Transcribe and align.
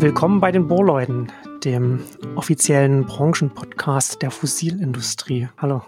Willkommen 0.00 0.40
bei 0.40 0.50
den 0.50 0.66
Bohrleuten, 0.66 1.30
dem 1.62 2.00
offiziellen 2.36 3.04
Branchenpodcast 3.04 4.22
der 4.22 4.30
Fossilindustrie. 4.30 5.48
Hallo. 5.58 5.82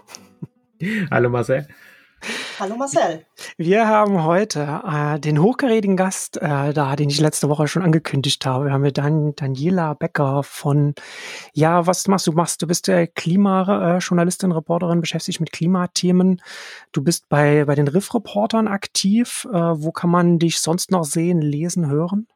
Hallo 1.09 1.29
Marcel. 1.29 1.67
Hallo 2.59 2.75
Marcel. 2.75 3.25
Wir 3.57 3.87
haben 3.87 4.23
heute 4.23 4.81
äh, 4.85 5.19
den 5.19 5.41
hochgerätigen 5.41 5.97
Gast 5.97 6.37
äh, 6.37 6.71
da, 6.71 6.95
den 6.95 7.09
ich 7.09 7.19
letzte 7.19 7.49
Woche 7.49 7.67
schon 7.67 7.81
angekündigt 7.81 8.45
habe. 8.45 8.65
Wir 8.65 8.73
haben 8.73 8.83
hier 8.83 8.91
Dan 8.91 9.35
Daniela 9.35 9.95
Becker 9.95 10.43
von, 10.43 10.93
ja, 11.53 11.87
was 11.87 12.07
machst 12.07 12.27
du? 12.27 12.31
Machst 12.33 12.61
du 12.61 12.67
bist 12.67 12.87
ja 12.87 13.07
Klimajournalistin, 13.07 14.51
äh, 14.51 14.53
Reporterin, 14.53 15.01
beschäftigt 15.01 15.39
mit 15.39 15.51
Klimathemen. 15.51 16.41
Du 16.91 17.03
bist 17.03 17.27
bei 17.27 17.65
bei 17.65 17.73
den 17.73 17.87
Riff-Reportern 17.87 18.67
aktiv. 18.67 19.47
Äh, 19.51 19.57
wo 19.57 19.91
kann 19.91 20.11
man 20.11 20.37
dich 20.37 20.59
sonst 20.59 20.91
noch 20.91 21.05
sehen, 21.05 21.41
lesen, 21.41 21.87
hören? 21.87 22.27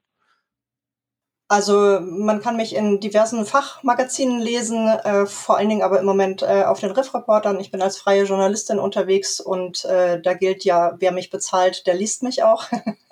Also 1.50 2.02
man 2.02 2.42
kann 2.42 2.58
mich 2.58 2.76
in 2.76 3.00
diversen 3.00 3.46
Fachmagazinen 3.46 4.42
lesen, 4.42 4.90
äh, 4.90 5.26
vor 5.26 5.58
allen 5.58 5.70
Dingen 5.70 5.82
aber 5.82 6.00
im 6.00 6.06
Moment 6.06 6.42
äh, 6.42 6.64
auf 6.66 6.82
den 6.82 6.92
Riff-Reportern. 6.92 7.60
Ich 7.62 7.72
bin 7.72 7.82
als 7.82 7.98
freie 7.98 8.24
Journalistin 8.24 8.80
unterwegs 8.80 9.40
und 9.40 9.86
äh, 9.86 10.22
da 10.22 10.34
gilt 10.34 10.66
ja, 10.66 10.96
wer 11.00 11.14
mich 11.14 11.30
bezahlt, 11.30 11.88
der 11.88 11.94
liest 11.94 12.22
mich 12.22 12.44
auch. 12.44 12.66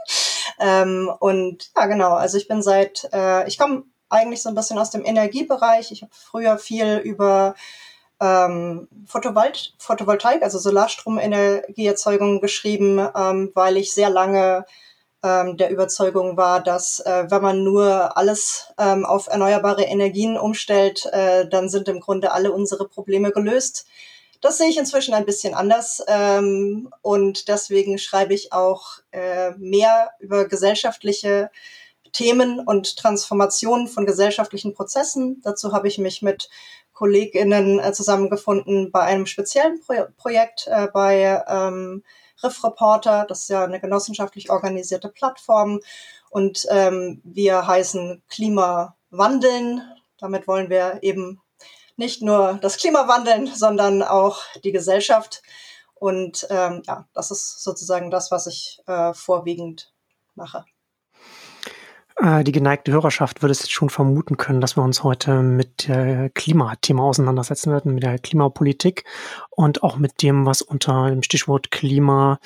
ähm, 0.59 1.09
und 1.19 1.71
ja, 1.77 1.85
genau, 1.85 2.13
also 2.13 2.37
ich 2.37 2.49
bin 2.49 2.61
seit, 2.61 3.07
äh, 3.13 3.47
ich 3.47 3.57
komme 3.57 3.83
eigentlich 4.09 4.41
so 4.41 4.49
ein 4.49 4.55
bisschen 4.55 4.79
aus 4.79 4.89
dem 4.89 5.05
Energiebereich. 5.05 5.91
Ich 5.93 6.01
habe 6.01 6.11
früher 6.13 6.57
viel 6.57 6.97
über 6.97 7.55
ähm, 8.19 8.89
Photovol 9.05 9.53
Photovoltaik, 9.77 10.43
also 10.43 10.59
Solarstromenergieerzeugung 10.59 12.41
geschrieben, 12.41 12.99
ähm, 13.15 13.51
weil 13.53 13.77
ich 13.77 13.93
sehr 13.93 14.09
lange 14.09 14.65
ähm, 15.25 15.57
der 15.57 15.71
Überzeugung 15.71 16.37
war, 16.37 16.61
dass 16.61 16.99
äh, 16.99 17.25
wenn 17.29 17.41
man 17.41 17.63
nur 17.63 18.15
alles 18.15 18.67
ähm, 18.77 19.05
auf 19.05 19.27
erneuerbare 19.27 19.83
Energien 19.83 20.37
umstellt, 20.37 21.05
äh, 21.11 21.47
dann 21.49 21.67
sind 21.67 21.87
im 21.87 21.99
Grunde 21.99 22.31
alle 22.31 22.51
unsere 22.51 22.87
Probleme 22.87 23.31
gelöst. 23.31 23.87
Das 24.41 24.59
sehe 24.59 24.69
ich 24.69 24.77
inzwischen 24.77 25.15
ein 25.15 25.25
bisschen 25.25 25.55
anders 25.55 26.03
ähm, 26.07 26.89
und 27.01 27.47
deswegen 27.47 27.97
schreibe 27.97 28.35
ich 28.35 28.53
auch 28.53 28.99
äh, 29.11 29.51
mehr 29.57 30.11
über 30.19 30.45
gesellschaftliche 30.45 31.49
Themen 32.11 32.59
und 32.59 32.95
Transformationen 32.95 33.87
von 33.87 34.05
gesellschaftlichen 34.05 34.75
Prozessen. 34.75 35.41
Dazu 35.43 35.73
habe 35.73 35.87
ich 35.87 35.97
mich 35.97 36.21
mit 36.21 36.49
KollegInnen 36.93 37.79
äh, 37.79 37.91
zusammengefunden 37.93 38.91
bei 38.91 39.01
einem 39.01 39.25
speziellen 39.25 39.81
Pro 39.81 40.05
Projekt 40.17 40.67
äh, 40.67 40.87
bei 40.93 41.43
ähm, 41.47 42.03
Riff 42.43 42.63
Reporter. 42.63 43.25
Das 43.27 43.41
ist 43.41 43.49
ja 43.49 43.63
eine 43.63 43.79
genossenschaftlich 43.79 44.49
organisierte 44.49 45.09
Plattform. 45.09 45.79
Und 46.29 46.65
ähm, 46.69 47.21
wir 47.23 47.65
heißen 47.67 48.23
Klimawandeln. 48.29 49.81
Damit 50.17 50.47
wollen 50.47 50.69
wir 50.69 50.99
eben 51.01 51.41
nicht 51.97 52.21
nur 52.21 52.59
das 52.61 52.77
Klima 52.77 53.07
wandeln, 53.07 53.47
sondern 53.47 54.03
auch 54.03 54.41
die 54.63 54.71
Gesellschaft. 54.71 55.41
Und 55.93 56.45
ähm, 56.49 56.83
ja, 56.85 57.07
das 57.13 57.31
ist 57.31 57.63
sozusagen 57.63 58.11
das, 58.11 58.31
was 58.31 58.47
ich 58.47 58.81
äh, 58.85 59.13
vorwiegend 59.13 59.93
mache. 60.35 60.65
Äh, 62.17 62.43
die 62.43 62.51
geneigte 62.51 62.91
Hörerschaft 62.91 63.41
würde 63.41 63.51
es 63.51 63.59
jetzt 63.59 63.73
schon 63.73 63.89
vermuten 63.89 64.37
können, 64.37 64.61
dass 64.61 64.77
wir 64.77 64.83
uns 64.83 65.03
heute 65.03 65.41
mit 65.41 65.87
der 65.87 66.29
Klimathema 66.29 67.03
auseinandersetzen 67.03 67.71
werden, 67.71 67.93
mit 67.93 68.03
der 68.03 68.19
Klimapolitik 68.19 69.03
und 69.49 69.83
auch 69.83 69.97
mit 69.97 70.21
dem, 70.21 70.45
was 70.45 70.61
unter 70.61 71.09
dem 71.09 71.23
Stichwort 71.23 71.71
Klima 71.71 72.39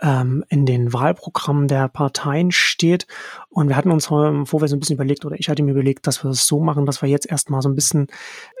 ähm, 0.00 0.44
in 0.48 0.66
den 0.66 0.92
Wahlprogrammen 0.92 1.66
der 1.66 1.88
Parteien 1.88 2.52
steht. 2.52 3.06
Und 3.48 3.68
wir 3.68 3.76
hatten 3.76 3.90
uns 3.90 4.08
bevor 4.08 4.60
wir 4.60 4.68
so 4.68 4.76
ein 4.76 4.80
bisschen 4.80 4.94
überlegt, 4.94 5.24
oder 5.24 5.36
ich 5.38 5.48
hatte 5.48 5.62
mir 5.62 5.72
überlegt, 5.72 6.06
dass 6.06 6.22
wir 6.22 6.30
es 6.30 6.38
das 6.38 6.46
so 6.46 6.60
machen, 6.60 6.86
dass 6.86 7.02
wir 7.02 7.08
jetzt 7.08 7.26
erstmal 7.28 7.62
so 7.62 7.68
ein 7.68 7.74
bisschen 7.74 8.06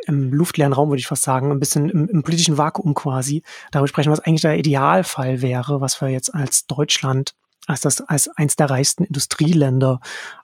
im 0.06 0.32
luftleeren 0.32 0.72
Raum, 0.72 0.88
würde 0.88 1.00
ich 1.00 1.06
fast 1.06 1.22
sagen, 1.22 1.52
ein 1.52 1.60
bisschen 1.60 1.88
im, 1.88 2.08
im 2.08 2.22
politischen 2.22 2.58
Vakuum 2.58 2.94
quasi 2.94 3.42
darüber 3.70 3.88
sprechen, 3.88 4.10
was 4.10 4.20
eigentlich 4.20 4.42
der 4.42 4.58
Idealfall 4.58 5.40
wäre, 5.40 5.80
was 5.80 6.00
wir 6.00 6.08
jetzt 6.08 6.34
als 6.34 6.66
Deutschland 6.66 7.34
als 7.68 7.82
das 7.82 8.00
als 8.00 8.28
eins 8.28 8.56
der 8.56 8.70
reichsten 8.70 9.04
Industrieländer 9.04 10.00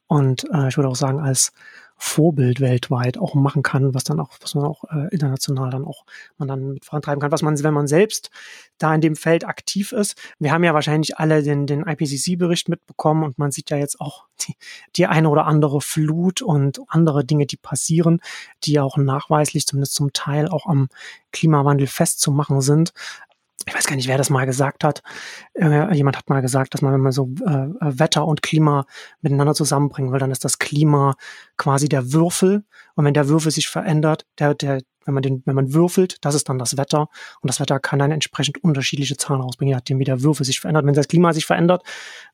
und 0.06 0.44
äh, 0.52 0.68
ich 0.68 0.76
würde 0.76 0.88
auch 0.88 0.96
sagen 0.96 1.20
als 1.20 1.52
Vorbild 1.96 2.60
weltweit 2.60 3.18
auch 3.18 3.34
machen 3.34 3.62
kann, 3.62 3.94
was 3.94 4.04
dann 4.04 4.18
auch, 4.18 4.32
was 4.40 4.54
man 4.54 4.64
auch 4.64 4.84
äh, 4.90 5.08
international 5.12 5.70
dann 5.70 5.84
auch 5.84 6.04
man 6.38 6.48
dann 6.48 6.72
mit 6.74 6.84
vorantreiben 6.84 7.20
kann, 7.20 7.30
was 7.30 7.42
man, 7.42 7.60
wenn 7.62 7.72
man 7.72 7.86
selbst 7.86 8.30
da 8.78 8.94
in 8.94 9.00
dem 9.00 9.14
Feld 9.14 9.46
aktiv 9.46 9.92
ist. 9.92 10.20
Wir 10.38 10.52
haben 10.52 10.64
ja 10.64 10.74
wahrscheinlich 10.74 11.18
alle 11.18 11.42
den, 11.42 11.66
den 11.66 11.84
IPCC-Bericht 11.86 12.68
mitbekommen 12.68 13.22
und 13.22 13.38
man 13.38 13.52
sieht 13.52 13.70
ja 13.70 13.76
jetzt 13.76 14.00
auch 14.00 14.24
die, 14.40 14.56
die 14.96 15.06
eine 15.06 15.28
oder 15.28 15.46
andere 15.46 15.80
Flut 15.80 16.42
und 16.42 16.80
andere 16.88 17.24
Dinge, 17.24 17.46
die 17.46 17.56
passieren, 17.56 18.20
die 18.64 18.80
auch 18.80 18.96
nachweislich 18.96 19.66
zumindest 19.66 19.94
zum 19.94 20.12
Teil 20.12 20.48
auch 20.48 20.66
am 20.66 20.88
Klimawandel 21.32 21.86
festzumachen 21.86 22.60
sind 22.60 22.92
ich 23.66 23.74
weiß 23.74 23.86
gar 23.86 23.96
nicht, 23.96 24.08
wer 24.08 24.18
das 24.18 24.30
mal 24.30 24.46
gesagt 24.46 24.84
hat. 24.84 25.02
Äh, 25.54 25.94
jemand 25.94 26.16
hat 26.16 26.28
mal 26.28 26.42
gesagt, 26.42 26.74
dass 26.74 26.82
man, 26.82 26.92
wenn 26.92 27.00
man 27.00 27.12
so 27.12 27.30
äh, 27.46 27.68
Wetter 27.80 28.26
und 28.26 28.42
Klima 28.42 28.86
miteinander 29.20 29.54
zusammenbringen 29.54 30.12
will, 30.12 30.18
dann 30.18 30.30
ist 30.30 30.44
das 30.44 30.58
Klima 30.58 31.14
quasi 31.56 31.88
der 31.88 32.12
Würfel. 32.12 32.64
Und 32.94 33.04
wenn 33.04 33.14
der 33.14 33.28
Würfel 33.28 33.50
sich 33.50 33.68
verändert, 33.68 34.26
der, 34.38 34.54
der, 34.54 34.82
wenn 35.04 35.14
man 35.14 35.22
den, 35.22 35.42
wenn 35.44 35.54
man 35.54 35.72
würfelt, 35.72 36.18
das 36.22 36.34
ist 36.34 36.48
dann 36.48 36.58
das 36.58 36.76
Wetter. 36.76 37.08
Und 37.40 37.48
das 37.48 37.60
Wetter 37.60 37.78
kann 37.80 37.98
dann 37.98 38.10
entsprechend 38.10 38.62
unterschiedliche 38.62 39.16
Zahlen 39.16 39.40
rausbringen, 39.40 39.70
je 39.70 39.74
nachdem, 39.76 39.98
wie 39.98 40.04
der 40.04 40.22
Würfel 40.22 40.44
sich 40.44 40.60
verändert. 40.60 40.86
Wenn 40.86 40.94
das 40.94 41.08
Klima 41.08 41.32
sich 41.32 41.46
verändert, 41.46 41.82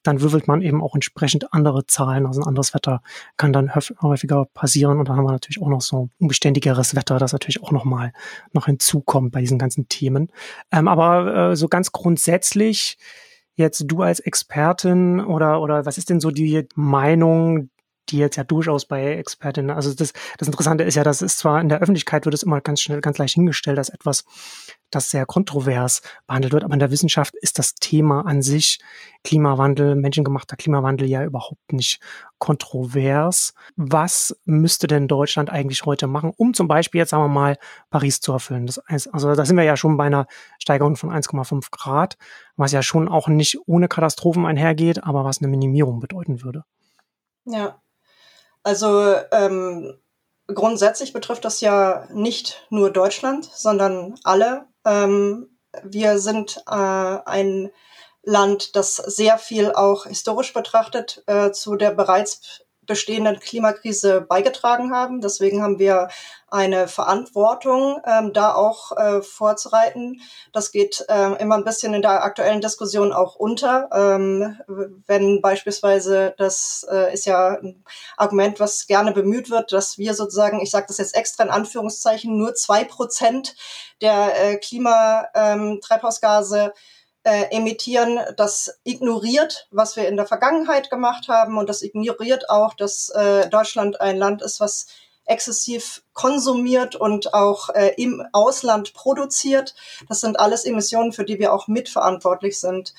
dann 0.02 0.20
würfelt 0.20 0.48
man 0.48 0.62
eben 0.62 0.82
auch 0.82 0.94
entsprechend 0.94 1.52
andere 1.52 1.86
Zahlen. 1.86 2.26
Also 2.26 2.40
ein 2.40 2.46
anderes 2.46 2.74
Wetter 2.74 3.02
kann 3.36 3.52
dann 3.52 3.74
häufiger 3.74 4.46
passieren. 4.46 4.98
Und 4.98 5.08
dann 5.08 5.16
haben 5.16 5.24
wir 5.24 5.32
natürlich 5.32 5.60
auch 5.60 5.68
noch 5.68 5.80
so 5.80 6.10
ein 6.20 6.28
beständigeres 6.28 6.94
Wetter, 6.94 7.18
das 7.18 7.32
natürlich 7.32 7.62
auch 7.62 7.72
nochmal 7.72 8.12
noch 8.52 8.66
hinzukommt 8.66 9.32
bei 9.32 9.40
diesen 9.40 9.58
ganzen 9.58 9.88
Themen. 9.88 10.28
Ähm, 10.72 10.88
aber 10.88 11.50
äh, 11.50 11.56
so 11.56 11.68
ganz 11.68 11.92
grundsätzlich, 11.92 12.98
jetzt 13.54 13.84
du 13.86 14.02
als 14.02 14.20
Expertin 14.20 15.20
oder, 15.20 15.60
oder 15.60 15.86
was 15.86 15.98
ist 15.98 16.10
denn 16.10 16.20
so 16.20 16.30
die 16.30 16.66
Meinung 16.74 17.70
die 18.08 18.18
jetzt 18.18 18.36
ja 18.36 18.44
durchaus 18.44 18.86
bei 18.86 19.16
Expertinnen, 19.16 19.70
also 19.70 19.94
das, 19.94 20.12
das 20.38 20.48
Interessante 20.48 20.84
ist 20.84 20.94
ja, 20.94 21.04
dass 21.04 21.22
es 21.22 21.36
zwar 21.36 21.60
in 21.60 21.68
der 21.68 21.80
Öffentlichkeit 21.80 22.24
wird 22.24 22.34
es 22.34 22.42
immer 22.42 22.60
ganz 22.60 22.80
schnell, 22.80 23.00
ganz 23.00 23.18
leicht 23.18 23.34
hingestellt 23.34 23.78
als 23.78 23.88
etwas, 23.88 24.24
das 24.90 25.10
sehr 25.10 25.26
kontrovers 25.26 26.02
behandelt 26.26 26.52
wird, 26.52 26.64
aber 26.64 26.74
in 26.74 26.80
der 26.80 26.90
Wissenschaft 26.90 27.34
ist 27.36 27.58
das 27.58 27.74
Thema 27.74 28.26
an 28.26 28.42
sich 28.42 28.80
Klimawandel, 29.22 29.94
menschengemachter 29.96 30.56
Klimawandel 30.56 31.08
ja 31.08 31.24
überhaupt 31.24 31.72
nicht 31.72 32.00
kontrovers. 32.38 33.54
Was 33.76 34.36
müsste 34.44 34.86
denn 34.86 35.08
Deutschland 35.08 35.50
eigentlich 35.50 35.84
heute 35.84 36.06
machen, 36.06 36.32
um 36.36 36.54
zum 36.54 36.68
Beispiel 36.68 37.00
jetzt 37.00 37.10
sagen 37.10 37.24
wir 37.24 37.28
mal 37.28 37.58
Paris 37.90 38.20
zu 38.20 38.32
erfüllen? 38.32 38.66
Das 38.66 38.80
heißt, 38.88 39.12
also 39.14 39.34
da 39.34 39.44
sind 39.44 39.56
wir 39.56 39.64
ja 39.64 39.76
schon 39.76 39.96
bei 39.96 40.06
einer 40.06 40.26
Steigerung 40.58 40.96
von 40.96 41.10
1,5 41.10 41.70
Grad, 41.70 42.16
was 42.56 42.72
ja 42.72 42.82
schon 42.82 43.08
auch 43.08 43.28
nicht 43.28 43.58
ohne 43.66 43.88
Katastrophen 43.88 44.46
einhergeht, 44.46 45.04
aber 45.04 45.24
was 45.24 45.38
eine 45.40 45.48
Minimierung 45.48 46.00
bedeuten 46.00 46.42
würde. 46.42 46.64
Ja, 47.44 47.80
also 48.62 49.14
ähm, 49.32 49.98
grundsätzlich 50.46 51.12
betrifft 51.12 51.44
das 51.44 51.60
ja 51.60 52.06
nicht 52.12 52.66
nur 52.70 52.90
Deutschland, 52.90 53.44
sondern 53.52 54.14
alle. 54.24 54.66
Ähm, 54.84 55.58
wir 55.82 56.18
sind 56.18 56.62
äh, 56.66 56.72
ein 56.74 57.70
Land, 58.22 58.76
das 58.76 58.96
sehr 58.96 59.38
viel 59.38 59.72
auch 59.72 60.06
historisch 60.06 60.52
betrachtet 60.52 61.22
äh, 61.26 61.52
zu 61.52 61.76
der 61.76 61.90
bereits 61.92 62.64
bestehenden 62.90 63.38
Klimakrise 63.38 64.20
beigetragen 64.20 64.92
haben. 64.92 65.20
Deswegen 65.20 65.62
haben 65.62 65.78
wir 65.78 66.08
eine 66.48 66.88
Verantwortung, 66.88 68.02
ähm, 68.04 68.32
da 68.32 68.52
auch 68.52 68.90
äh, 68.96 69.22
vorzureiten. 69.22 70.20
Das 70.52 70.72
geht 70.72 71.04
äh, 71.08 71.40
immer 71.40 71.54
ein 71.54 71.62
bisschen 71.62 71.94
in 71.94 72.02
der 72.02 72.24
aktuellen 72.24 72.60
Diskussion 72.60 73.12
auch 73.12 73.36
unter. 73.36 73.88
Ähm, 73.92 74.58
wenn 75.06 75.40
beispielsweise, 75.40 76.34
das 76.36 76.84
äh, 76.90 77.14
ist 77.14 77.26
ja 77.26 77.58
ein 77.62 77.84
Argument, 78.16 78.58
was 78.58 78.88
gerne 78.88 79.12
bemüht 79.12 79.50
wird, 79.50 79.70
dass 79.70 79.96
wir 79.96 80.14
sozusagen, 80.14 80.60
ich 80.60 80.72
sage 80.72 80.86
das 80.88 80.98
jetzt 80.98 81.14
extra 81.14 81.44
in 81.44 81.50
Anführungszeichen, 81.50 82.36
nur 82.36 82.56
zwei 82.56 82.82
Prozent 82.82 83.54
der 84.00 84.50
äh, 84.50 84.56
Klimatreibhausgase 84.56 86.64
ähm, 86.64 86.72
äh, 87.22 87.54
emittieren, 87.54 88.18
das 88.36 88.78
ignoriert, 88.84 89.68
was 89.70 89.96
wir 89.96 90.08
in 90.08 90.16
der 90.16 90.26
Vergangenheit 90.26 90.90
gemacht 90.90 91.28
haben 91.28 91.58
und 91.58 91.68
das 91.68 91.82
ignoriert 91.82 92.48
auch, 92.48 92.74
dass 92.74 93.10
äh, 93.10 93.48
Deutschland 93.48 94.00
ein 94.00 94.16
Land 94.16 94.42
ist, 94.42 94.60
was 94.60 94.86
exzessiv 95.26 96.02
konsumiert 96.12 96.96
und 96.96 97.34
auch 97.34 97.68
äh, 97.70 97.94
im 97.96 98.26
Ausland 98.32 98.94
produziert. 98.94 99.74
Das 100.08 100.20
sind 100.20 100.40
alles 100.40 100.64
Emissionen, 100.64 101.12
für 101.12 101.24
die 101.24 101.38
wir 101.38 101.52
auch 101.52 101.68
mitverantwortlich 101.68 102.58
sind. 102.58 102.94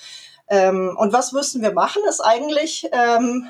Ähm, 0.47 0.95
und 0.97 1.13
was 1.13 1.31
müssen 1.31 1.61
wir 1.61 1.73
machen, 1.73 2.03
ist 2.07 2.21
eigentlich 2.21 2.87
ähm, 2.91 3.49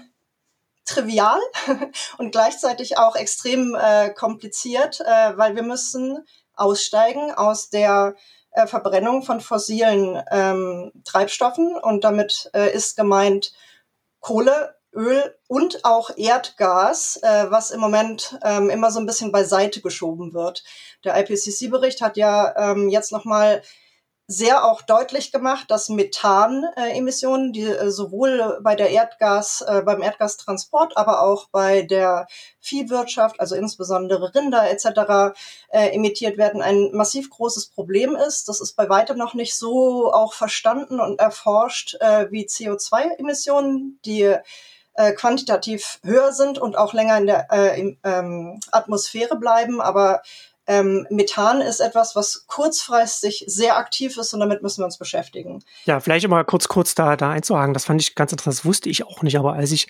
trivial 0.85 1.39
und 2.17 2.31
gleichzeitig 2.31 2.97
auch 2.97 3.15
extrem 3.15 3.75
äh, 3.75 4.09
kompliziert, 4.11 4.99
äh, 5.01 5.37
weil 5.37 5.55
wir 5.55 5.63
müssen 5.63 6.25
aussteigen 6.55 7.31
aus 7.31 7.69
der 7.69 8.15
äh, 8.51 8.67
Verbrennung 8.67 9.23
von 9.23 9.41
fossilen 9.41 10.21
ähm, 10.31 10.91
Treibstoffen 11.03 11.75
und 11.75 12.03
damit 12.03 12.49
äh, 12.53 12.73
ist 12.73 12.95
gemeint 12.95 13.53
Kohle, 14.19 14.75
Öl 14.93 15.35
und 15.47 15.85
auch 15.85 16.11
Erdgas, 16.17 17.17
äh, 17.23 17.45
was 17.49 17.71
im 17.71 17.79
Moment 17.79 18.37
ähm, 18.43 18.69
immer 18.69 18.91
so 18.91 18.99
ein 18.99 19.05
bisschen 19.05 19.31
beiseite 19.31 19.81
geschoben 19.81 20.33
wird. 20.33 20.63
Der 21.05 21.17
IPCC-Bericht 21.17 22.01
hat 22.01 22.17
ja 22.17 22.71
ähm, 22.71 22.89
jetzt 22.89 23.11
nochmal 23.11 23.61
sehr 24.31 24.65
auch 24.65 24.81
deutlich 24.81 25.31
gemacht, 25.31 25.69
dass 25.69 25.89
Methanemissionen, 25.89 27.51
die 27.51 27.63
äh, 27.63 27.91
sowohl 27.91 28.59
bei 28.63 28.75
der 28.75 28.89
Erdgas, 28.89 29.61
äh, 29.61 29.81
beim 29.85 30.01
Erdgastransport, 30.01 30.95
aber 30.95 31.21
auch 31.21 31.49
bei 31.49 31.81
der 31.81 32.27
Viehwirtschaft, 32.59 33.39
also 33.39 33.55
insbesondere 33.55 34.33
Rinder 34.33 34.69
etc., 34.69 35.35
äh, 35.69 35.89
emittiert 35.89 36.37
werden, 36.37 36.61
ein 36.61 36.91
massiv 36.93 37.29
großes 37.29 37.67
Problem 37.67 38.15
ist. 38.15 38.47
Das 38.47 38.61
ist 38.61 38.75
bei 38.75 38.87
weitem 38.87 39.17
noch 39.17 39.33
nicht 39.33 39.55
so 39.55 40.13
auch 40.13 40.33
verstanden 40.33 40.99
und 40.99 41.19
erforscht 41.19 41.95
äh, 41.99 42.31
wie 42.31 42.45
CO2-Emissionen, 42.45 43.99
die 44.05 44.33
äh, 44.93 45.13
quantitativ 45.13 45.99
höher 46.03 46.31
sind 46.31 46.57
und 46.57 46.77
auch 46.77 46.93
länger 46.93 47.17
in 47.17 47.25
der 47.27 47.47
äh, 47.51 47.79
in, 47.79 47.97
ähm, 48.03 48.59
Atmosphäre 48.71 49.37
bleiben, 49.37 49.81
aber 49.81 50.21
ähm, 50.71 51.05
Methan 51.09 51.59
ist 51.59 51.81
etwas, 51.81 52.15
was 52.15 52.45
kurzfristig 52.47 53.43
sehr 53.45 53.75
aktiv 53.75 54.15
ist 54.15 54.33
und 54.33 54.39
damit 54.39 54.63
müssen 54.63 54.79
wir 54.79 54.85
uns 54.85 54.97
beschäftigen. 54.97 55.61
Ja, 55.83 55.99
vielleicht 55.99 56.23
immer 56.23 56.45
kurz, 56.45 56.69
kurz 56.69 56.95
da, 56.95 57.17
da 57.17 57.31
einzuhaken. 57.31 57.73
Das 57.73 57.83
fand 57.83 58.01
ich 58.01 58.15
ganz 58.15 58.31
interessant. 58.31 58.59
Das 58.59 58.65
wusste 58.65 58.89
ich 58.89 59.05
auch 59.05 59.21
nicht, 59.21 59.37
aber 59.37 59.53
als 59.53 59.73
ich 59.73 59.87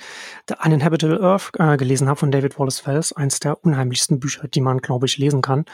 The 0.50 0.56
Uninhabitable 0.66 1.22
Earth 1.22 1.51
äh, 1.60 1.78
gelesen 1.78 2.07
habe 2.10 2.19
von 2.19 2.31
David 2.31 2.57
Wallace 2.57 2.88
Wells, 2.88 3.13
eins 3.13 3.39
der 3.39 3.63
unheimlichsten 3.63 4.19
Bücher, 4.19 4.48
die 4.48 4.60
man, 4.60 4.80
glaube 4.80 5.06
ich, 5.06 5.19
lesen 5.19 5.44
kann, 5.44 5.66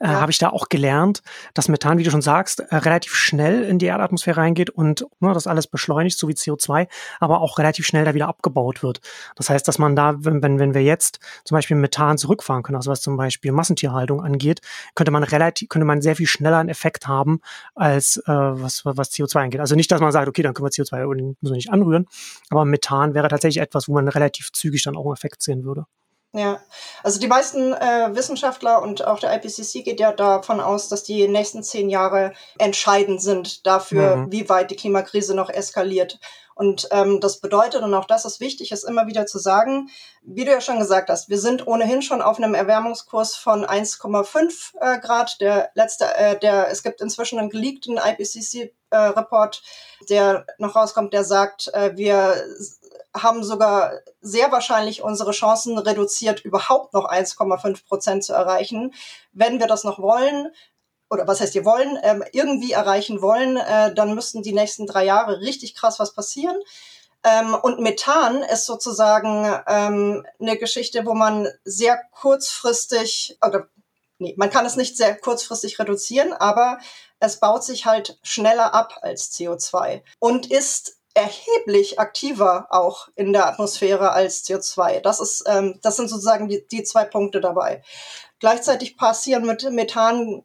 äh, 0.00 0.06
ja. 0.06 0.20
habe 0.20 0.32
ich 0.32 0.38
da 0.38 0.50
auch 0.50 0.68
gelernt, 0.68 1.22
dass 1.54 1.68
Methan, 1.68 1.98
wie 1.98 2.02
du 2.02 2.10
schon 2.10 2.22
sagst, 2.22 2.58
äh, 2.58 2.74
relativ 2.74 3.14
schnell 3.14 3.62
in 3.62 3.78
die 3.78 3.86
Erdatmosphäre 3.86 4.38
reingeht 4.38 4.70
und 4.70 5.06
ne, 5.20 5.32
das 5.32 5.46
alles 5.46 5.68
beschleunigt, 5.68 6.18
so 6.18 6.26
wie 6.26 6.32
CO2, 6.32 6.88
aber 7.20 7.40
auch 7.40 7.58
relativ 7.58 7.86
schnell 7.86 8.04
da 8.04 8.14
wieder 8.14 8.26
abgebaut 8.26 8.82
wird. 8.82 9.00
Das 9.36 9.48
heißt, 9.48 9.68
dass 9.68 9.78
man 9.78 9.94
da, 9.94 10.16
wenn, 10.18 10.42
wenn, 10.42 10.58
wenn 10.58 10.74
wir 10.74 10.82
jetzt 10.82 11.20
zum 11.44 11.54
Beispiel 11.54 11.76
Methan 11.76 12.18
zurückfahren 12.18 12.64
können, 12.64 12.76
also 12.76 12.90
was 12.90 13.00
zum 13.00 13.16
Beispiel 13.16 13.52
Massentierhaltung 13.52 14.22
angeht, 14.22 14.55
angeht, 14.56 14.60
könnte 14.94 15.12
man 15.12 15.22
relativ, 15.22 15.68
könnte 15.68 15.86
man 15.86 16.02
sehr 16.02 16.16
viel 16.16 16.26
schneller 16.26 16.58
einen 16.58 16.68
Effekt 16.68 17.06
haben, 17.06 17.40
als 17.74 18.18
äh, 18.26 18.32
was, 18.32 18.84
was 18.84 19.10
CO2 19.10 19.44
angeht. 19.44 19.60
Also 19.60 19.74
nicht, 19.74 19.90
dass 19.90 20.00
man 20.00 20.12
sagt, 20.12 20.28
okay, 20.28 20.42
dann 20.42 20.54
können 20.54 20.66
wir 20.66 20.70
CO2 20.70 21.06
müssen 21.06 21.36
wir 21.42 21.50
nicht 21.52 21.70
anrühren, 21.70 22.06
aber 22.50 22.64
Methan 22.64 23.14
wäre 23.14 23.28
tatsächlich 23.28 23.62
etwas, 23.62 23.88
wo 23.88 23.94
man 23.94 24.08
relativ 24.08 24.52
zügig 24.52 24.82
dann 24.82 24.96
auch 24.96 25.04
einen 25.04 25.14
Effekt 25.14 25.42
sehen 25.42 25.64
würde. 25.64 25.86
Ja, 26.32 26.60
also 27.02 27.18
die 27.18 27.28
meisten 27.28 27.72
äh, 27.72 28.14
Wissenschaftler 28.14 28.82
und 28.82 29.06
auch 29.06 29.20
der 29.20 29.34
IPCC 29.34 29.84
geht 29.84 30.00
ja 30.00 30.12
davon 30.12 30.60
aus, 30.60 30.88
dass 30.88 31.02
die 31.02 31.28
nächsten 31.28 31.62
zehn 31.62 31.88
Jahre 31.88 32.34
entscheidend 32.58 33.22
sind 33.22 33.66
dafür, 33.66 34.16
mhm. 34.16 34.32
wie 34.32 34.46
weit 34.50 34.70
die 34.70 34.76
Klimakrise 34.76 35.34
noch 35.34 35.48
eskaliert. 35.48 36.18
Und 36.56 36.88
ähm, 36.90 37.20
das 37.20 37.38
bedeutet, 37.40 37.82
und 37.82 37.92
auch 37.92 38.06
das 38.06 38.24
ist 38.24 38.40
wichtig, 38.40 38.72
ist 38.72 38.84
immer 38.84 39.06
wieder 39.06 39.26
zu 39.26 39.38
sagen, 39.38 39.90
wie 40.22 40.46
du 40.46 40.50
ja 40.50 40.62
schon 40.62 40.78
gesagt 40.78 41.10
hast, 41.10 41.28
wir 41.28 41.38
sind 41.38 41.66
ohnehin 41.66 42.00
schon 42.00 42.22
auf 42.22 42.38
einem 42.38 42.54
Erwärmungskurs 42.54 43.36
von 43.36 43.66
1,5 43.66 44.72
äh, 44.80 44.98
Grad. 45.00 45.38
Der 45.42 45.70
letzte, 45.74 46.06
äh, 46.16 46.38
der, 46.38 46.70
es 46.70 46.82
gibt 46.82 47.02
inzwischen 47.02 47.38
einen 47.38 47.50
geleakten 47.50 47.98
IPCC-Report, 47.98 49.62
äh, 50.00 50.04
der 50.06 50.46
noch 50.56 50.74
rauskommt, 50.74 51.12
der 51.12 51.24
sagt, 51.24 51.68
äh, 51.74 51.94
wir 51.94 52.42
haben 53.14 53.44
sogar 53.44 53.92
sehr 54.22 54.50
wahrscheinlich 54.50 55.02
unsere 55.02 55.32
Chancen 55.32 55.76
reduziert, 55.76 56.40
überhaupt 56.40 56.94
noch 56.94 57.06
1,5 57.06 57.86
Prozent 57.86 58.24
zu 58.24 58.32
erreichen. 58.32 58.94
Wenn 59.32 59.60
wir 59.60 59.66
das 59.66 59.84
noch 59.84 59.98
wollen, 59.98 60.48
oder 61.10 61.26
was 61.26 61.40
heißt 61.40 61.54
wir 61.54 61.64
wollen, 61.64 61.98
ähm, 62.02 62.24
irgendwie 62.32 62.72
erreichen 62.72 63.22
wollen, 63.22 63.56
äh, 63.56 63.94
dann 63.94 64.14
müssten 64.14 64.42
die 64.42 64.52
nächsten 64.52 64.86
drei 64.86 65.04
Jahre 65.04 65.40
richtig 65.40 65.74
krass 65.74 65.98
was 65.98 66.12
passieren. 66.12 66.56
Ähm, 67.24 67.54
und 67.54 67.80
Methan 67.80 68.42
ist 68.42 68.66
sozusagen 68.66 69.52
ähm, 69.66 70.26
eine 70.40 70.56
Geschichte, 70.56 71.06
wo 71.06 71.14
man 71.14 71.48
sehr 71.64 72.00
kurzfristig, 72.12 73.38
oder 73.44 73.68
nee, 74.18 74.34
man 74.36 74.50
kann 74.50 74.66
es 74.66 74.76
nicht 74.76 74.96
sehr 74.96 75.16
kurzfristig 75.16 75.78
reduzieren, 75.78 76.32
aber 76.32 76.78
es 77.18 77.40
baut 77.40 77.64
sich 77.64 77.86
halt 77.86 78.18
schneller 78.22 78.74
ab 78.74 78.98
als 79.02 79.32
CO2 79.32 80.02
und 80.18 80.50
ist 80.50 80.98
erheblich 81.14 81.98
aktiver 81.98 82.66
auch 82.70 83.08
in 83.14 83.32
der 83.32 83.46
Atmosphäre 83.46 84.12
als 84.12 84.44
CO2. 84.44 85.00
Das 85.00 85.18
ist, 85.18 85.44
ähm, 85.46 85.78
das 85.82 85.96
sind 85.96 86.08
sozusagen 86.08 86.46
die, 86.48 86.66
die 86.68 86.84
zwei 86.84 87.04
Punkte 87.04 87.40
dabei. 87.40 87.82
Gleichzeitig 88.38 88.98
passieren 88.98 89.46
mit 89.46 89.68
Methan 89.70 90.44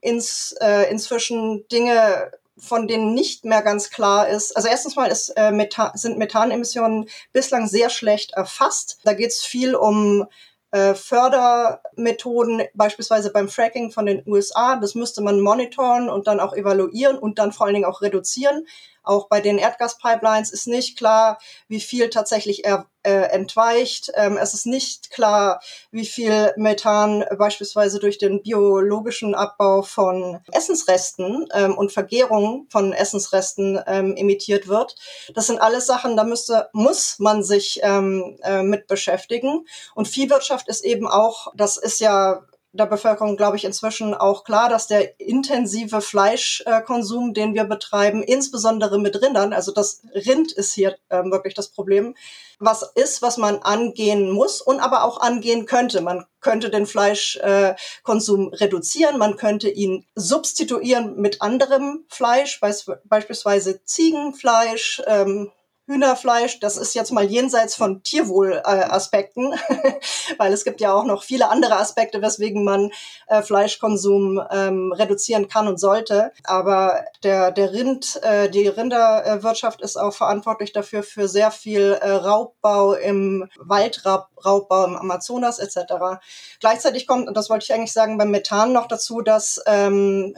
ins, 0.00 0.54
äh, 0.60 0.90
inzwischen 0.90 1.66
Dinge, 1.68 2.32
von 2.58 2.86
denen 2.86 3.14
nicht 3.14 3.44
mehr 3.44 3.62
ganz 3.62 3.90
klar 3.90 4.28
ist. 4.28 4.56
Also 4.56 4.68
erstens 4.68 4.96
mal 4.96 5.10
ist, 5.10 5.30
äh, 5.30 5.50
Methan, 5.50 5.92
sind 5.94 6.18
Methanemissionen 6.18 7.08
bislang 7.32 7.66
sehr 7.66 7.90
schlecht 7.90 8.32
erfasst. 8.32 8.98
Da 9.04 9.14
geht 9.14 9.30
es 9.30 9.42
viel 9.42 9.74
um 9.74 10.26
äh, 10.72 10.94
Fördermethoden, 10.94 12.62
beispielsweise 12.74 13.32
beim 13.32 13.48
Fracking 13.48 13.90
von 13.90 14.06
den 14.06 14.22
USA. 14.26 14.76
Das 14.76 14.94
müsste 14.94 15.22
man 15.22 15.40
monitoren 15.40 16.08
und 16.08 16.26
dann 16.26 16.38
auch 16.38 16.52
evaluieren 16.52 17.18
und 17.18 17.38
dann 17.38 17.52
vor 17.52 17.66
allen 17.66 17.74
Dingen 17.74 17.86
auch 17.86 18.02
reduzieren. 18.02 18.66
Auch 19.02 19.28
bei 19.28 19.40
den 19.40 19.58
Erdgaspipelines 19.58 20.50
ist 20.50 20.66
nicht 20.66 20.96
klar, 20.96 21.38
wie 21.68 21.80
viel 21.80 22.10
tatsächlich 22.10 22.64
er, 22.64 22.86
äh, 23.02 23.30
entweicht. 23.30 24.12
Ähm, 24.14 24.36
es 24.36 24.52
ist 24.52 24.66
nicht 24.66 25.10
klar, 25.10 25.60
wie 25.90 26.04
viel 26.04 26.52
Methan 26.56 27.24
beispielsweise 27.38 27.98
durch 27.98 28.18
den 28.18 28.42
biologischen 28.42 29.34
Abbau 29.34 29.82
von 29.82 30.40
Essensresten 30.52 31.48
ähm, 31.54 31.78
und 31.78 31.92
Vergärung 31.92 32.66
von 32.70 32.92
Essensresten 32.92 33.80
ähm, 33.86 34.14
emittiert 34.16 34.68
wird. 34.68 34.96
Das 35.34 35.46
sind 35.46 35.60
alles 35.60 35.86
Sachen, 35.86 36.16
da 36.16 36.24
müsste, 36.24 36.68
muss 36.72 37.18
man 37.18 37.42
sich 37.42 37.80
ähm, 37.82 38.38
äh, 38.42 38.62
mit 38.62 38.86
beschäftigen. 38.86 39.66
Und 39.94 40.08
Viehwirtschaft 40.08 40.68
ist 40.68 40.84
eben 40.84 41.08
auch, 41.08 41.48
das 41.54 41.76
ist 41.78 42.00
ja 42.00 42.42
der 42.72 42.86
Bevölkerung, 42.86 43.36
glaube 43.36 43.56
ich, 43.56 43.64
inzwischen 43.64 44.14
auch 44.14 44.44
klar, 44.44 44.68
dass 44.68 44.86
der 44.86 45.18
intensive 45.20 46.00
Fleischkonsum, 46.00 47.34
den 47.34 47.54
wir 47.54 47.64
betreiben, 47.64 48.22
insbesondere 48.22 48.98
mit 48.98 49.20
Rindern, 49.20 49.52
also 49.52 49.72
das 49.72 50.02
Rind 50.14 50.52
ist 50.52 50.72
hier 50.72 50.96
äh, 51.08 51.24
wirklich 51.24 51.54
das 51.54 51.68
Problem, 51.68 52.14
was 52.60 52.82
ist, 52.94 53.22
was 53.22 53.38
man 53.38 53.58
angehen 53.58 54.30
muss 54.30 54.60
und 54.60 54.80
aber 54.80 55.04
auch 55.04 55.20
angehen 55.20 55.66
könnte. 55.66 56.00
Man 56.02 56.26
könnte 56.40 56.70
den 56.70 56.86
Fleischkonsum 56.86 58.52
äh, 58.52 58.56
reduzieren, 58.56 59.18
man 59.18 59.36
könnte 59.36 59.68
ihn 59.68 60.06
substituieren 60.14 61.16
mit 61.16 61.42
anderem 61.42 62.04
Fleisch, 62.08 62.60
beispielsweise 62.60 63.82
Ziegenfleisch, 63.84 65.02
ähm, 65.06 65.50
Hühnerfleisch, 65.90 66.60
das 66.60 66.76
ist 66.76 66.94
jetzt 66.94 67.10
mal 67.10 67.24
jenseits 67.24 67.74
von 67.74 68.04
Tierwohlaspekten, 68.04 69.52
äh, 69.52 69.92
weil 70.38 70.52
es 70.52 70.64
gibt 70.64 70.80
ja 70.80 70.94
auch 70.94 71.04
noch 71.04 71.24
viele 71.24 71.50
andere 71.50 71.76
Aspekte, 71.76 72.22
weswegen 72.22 72.62
man 72.62 72.92
äh, 73.26 73.42
Fleischkonsum 73.42 74.40
ähm, 74.52 74.92
reduzieren 74.92 75.48
kann 75.48 75.66
und 75.66 75.80
sollte. 75.80 76.32
Aber 76.44 77.04
der, 77.24 77.50
der 77.50 77.72
Rind, 77.72 78.20
äh, 78.22 78.48
die 78.48 78.68
Rinderwirtschaft 78.68 79.80
ist 79.80 79.96
auch 79.96 80.14
verantwortlich 80.14 80.72
dafür 80.72 81.02
für 81.02 81.26
sehr 81.26 81.50
viel 81.50 81.98
äh, 82.00 82.08
Raubbau 82.08 82.94
im 82.94 83.48
Waldraubbau 83.58 84.84
im 84.84 84.96
Amazonas 84.96 85.58
etc. 85.58 86.20
Gleichzeitig 86.60 87.08
kommt, 87.08 87.26
und 87.26 87.36
das 87.36 87.50
wollte 87.50 87.64
ich 87.64 87.74
eigentlich 87.74 87.92
sagen, 87.92 88.16
beim 88.16 88.30
Methan 88.30 88.72
noch 88.72 88.86
dazu, 88.86 89.22
dass 89.22 89.60
ähm, 89.66 90.36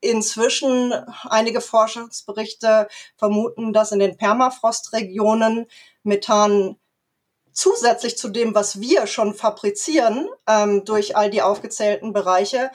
inzwischen 0.00 0.92
einige 1.28 1.60
Forschungsberichte 1.60 2.88
vermuten, 3.16 3.72
dass 3.72 3.92
in 3.92 3.98
den 3.98 4.16
Permafrostregionen 4.16 5.66
Methan 6.02 6.76
zusätzlich 7.52 8.16
zu 8.16 8.28
dem, 8.28 8.54
was 8.54 8.80
wir 8.80 9.06
schon 9.06 9.34
fabrizieren, 9.34 10.28
ähm, 10.46 10.84
durch 10.84 11.16
all 11.16 11.28
die 11.28 11.42
aufgezählten 11.42 12.12
Bereiche, 12.12 12.70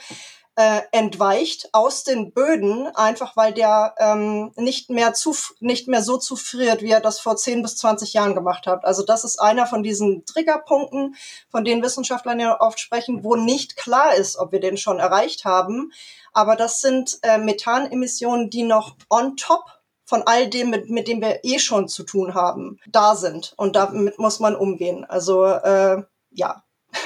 äh, 0.56 0.82
entweicht 0.92 1.68
aus 1.72 2.04
den 2.04 2.32
Böden, 2.32 2.86
einfach 2.94 3.36
weil 3.36 3.52
der 3.52 3.94
ähm, 3.98 4.52
nicht 4.56 4.88
mehr 4.88 5.12
zu, 5.12 5.34
nicht 5.58 5.88
mehr 5.88 6.02
so 6.02 6.16
zufriert, 6.16 6.82
wie 6.82 6.90
er 6.90 7.00
das 7.00 7.18
vor 7.18 7.36
10 7.36 7.62
bis 7.62 7.76
20 7.76 8.12
Jahren 8.12 8.34
gemacht 8.34 8.66
hat. 8.66 8.84
Also 8.84 9.02
das 9.02 9.24
ist 9.24 9.40
einer 9.40 9.66
von 9.66 9.82
diesen 9.82 10.24
Triggerpunkten, 10.26 11.16
von 11.50 11.64
denen 11.64 11.82
Wissenschaftler 11.82 12.38
ja 12.38 12.60
oft 12.60 12.78
sprechen, 12.78 13.24
wo 13.24 13.34
nicht 13.34 13.76
klar 13.76 14.14
ist, 14.14 14.36
ob 14.36 14.52
wir 14.52 14.60
den 14.60 14.76
schon 14.76 15.00
erreicht 15.00 15.44
haben. 15.44 15.92
Aber 16.32 16.54
das 16.54 16.80
sind 16.80 17.18
äh, 17.22 17.38
Methanemissionen, 17.38 18.50
die 18.50 18.62
noch 18.62 18.96
on 19.10 19.36
top 19.36 19.64
von 20.04 20.22
all 20.22 20.48
dem, 20.48 20.70
mit, 20.70 20.90
mit 20.90 21.08
dem 21.08 21.20
wir 21.20 21.40
eh 21.44 21.58
schon 21.58 21.88
zu 21.88 22.04
tun 22.04 22.34
haben, 22.34 22.78
da 22.86 23.16
sind. 23.16 23.54
Und 23.56 23.74
damit 23.74 24.18
muss 24.18 24.38
man 24.38 24.54
umgehen. 24.54 25.04
Also 25.04 25.44
äh, 25.44 26.02
ja. 26.30 26.62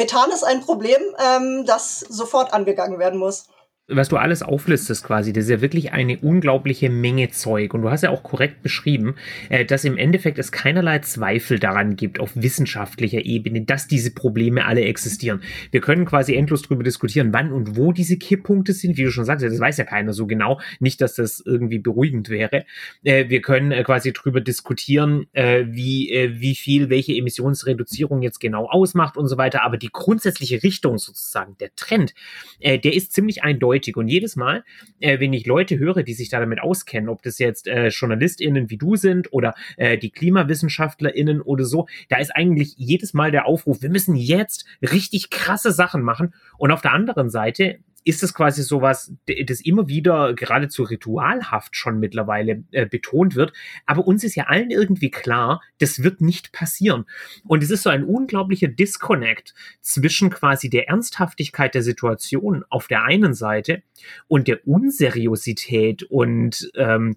Methan 0.00 0.30
ist 0.30 0.44
ein 0.44 0.62
Problem, 0.62 1.02
ähm, 1.22 1.66
das 1.66 2.00
sofort 2.00 2.54
angegangen 2.54 2.98
werden 2.98 3.18
muss. 3.18 3.44
Was 3.90 4.08
du 4.08 4.16
alles 4.16 4.42
auflistest 4.42 5.04
quasi, 5.04 5.32
das 5.32 5.44
ist 5.44 5.50
ja 5.50 5.60
wirklich 5.60 5.92
eine 5.92 6.18
unglaubliche 6.18 6.90
Menge 6.90 7.30
Zeug. 7.30 7.74
Und 7.74 7.82
du 7.82 7.90
hast 7.90 8.02
ja 8.02 8.10
auch 8.10 8.22
korrekt 8.22 8.62
beschrieben, 8.62 9.16
äh, 9.48 9.64
dass 9.64 9.84
im 9.84 9.96
Endeffekt 9.96 10.38
es 10.38 10.52
keinerlei 10.52 11.00
Zweifel 11.00 11.58
daran 11.58 11.96
gibt, 11.96 12.20
auf 12.20 12.30
wissenschaftlicher 12.34 13.24
Ebene, 13.24 13.62
dass 13.62 13.88
diese 13.88 14.14
Probleme 14.14 14.64
alle 14.64 14.82
existieren. 14.82 15.42
Wir 15.70 15.80
können 15.80 16.04
quasi 16.04 16.34
endlos 16.34 16.62
darüber 16.62 16.84
diskutieren, 16.84 17.32
wann 17.32 17.52
und 17.52 17.76
wo 17.76 17.92
diese 17.92 18.16
Kipppunkte 18.16 18.72
sind. 18.72 18.96
Wie 18.96 19.04
du 19.04 19.10
schon 19.10 19.24
sagst, 19.24 19.44
das 19.44 19.58
weiß 19.58 19.76
ja 19.78 19.84
keiner 19.84 20.12
so 20.12 20.26
genau. 20.26 20.60
Nicht, 20.78 21.00
dass 21.00 21.14
das 21.14 21.42
irgendwie 21.44 21.78
beruhigend 21.78 22.28
wäre. 22.28 22.64
Äh, 23.02 23.28
wir 23.28 23.40
können 23.40 23.72
äh, 23.72 23.82
quasi 23.82 24.12
darüber 24.12 24.40
diskutieren, 24.40 25.26
wie, 25.32 26.30
wie 26.34 26.54
viel 26.54 26.90
welche 26.90 27.14
Emissionsreduzierung 27.14 28.22
jetzt 28.22 28.38
genau 28.38 28.66
ausmacht 28.66 29.16
und 29.16 29.28
so 29.28 29.36
weiter. 29.36 29.62
Aber 29.62 29.76
die 29.76 29.90
grundsätzliche 29.90 30.62
Richtung 30.62 30.98
sozusagen, 30.98 31.56
der 31.58 31.74
Trend, 31.74 32.14
der 32.62 32.92
ist 32.92 33.12
ziemlich 33.12 33.42
eindeutig 33.42 33.79
eindeutig. 33.80 33.96
Und 33.96 34.08
jedes 34.08 34.36
Mal, 34.36 34.64
äh, 35.00 35.18
wenn 35.20 35.32
ich 35.32 35.46
Leute 35.46 35.78
höre, 35.78 36.02
die 36.02 36.14
sich 36.14 36.28
da 36.28 36.40
damit 36.40 36.60
auskennen, 36.60 37.08
ob 37.08 37.22
das 37.22 37.38
jetzt 37.38 37.66
äh, 37.66 37.88
JournalistInnen 37.88 38.70
wie 38.70 38.76
du 38.76 38.96
sind 38.96 39.32
oder 39.32 39.54
äh, 39.76 39.98
die 39.98 40.10
KlimawissenschaftlerInnen 40.10 41.40
oder 41.40 41.64
so, 41.64 41.86
da 42.08 42.18
ist 42.18 42.34
eigentlich 42.34 42.74
jedes 42.76 43.14
Mal 43.14 43.30
der 43.30 43.46
Aufruf, 43.46 43.82
wir 43.82 43.90
müssen 43.90 44.16
jetzt 44.16 44.64
richtig 44.82 45.30
krasse 45.30 45.72
Sachen 45.72 46.02
machen. 46.02 46.34
Und 46.58 46.70
auf 46.70 46.82
der 46.82 46.92
anderen 46.92 47.30
Seite 47.30 47.78
ist 48.04 48.22
es 48.22 48.32
quasi 48.32 48.62
sowas, 48.62 49.12
das 49.46 49.60
immer 49.60 49.88
wieder 49.88 50.34
geradezu 50.34 50.84
ritualhaft 50.84 51.76
schon 51.76 51.98
mittlerweile 51.98 52.64
äh, 52.70 52.86
betont 52.86 53.34
wird. 53.34 53.52
Aber 53.86 54.06
uns 54.06 54.24
ist 54.24 54.34
ja 54.34 54.44
allen 54.44 54.70
irgendwie 54.70 55.10
klar, 55.10 55.62
das 55.78 56.02
wird 56.02 56.20
nicht 56.20 56.52
passieren. 56.52 57.04
Und 57.46 57.62
es 57.62 57.70
ist 57.70 57.82
so 57.82 57.90
ein 57.90 58.04
unglaublicher 58.04 58.68
Disconnect 58.68 59.54
zwischen 59.80 60.30
quasi 60.30 60.70
der 60.70 60.88
Ernsthaftigkeit 60.88 61.74
der 61.74 61.82
Situation 61.82 62.64
auf 62.68 62.88
der 62.88 63.04
einen 63.04 63.34
Seite 63.34 63.82
und 64.28 64.48
der 64.48 64.66
Unseriosität 64.66 66.02
und 66.04 66.70
ähm, 66.76 67.16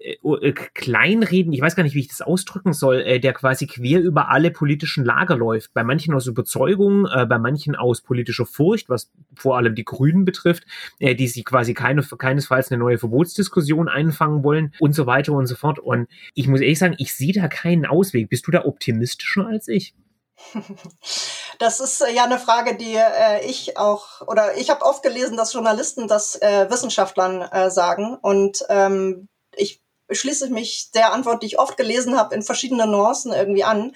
äh, 0.00 0.16
äh, 0.22 0.52
Kleinreden, 0.52 1.52
ich 1.52 1.60
weiß 1.60 1.74
gar 1.74 1.82
nicht, 1.82 1.94
wie 1.94 2.00
ich 2.00 2.08
das 2.08 2.20
ausdrücken 2.20 2.72
soll, 2.72 3.00
äh, 3.00 3.20
der 3.20 3.32
quasi 3.32 3.66
quer 3.66 4.00
über 4.00 4.28
alle 4.30 4.50
politischen 4.50 5.04
Lager 5.04 5.36
läuft. 5.36 5.74
Bei 5.74 5.82
manchen 5.82 6.14
aus 6.14 6.26
Überzeugung, 6.26 7.04
bei 7.04 7.38
manchen 7.38 7.74
aus 7.74 8.00
politischer 8.00 8.46
Furcht, 8.46 8.88
was 8.88 9.10
vor 9.34 9.56
allem 9.56 9.74
die 9.74 9.84
Grünen 9.84 10.24
betrifft, 10.24 10.64
die 11.00 11.28
sie 11.28 11.42
quasi 11.44 11.74
keine, 11.74 12.02
keinesfalls 12.02 12.70
eine 12.70 12.78
neue 12.78 12.98
Verbotsdiskussion 12.98 13.88
einfangen 13.88 14.44
wollen 14.44 14.74
und 14.78 14.94
so 14.94 15.06
weiter 15.06 15.32
und 15.32 15.46
so 15.46 15.54
fort. 15.54 15.78
Und 15.78 16.08
ich 16.34 16.48
muss 16.48 16.60
ehrlich 16.60 16.78
sagen, 16.78 16.94
ich 16.98 17.14
sehe 17.14 17.32
da 17.32 17.48
keinen 17.48 17.86
Ausweg. 17.86 18.28
Bist 18.28 18.46
du 18.46 18.50
da 18.50 18.64
optimistischer 18.64 19.46
als 19.46 19.68
ich? 19.68 19.94
Das 21.58 21.80
ist 21.80 22.04
ja 22.14 22.22
eine 22.22 22.38
Frage, 22.38 22.76
die 22.76 22.94
äh, 22.94 23.44
ich 23.44 23.76
auch, 23.76 24.20
oder 24.28 24.56
ich 24.56 24.70
habe 24.70 24.84
oft 24.84 25.02
gelesen, 25.02 25.36
dass 25.36 25.52
Journalisten 25.52 26.06
das 26.06 26.36
äh, 26.36 26.70
Wissenschaftlern 26.70 27.42
äh, 27.42 27.68
sagen. 27.68 28.16
Und 28.20 28.64
ähm, 28.68 29.28
ich 29.56 29.80
schließe 30.10 30.50
mich 30.50 30.90
der 30.92 31.12
Antwort, 31.12 31.42
die 31.42 31.46
ich 31.46 31.58
oft 31.58 31.76
gelesen 31.76 32.16
habe, 32.16 32.34
in 32.34 32.42
verschiedenen 32.42 32.90
Nuancen 32.90 33.32
irgendwie 33.32 33.64
an. 33.64 33.94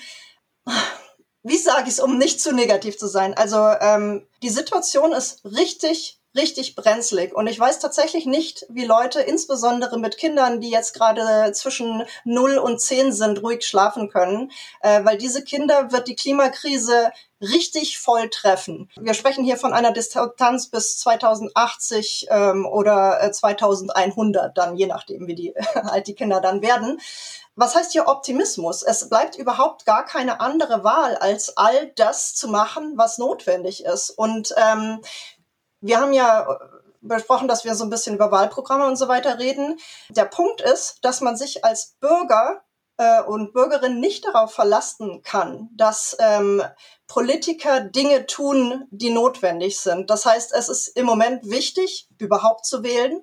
Wie 1.42 1.59
sage 1.59 1.85
ich 1.85 1.95
es, 1.95 2.00
um 2.00 2.19
nicht 2.19 2.40
zu 2.40 2.52
negativ 2.52 2.97
zu 2.99 3.09
sein? 3.09 3.35
Also 3.35 3.59
ähm, 3.81 4.26
die 4.42 4.50
Situation 4.50 5.12
ist 5.12 5.45
richtig 5.45 6.22
richtig 6.35 6.77
brenzlig. 6.77 7.35
Und 7.35 7.47
ich 7.47 7.59
weiß 7.59 7.79
tatsächlich 7.79 8.27
nicht, 8.27 8.67
wie 8.69 8.85
Leute, 8.85 9.21
insbesondere 9.21 9.99
mit 9.99 10.17
Kindern, 10.17 10.61
die 10.61 10.71
jetzt 10.71 10.95
gerade 10.95 11.53
zwischen 11.53 12.05
0 12.25 12.59
und 12.59 12.81
10 12.81 13.12
sind, 13.12 13.43
ruhig 13.43 13.65
schlafen 13.67 14.09
können, 14.09 14.51
äh, 14.81 15.05
weil 15.05 15.19
diese 15.19 15.45
Kinder 15.45 15.93
wird 15.93 16.09
die 16.09 16.17
Klimakrise 16.17 17.12
richtig 17.43 17.99
voll 17.99 18.31
treffen. 18.31 18.89
Wir 18.97 19.15
sprechen 19.15 19.45
hier 19.45 19.57
von 19.57 19.73
einer 19.73 19.91
Distanz 19.91 20.69
bis 20.69 20.99
2080 20.99 22.29
ähm, 22.31 22.67
oder 22.67 23.23
äh, 23.23 23.33
2100, 23.33 24.57
dann 24.57 24.77
je 24.77 24.87
nachdem, 24.87 25.27
wie 25.27 25.35
die, 25.35 25.55
alt 25.75 26.07
die 26.07 26.15
Kinder 26.15 26.41
dann 26.41 26.62
werden. 26.62 27.01
Was 27.55 27.75
heißt 27.75 27.93
hier 27.93 28.09
Optimismus? 28.09 28.83
Es 28.83 29.11
bleibt 29.11 29.37
überhaupt 29.37 29.85
gar 29.85 30.07
keine 30.07 30.41
andere 30.41 30.85
Wahl, 30.85 31.17
als 31.17 31.55
all 31.59 31.93
das 31.97 32.35
zu 32.35 32.49
machen, 32.49 32.95
was 32.97 33.19
notwendig 33.19 33.85
ist. 33.85 34.09
Und 34.09 34.55
ähm, 34.57 35.03
wir 35.83 36.01
haben 36.01 36.12
ja 36.12 36.51
äh, 36.51 36.57
besprochen, 37.03 37.49
dass 37.49 37.65
wir 37.65 37.75
so 37.75 37.85
ein 37.85 37.91
bisschen 37.91 38.15
über 38.15 38.31
Wahlprogramme 38.31 38.87
und 38.87 38.97
so 38.97 39.09
weiter 39.09 39.39
reden. 39.39 39.79
Der 40.09 40.25
Punkt 40.25 40.61
ist, 40.61 40.99
dass 41.03 41.21
man 41.21 41.37
sich 41.37 41.65
als 41.65 41.97
Bürger 42.01 42.62
äh, 42.97 43.23
und 43.23 43.53
Bürgerin 43.53 44.01
nicht 44.01 44.25
darauf 44.25 44.55
verlassen 44.55 45.23
kann, 45.23 45.69
dass 45.75 46.17
ähm, 46.21 46.62
Politiker 47.09 47.81
Dinge 47.81 48.27
tun, 48.27 48.87
die 48.91 49.11
notwendig 49.11 49.79
sind. 49.79 50.09
Das 50.09 50.25
heißt, 50.25 50.53
es 50.55 50.69
ist 50.69 50.89
im 50.89 51.05
Moment 51.05 51.45
wichtig, 51.45 52.09
überhaupt 52.19 52.65
zu 52.65 52.83
wählen 52.83 53.23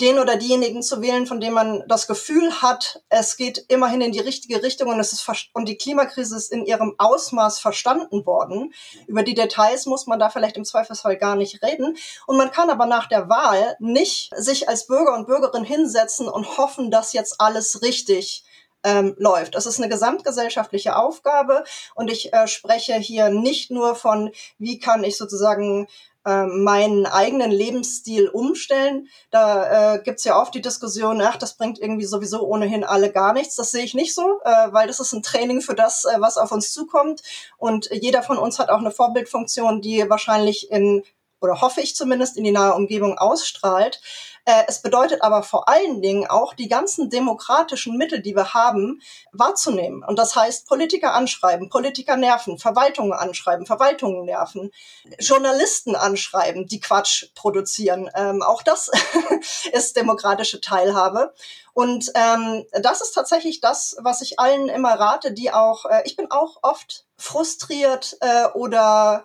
den 0.00 0.18
oder 0.18 0.36
diejenigen 0.36 0.82
zu 0.82 1.00
wählen, 1.00 1.26
von 1.26 1.40
dem 1.40 1.54
man 1.54 1.84
das 1.88 2.06
Gefühl 2.06 2.62
hat, 2.62 3.02
es 3.08 3.36
geht 3.36 3.64
immerhin 3.68 4.00
in 4.00 4.12
die 4.12 4.20
richtige 4.20 4.62
Richtung 4.62 4.88
und 4.88 5.00
es 5.00 5.12
ist 5.12 5.26
und 5.52 5.68
die 5.68 5.76
Klimakrise 5.76 6.36
ist 6.36 6.52
in 6.52 6.64
ihrem 6.64 6.94
Ausmaß 6.98 7.58
verstanden 7.58 8.26
worden. 8.26 8.72
Über 9.06 9.22
die 9.22 9.34
Details 9.34 9.86
muss 9.86 10.06
man 10.06 10.18
da 10.18 10.30
vielleicht 10.30 10.56
im 10.56 10.64
Zweifelsfall 10.64 11.16
gar 11.16 11.36
nicht 11.36 11.62
reden. 11.62 11.96
Und 12.26 12.36
man 12.36 12.50
kann 12.50 12.70
aber 12.70 12.86
nach 12.86 13.08
der 13.08 13.28
Wahl 13.28 13.76
nicht 13.80 14.30
sich 14.36 14.68
als 14.68 14.86
Bürger 14.86 15.14
und 15.14 15.26
Bürgerin 15.26 15.64
hinsetzen 15.64 16.28
und 16.28 16.58
hoffen, 16.58 16.90
dass 16.90 17.12
jetzt 17.12 17.40
alles 17.40 17.82
richtig 17.82 18.44
ähm, 18.84 19.14
läuft. 19.18 19.54
Das 19.54 19.66
ist 19.66 19.78
eine 19.78 19.88
gesamtgesellschaftliche 19.88 20.96
Aufgabe 20.96 21.64
und 21.94 22.10
ich 22.10 22.32
äh, 22.32 22.46
spreche 22.46 22.94
hier 22.94 23.30
nicht 23.30 23.70
nur 23.70 23.96
von, 23.96 24.30
wie 24.58 24.78
kann 24.78 25.02
ich 25.02 25.16
sozusagen 25.16 25.88
ähm, 26.26 26.64
meinen 26.64 27.06
eigenen 27.06 27.52
Lebensstil 27.52 28.28
umstellen. 28.28 29.08
Da 29.30 29.94
äh, 29.94 30.02
gibt 30.02 30.24
ja 30.24 30.40
oft 30.40 30.52
die 30.54 30.60
Diskussion, 30.60 31.20
ach, 31.22 31.36
das 31.36 31.56
bringt 31.56 31.78
irgendwie 31.78 32.04
sowieso 32.04 32.42
ohnehin 32.42 32.82
alle 32.82 33.12
gar 33.12 33.32
nichts. 33.32 33.54
Das 33.54 33.70
sehe 33.70 33.84
ich 33.84 33.94
nicht 33.94 34.14
so, 34.14 34.40
äh, 34.44 34.72
weil 34.72 34.88
das 34.88 34.98
ist 34.98 35.12
ein 35.12 35.22
Training 35.22 35.60
für 35.60 35.74
das, 35.74 36.04
äh, 36.04 36.20
was 36.20 36.36
auf 36.36 36.50
uns 36.50 36.72
zukommt. 36.72 37.22
Und 37.58 37.88
jeder 37.92 38.24
von 38.24 38.38
uns 38.38 38.58
hat 38.58 38.70
auch 38.70 38.80
eine 38.80 38.90
Vorbildfunktion, 38.90 39.80
die 39.80 40.10
wahrscheinlich 40.10 40.70
in 40.70 41.04
oder 41.40 41.60
hoffe 41.60 41.80
ich 41.80 41.94
zumindest 41.94 42.36
in 42.36 42.44
die 42.44 42.50
nahe 42.50 42.74
Umgebung 42.74 43.18
ausstrahlt. 43.18 44.00
Äh, 44.46 44.62
es 44.68 44.80
bedeutet 44.80 45.22
aber 45.22 45.42
vor 45.42 45.68
allen 45.68 46.00
Dingen 46.00 46.26
auch, 46.28 46.54
die 46.54 46.68
ganzen 46.68 47.10
demokratischen 47.10 47.96
Mittel, 47.96 48.22
die 48.22 48.36
wir 48.36 48.54
haben, 48.54 49.02
wahrzunehmen. 49.32 50.04
Und 50.04 50.20
das 50.20 50.36
heißt, 50.36 50.68
Politiker 50.68 51.14
anschreiben, 51.14 51.68
Politiker 51.68 52.16
nerven, 52.16 52.56
Verwaltungen 52.56 53.12
anschreiben, 53.12 53.66
Verwaltungen 53.66 54.24
nerven, 54.24 54.70
Journalisten 55.18 55.96
anschreiben, 55.96 56.68
die 56.68 56.78
Quatsch 56.78 57.26
produzieren. 57.34 58.08
Ähm, 58.14 58.40
auch 58.42 58.62
das 58.62 58.88
ist 59.72 59.96
demokratische 59.96 60.60
Teilhabe. 60.60 61.34
Und 61.74 62.12
ähm, 62.14 62.64
das 62.70 63.00
ist 63.00 63.12
tatsächlich 63.12 63.60
das, 63.60 63.96
was 63.98 64.22
ich 64.22 64.38
allen 64.38 64.68
immer 64.68 64.94
rate, 64.94 65.32
die 65.32 65.52
auch, 65.52 65.86
äh, 65.86 66.02
ich 66.04 66.14
bin 66.14 66.30
auch 66.30 66.58
oft 66.62 67.04
frustriert 67.18 68.16
äh, 68.20 68.46
oder 68.54 69.24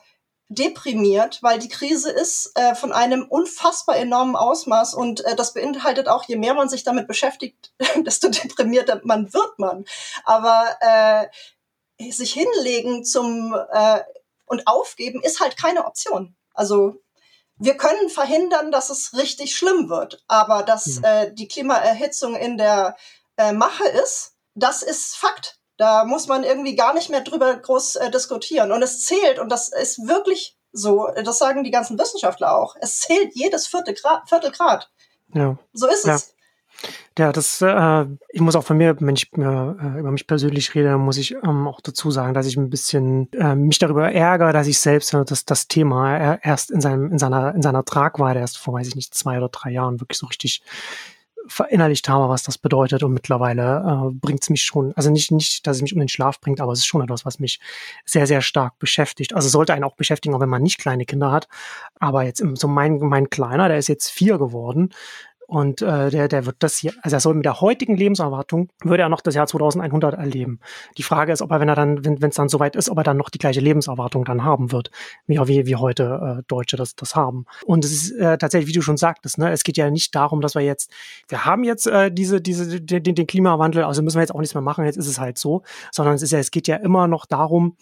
deprimiert, 0.51 1.41
weil 1.41 1.60
die 1.60 1.70
Krise 1.70 2.12
ist 2.12 2.51
äh, 2.55 2.75
von 2.75 2.91
einem 2.91 3.24
unfassbar 3.24 3.96
enormen 3.96 4.36
Ausmaß 4.36 4.93
und 4.93 5.24
äh, 5.24 5.36
das 5.36 5.53
beinhaltet 5.53 6.10
auch, 6.10 6.25
je 6.25 6.36
mehr 6.36 6.53
man 6.53 6.67
sich 6.67 6.84
damit 6.84 7.08
beschäftigt, 7.08 7.72
desto 8.05 8.27
deprimierter 8.29 9.00
man 9.03 9.34
wird 9.34 9.58
man. 9.60 9.86
Aber 10.25 10.75
äh, 10.81 12.12
sich 12.12 12.34
hinlegen 12.34 13.05
zum 13.05 13.55
äh, 13.72 14.01
und 14.46 14.67
aufgeben 14.67 15.22
ist 15.24 15.39
halt 15.39 15.55
keine 15.55 15.86
Option. 15.86 16.36
Also 16.53 17.01
wir 17.55 17.77
können 17.77 18.10
verhindern, 18.10 18.72
dass 18.72 18.89
es 18.89 19.13
richtig 19.13 19.55
schlimm 19.55 19.88
wird, 19.88 20.22
aber 20.27 20.63
dass 20.63 20.98
mhm. 20.98 21.03
äh, 21.05 21.34
die 21.34 21.48
Klimaerhitzung 21.48 22.36
in 22.36 22.58
der 22.58 22.98
äh, 23.38 23.53
Mache 23.53 23.88
ist, 23.88 24.34
das 24.53 24.84
ist 24.84 25.15
Fakt. 25.15 25.61
Da 25.82 26.06
muss 26.06 26.28
man 26.28 26.44
irgendwie 26.44 26.76
gar 26.76 26.94
nicht 26.94 27.10
mehr 27.10 27.22
drüber 27.22 27.56
groß 27.56 27.96
äh, 27.96 28.12
diskutieren. 28.12 28.72
Und 28.72 28.84
es 28.84 29.04
zählt, 29.04 29.40
und 29.40 29.52
das 29.52 29.70
ist 29.70 30.08
wirklich 30.08 30.56
so, 30.72 31.08
das 31.26 31.40
sagen 31.40 31.64
die 31.64 31.72
ganzen 31.72 31.98
Wissenschaftler 31.98 32.56
auch. 32.56 32.76
Es 32.80 33.00
zählt 33.00 33.34
jedes 33.34 33.66
vierte 33.66 33.96
Grad, 33.96 34.30
Viertelgrad. 34.30 34.92
Ja. 35.34 35.58
So 35.74 35.88
ist 35.88 36.06
ja. 36.06 36.14
es. 36.14 36.36
Ja, 37.18 37.32
das, 37.32 37.64
äh, 37.64 38.06
ich 38.30 38.42
muss 38.42 38.56
auch 38.56 38.64
von 38.64 38.78
mir, 38.78 38.96
wenn 39.00 39.16
ich 39.16 39.34
äh, 39.34 39.40
über 39.40 40.12
mich 40.12 40.28
persönlich 40.28 40.76
rede, 40.76 41.00
muss 41.00 41.18
ich 41.18 41.32
ähm, 41.32 41.68
auch 41.68 41.82
dazu 41.82 42.12
sagen, 42.12 42.36
dass 42.36 42.46
ich 42.46 42.58
ein 42.58 42.70
bisschen 42.70 43.34
äh, 43.34 43.56
mich 43.56 43.80
darüber 43.80 44.12
ärgere, 44.12 44.54
dass 44.54 44.68
ich 44.68 44.78
selbst 44.78 45.16
äh, 45.16 45.26
das, 45.26 45.46
das 45.46 45.68
Thema 45.68 46.36
erst 46.44 46.70
in, 46.70 46.82
seinem, 46.82 47.12
in, 47.12 47.18
seiner, 47.18 47.56
in 47.56 47.64
seiner 47.64 47.84
Tragweite 47.84 48.38
erst 48.38 48.60
vor, 48.60 48.76
weiß 48.76 48.88
ich 48.88 48.96
nicht, 48.96 49.16
zwei 49.16 49.38
oder 49.38 49.50
drei 49.50 49.72
Jahren 49.72 50.00
wirklich 50.00 50.20
so 50.20 50.28
richtig 50.28 50.62
verinnerlicht 51.51 52.10
habe, 52.10 52.29
was 52.29 52.43
das 52.43 52.58
bedeutet 52.58 53.03
und 53.03 53.13
mittlerweile 53.13 54.10
äh, 54.10 54.12
bringt 54.13 54.41
es 54.41 54.50
mich 54.50 54.63
schon, 54.63 54.93
also 54.96 55.12
nicht, 55.12 55.31
nicht, 55.31 55.67
dass 55.67 55.77
es 55.77 55.81
mich 55.81 55.93
um 55.93 56.00
den 56.00 56.08
Schlaf 56.08 56.39
bringt, 56.39 56.62
aber 56.62 56.72
es 56.72 56.79
ist 56.79 56.86
schon 56.86 57.01
etwas, 57.01 57.25
was 57.25 57.39
mich 57.39 57.60
sehr, 58.05 58.25
sehr 58.25 58.41
stark 58.41 58.79
beschäftigt. 58.79 59.36
Also 59.36 59.50
sollte 59.50 59.74
einen 59.74 59.84
auch 59.84 59.96
beschäftigen, 59.96 60.34
auch 60.34 60.39
wenn 60.39 60.50
man 60.50 60.63
nicht 60.63 60.79
kleine 60.79 61.05
Kinder 61.05 61.31
hat. 61.31 61.48
Aber 62.00 62.24
jetzt 62.24 62.43
so 62.55 62.67
mein, 62.67 62.98
mein 63.00 63.29
Kleiner, 63.29 63.67
der 63.67 63.77
ist 63.77 63.89
jetzt 63.89 64.10
vier 64.10 64.38
geworden 64.38 64.91
Und 65.51 65.81
äh, 65.81 66.10
der, 66.10 66.29
der 66.29 66.46
wird 66.46 66.55
das 66.60 66.77
hier, 66.77 66.93
also 67.01 67.17
er 67.17 67.20
soll 67.20 67.34
mit 67.34 67.43
der 67.43 67.60
heutigen 67.60 67.98
Lebenserwartung, 67.98 68.70
würde 68.86 69.03
er 69.03 69.10
noch 69.10 69.20
das 69.20 69.36
Jahr 69.36 69.48
2100 69.48 70.13
erleben. 70.13 70.62
Die 70.98 71.03
Frage 71.03 71.34
ist, 71.34 71.41
ob 71.41 71.51
er, 71.51 71.60
wenn 71.60 71.67
er 71.67 71.75
dann, 71.75 72.05
wenn 72.05 72.29
es 72.29 72.36
dann 72.36 72.48
soweit 72.48 72.77
ist, 72.77 72.89
ob 72.89 72.98
er 73.00 73.03
dann 73.03 73.17
noch 73.17 73.29
die 73.29 73.38
gleiche 73.38 73.60
Lebenserwartung 73.60 74.24
dann 74.24 74.46
haben 74.46 74.72
wird, 74.72 74.91
wie, 75.27 75.38
wie, 75.50 75.65
wie 75.65 75.75
heute 75.75 76.38
äh, 76.39 76.43
Deutsche 76.48 76.77
das, 76.77 76.96
das 76.96 77.17
haben. 77.17 77.48
Und 77.65 77.84
es 77.84 77.91
ist 77.91 78.12
äh, 78.12 78.38
tatsächlich, 78.38 78.70
wie 78.70 78.77
du 78.77 78.81
schon 78.81 78.96
sagtest, 78.96 79.39
ne, 79.39 79.51
es 79.51 79.65
geht 79.65 79.75
ja 79.75 79.91
nicht 79.91 80.15
darum, 80.15 80.39
dass 80.39 80.55
wir 80.55 80.62
jetzt, 80.62 80.89
wir 81.27 81.43
haben 81.43 81.65
jetzt 81.65 81.86
äh, 81.86 82.10
diese, 82.13 82.39
diese, 82.39 82.79
den, 82.79 83.03
den 83.03 83.27
Klimawandel, 83.27 83.84
also 83.84 84.01
müssen 84.01 84.15
wir 84.15 84.22
jetzt 84.22 84.34
auch 84.34 84.39
nichts 84.39 84.53
mehr 84.53 84.62
machen, 84.62 84.86
jetzt 84.86 84.96
ist 84.96 85.08
es 85.08 85.20
halt 85.20 85.38
so, 85.38 85.63
sondern 85.91 86.15
es 86.15 86.22
ist 86.22 86.31
ja, 86.31 86.39
es 86.39 86.51
geht 86.51 86.70
ja 86.70 86.77
immer 86.77 87.10
noch 87.10 87.25
darum, 87.25 87.75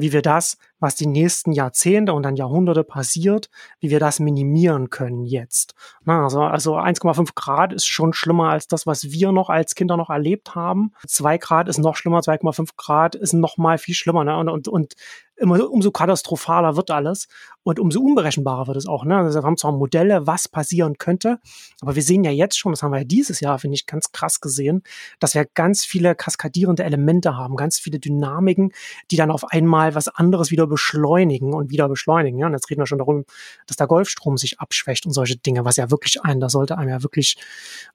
wie 0.00 0.12
wir 0.12 0.22
das, 0.22 0.58
was 0.78 0.94
die 0.94 1.06
nächsten 1.06 1.52
Jahrzehnte 1.52 2.12
und 2.12 2.22
dann 2.22 2.36
Jahrhunderte 2.36 2.84
passiert, 2.84 3.50
wie 3.80 3.90
wir 3.90 3.98
das 3.98 4.20
minimieren 4.20 4.90
können 4.90 5.24
jetzt. 5.24 5.74
Also, 6.06 6.42
also 6.42 6.76
1,5 6.76 7.30
Grad 7.34 7.72
ist 7.72 7.86
schon 7.86 8.12
schlimmer 8.12 8.50
als 8.50 8.68
das, 8.68 8.86
was 8.86 9.10
wir 9.10 9.32
noch 9.32 9.50
als 9.50 9.74
Kinder 9.74 9.96
noch 9.96 10.10
erlebt 10.10 10.54
haben. 10.54 10.92
2 11.06 11.38
Grad 11.38 11.68
ist 11.68 11.78
noch 11.78 11.96
schlimmer, 11.96 12.20
2,5 12.20 12.70
Grad 12.76 13.16
ist 13.16 13.32
noch 13.32 13.56
mal 13.56 13.78
viel 13.78 13.94
schlimmer. 13.94 14.24
Ne? 14.24 14.36
Und, 14.36 14.48
und, 14.48 14.68
und 14.68 14.94
immer 15.38 15.70
umso 15.70 15.90
katastrophaler 15.90 16.76
wird 16.76 16.90
alles 16.90 17.28
und 17.62 17.78
umso 17.78 18.00
unberechenbarer 18.00 18.66
wird 18.66 18.76
es 18.76 18.86
auch. 18.86 19.04
Ne? 19.04 19.16
Also 19.16 19.40
wir 19.40 19.46
haben 19.46 19.56
zwar 19.56 19.72
Modelle, 19.72 20.26
was 20.26 20.48
passieren 20.48 20.98
könnte, 20.98 21.38
aber 21.80 21.94
wir 21.94 22.02
sehen 22.02 22.24
ja 22.24 22.30
jetzt 22.30 22.58
schon, 22.58 22.72
das 22.72 22.82
haben 22.82 22.92
wir 22.92 22.98
ja 22.98 23.04
dieses 23.04 23.40
Jahr, 23.40 23.58
finde 23.58 23.74
ich, 23.74 23.86
ganz 23.86 24.12
krass 24.12 24.40
gesehen, 24.40 24.82
dass 25.20 25.34
wir 25.34 25.44
ganz 25.44 25.84
viele 25.84 26.14
kaskadierende 26.14 26.84
Elemente 26.84 27.36
haben, 27.36 27.56
ganz 27.56 27.78
viele 27.78 27.98
Dynamiken, 27.98 28.72
die 29.10 29.16
dann 29.16 29.30
auf 29.30 29.44
einmal 29.44 29.94
was 29.94 30.08
anderes 30.08 30.50
wieder 30.50 30.66
beschleunigen 30.66 31.54
und 31.54 31.70
wieder 31.70 31.88
beschleunigen. 31.88 32.38
Ja? 32.38 32.46
Und 32.46 32.52
jetzt 32.52 32.70
reden 32.70 32.80
wir 32.80 32.86
schon 32.86 32.98
darum, 32.98 33.24
dass 33.66 33.76
der 33.76 33.86
Golfstrom 33.86 34.36
sich 34.36 34.60
abschwächt 34.60 35.06
und 35.06 35.12
solche 35.12 35.36
Dinge, 35.36 35.64
was 35.64 35.76
ja 35.76 35.90
wirklich 35.90 36.22
ein, 36.22 36.40
da 36.40 36.48
sollte 36.48 36.78
einem 36.78 36.90
ja 36.90 37.02
wirklich 37.02 37.36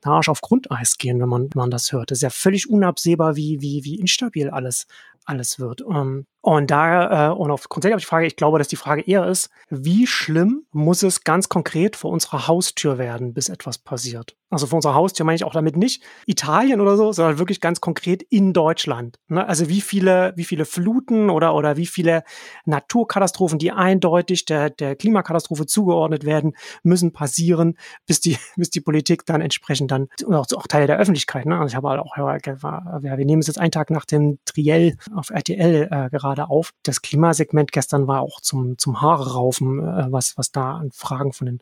der 0.04 0.12
Arsch 0.14 0.30
auf 0.30 0.42
Grundeis 0.42 0.98
gehen, 0.98 1.20
wenn 1.20 1.30
man, 1.30 1.44
wenn 1.44 1.60
man 1.60 1.72
das 1.72 1.92
hört. 1.92 2.12
Das 2.12 2.20
ist 2.20 2.24
ja 2.24 2.30
völlig 2.30 2.70
unabsehbar, 2.70 3.36
wie, 3.36 3.62
wie, 3.62 3.84
wie 3.84 4.00
instabil 4.00 4.50
alles, 4.50 4.88
alles 5.26 5.60
wird. 5.60 5.82
Ähm, 5.82 6.26
und 6.42 6.72
da, 6.72 7.30
äh, 7.30 7.34
und 7.34 7.52
auf 7.52 7.70
grundsätzlich 7.70 7.96
auf 7.96 8.02
die 8.02 8.08
Frage, 8.08 8.28
ich 8.28 8.36
glaube, 8.36 8.58
dass 8.58 8.68
die 8.68 8.76
Frage 8.76 9.02
eher 9.02 9.28
ist, 9.28 9.50
wie 9.70 10.08
schlimm 10.08 10.66
muss 10.72 11.04
es 11.04 11.24
ganz 11.24 11.50
konkret 11.50 11.96
vor 11.96 12.12
unserer 12.12 12.48
Haustür 12.48 12.98
werden, 12.98 13.34
bis 13.34 13.50
etwas 13.50 13.78
passiert? 13.78 14.36
Also 14.54 14.68
vor 14.68 14.78
unserer 14.78 14.96
Haustür 14.96 15.26
meine 15.26 15.36
ich 15.36 15.44
auch 15.44 15.54
damit 15.54 15.76
nicht 15.78 16.04
Italien 16.26 16.82
oder 16.82 16.98
so, 16.98 17.12
sondern 17.12 17.40
wirklich 17.40 17.62
ganz 17.62 17.82
konkret 17.82 18.24
in 18.24 18.54
Deutschland. 18.54 19.20
Ne? 19.28 19.48
Also 19.48 19.70
wie 19.70 19.82
viele, 19.82 20.34
wie 20.36 20.46
viele 20.46 20.66
Fluten 20.66 21.30
oder, 21.30 21.56
oder 21.56 21.78
wie 21.78 21.86
viele 21.86 22.24
Naturkatastrophen, 22.66 23.60
die 23.60 23.72
eindeutig 23.72 24.46
der, 24.46 24.70
der 24.70 24.96
Klimakatastrophe 24.96 25.66
zugeordnet 25.66 26.26
werden, 26.26 26.54
müssen 26.84 27.14
passieren, 27.14 27.78
bis 28.06 28.20
die, 28.20 28.38
bis 28.56 28.70
die 28.70 28.82
Politik 28.82 29.26
dann 29.26 29.42
entsprechend 29.42 29.92
dann, 29.92 30.08
und 30.26 30.36
auch, 30.36 30.48
auch 30.56 30.68
Teile 30.68 30.88
der 30.88 30.98
Öffentlichkeit, 30.98 31.46
ne? 31.46 31.58
Also 31.58 31.68
ich 31.72 31.76
habe 31.76 31.90
halt 31.90 32.00
auch, 32.00 32.16
ja, 32.18 33.18
wir 33.18 33.26
nehmen 33.26 33.42
es 33.42 33.48
jetzt 33.48 33.60
einen 33.60 33.72
Tag 33.72 33.90
nach 33.90 34.06
dem 34.06 34.40
Triell 34.46 34.96
auf 35.16 35.30
RTL 35.30 35.90
äh, 35.92 36.10
gerade 36.10 36.50
auf. 36.50 36.74
Das 36.84 37.02
Klimasegment 37.02 37.72
gestern 37.72 38.08
war 38.08 38.22
auch 38.22 38.42
zum, 38.42 38.78
zum 38.78 39.02
Haare 39.02 39.34
raufen, 39.34 39.80
äh, 39.80 40.08
was, 40.10 40.38
was 40.38 40.52
da 40.52 40.76
an 40.76 40.92
Fragen 40.92 41.34
von 41.34 41.46
den 41.46 41.62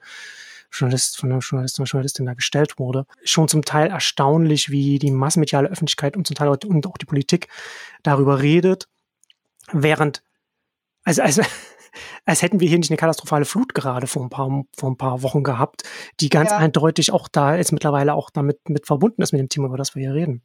Journalist, 0.72 1.18
von 1.18 1.30
der 1.30 1.40
Journalistin 1.40 1.84
und 1.84 1.90
Journalistin 1.90 2.26
da 2.26 2.34
gestellt 2.34 2.80
wurde. 2.80 3.06
Schon 3.24 3.48
zum 3.48 3.64
Teil 3.64 3.90
erstaunlich, 3.90 4.70
wie 4.70 5.00
die 5.00 5.12
massenmediale 5.12 5.70
Öffentlichkeit 5.70 6.16
und 6.16 6.26
zum 6.26 6.36
Teil 6.36 6.48
und 6.50 6.88
auch 6.88 6.98
die 6.98 7.06
Politik 7.06 7.48
darüber 8.04 8.42
redet, 8.42 8.88
während, 9.72 10.24
also, 11.04 11.22
also, 11.22 11.42
als 12.26 12.42
hätten 12.42 12.60
wir 12.60 12.70
hier 12.70 12.78
nicht 12.78 12.90
eine 12.90 12.98
katastrophale 12.98 13.46
Flut 13.46 13.74
gerade 13.74 14.08
vor 14.08 14.24
ein 14.24 14.30
paar, 14.30 14.64
vor 14.76 14.90
ein 14.90 14.98
paar 14.98 15.22
Wochen 15.24 15.44
gehabt, 15.44 15.84
die 16.20 16.30
ganz 16.30 16.52
ja. 16.52 16.58
eindeutig 16.58 17.12
auch 17.12 17.28
da 17.28 17.56
jetzt 17.56 17.72
mittlerweile 17.74 18.14
auch 18.14 18.30
damit 18.30 18.70
mit 18.70 18.88
verbunden 18.88 19.22
ist 19.22 19.34
mit 19.34 19.40
dem 19.40 19.50
Thema, 19.50 19.68
über 19.68 19.78
das 19.78 19.96
wir 19.96 20.02
hier 20.02 20.14
reden. 20.14 20.42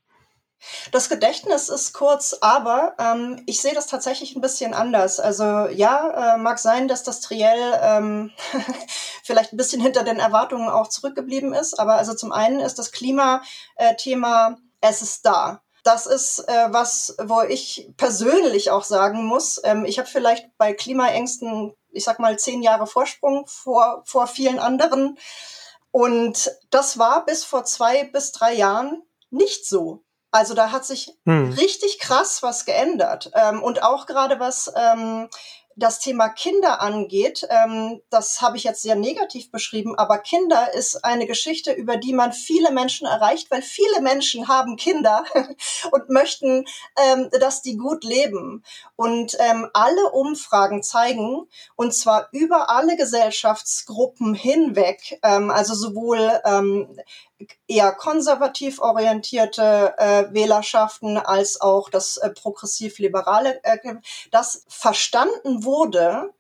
Das 0.90 1.08
Gedächtnis 1.08 1.68
ist 1.68 1.92
kurz, 1.92 2.36
aber 2.40 2.94
ähm, 2.98 3.42
ich 3.46 3.60
sehe 3.60 3.75
das 3.75 3.86
tatsächlich 3.86 4.34
ein 4.34 4.40
bisschen 4.40 4.75
anders. 4.75 5.20
Also 5.20 5.44
ja, 5.44 6.34
äh, 6.34 6.38
mag 6.38 6.58
sein, 6.58 6.88
dass 6.88 7.02
das 7.02 7.20
Triell 7.20 7.78
ähm, 7.82 8.32
vielleicht 9.22 9.52
ein 9.52 9.56
bisschen 9.56 9.80
hinter 9.80 10.02
den 10.02 10.18
Erwartungen 10.18 10.68
auch 10.68 10.88
zurückgeblieben 10.88 11.52
ist, 11.52 11.78
aber 11.78 11.96
also 11.96 12.14
zum 12.14 12.32
einen 12.32 12.60
ist 12.60 12.78
das 12.78 12.92
Klimathema, 12.92 14.48
äh, 14.48 14.54
es 14.80 15.02
ist 15.02 15.26
da. 15.26 15.62
Das 15.84 16.06
ist 16.06 16.40
äh, 16.48 16.66
was, 16.70 17.16
wo 17.22 17.42
ich 17.42 17.92
persönlich 17.96 18.70
auch 18.70 18.82
sagen 18.82 19.25
muss, 19.25 19.60
ähm, 19.62 19.84
ich 19.84 19.98
habe 19.98 20.08
vielleicht 20.08 20.48
bei 20.58 20.72
Klimaängsten, 20.72 21.75
ich 21.90 22.02
sag 22.02 22.18
mal, 22.18 22.38
zehn 22.38 22.62
Jahre 22.62 22.86
Vorsprung 22.88 23.46
vor, 23.46 24.02
vor 24.04 24.26
vielen 24.26 24.58
anderen. 24.58 25.16
Und 25.92 26.50
das 26.70 26.98
war 26.98 27.25
bis 27.25 27.44
vor 27.44 27.64
zwei 27.64 28.04
bis 28.04 28.32
drei 28.32 28.54
Jahren 28.54 29.02
nicht 29.30 29.66
so. 29.66 30.02
Also 30.37 30.52
da 30.52 30.71
hat 30.71 30.85
sich 30.85 31.16
hm. 31.25 31.55
richtig 31.55 31.99
krass 31.99 32.43
was 32.43 32.66
geändert. 32.66 33.31
Ähm, 33.35 33.62
und 33.62 33.83
auch 33.83 34.05
gerade 34.05 34.39
was 34.39 34.71
ähm, 34.76 35.30
das 35.76 35.99
Thema 35.99 36.28
Kinder 36.28 36.80
angeht, 36.80 37.47
ähm, 37.49 38.02
das 38.10 38.43
habe 38.43 38.58
ich 38.58 38.65
jetzt 38.65 38.82
sehr 38.82 38.97
negativ 38.97 39.50
beschrieben, 39.50 39.95
aber 39.97 40.19
Kinder 40.19 40.73
ist 40.75 41.04
eine 41.04 41.26
Geschichte, 41.26 41.73
über 41.73 41.97
die 41.97 42.13
man 42.15 42.32
viele 42.32 42.71
Menschen 42.71 43.06
erreicht, 43.06 43.50
weil 43.50 43.63
viele 43.63 44.00
Menschen 44.00 44.49
haben 44.49 44.76
Kinder 44.76 45.25
und 45.93 46.10
möchten, 46.10 46.67
ähm, 46.99 47.30
dass 47.41 47.63
die 47.63 47.76
gut 47.76 48.04
leben. 48.04 48.63
Und 48.97 49.37
ähm, 49.39 49.69
alle 49.73 50.10
Umfragen 50.13 50.82
zeigen, 50.82 51.47
und 51.76 51.95
zwar 51.95 52.28
über 52.32 52.71
alle 52.71 52.97
Gesellschaftsgruppen 52.97 54.34
hinweg, 54.34 55.19
ähm, 55.23 55.50
also 55.50 55.75
sowohl 55.75 56.41
ähm, 56.45 56.99
eher 57.68 57.92
konservativ 57.92 58.80
orientierte 58.80 59.94
äh, 59.99 60.32
Wählerschaften 60.32 61.18
als 61.18 61.60
auch 61.60 61.90
das 61.90 62.16
äh, 62.16 62.30
progressiv-liberale, 62.30 63.60
äh, 63.64 63.96
dass 64.30 64.64
verstanden 64.68 65.64
wurde, 65.64 66.32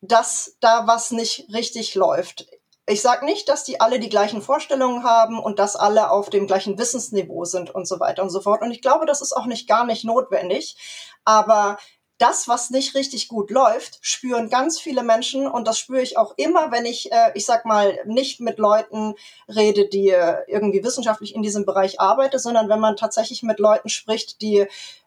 dass 0.00 0.56
da 0.60 0.86
was 0.86 1.10
nicht 1.10 1.48
richtig 1.52 1.94
läuft. 1.94 2.46
Ich 2.86 3.00
sage 3.00 3.24
nicht, 3.24 3.48
dass 3.48 3.64
die 3.64 3.80
alle 3.80 3.98
die 3.98 4.10
gleichen 4.10 4.42
Vorstellungen 4.42 5.04
haben 5.04 5.38
und 5.38 5.58
dass 5.58 5.74
alle 5.74 6.10
auf 6.10 6.28
dem 6.28 6.46
gleichen 6.46 6.78
Wissensniveau 6.78 7.46
sind 7.46 7.74
und 7.74 7.88
so 7.88 7.98
weiter 7.98 8.22
und 8.22 8.28
so 8.28 8.42
fort. 8.42 8.60
Und 8.60 8.72
ich 8.72 8.82
glaube, 8.82 9.06
das 9.06 9.22
ist 9.22 9.32
auch 9.32 9.46
nicht 9.46 9.66
gar 9.66 9.86
nicht 9.86 10.04
notwendig. 10.04 10.76
Aber 11.24 11.78
das, 12.18 12.46
was 12.46 12.70
nicht 12.70 12.94
richtig 12.94 13.28
gut 13.28 13.50
läuft, 13.50 13.98
spüren 14.00 14.48
ganz 14.48 14.78
viele 14.80 15.02
Menschen 15.02 15.46
und 15.46 15.66
das 15.66 15.78
spüre 15.78 16.02
ich 16.02 16.16
auch 16.16 16.34
immer, 16.36 16.70
wenn 16.70 16.86
ich, 16.86 17.10
äh, 17.12 17.32
ich 17.34 17.44
sag 17.44 17.64
mal, 17.64 17.98
nicht 18.06 18.40
mit 18.40 18.58
Leuten 18.58 19.14
rede, 19.48 19.88
die 19.88 20.10
äh, 20.10 20.42
irgendwie 20.46 20.84
wissenschaftlich 20.84 21.34
in 21.34 21.42
diesem 21.42 21.64
Bereich 21.64 22.00
arbeiten, 22.00 22.38
sondern 22.38 22.68
wenn 22.68 22.80
man 22.80 22.96
tatsächlich 22.96 23.42
mit 23.42 23.58
Leuten 23.58 23.88
spricht, 23.88 24.40
die 24.42 24.66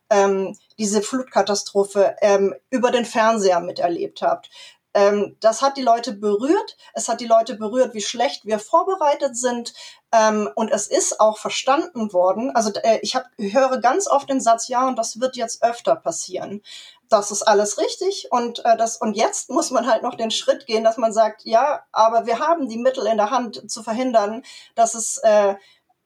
ähm, 0.09 0.57
diese 0.77 1.01
Flutkatastrophe 1.01 2.15
ähm, 2.21 2.55
über 2.69 2.91
den 2.91 3.05
Fernseher 3.05 3.59
miterlebt 3.59 4.21
habt. 4.21 4.49
Ähm, 4.93 5.35
das 5.41 5.61
hat 5.61 5.77
die 5.77 5.83
Leute 5.83 6.13
berührt. 6.13 6.77
Es 6.93 7.07
hat 7.07 7.21
die 7.21 7.27
Leute 7.27 7.55
berührt, 7.55 7.93
wie 7.93 8.01
schlecht 8.01 8.45
wir 8.45 8.57
vorbereitet 8.57 9.37
sind. 9.37 9.73
Ähm, 10.11 10.49
und 10.55 10.71
es 10.71 10.87
ist 10.87 11.19
auch 11.19 11.37
verstanden 11.37 12.13
worden. 12.13 12.49
Also 12.55 12.71
äh, 12.81 12.99
ich 13.01 13.15
hab, 13.15 13.25
höre 13.37 13.79
ganz 13.79 14.09
oft 14.09 14.29
den 14.29 14.41
Satz, 14.41 14.69
ja, 14.69 14.87
und 14.87 14.97
das 14.97 15.19
wird 15.19 15.35
jetzt 15.35 15.61
öfter 15.61 15.95
passieren 15.95 16.61
das 17.09 17.31
ist 17.31 17.43
alles 17.43 17.77
richtig 17.77 18.27
und 18.31 18.63
äh, 18.65 18.77
das 18.77 18.97
und 18.97 19.15
jetzt 19.15 19.49
muss 19.49 19.71
man 19.71 19.87
halt 19.87 20.03
noch 20.03 20.15
den 20.15 20.31
Schritt 20.31 20.65
gehen, 20.65 20.83
dass 20.83 20.97
man 20.97 21.13
sagt, 21.13 21.43
ja, 21.45 21.83
aber 21.91 22.25
wir 22.25 22.39
haben 22.39 22.67
die 22.69 22.77
Mittel 22.77 23.05
in 23.07 23.17
der 23.17 23.31
Hand 23.31 23.69
zu 23.69 23.83
verhindern, 23.83 24.43
dass 24.75 24.93
es 24.93 25.17
äh, 25.19 25.55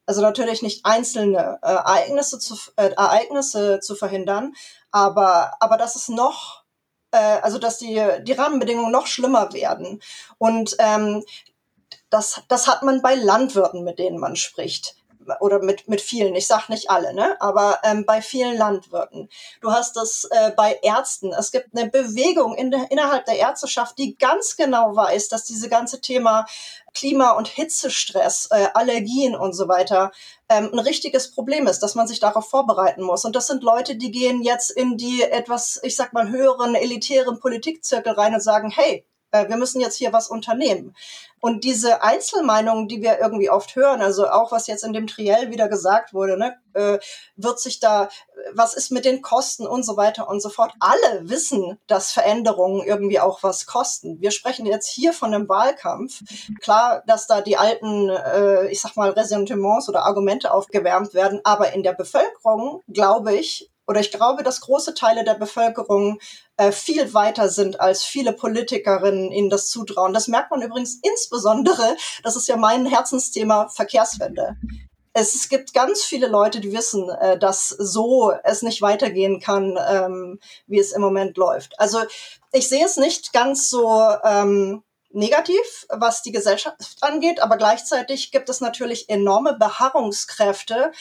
also 0.06 0.20
natürlich 0.20 0.62
nicht 0.62 0.84
einzelne 0.84 1.58
äh, 1.62 1.66
Ereignisse 1.66 2.38
zu 2.38 2.56
äh, 2.76 2.90
Ereignisse 2.90 3.80
zu 3.80 3.94
verhindern, 3.94 4.54
aber 4.90 5.54
aber 5.60 5.76
dass 5.76 5.96
es 5.96 6.08
noch 6.08 6.64
äh, 7.12 7.18
also 7.18 7.58
dass 7.58 7.78
die 7.78 8.02
die 8.22 8.32
Rahmenbedingungen 8.32 8.92
noch 8.92 9.06
schlimmer 9.06 9.52
werden. 9.52 10.02
Und 10.38 10.76
ähm, 10.78 11.24
das 12.10 12.42
das 12.48 12.66
hat 12.68 12.82
man 12.82 13.02
bei 13.02 13.14
Landwirten, 13.14 13.84
mit 13.84 13.98
denen 13.98 14.18
man 14.18 14.36
spricht 14.36 14.96
oder 15.40 15.60
mit, 15.60 15.88
mit 15.88 16.00
vielen, 16.00 16.34
ich 16.34 16.46
sag 16.46 16.68
nicht 16.68 16.90
alle, 16.90 17.14
ne? 17.14 17.36
aber 17.40 17.78
ähm, 17.84 18.04
bei 18.04 18.22
vielen 18.22 18.56
Landwirten. 18.56 19.28
Du 19.60 19.70
hast 19.70 19.96
das 19.96 20.24
äh, 20.30 20.52
bei 20.56 20.78
Ärzten. 20.82 21.32
Es 21.32 21.52
gibt 21.52 21.76
eine 21.76 21.90
Bewegung 21.90 22.54
in 22.54 22.70
der, 22.70 22.90
innerhalb 22.90 23.24
der 23.26 23.38
Ärzteschaft, 23.38 23.98
die 23.98 24.16
ganz 24.16 24.56
genau 24.56 24.94
weiß, 24.94 25.28
dass 25.28 25.44
diese 25.44 25.68
ganze 25.68 26.00
Thema 26.00 26.46
Klima- 26.94 27.32
und 27.32 27.48
Hitzestress, 27.48 28.48
äh, 28.50 28.68
Allergien 28.74 29.34
und 29.34 29.54
so 29.54 29.68
weiter 29.68 30.12
ähm, 30.48 30.70
ein 30.72 30.78
richtiges 30.78 31.30
Problem 31.30 31.66
ist, 31.66 31.80
dass 31.80 31.94
man 31.94 32.06
sich 32.06 32.20
darauf 32.20 32.48
vorbereiten 32.48 33.02
muss. 33.02 33.24
Und 33.24 33.34
das 33.34 33.46
sind 33.46 33.62
Leute, 33.62 33.96
die 33.96 34.10
gehen 34.10 34.42
jetzt 34.42 34.70
in 34.70 34.96
die 34.96 35.22
etwas, 35.22 35.80
ich 35.82 35.96
sag 35.96 36.12
mal, 36.12 36.28
höheren, 36.28 36.74
elitären 36.74 37.40
Politikzirkel 37.40 38.12
rein 38.12 38.34
und 38.34 38.42
sagen, 38.42 38.70
hey, 38.70 39.06
wir 39.32 39.56
müssen 39.56 39.80
jetzt 39.80 39.96
hier 39.96 40.12
was 40.12 40.28
unternehmen. 40.28 40.94
Und 41.40 41.64
diese 41.64 42.02
Einzelmeinungen, 42.02 42.86
die 42.86 43.02
wir 43.02 43.18
irgendwie 43.18 43.50
oft 43.50 43.74
hören, 43.74 44.00
also 44.00 44.28
auch 44.28 44.52
was 44.52 44.68
jetzt 44.68 44.84
in 44.84 44.92
dem 44.92 45.08
Triell 45.08 45.50
wieder 45.50 45.68
gesagt 45.68 46.14
wurde, 46.14 46.38
ne, 46.38 46.54
äh, 46.74 46.98
wird 47.34 47.58
sich 47.58 47.80
da, 47.80 48.10
was 48.54 48.74
ist 48.74 48.92
mit 48.92 49.04
den 49.04 49.22
Kosten 49.22 49.66
und 49.66 49.84
so 49.84 49.96
weiter 49.96 50.28
und 50.28 50.40
so 50.40 50.50
fort. 50.50 50.72
Alle 50.78 51.28
wissen, 51.28 51.80
dass 51.88 52.12
Veränderungen 52.12 52.86
irgendwie 52.86 53.18
auch 53.18 53.42
was 53.42 53.66
kosten. 53.66 54.20
Wir 54.20 54.30
sprechen 54.30 54.66
jetzt 54.66 54.88
hier 54.88 55.12
von 55.12 55.34
einem 55.34 55.48
Wahlkampf. 55.48 56.20
Klar, 56.60 57.02
dass 57.08 57.26
da 57.26 57.40
die 57.40 57.56
alten, 57.56 58.08
äh, 58.10 58.68
ich 58.68 58.80
sag 58.80 58.94
mal, 58.94 59.10
Ressentiments 59.10 59.88
oder 59.88 60.04
Argumente 60.04 60.52
aufgewärmt 60.52 61.12
werden, 61.12 61.40
aber 61.42 61.72
in 61.72 61.82
der 61.82 61.94
Bevölkerung, 61.94 62.82
glaube 62.86 63.34
ich, 63.34 63.71
oder 63.92 64.00
ich 64.00 64.10
glaube, 64.10 64.42
dass 64.42 64.62
große 64.62 64.94
Teile 64.94 65.22
der 65.22 65.34
Bevölkerung 65.34 66.18
äh, 66.56 66.72
viel 66.72 67.12
weiter 67.12 67.50
sind, 67.50 67.78
als 67.78 68.02
viele 68.02 68.32
Politikerinnen 68.32 69.30
ihnen 69.30 69.50
das 69.50 69.68
zutrauen. 69.68 70.14
Das 70.14 70.28
merkt 70.28 70.50
man 70.50 70.62
übrigens 70.62 70.98
insbesondere, 71.02 71.94
das 72.22 72.34
ist 72.34 72.48
ja 72.48 72.56
mein 72.56 72.86
Herzensthema, 72.86 73.68
Verkehrswende. 73.68 74.56
Es, 75.12 75.50
gibt 75.50 75.74
ganz 75.74 76.04
viele 76.04 76.26
Leute, 76.26 76.60
die 76.60 76.72
wissen, 76.72 77.10
äh, 77.10 77.38
dass 77.38 77.68
so 77.68 78.32
es 78.44 78.62
nicht 78.62 78.80
weitergehen 78.80 79.40
kann, 79.40 79.78
ähm, 79.86 80.40
wie 80.66 80.78
es 80.78 80.92
im 80.92 81.02
Moment 81.02 81.36
läuft. 81.36 81.78
Also 81.78 81.98
ich 82.50 82.70
sehe 82.70 82.86
es 82.86 82.96
nicht 82.96 83.34
ganz 83.34 83.68
so 83.68 84.08
ähm, 84.24 84.82
negativ, 85.10 85.86
was 85.90 86.22
die 86.22 86.32
Gesellschaft 86.32 86.96
angeht, 87.02 87.42
aber 87.42 87.58
gleichzeitig 87.58 88.30
gibt 88.30 88.48
es 88.48 88.62
natürlich 88.62 89.10
enorme 89.10 89.52
Beharrungskräfte 89.52 90.92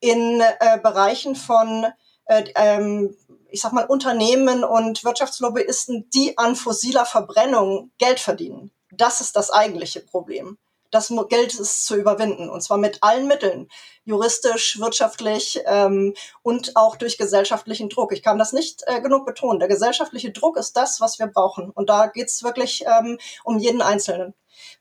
in 0.00 0.42
äh, 0.42 0.78
Bereichen 0.82 1.36
von 1.36 1.86
äh, 2.26 2.44
ähm, 2.56 3.16
ich 3.48 3.60
sag 3.60 3.72
mal, 3.72 3.86
Unternehmen 3.86 4.64
und 4.64 5.04
Wirtschaftslobbyisten, 5.04 6.10
die 6.10 6.36
an 6.38 6.56
fossiler 6.56 7.06
Verbrennung 7.06 7.92
Geld 7.98 8.20
verdienen. 8.20 8.72
Das 8.90 9.20
ist 9.20 9.36
das 9.36 9.50
eigentliche 9.50 10.00
Problem. 10.00 10.58
Das 10.90 11.12
Geld 11.28 11.54
ist 11.54 11.86
zu 11.86 11.96
überwinden 11.96 12.48
und 12.48 12.62
zwar 12.62 12.78
mit 12.78 13.02
allen 13.02 13.26
Mitteln, 13.26 13.68
juristisch, 14.04 14.78
wirtschaftlich 14.78 15.60
ähm, 15.66 16.14
und 16.42 16.76
auch 16.76 16.96
durch 16.96 17.18
gesellschaftlichen 17.18 17.88
Druck. 17.88 18.12
Ich 18.12 18.22
kann 18.22 18.38
das 18.38 18.52
nicht 18.52 18.82
äh, 18.86 19.00
genug 19.00 19.26
betonen. 19.26 19.58
Der 19.58 19.68
gesellschaftliche 19.68 20.30
Druck 20.30 20.56
ist 20.56 20.76
das, 20.76 21.00
was 21.00 21.18
wir 21.18 21.26
brauchen 21.26 21.70
und 21.70 21.88
da 21.88 22.06
geht's 22.06 22.42
wirklich 22.42 22.84
ähm, 22.86 23.18
um 23.44 23.58
jeden 23.58 23.82
Einzelnen. 23.82 24.34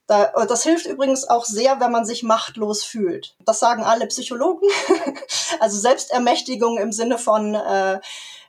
Da, 0.06 0.46
das 0.46 0.64
hilft 0.64 0.86
übrigens 0.86 1.28
auch 1.28 1.46
sehr, 1.46 1.80
wenn 1.80 1.92
man 1.92 2.06
sich 2.06 2.24
machtlos 2.24 2.84
fühlt. 2.84 3.36
Das 3.40 3.60
sagen 3.60 3.84
alle 3.84 4.08
Psychologen. 4.08 4.68
also 5.60 5.80
Selbstermächtigung 5.80 6.78
im 6.78 6.92
Sinne 6.92 7.18
von 7.18 7.56
äh, 7.56 8.00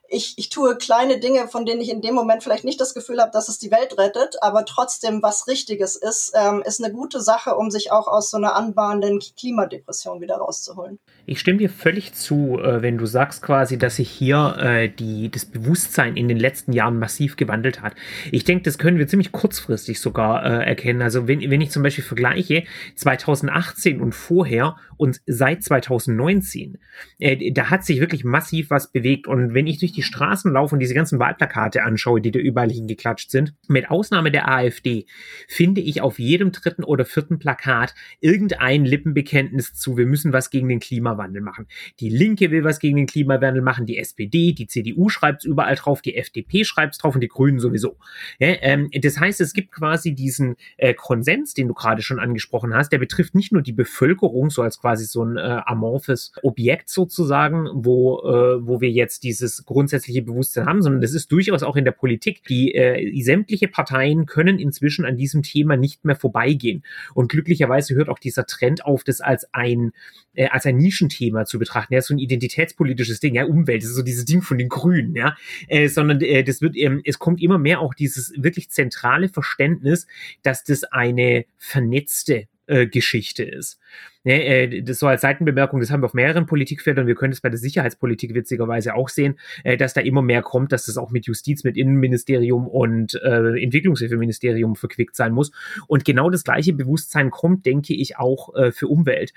ich, 0.08 0.34
ich 0.36 0.48
tue 0.48 0.76
kleine 0.76 1.18
Dinge, 1.18 1.48
von 1.48 1.66
denen 1.66 1.80
ich 1.80 1.90
in 1.90 2.02
dem 2.02 2.14
Moment 2.14 2.42
vielleicht 2.42 2.64
nicht 2.64 2.80
das 2.80 2.94
Gefühl 2.94 3.20
habe, 3.20 3.30
dass 3.32 3.48
es 3.48 3.58
die 3.58 3.70
Welt 3.70 3.98
rettet, 3.98 4.36
aber 4.42 4.64
trotzdem 4.64 5.22
was 5.22 5.48
Richtiges 5.48 5.96
ist, 5.96 6.32
ähm, 6.34 6.62
ist 6.64 6.82
eine 6.82 6.92
gute 6.92 7.20
Sache, 7.20 7.56
um 7.56 7.70
sich 7.70 7.90
auch 7.90 8.06
aus 8.06 8.30
so 8.30 8.36
einer 8.36 8.54
anbahnenden 8.54 9.20
Klimadepression 9.36 10.20
wieder 10.20 10.36
rauszuholen. 10.36 10.98
Ich 11.26 11.40
stimme 11.40 11.58
dir 11.58 11.70
völlig 11.70 12.14
zu, 12.14 12.58
äh, 12.58 12.82
wenn 12.82 12.98
du 12.98 13.06
sagst 13.06 13.42
quasi, 13.42 13.78
dass 13.78 13.96
sich 13.96 14.10
hier 14.10 14.56
äh, 14.58 14.88
die, 14.88 15.30
das 15.30 15.46
Bewusstsein 15.46 16.16
in 16.16 16.28
den 16.28 16.38
letzten 16.38 16.72
Jahren 16.72 16.98
massiv 16.98 17.36
gewandelt 17.36 17.80
hat. 17.80 17.94
Ich 18.30 18.44
denke, 18.44 18.64
das 18.64 18.78
können 18.78 18.98
wir 18.98 19.08
ziemlich 19.08 19.32
kurzfristig 19.32 20.00
sogar 20.00 20.44
äh, 20.44 20.66
erkennen. 20.66 21.02
Also 21.02 21.26
wenn, 21.26 21.40
wenn 21.50 21.60
ich 21.60 21.70
zum 21.70 21.82
Beispiel 21.82 22.04
vergleiche 22.04 22.64
2018 22.96 24.00
und 24.00 24.14
vorher 24.14 24.76
und 24.96 25.20
seit 25.26 25.62
2019, 25.62 26.78
äh, 27.18 27.52
da 27.52 27.70
hat 27.70 27.84
sich 27.84 28.00
wirklich 28.00 28.24
massiv 28.24 28.70
was 28.70 28.92
bewegt. 28.92 29.26
Und 29.26 29.54
wenn 29.54 29.66
ich 29.66 29.78
durch 29.78 29.92
die 29.92 30.02
Straßen 30.02 30.52
laufe 30.52 30.74
und 30.74 30.80
diese 30.80 30.94
ganzen 30.94 31.18
Wahlplakate 31.18 31.82
anschaue, 31.82 32.20
die 32.20 32.30
da 32.30 32.38
überall 32.38 32.70
hingeklatscht 32.70 33.30
sind, 33.30 33.54
mit 33.68 33.90
Ausnahme 33.90 34.30
der 34.30 34.48
AfD, 34.48 35.06
finde 35.48 35.80
ich 35.80 36.00
auf 36.00 36.18
jedem 36.18 36.52
dritten 36.52 36.84
oder 36.84 37.04
vierten 37.04 37.38
Plakat 37.38 37.94
irgendein 38.20 38.84
Lippenbekenntnis 38.84 39.74
zu, 39.74 39.96
wir 39.96 40.06
müssen 40.06 40.32
was 40.32 40.50
gegen 40.50 40.68
den 40.68 40.80
Klimawandel 40.80 41.42
machen. 41.42 41.66
Die 42.00 42.08
Linke 42.10 42.50
will 42.50 42.64
was 42.64 42.78
gegen 42.78 42.96
den 42.96 43.06
Klimawandel 43.06 43.62
machen, 43.62 43.86
die 43.86 43.98
SPD, 43.98 44.52
die 44.52 44.66
CDU 44.66 45.08
schreibt 45.08 45.42
es 45.42 45.44
überall 45.44 45.74
drauf, 45.74 46.02
die 46.02 46.16
FDP 46.16 46.64
schreibt 46.64 46.94
es 46.94 46.98
drauf 46.98 47.14
und 47.14 47.20
die 47.20 47.28
Grünen 47.28 47.58
sowieso. 47.58 47.98
Ja, 48.38 48.48
ähm, 48.60 48.90
das 49.00 49.18
heißt, 49.18 49.40
es 49.40 49.52
gibt 49.52 49.72
quasi 49.72 50.14
diesen 50.14 50.56
äh, 50.76 50.94
Konsens, 50.94 51.54
den 51.54 51.68
du 51.68 51.74
gerade 51.74 52.02
schon 52.02 52.20
angesprochen 52.20 52.74
hast, 52.74 52.90
der 52.90 52.98
betrifft 52.98 53.34
nicht 53.34 53.52
nur 53.52 53.62
die 53.62 53.72
Bevölkerung, 53.72 54.50
so 54.50 54.62
als 54.62 54.76
quasi 54.84 55.04
so 55.04 55.24
ein 55.24 55.36
äh, 55.36 55.60
amorphes 55.64 56.32
Objekt 56.42 56.90
sozusagen, 56.90 57.68
wo, 57.72 58.20
äh, 58.20 58.66
wo 58.66 58.80
wir 58.80 58.90
jetzt 58.90 59.22
dieses 59.22 59.64
Grund 59.64 59.84
grundsätzliche 59.84 60.22
Bewusstsein 60.22 60.66
haben, 60.66 60.82
sondern 60.82 61.02
das 61.02 61.14
ist 61.14 61.30
durchaus 61.30 61.62
auch 61.62 61.76
in 61.76 61.84
der 61.84 61.92
Politik. 61.92 62.42
Die 62.44 62.74
äh, 62.74 63.22
sämtliche 63.22 63.68
Parteien 63.68 64.24
können 64.24 64.58
inzwischen 64.58 65.04
an 65.04 65.16
diesem 65.16 65.42
Thema 65.42 65.76
nicht 65.76 66.04
mehr 66.04 66.16
vorbeigehen. 66.16 66.82
Und 67.12 67.30
glücklicherweise 67.30 67.94
hört 67.94 68.08
auch 68.08 68.18
dieser 68.18 68.46
Trend 68.46 68.84
auf, 68.84 69.04
das 69.04 69.20
als 69.20 69.52
ein 69.52 69.92
äh, 70.34 70.46
als 70.46 70.64
ein 70.64 70.76
Nischenthema 70.76 71.44
zu 71.44 71.58
betrachten. 71.58 71.92
Ja, 71.92 72.00
so 72.00 72.14
ein 72.14 72.18
identitätspolitisches 72.18 73.20
Ding, 73.20 73.34
ja, 73.34 73.44
Umwelt, 73.44 73.82
das 73.82 73.90
ist 73.90 73.96
so 73.96 74.02
dieses 74.02 74.24
Ding 74.24 74.42
von 74.42 74.58
den 74.58 74.68
Grünen, 74.68 75.14
ja, 75.14 75.36
äh, 75.68 75.88
sondern 75.88 76.20
äh, 76.20 76.42
das 76.42 76.62
wird, 76.62 76.76
ähm, 76.76 77.02
es 77.04 77.18
kommt 77.18 77.42
immer 77.42 77.58
mehr 77.58 77.80
auch 77.80 77.94
dieses 77.94 78.32
wirklich 78.36 78.70
zentrale 78.70 79.28
Verständnis, 79.28 80.06
dass 80.42 80.64
das 80.64 80.84
eine 80.84 81.44
vernetzte 81.58 82.46
äh, 82.66 82.86
Geschichte 82.86 83.44
ist. 83.44 83.78
Ne, 84.24 84.42
äh, 84.42 84.82
das 84.82 84.98
so 84.98 85.06
als 85.06 85.20
Seitenbemerkung, 85.20 85.80
das 85.80 85.90
haben 85.90 86.02
wir 86.02 86.06
auf 86.06 86.14
mehreren 86.14 86.46
Politikfeldern, 86.46 87.06
wir 87.06 87.14
können 87.14 87.32
es 87.32 87.42
bei 87.42 87.50
der 87.50 87.58
Sicherheitspolitik 87.58 88.34
witzigerweise 88.34 88.94
auch 88.94 89.10
sehen, 89.10 89.38
äh, 89.64 89.76
dass 89.76 89.92
da 89.92 90.00
immer 90.00 90.22
mehr 90.22 90.40
kommt, 90.40 90.72
dass 90.72 90.86
das 90.86 90.96
auch 90.96 91.10
mit 91.10 91.26
Justiz, 91.26 91.62
mit 91.62 91.76
Innenministerium 91.76 92.66
und 92.66 93.14
äh, 93.22 93.62
Entwicklungshilfeministerium 93.62 94.76
verquickt 94.76 95.14
sein 95.14 95.32
muss. 95.32 95.52
Und 95.88 96.04
genau 96.06 96.30
das 96.30 96.44
gleiche 96.44 96.72
Bewusstsein 96.72 97.30
kommt, 97.30 97.66
denke 97.66 97.94
ich, 97.94 98.16
auch 98.16 98.54
äh, 98.54 98.72
für 98.72 98.88
Umwelt. 98.88 99.32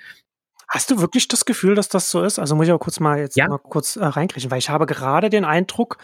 Hast 0.70 0.92
du 0.92 1.00
wirklich 1.00 1.30
das 1.30 1.46
Gefühl, 1.46 1.76
dass 1.76 1.88
das 1.88 2.12
so 2.12 2.22
ist? 2.24 2.40
Also 2.40 2.56
muss 2.56 2.68
ich 2.68 2.74
auch 2.74 2.80
kurz 2.80 3.00
mal 3.00 3.20
jetzt 3.20 3.38
ja. 3.38 3.48
mal 3.48 3.58
kurz 3.58 3.96
äh, 3.96 4.04
reinkriechen, 4.04 4.52
weil 4.52 4.60
ich 4.60 4.70
habe 4.70 4.86
gerade 4.86 5.30
den 5.30 5.46
Eindruck, 5.46 5.98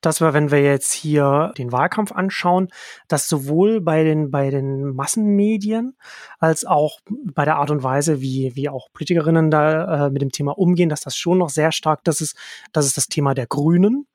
dass 0.00 0.22
wir, 0.22 0.32
wenn 0.32 0.50
wir 0.50 0.62
jetzt 0.62 0.92
hier 0.92 1.52
den 1.58 1.70
Wahlkampf 1.70 2.12
anschauen, 2.12 2.68
dass 3.08 3.28
sowohl 3.28 3.82
bei 3.82 4.04
den 4.04 4.30
bei 4.30 4.48
den 4.48 4.94
Massenmedien 4.94 5.98
als 6.38 6.64
auch 6.64 7.00
bei 7.34 7.44
der 7.44 7.56
Art 7.56 7.70
und 7.70 7.82
Weise, 7.82 8.22
wie 8.22 8.52
wie 8.54 8.70
auch 8.70 8.88
Politikerinnen 8.94 9.50
da 9.50 10.06
äh, 10.06 10.10
mit 10.10 10.22
dem 10.22 10.32
Thema 10.32 10.56
umgehen, 10.56 10.88
dass 10.88 11.02
das 11.02 11.16
schon 11.16 11.36
noch 11.36 11.50
sehr 11.50 11.70
stark, 11.70 12.02
das 12.04 12.22
ist 12.22 12.38
das 12.72 12.86
ist 12.86 12.96
das 12.96 13.08
Thema 13.08 13.34
der 13.34 13.46
Grünen 13.46 14.06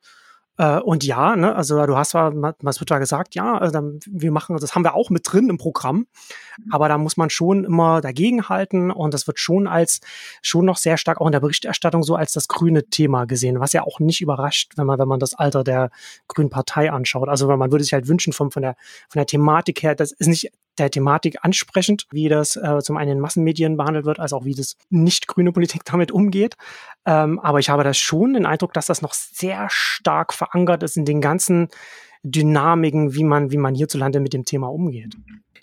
äh, 0.62 0.78
und 0.78 1.02
ja, 1.02 1.34
ne, 1.34 1.56
also 1.56 1.84
du 1.86 1.96
hast 1.96 2.10
zwar, 2.10 2.32
was 2.60 2.78
wird 2.78 2.90
da 2.90 2.98
gesagt, 2.98 3.34
ja, 3.34 3.58
also 3.58 3.72
dann, 3.72 3.98
wir 4.06 4.30
machen, 4.30 4.56
das 4.60 4.76
haben 4.76 4.84
wir 4.84 4.94
auch 4.94 5.10
mit 5.10 5.22
drin 5.24 5.48
im 5.48 5.58
Programm, 5.58 5.96
mhm. 5.96 6.72
aber 6.72 6.88
da 6.88 6.98
muss 6.98 7.16
man 7.16 7.30
schon 7.30 7.64
immer 7.64 8.00
dagegenhalten 8.00 8.92
und 8.92 9.12
das 9.12 9.26
wird 9.26 9.40
schon 9.40 9.66
als, 9.66 10.00
schon 10.40 10.64
noch 10.64 10.76
sehr 10.76 10.98
stark 10.98 11.20
auch 11.20 11.26
in 11.26 11.32
der 11.32 11.40
Berichterstattung 11.40 12.04
so 12.04 12.14
als 12.14 12.32
das 12.32 12.46
grüne 12.46 12.84
Thema 12.84 13.24
gesehen, 13.24 13.58
was 13.58 13.72
ja 13.72 13.82
auch 13.82 13.98
nicht 13.98 14.20
überrascht, 14.20 14.74
wenn 14.76 14.86
man, 14.86 15.00
wenn 15.00 15.08
man 15.08 15.18
das 15.18 15.34
Alter 15.34 15.64
der 15.64 15.90
Grünen 16.28 16.50
Partei 16.50 16.92
anschaut. 16.92 17.28
Also 17.28 17.48
man 17.48 17.72
würde 17.72 17.82
sich 17.82 17.92
halt 17.92 18.06
wünschen 18.06 18.32
vom, 18.32 18.52
von 18.52 18.62
der, 18.62 18.76
von 19.08 19.18
der 19.18 19.26
Thematik 19.26 19.82
her, 19.82 19.96
das 19.96 20.12
ist 20.12 20.28
nicht 20.28 20.52
der 20.78 20.90
Thematik 20.90 21.38
ansprechend, 21.42 22.06
wie 22.10 22.28
das 22.28 22.56
äh, 22.56 22.78
zum 22.82 22.96
einen 22.96 23.12
in 23.12 23.20
Massenmedien 23.20 23.76
behandelt 23.76 24.04
wird, 24.04 24.18
als 24.18 24.32
auch 24.32 24.44
wie 24.44 24.54
das 24.54 24.76
nicht 24.90 25.28
grüne 25.28 25.52
Politik 25.52 25.84
damit 25.86 26.10
umgeht. 26.10 26.56
Ähm, 27.04 27.38
aber 27.40 27.58
ich 27.58 27.68
habe 27.68 27.84
da 27.84 27.94
schon 27.94 28.34
den 28.34 28.46
Eindruck, 28.46 28.72
dass 28.72 28.86
das 28.86 29.02
noch 29.02 29.12
sehr 29.12 29.68
stark 29.70 30.32
verankert 30.32 30.82
ist 30.82 30.96
in 30.96 31.04
den 31.04 31.20
ganzen 31.20 31.68
Dynamiken, 32.22 33.14
wie 33.14 33.24
man, 33.24 33.50
wie 33.50 33.56
man 33.56 33.74
hierzulande 33.74 34.20
mit 34.20 34.32
dem 34.32 34.44
Thema 34.44 34.68
umgeht. 34.68 35.16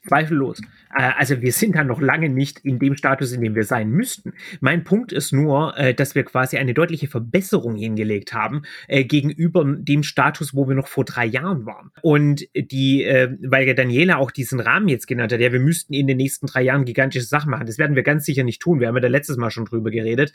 Zweifellos. 0.08 0.62
Äh, 0.96 1.12
also 1.18 1.42
wir 1.42 1.52
sind 1.52 1.76
da 1.76 1.84
noch 1.84 2.02
lange 2.02 2.30
nicht 2.30 2.60
in 2.60 2.80
dem 2.80 2.96
Status, 2.96 3.32
in 3.32 3.42
dem 3.42 3.56
wir 3.56 3.64
sein 3.64 3.90
müssten. 3.90 4.34
Mein 4.60 4.84
Punkt 4.84 5.12
ist 5.12 5.32
nur, 5.32 5.78
äh, 5.78 5.94
dass 5.94 6.16
wir 6.16 6.24
quasi 6.24 6.58
eine 6.58 6.74
deutliche 6.74 7.08
Verbesserung 7.08 7.76
hingelegt 7.76 8.34
haben 8.34 8.64
äh, 8.88 9.04
gegenüber 9.04 9.66
dem 9.66 10.04
Status, 10.04 10.54
wo 10.56 10.68
wir 10.68 10.76
noch 10.76 10.88
vor 10.88 11.06
drei 11.06 11.26
Jahren 11.26 11.66
waren. 11.66 11.92
Und 12.02 12.48
die, 12.56 13.06
weil 13.44 13.68
ja 13.68 13.74
Daniela 13.74 14.18
auch 14.18 14.32
diesen 14.32 14.60
Rahmen 14.60 14.88
jetzt 14.88 15.08
genannt 15.08 15.32
hat, 15.32 15.40
ja, 15.40 15.52
wir 15.52 15.60
müssten 15.60 15.94
in 15.94 16.08
den 16.08 16.18
nächsten 16.18 16.48
drei 16.48 16.64
Jahren 16.64 16.86
gigantische 16.86 17.26
Sachen 17.26 17.52
machen. 17.52 17.66
Das 17.66 17.78
werden 17.78 17.96
wir 17.96 18.04
ganz 18.04 18.26
sicher 18.26 18.44
nicht 18.44 18.62
tun. 18.62 18.80
Wir 18.80 18.88
haben 18.88 18.96
ja 18.96 19.02
da 19.02 19.08
letztes 19.08 19.38
Mal 19.38 19.52
schon 19.52 19.66
drüber 19.66 19.92
geredet, 19.92 20.34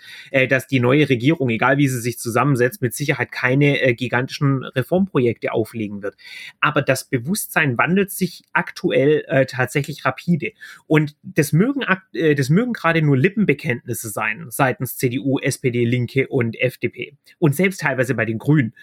dass 0.49 0.67
die 0.67 0.81
neue 0.81 1.09
Regierung, 1.09 1.49
egal 1.51 1.79
wie 1.79 1.89
sie 1.89 2.01
sich 2.01 2.19
zusammensetzt, 2.19 2.83
mit 2.83 2.95
Sicherheit 2.95 3.33
keine 3.33 3.95
gigantischen 3.95 4.65
Reformprojekte 4.65 5.53
auflegen 5.53 6.03
wird. 6.03 6.17
Aber 6.61 6.83
das 6.83 7.05
Bewusstsein 7.05 7.79
wandelt 7.79 8.11
sich 8.11 8.43
aktuell 8.53 9.25
tatsächlich 9.55 10.05
rapide. 10.05 10.53
Und 10.87 11.17
das 11.23 11.53
mögen, 11.53 11.83
äh, 12.13 12.35
das 12.35 12.49
mögen 12.49 12.73
gerade 12.73 13.03
nur 13.03 13.17
Lippenbekenntnisse 13.17 14.09
sein 14.11 14.47
seitens 14.49 14.97
CDU, 14.97 15.39
SPD, 15.39 15.85
Linke 15.85 16.29
und 16.29 16.57
FDP. 16.61 17.17
Und 17.39 17.55
selbst 17.55 17.81
teilweise 17.81 18.15
bei 18.15 18.25
den 18.25 18.39
Grünen. 18.39 18.75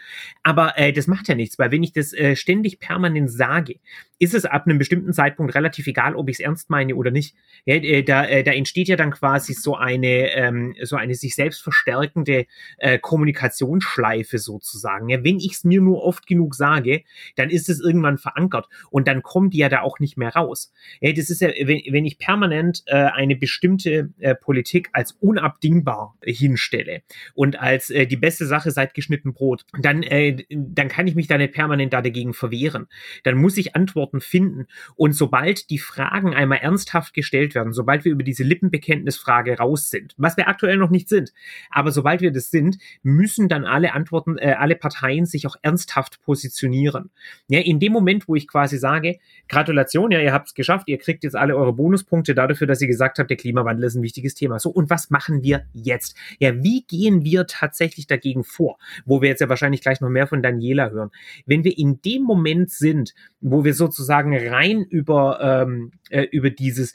Aber 0.44 0.78
äh, 0.78 0.94
das 0.94 1.08
macht 1.08 1.28
ja 1.28 1.36
nichts, 1.36 1.60
weil 1.60 1.72
wenn 1.72 1.84
ich 1.84 1.94
das 1.94 2.14
äh, 2.14 2.36
ständig 2.36 2.80
permanent 2.80 3.32
sage, 3.32 3.76
ist 4.22 4.36
es 4.36 4.46
ab 4.46 4.68
einem 4.68 4.78
bestimmten 4.78 5.14
Zeitpunkt 5.14 5.56
relativ 5.56 5.88
egal, 5.88 6.16
ob 6.16 6.30
ich 6.30 6.36
es 6.36 6.40
ernst 6.42 6.70
meine 6.70 6.96
oder 6.96 7.10
nicht. 7.10 7.36
Ja, 7.66 7.76
äh, 7.76 8.04
da, 8.04 8.24
äh, 8.26 8.44
da 8.44 8.52
entsteht 8.52 8.88
ja 8.88 8.96
dann 8.96 9.10
quasi 9.10 9.54
so 9.54 9.76
eine, 9.76 10.32
ähm, 10.36 10.76
so 10.84 10.96
eine 10.96 11.16
sich 11.16 11.34
selbst 11.34 11.64
verstärkende 11.64 12.46
äh, 12.78 13.00
Kommunikationsschleife 13.00 14.38
sozusagen. 14.38 15.10
Ja, 15.10 15.24
wenn 15.24 15.38
ich 15.38 15.54
es 15.54 15.64
mir 15.64 15.82
nur 15.82 16.04
oft 16.04 16.28
genug 16.28 16.54
sage, 16.54 17.02
dann 17.36 17.50
ist 17.50 17.68
es 17.68 17.80
irgendwann 17.80 18.20
verankert 18.20 18.68
und 18.92 19.08
dann 19.08 19.24
kommt 19.24 19.56
die 19.56 19.58
ja 19.58 19.70
da 19.70 19.82
auch 19.82 19.98
nicht 19.98 20.18
mehr 20.18 20.36
raus. 20.36 20.61
Raus. 20.62 20.72
Ja, 21.00 21.12
das 21.14 21.30
ist 21.30 21.42
ja, 21.42 21.50
wenn, 21.50 21.82
wenn 21.90 22.06
ich 22.06 22.18
permanent 22.18 22.84
äh, 22.86 22.96
eine 22.96 23.36
bestimmte 23.36 24.10
äh, 24.20 24.36
Politik 24.36 24.90
als 24.94 25.14
unabdingbar 25.14 26.18
hinstelle 26.24 27.02
und 27.34 27.60
als 27.60 27.90
äh, 27.90 28.06
die 28.06 28.18
beste 28.18 28.46
Sache 28.46 28.72
seit 28.72 28.94
geschnitten 28.94 29.34
Brot, 29.34 29.66
dann, 29.80 30.04
äh, 30.04 30.44
dann 30.50 30.88
kann 30.88 31.08
ich 31.08 31.16
mich 31.16 31.28
da 31.28 31.38
nicht 31.38 31.54
permanent 31.54 31.94
da 31.94 32.02
dagegen 32.02 32.34
verwehren. 32.34 32.88
Dann 33.24 33.38
muss 33.38 33.58
ich 33.58 33.76
Antworten 33.76 34.22
finden. 34.22 34.68
Und 34.96 35.14
sobald 35.14 35.70
die 35.70 35.80
Fragen 35.80 36.34
einmal 36.34 36.60
ernsthaft 36.60 37.14
gestellt 37.14 37.56
werden, 37.56 37.74
sobald 37.74 38.06
wir 38.06 38.12
über 38.12 38.24
diese 38.24 38.44
Lippenbekenntnisfrage 38.44 39.58
raus 39.58 39.90
sind, 39.90 40.14
was 40.18 40.38
wir 40.38 40.48
aktuell 40.48 40.78
noch 40.78 40.90
nicht 40.90 41.10
sind, 41.10 41.32
aber 41.70 41.92
sobald 41.92 42.22
wir 42.22 42.32
das 42.32 42.50
sind, 42.50 42.78
müssen 43.04 43.48
dann 43.48 43.66
alle 43.66 43.94
Antworten, 43.94 44.38
äh, 44.38 44.56
alle 44.58 44.76
Parteien 44.76 45.26
sich 45.26 45.48
auch 45.48 45.56
ernsthaft 45.62 46.22
positionieren. 46.22 47.12
Ja, 47.48 47.60
in 47.60 47.80
dem 47.80 47.94
Moment, 47.94 48.28
wo 48.28 48.36
ich 48.36 48.48
quasi 48.48 48.78
sage, 48.78 49.18
Gratulation, 49.48 50.12
ja, 50.12 50.20
ihr 50.20 50.34
habt 50.34 50.51
es 50.52 50.56
geschafft, 50.56 50.88
ihr 50.88 50.98
kriegt 50.98 51.24
jetzt 51.24 51.36
alle 51.36 51.56
eure 51.56 51.74
Bonuspunkte 51.74 52.36
dafür, 52.36 52.68
dass 52.68 52.82
ihr 52.82 52.88
gesagt 52.88 53.20
habt, 53.20 53.30
der 53.30 53.38
Klimawandel 53.38 53.86
ist 53.86 53.96
ein 53.96 54.04
wichtiges 54.04 54.36
Thema. 54.36 54.60
So, 54.60 54.70
und 54.70 54.90
was 54.90 55.10
machen 55.10 55.44
wir 55.44 55.66
jetzt? 55.74 56.16
Ja, 56.40 56.64
wie 56.64 56.84
gehen 56.84 57.24
wir 57.24 57.48
tatsächlich 57.48 58.08
dagegen 58.08 58.44
vor? 58.44 58.78
Wo 59.06 59.22
wir 59.22 59.30
jetzt 59.30 59.42
ja 59.42 59.50
wahrscheinlich 59.50 59.82
gleich 59.82 60.02
noch 60.02 60.10
mehr 60.10 60.28
von 60.28 60.44
Daniela 60.44 60.90
hören. 60.90 61.12
Wenn 61.46 61.64
wir 61.64 61.78
in 61.78 62.02
dem 62.02 62.24
Moment 62.24 62.70
sind, 62.72 63.14
wo 63.40 63.64
wir 63.64 63.74
sozusagen 63.74 64.36
rein 64.36 64.84
über, 64.84 65.40
ähm, 65.42 65.92
äh, 66.10 66.24
über 66.32 66.50
dieses, 66.50 66.94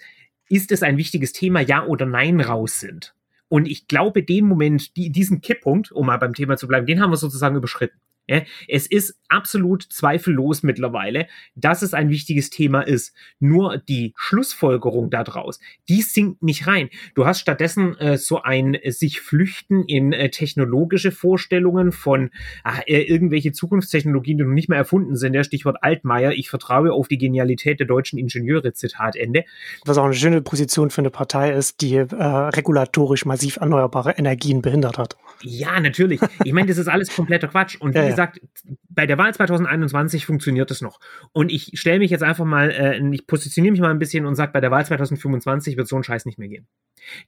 ist 0.48 0.72
es 0.72 0.82
ein 0.82 0.96
wichtiges 0.96 1.32
Thema, 1.32 1.60
ja 1.60 1.84
oder 1.84 2.06
nein 2.06 2.40
raus 2.40 2.80
sind. 2.80 3.14
Und 3.48 3.66
ich 3.66 3.86
glaube, 3.86 4.22
den 4.22 4.46
Moment, 4.46 4.96
die, 4.96 5.10
diesen 5.10 5.40
Kipppunkt, 5.40 5.92
um 5.92 6.06
mal 6.06 6.16
beim 6.18 6.34
Thema 6.34 6.56
zu 6.56 6.66
bleiben, 6.66 6.86
den 6.86 7.00
haben 7.00 7.10
wir 7.10 7.16
sozusagen 7.16 7.56
überschritten. 7.56 7.98
Ja, 8.28 8.42
es 8.68 8.86
ist 8.86 9.18
absolut 9.28 9.82
zweifellos 9.82 10.62
mittlerweile, 10.62 11.26
dass 11.54 11.82
es 11.82 11.94
ein 11.94 12.10
wichtiges 12.10 12.50
Thema 12.50 12.82
ist. 12.82 13.14
Nur 13.40 13.78
die 13.78 14.14
Schlussfolgerung 14.16 15.10
daraus, 15.10 15.60
die 15.88 16.02
sinkt 16.02 16.42
nicht 16.42 16.66
rein. 16.66 16.90
Du 17.14 17.26
hast 17.26 17.40
stattdessen 17.40 17.96
äh, 17.98 18.18
so 18.18 18.42
ein 18.42 18.74
äh, 18.74 18.92
sich 18.92 19.20
flüchten 19.20 19.84
in 19.84 20.12
äh, 20.12 20.30
technologische 20.30 21.12
Vorstellungen 21.12 21.92
von 21.92 22.30
ach, 22.64 22.80
äh, 22.86 23.02
irgendwelche 23.02 23.52
Zukunftstechnologien, 23.52 24.38
die 24.38 24.44
noch 24.44 24.52
nicht 24.52 24.68
mehr 24.68 24.78
erfunden 24.78 25.16
sind. 25.16 25.32
Der 25.32 25.44
Stichwort 25.44 25.78
Altmaier. 25.82 26.32
Ich 26.32 26.50
vertraue 26.50 26.92
auf 26.92 27.08
die 27.08 27.18
Genialität 27.18 27.80
der 27.80 27.86
deutschen 27.86 28.18
Ingenieure. 28.18 28.72
Zitat 28.72 29.16
Ende. 29.16 29.44
Was 29.84 29.98
auch 29.98 30.04
eine 30.04 30.14
schöne 30.14 30.42
Position 30.42 30.90
für 30.90 31.00
eine 31.00 31.10
Partei 31.10 31.52
ist, 31.52 31.80
die 31.80 31.94
äh, 31.94 32.04
regulatorisch 32.06 33.24
massiv 33.24 33.56
erneuerbare 33.56 34.12
Energien 34.12 34.62
behindert 34.62 34.98
hat. 34.98 35.16
Ja, 35.42 35.80
natürlich. 35.80 36.20
Ich 36.44 36.52
meine, 36.52 36.68
das 36.68 36.78
ist 36.78 36.88
alles 36.88 37.14
kompletter 37.14 37.48
Quatsch. 37.48 37.76
Und 37.80 37.94
wie 37.94 37.98
ja, 37.98 38.15
gesagt, 38.16 38.40
bei 38.88 39.06
der 39.06 39.18
Wahl 39.18 39.32
2021 39.32 40.26
funktioniert 40.26 40.70
es 40.70 40.80
noch. 40.80 40.98
Und 41.32 41.52
ich 41.52 41.72
stelle 41.74 41.98
mich 41.98 42.10
jetzt 42.10 42.22
einfach 42.22 42.44
mal, 42.44 42.70
äh, 42.70 43.14
ich 43.14 43.26
positioniere 43.26 43.72
mich 43.72 43.80
mal 43.80 43.90
ein 43.90 43.98
bisschen 43.98 44.26
und 44.26 44.34
sage, 44.34 44.52
bei 44.52 44.60
der 44.60 44.70
Wahl 44.70 44.84
2025 44.84 45.76
wird 45.76 45.88
so 45.88 45.96
ein 45.96 46.02
Scheiß 46.02 46.24
nicht 46.24 46.38
mehr 46.38 46.48
gehen. 46.48 46.66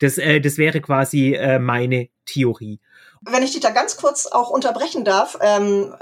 Das, 0.00 0.18
äh, 0.18 0.40
das 0.40 0.58
wäre 0.58 0.80
quasi 0.80 1.34
äh, 1.34 1.58
meine 1.58 2.08
Theorie. 2.24 2.80
Wenn 3.20 3.42
ich 3.42 3.52
dich 3.52 3.60
da 3.60 3.70
ganz 3.70 3.96
kurz 3.96 4.26
auch 4.26 4.50
unterbrechen 4.50 5.04
darf, 5.04 5.38
ähm, 5.40 5.94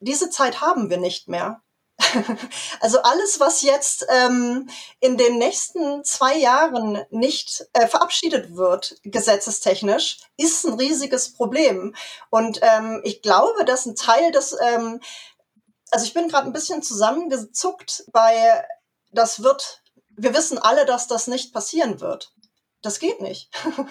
diese 0.00 0.30
Zeit 0.30 0.60
haben 0.60 0.90
wir 0.90 0.98
nicht 0.98 1.28
mehr. 1.28 1.62
Also 2.80 3.00
alles, 3.00 3.40
was 3.40 3.62
jetzt 3.62 4.06
ähm, 4.08 4.68
in 5.00 5.16
den 5.16 5.38
nächsten 5.38 6.04
zwei 6.04 6.36
Jahren 6.36 7.04
nicht 7.10 7.66
äh, 7.72 7.86
verabschiedet 7.86 8.56
wird, 8.56 8.96
gesetzestechnisch, 9.04 10.18
ist 10.36 10.64
ein 10.64 10.74
riesiges 10.74 11.32
Problem. 11.32 11.94
Und 12.30 12.60
ähm, 12.62 13.00
ich 13.04 13.22
glaube, 13.22 13.64
dass 13.64 13.86
ein 13.86 13.96
Teil 13.96 14.32
des, 14.32 14.56
ähm, 14.60 15.00
also 15.90 16.04
ich 16.04 16.14
bin 16.14 16.28
gerade 16.28 16.46
ein 16.46 16.52
bisschen 16.52 16.82
zusammengezuckt 16.82 18.04
bei, 18.12 18.66
das 19.12 19.42
wird, 19.42 19.82
wir 20.16 20.34
wissen 20.34 20.58
alle, 20.58 20.86
dass 20.86 21.06
das 21.06 21.26
nicht 21.26 21.52
passieren 21.52 22.00
wird. 22.00 22.32
Das 22.82 22.98
geht 22.98 23.22
nicht. 23.22 23.48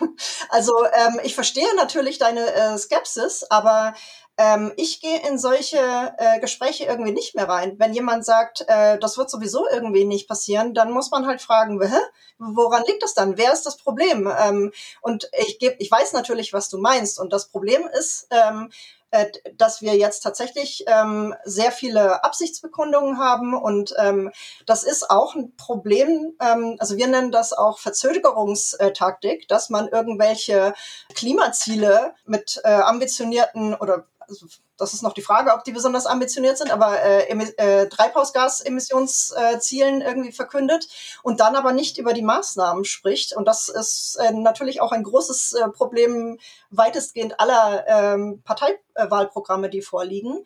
also 0.50 0.86
ähm, 0.86 1.20
ich 1.24 1.34
verstehe 1.34 1.76
natürlich 1.76 2.20
deine 2.20 2.54
äh, 2.54 2.78
Skepsis, 2.78 3.44
aber 3.50 3.96
ähm, 4.38 4.74
ich 4.78 5.02
gehe 5.02 5.28
in 5.28 5.38
solche 5.38 5.78
äh, 6.18 6.40
Gespräche 6.40 6.86
irgendwie 6.86 7.12
nicht 7.12 7.36
mehr 7.36 7.48
rein. 7.48 7.76
Wenn 7.78 7.94
jemand 7.94 8.26
sagt, 8.26 8.66
äh, 8.68 8.98
das 9.00 9.18
wird 9.18 9.30
sowieso 9.30 9.68
irgendwie 9.70 10.06
nicht 10.06 10.28
passieren, 10.28 10.74
dann 10.74 10.92
muss 10.92 11.12
man 11.12 11.28
halt 11.28 11.42
fragen, 11.42 11.82
hä? 11.82 12.00
woran 12.38 12.84
liegt 12.88 13.04
das 13.04 13.14
dann? 13.14 13.38
Wer 13.38 13.54
ist 13.54 13.66
das 13.66 13.78
Problem? 13.78 14.32
Ähm, 14.40 14.72
und 15.02 15.30
ich, 15.38 15.60
geb, 15.60 15.76
ich 15.80 15.90
weiß 15.90 16.14
natürlich, 16.14 16.54
was 16.54 16.70
du 16.70 16.78
meinst. 16.78 17.20
Und 17.20 17.32
das 17.32 17.48
Problem 17.48 17.88
ist, 17.94 18.28
ähm, 18.32 18.70
äh, 19.14 19.32
dass 19.58 19.84
wir 19.84 19.96
jetzt 19.96 20.22
tatsächlich 20.22 20.86
ähm, 20.88 21.36
sehr 21.44 21.72
viele 21.72 22.24
Absichtsbekundungen 22.24 23.20
haben 23.20 23.54
und 23.54 23.94
ähm, 24.00 24.32
das 24.66 24.84
ist 24.84 25.12
auch 25.12 25.36
ein 25.36 25.56
Problem. 25.56 26.36
Ähm, 26.42 26.78
also 26.80 26.98
wir 26.98 27.06
nennen 27.06 27.32
das 27.32 27.54
auch 27.54 27.78
Verzögerungstaktik, 27.78 29.48
dass 29.48 29.70
man 29.70 29.88
irgendwelche 29.88 30.74
Klimaziele 31.14 32.16
mit 32.26 32.60
äh, 32.64 32.72
ambitionierten 32.72 33.76
oder 33.76 34.08
also 34.28 34.48
das 34.78 34.94
ist 34.94 35.04
noch 35.04 35.14
die 35.14 35.22
Frage, 35.22 35.54
ob 35.54 35.64
die 35.64 35.72
besonders 35.72 36.06
ambitioniert 36.06 36.58
sind, 36.58 36.72
aber 36.72 37.02
äh, 37.02 37.32
äh, 37.32 37.88
Treibhausgasemissionszielen 37.88 40.02
äh, 40.02 40.08
irgendwie 40.08 40.32
verkündet 40.32 40.88
und 41.24 41.40
dann 41.40 41.56
aber 41.56 41.72
nicht 41.72 41.98
über 41.98 42.14
die 42.14 42.22
Maßnahmen 42.22 42.86
spricht. 42.86 43.36
Und 43.36 43.46
das 43.46 43.70
ist 43.70 44.16
äh, 44.16 44.32
natürlich 44.32 44.82
auch 44.82 44.92
ein 44.92 45.04
großes 45.04 45.54
äh, 45.54 45.70
Problem 45.70 46.40
weitestgehend 46.70 47.40
aller 47.40 47.86
ähm, 47.88 48.42
Parteiwahlprogramme, 48.44 49.70
die 49.70 49.82
vorliegen. 49.82 50.44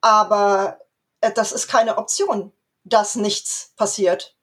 Aber 0.00 0.78
äh, 1.20 1.32
das 1.32 1.52
ist 1.52 1.68
keine 1.68 1.98
Option, 1.98 2.52
dass 2.84 3.16
nichts 3.16 3.72
passiert. 3.76 4.36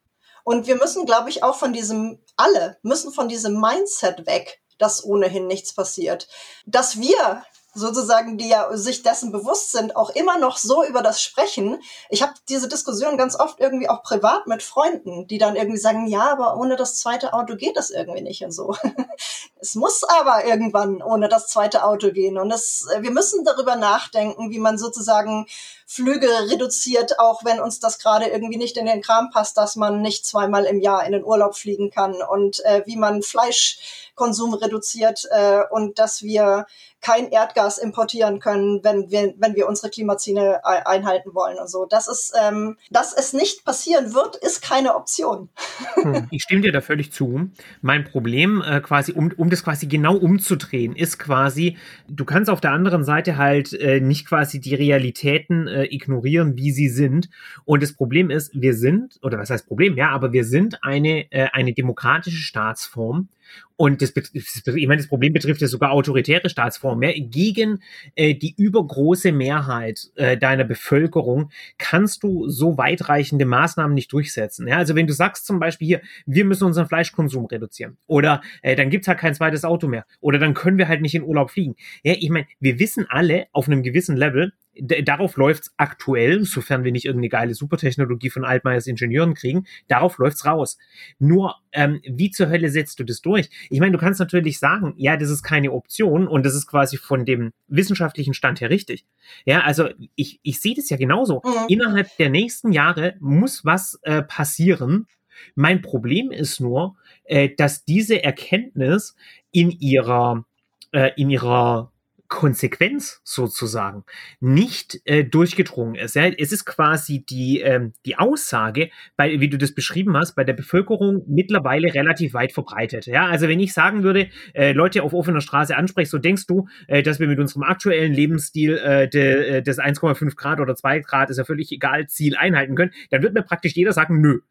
Und 0.44 0.68
wir 0.68 0.76
müssen, 0.76 1.06
glaube 1.06 1.30
ich, 1.30 1.44
auch 1.44 1.56
von 1.56 1.74
diesem, 1.74 2.22
alle 2.36 2.78
müssen 2.84 3.12
von 3.12 3.28
diesem 3.28 3.60
Mindset 3.60 4.28
weg, 4.28 4.62
dass 4.78 5.04
ohnehin 5.04 5.48
nichts 5.48 5.74
passiert. 5.74 6.28
Dass 6.66 7.00
wir 7.00 7.44
sozusagen, 7.76 8.38
die 8.38 8.48
ja 8.48 8.76
sich 8.76 9.04
dessen 9.04 9.32
bewusst 9.32 9.74
sind, 9.74 9.96
auch 9.96 10.10
immer 10.10 10.40
noch 10.40 10.58
so 10.58 10.84
über 10.84 11.02
das 11.02 11.22
sprechen. 11.22 11.82
Ich 12.10 12.22
habe 12.22 12.34
diese 12.50 12.70
Diskussion 12.70 13.18
ganz 13.18 13.38
oft 13.38 13.60
irgendwie 13.60 13.90
auch 13.90 14.02
privat 14.02 14.48
mit 14.48 14.64
Freunden, 14.64 15.28
die 15.28 15.38
dann 15.38 15.58
irgendwie 15.58 15.78
sagen, 15.78 16.08
ja, 16.08 16.32
aber 16.32 16.58
ohne 16.58 16.78
das 16.78 16.96
zweite 16.96 17.34
Auto 17.34 17.56
geht 17.56 17.76
das 17.76 17.90
irgendwie 17.92 18.22
nicht 18.22 18.44
und 18.44 18.52
so. 18.52 18.76
es 19.60 19.76
muss 19.76 20.04
aber 20.04 20.46
irgendwann 20.46 21.02
ohne 21.02 21.28
das 21.28 21.48
zweite 21.48 21.84
Auto 21.84 22.12
gehen 22.12 22.38
und 22.38 22.50
das, 22.50 22.88
wir 23.00 23.12
müssen 23.12 23.44
darüber 23.44 23.76
nachdenken, 23.76 24.52
wie 24.52 24.60
man 24.60 24.78
sozusagen 24.78 25.46
Flüge 25.86 26.30
reduziert, 26.50 27.20
auch 27.20 27.44
wenn 27.44 27.60
uns 27.60 27.80
das 27.80 28.00
gerade 28.00 28.28
irgendwie 28.28 28.58
nicht 28.58 28.78
in 28.78 28.86
den 28.86 29.02
Kram 29.02 29.30
passt, 29.30 29.58
dass 29.58 29.76
man 29.76 30.02
nicht 30.02 30.26
zweimal 30.26 30.66
im 30.66 30.80
Jahr 30.80 31.06
in 31.06 31.12
den 31.12 31.24
Urlaub 31.24 31.56
fliegen 31.56 31.92
kann 31.92 32.16
und 32.22 32.64
äh, 32.66 32.84
wie 32.86 32.96
man 32.96 33.22
Fleischkonsum 33.22 34.54
reduziert 34.56 35.28
äh, 35.30 35.62
und 35.70 36.00
dass 36.00 36.24
wir 36.24 36.66
kein 37.06 37.30
Erdgas 37.30 37.78
importieren 37.78 38.40
können, 38.40 38.80
wenn 38.84 39.12
wir, 39.12 39.36
wenn 39.38 39.56
wir 39.56 39.68
unsere 39.68 39.92
Klimaziele 39.92 40.66
einhalten 40.66 41.36
wollen 41.36 41.60
und 41.60 41.70
so. 41.70 41.86
Das 41.86 42.08
ist, 42.08 42.34
ähm, 42.42 42.78
dass 42.90 43.14
es 43.16 43.32
nicht 43.32 43.64
passieren 43.64 44.16
wird, 44.16 44.38
ist 44.38 44.64
keine 44.64 44.96
Option. 44.96 45.50
Hm, 45.94 46.28
ich 46.32 46.42
stimme 46.42 46.62
dir 46.62 46.72
da 46.72 46.82
völlig 46.82 47.12
zu. 47.12 47.52
Mein 47.84 48.06
Problem 48.06 48.64
äh, 48.66 48.82
quasi, 48.82 49.12
um, 49.12 49.32
um 49.38 49.52
das 49.52 49.64
quasi 49.64 49.86
genau 49.86 50.16
umzudrehen, 50.16 50.96
ist 50.96 51.20
quasi, 51.20 51.78
du 52.08 52.26
kannst 52.26 52.50
auf 52.50 52.60
der 52.60 52.72
anderen 52.72 53.04
Seite 53.04 53.38
halt 53.38 53.74
äh, 53.74 54.00
nicht 54.00 54.28
quasi 54.28 54.60
die 54.60 54.74
Realitäten 54.74 55.68
äh, 55.68 55.86
ignorieren, 55.86 56.58
wie 56.58 56.72
sie 56.72 56.90
sind. 56.90 57.30
Und 57.66 57.84
das 57.84 57.94
Problem 57.94 58.32
ist, 58.32 58.60
wir 58.60 58.74
sind, 58.74 59.20
oder 59.22 59.38
was 59.38 59.52
heißt 59.52 59.68
Problem? 59.68 59.96
Ja, 59.96 60.10
aber 60.10 60.34
wir 60.34 60.44
sind 60.44 60.84
eine, 60.84 61.32
äh, 61.32 61.50
eine 61.54 61.74
demokratische 61.74 62.42
Staatsform 62.42 63.30
und 63.78 64.02
das, 64.02 64.14
ich 64.16 64.88
meine, 64.88 65.02
das 65.02 65.08
Problem 65.08 65.34
betrifft 65.34 65.62
ja 65.62 65.68
sogar 65.68 65.92
autoritäre 65.92 66.50
Staatsformen. 66.50 67.10
Ja? 67.10 67.16
Gegen 67.18 67.80
äh, 68.16 68.34
die 68.34 68.56
übergroße 68.58 69.32
Mehrheit 69.32 70.12
äh, 70.16 70.38
deiner 70.38 70.64
Bevölkerung 70.64 71.52
kannst 71.78 72.24
du 72.24 72.48
so 72.48 72.78
weitreichende 72.78 73.46
Maßnahmen 73.46 73.94
nicht 73.94 74.14
durchsetzen. 74.14 74.68
Ja? 74.68 74.78
Also 74.78 74.96
wenn 74.96 75.08
du 75.08 75.14
sagst 75.14 75.46
zum 75.46 75.60
Beispiel 75.60 75.88
hier, 75.88 76.02
wir 76.26 76.46
müssen 76.46 76.66
unseren 76.66 76.88
Fleischkonsum 76.88 77.46
reduzieren 77.46 77.98
oder 78.08 78.42
äh, 78.62 78.76
dann 78.76 78.90
gibt's 78.90 79.08
halt 79.08 79.20
kein 79.20 79.36
zweites 79.36 79.66
Auto 79.66 79.88
mehr 79.88 80.06
oder 80.22 80.40
dann 80.40 80.54
können 80.54 80.78
wir 80.78 80.88
halt 80.88 81.02
nicht 81.02 81.16
in 81.16 81.24
Urlaub 81.24 81.52
fliegen. 81.52 81.76
Ja, 82.04 82.14
ich 82.18 82.30
meine, 82.30 82.48
wir 82.60 82.80
wissen 82.80 83.06
alle 83.10 83.48
auf 83.52 83.68
einem 83.68 83.84
gewissen 83.84 84.16
Level, 84.16 84.54
darauf 84.82 85.38
läuft's 85.38 85.74
aktuell, 85.78 86.44
sofern 86.44 86.84
wir 86.84 86.92
nicht 86.92 87.06
irgendeine 87.06 87.30
geile 87.30 87.54
Supertechnologie 87.54 88.30
von 88.30 88.46
Altmaiers 88.46 88.88
Ingenieuren 88.88 89.34
kriegen, 89.34 89.66
darauf 89.88 90.18
läuft's 90.18 90.46
raus. 90.46 90.78
Nur, 91.20 91.56
ähm, 91.72 92.02
wie 92.06 92.32
zur 92.32 92.50
Hölle 92.50 92.70
setzt 92.70 93.00
du 93.00 93.04
das 93.04 93.22
durch? 93.22 93.50
Ich 93.70 93.80
meine, 93.80 93.94
du 93.94 93.98
kannst 93.98 94.20
natürlich 94.20 94.60
sagen, 94.60 94.94
ja, 94.98 95.18
das 95.18 95.30
ist 95.30 95.44
keine 95.44 95.72
Option 95.72 96.28
und 96.28 96.46
das 96.46 96.56
ist 96.56 96.68
quasi 96.68 96.98
von 96.98 97.26
dem 97.26 97.52
wissenschaftlichen 97.68 98.34
Stand 98.34 98.62
her 98.62 98.70
richtig. 98.70 99.06
Ja, 99.46 99.62
also 99.62 99.90
ich, 100.16 100.40
ich 100.44 100.60
sehe 100.60 100.76
das 100.76 100.90
ja 100.90 100.98
genauso. 100.98 101.42
Mhm. 101.44 101.52
Innerhalb 101.70 102.16
der 102.18 102.30
nächsten 102.30 102.72
Jahre 102.72 103.16
muss 103.20 103.66
was 103.66 104.00
äh, 104.04 104.22
passieren. 104.22 105.08
Mein 105.56 105.82
Problem 105.82 106.32
ist 106.32 106.60
nur, 106.60 106.96
äh, 107.26 107.50
dass 107.56 107.86
diese 107.86 108.24
Erkenntnis 108.24 109.16
in 109.52 109.72
ihrer, 109.72 110.46
äh, 110.92 111.12
in 111.18 111.30
ihrer 111.30 111.92
Konsequenz 112.36 113.22
sozusagen 113.24 114.04
nicht 114.42 115.00
äh, 115.06 115.24
durchgedrungen 115.24 115.96
ist. 115.96 116.16
Ja? 116.16 116.26
Es 116.26 116.52
ist 116.52 116.66
quasi 116.66 117.26
die, 117.26 117.62
ähm, 117.62 117.94
die 118.06 118.18
Aussage, 118.18 118.90
bei, 119.16 119.40
wie 119.40 119.48
du 119.48 119.58
das 119.58 119.74
beschrieben 119.74 120.18
hast, 120.18 120.36
bei 120.36 120.44
der 120.44 120.52
Bevölkerung 120.54 121.24
mittlerweile 121.28 121.94
relativ 121.94 122.34
weit 122.34 122.52
verbreitet. 122.52 123.06
Ja? 123.06 123.28
Also 123.28 123.48
wenn 123.48 123.62
ich 123.62 123.72
sagen 123.72 124.04
würde, 124.04 124.28
äh, 124.54 124.74
Leute 124.74 125.02
auf 125.04 125.14
offener 125.14 125.40
Straße 125.40 125.78
ansprechen, 125.78 126.10
so 126.10 126.18
denkst 126.18 126.46
du, 126.46 126.68
äh, 126.88 127.02
dass 127.02 127.22
wir 127.22 127.28
mit 127.28 127.40
unserem 127.40 127.64
aktuellen 127.64 128.14
Lebensstil 128.14 128.78
äh, 128.80 129.08
de, 129.08 129.58
äh, 129.58 129.62
des 129.62 129.80
1,5 129.80 130.36
Grad 130.36 130.60
oder 130.60 130.76
2 130.76 131.00
Grad, 131.00 131.30
ist 131.30 131.38
ja 131.38 131.46
völlig 131.46 131.72
egal, 131.72 132.08
Ziel 132.08 132.36
einhalten 132.36 132.76
können, 132.76 132.92
dann 133.12 133.24
wird 133.24 133.34
mir 133.34 133.44
praktisch 133.44 133.76
jeder 133.76 133.94
sagen, 133.94 134.20
nö. 134.20 134.42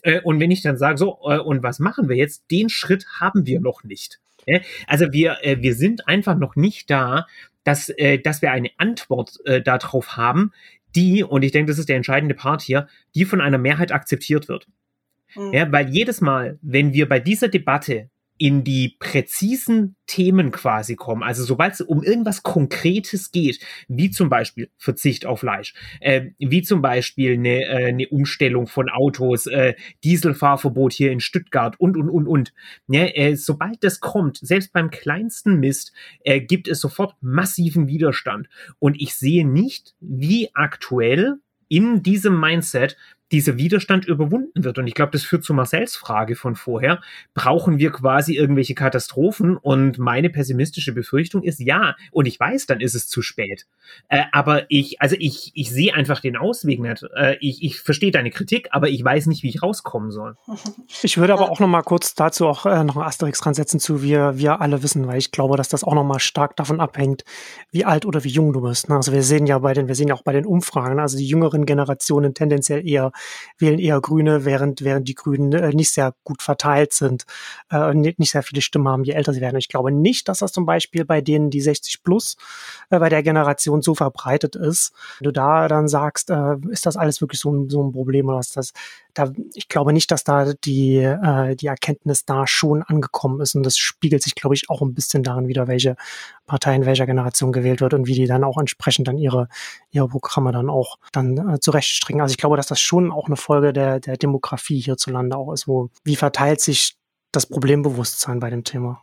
Äh, 0.00 0.22
und 0.22 0.40
wenn 0.40 0.50
ich 0.50 0.62
dann 0.62 0.78
sage, 0.78 0.96
so, 0.96 1.18
äh, 1.24 1.38
und 1.38 1.62
was 1.62 1.78
machen 1.78 2.08
wir 2.08 2.16
jetzt? 2.16 2.50
Den 2.50 2.70
Schritt 2.70 3.04
haben 3.20 3.44
wir 3.44 3.60
noch 3.60 3.84
nicht. 3.84 4.20
Also 4.86 5.12
wir, 5.12 5.38
äh, 5.42 5.60
wir 5.60 5.74
sind 5.74 6.08
einfach 6.08 6.36
noch 6.36 6.56
nicht 6.56 6.90
da, 6.90 7.26
dass, 7.64 7.88
äh, 7.88 8.18
dass 8.18 8.42
wir 8.42 8.52
eine 8.52 8.70
Antwort 8.78 9.38
äh, 9.44 9.62
darauf 9.62 10.16
haben, 10.16 10.52
die, 10.94 11.24
und 11.24 11.42
ich 11.42 11.52
denke, 11.52 11.70
das 11.70 11.78
ist 11.78 11.88
der 11.88 11.96
entscheidende 11.96 12.34
Part 12.34 12.62
hier, 12.62 12.86
die 13.14 13.24
von 13.24 13.40
einer 13.40 13.58
Mehrheit 13.58 13.92
akzeptiert 13.92 14.48
wird. 14.48 14.68
Mhm. 15.34 15.52
Ja, 15.52 15.72
weil 15.72 15.88
jedes 15.88 16.20
Mal, 16.20 16.58
wenn 16.62 16.92
wir 16.92 17.08
bei 17.08 17.18
dieser 17.18 17.48
Debatte 17.48 18.10
in 18.36 18.64
die 18.64 18.96
präzisen 18.98 19.96
Themen 20.06 20.50
quasi 20.50 20.96
kommen. 20.96 21.22
Also 21.22 21.44
sobald 21.44 21.74
es 21.74 21.80
um 21.80 22.02
irgendwas 22.02 22.42
Konkretes 22.42 23.30
geht, 23.30 23.60
wie 23.88 24.10
zum 24.10 24.28
Beispiel 24.28 24.70
Verzicht 24.76 25.24
auf 25.24 25.40
Fleisch, 25.40 25.74
äh, 26.00 26.30
wie 26.38 26.62
zum 26.62 26.82
Beispiel 26.82 27.34
eine, 27.34 27.62
äh, 27.62 27.86
eine 27.86 28.08
Umstellung 28.08 28.66
von 28.66 28.88
Autos, 28.88 29.46
äh, 29.46 29.74
Dieselfahrverbot 30.02 30.92
hier 30.92 31.12
in 31.12 31.20
Stuttgart 31.20 31.78
und, 31.78 31.96
und, 31.96 32.10
und, 32.10 32.26
und. 32.26 32.52
Ja, 32.88 33.04
äh, 33.04 33.36
sobald 33.36 33.84
das 33.84 34.00
kommt, 34.00 34.38
selbst 34.38 34.72
beim 34.72 34.90
kleinsten 34.90 35.60
Mist, 35.60 35.92
äh, 36.20 36.40
gibt 36.40 36.66
es 36.66 36.80
sofort 36.80 37.14
massiven 37.20 37.86
Widerstand. 37.86 38.48
Und 38.78 39.00
ich 39.00 39.14
sehe 39.14 39.46
nicht, 39.46 39.94
wie 40.00 40.50
aktuell 40.54 41.38
in 41.68 42.02
diesem 42.02 42.38
Mindset 42.38 42.96
dieser 43.32 43.56
Widerstand 43.56 44.04
überwunden 44.06 44.64
wird. 44.64 44.78
Und 44.78 44.86
ich 44.86 44.94
glaube, 44.94 45.12
das 45.12 45.22
führt 45.22 45.44
zu 45.44 45.54
Marcells 45.54 45.96
Frage 45.96 46.36
von 46.36 46.54
vorher. 46.54 47.00
Brauchen 47.34 47.78
wir 47.78 47.90
quasi 47.90 48.36
irgendwelche 48.36 48.74
Katastrophen? 48.74 49.56
Und 49.56 49.98
meine 49.98 50.30
pessimistische 50.30 50.92
Befürchtung 50.92 51.42
ist 51.42 51.58
ja. 51.60 51.96
Und 52.12 52.26
ich 52.26 52.38
weiß, 52.38 52.66
dann 52.66 52.80
ist 52.80 52.94
es 52.94 53.08
zu 53.08 53.22
spät. 53.22 53.66
Äh, 54.08 54.24
aber 54.32 54.70
ich, 54.70 55.00
also 55.00 55.16
ich, 55.18 55.50
ich 55.54 55.70
sehe 55.70 55.94
einfach 55.94 56.20
den 56.20 56.36
Ausweg 56.36 56.80
nicht. 56.80 57.04
Äh, 57.16 57.36
ich, 57.40 57.62
ich 57.62 57.80
verstehe 57.80 58.10
deine 58.10 58.30
Kritik, 58.30 58.68
aber 58.70 58.88
ich 58.88 59.02
weiß 59.02 59.26
nicht, 59.26 59.42
wie 59.42 59.48
ich 59.48 59.62
rauskommen 59.62 60.10
soll. 60.10 60.36
Ich 61.02 61.18
würde 61.18 61.32
aber 61.32 61.50
auch 61.50 61.60
noch 61.60 61.68
mal 61.68 61.82
kurz 61.82 62.14
dazu 62.14 62.46
auch 62.46 62.66
äh, 62.66 62.84
noch 62.84 62.96
ein 62.96 63.02
Asterix 63.02 63.40
dran 63.40 63.54
setzen 63.54 63.80
zu 63.80 64.02
wir, 64.02 64.36
wir 64.36 64.60
alle 64.60 64.82
wissen, 64.82 65.06
weil 65.06 65.18
ich 65.18 65.32
glaube, 65.32 65.56
dass 65.56 65.68
das 65.68 65.82
auch 65.82 65.94
noch 65.94 66.04
mal 66.04 66.20
stark 66.20 66.56
davon 66.56 66.80
abhängt, 66.80 67.24
wie 67.70 67.84
alt 67.84 68.06
oder 68.06 68.22
wie 68.24 68.28
jung 68.28 68.52
du 68.52 68.60
bist. 68.60 68.88
Ne? 68.88 68.96
Also 68.96 69.12
wir 69.12 69.22
sehen 69.22 69.46
ja 69.46 69.58
bei 69.58 69.72
den, 69.72 69.88
wir 69.88 69.94
sehen 69.94 70.08
ja 70.08 70.14
auch 70.14 70.22
bei 70.22 70.32
den 70.32 70.46
Umfragen, 70.46 71.00
also 71.00 71.16
die 71.16 71.26
jüngeren 71.26 71.66
Generationen 71.66 72.34
tendenziell 72.34 72.86
eher 72.86 73.12
wählen 73.58 73.78
eher 73.78 74.00
Grüne, 74.00 74.44
während, 74.44 74.82
während 74.82 75.08
die 75.08 75.14
Grünen 75.14 75.52
äh, 75.52 75.70
nicht 75.70 75.90
sehr 75.90 76.14
gut 76.24 76.42
verteilt 76.42 76.92
sind, 76.92 77.24
äh, 77.70 77.94
nicht, 77.94 78.18
sehr 78.30 78.42
viele 78.42 78.62
Stimmen 78.62 78.88
haben, 78.88 79.04
je 79.04 79.12
älter 79.12 79.32
sie 79.32 79.40
werden. 79.40 79.56
Ich 79.56 79.68
glaube 79.68 79.92
nicht, 79.92 80.28
dass 80.28 80.38
das 80.38 80.52
zum 80.52 80.66
Beispiel 80.66 81.04
bei 81.04 81.20
denen, 81.20 81.50
die 81.50 81.60
60 81.60 82.02
plus, 82.02 82.36
äh, 82.90 82.98
bei 82.98 83.08
der 83.08 83.22
Generation 83.22 83.82
so 83.82 83.94
verbreitet 83.94 84.56
ist. 84.56 84.92
Wenn 85.18 85.26
du 85.26 85.32
da 85.32 85.68
dann 85.68 85.88
sagst, 85.88 86.30
äh, 86.30 86.56
ist 86.70 86.86
das 86.86 86.96
alles 86.96 87.20
wirklich 87.20 87.40
so 87.40 87.52
ein, 87.52 87.68
so 87.68 87.82
ein 87.82 87.92
Problem 87.92 88.28
oder 88.28 88.40
ist 88.40 88.56
das, 88.56 88.72
da, 89.14 89.32
ich 89.54 89.68
glaube 89.68 89.92
nicht, 89.92 90.10
dass 90.10 90.24
da 90.24 90.52
die, 90.52 90.96
äh, 90.96 91.56
die 91.56 91.66
Erkenntnis 91.66 92.24
da 92.24 92.46
schon 92.46 92.82
angekommen 92.82 93.40
ist 93.40 93.54
und 93.54 93.64
das 93.64 93.78
spiegelt 93.78 94.22
sich, 94.22 94.34
glaube 94.34 94.54
ich, 94.54 94.68
auch 94.68 94.82
ein 94.82 94.94
bisschen 94.94 95.22
darin 95.22 95.48
wieder, 95.48 95.68
welche 95.68 95.96
Partei 96.46 96.74
in 96.74 96.86
welcher 96.86 97.06
Generation 97.06 97.52
gewählt 97.52 97.80
wird 97.80 97.94
und 97.94 98.06
wie 98.06 98.14
die 98.14 98.26
dann 98.26 98.44
auch 98.44 98.58
entsprechend 98.58 99.08
dann 99.08 99.18
ihre, 99.18 99.48
ihre 99.90 100.08
Programme 100.08 100.52
dann 100.52 100.68
auch 100.68 100.98
dann 101.12 101.54
äh, 101.54 101.60
zurechtstricken. 101.60 102.20
Also 102.20 102.32
ich 102.32 102.38
glaube, 102.38 102.56
dass 102.56 102.66
das 102.66 102.80
schon 102.80 103.12
auch 103.12 103.26
eine 103.26 103.36
Folge 103.36 103.72
der, 103.72 104.00
der 104.00 104.16
Demografie 104.16 104.80
hierzulande 104.80 105.36
auch 105.36 105.52
ist, 105.52 105.66
wo, 105.68 105.90
wie 106.04 106.16
verteilt 106.16 106.60
sich 106.60 106.96
das 107.32 107.46
Problembewusstsein 107.46 108.40
bei 108.40 108.50
dem 108.50 108.64
Thema? 108.64 109.02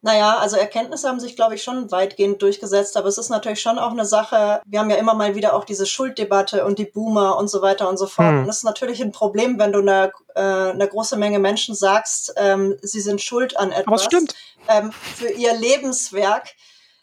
Naja, 0.00 0.38
also 0.38 0.56
Erkenntnisse 0.56 1.08
haben 1.08 1.18
sich, 1.18 1.34
glaube 1.34 1.56
ich, 1.56 1.62
schon 1.64 1.90
weitgehend 1.90 2.40
durchgesetzt, 2.40 2.96
aber 2.96 3.08
es 3.08 3.18
ist 3.18 3.30
natürlich 3.30 3.60
schon 3.60 3.80
auch 3.80 3.90
eine 3.90 4.04
Sache, 4.04 4.62
wir 4.64 4.78
haben 4.78 4.90
ja 4.90 4.96
immer 4.96 5.14
mal 5.14 5.34
wieder 5.34 5.54
auch 5.54 5.64
diese 5.64 5.86
Schulddebatte 5.86 6.64
und 6.64 6.78
die 6.78 6.84
Boomer 6.84 7.36
und 7.36 7.48
so 7.48 7.62
weiter 7.62 7.88
und 7.88 7.96
so 7.96 8.06
fort. 8.06 8.28
Hm. 8.28 8.38
Und 8.40 8.46
das 8.46 8.58
ist 8.58 8.64
natürlich 8.64 9.02
ein 9.02 9.10
Problem, 9.10 9.58
wenn 9.58 9.72
du 9.72 9.80
einer, 9.80 10.12
äh, 10.36 10.40
einer 10.40 10.86
große 10.86 11.16
Menge 11.16 11.40
Menschen 11.40 11.74
sagst, 11.74 12.32
ähm, 12.36 12.76
sie 12.80 13.00
sind 13.00 13.20
schuld 13.20 13.56
an 13.56 13.72
etwas. 13.72 13.86
Aber 13.86 13.98
stimmt. 13.98 14.34
Ähm, 14.68 14.92
für 14.92 15.30
ihr 15.30 15.54
Lebenswerk. 15.56 16.54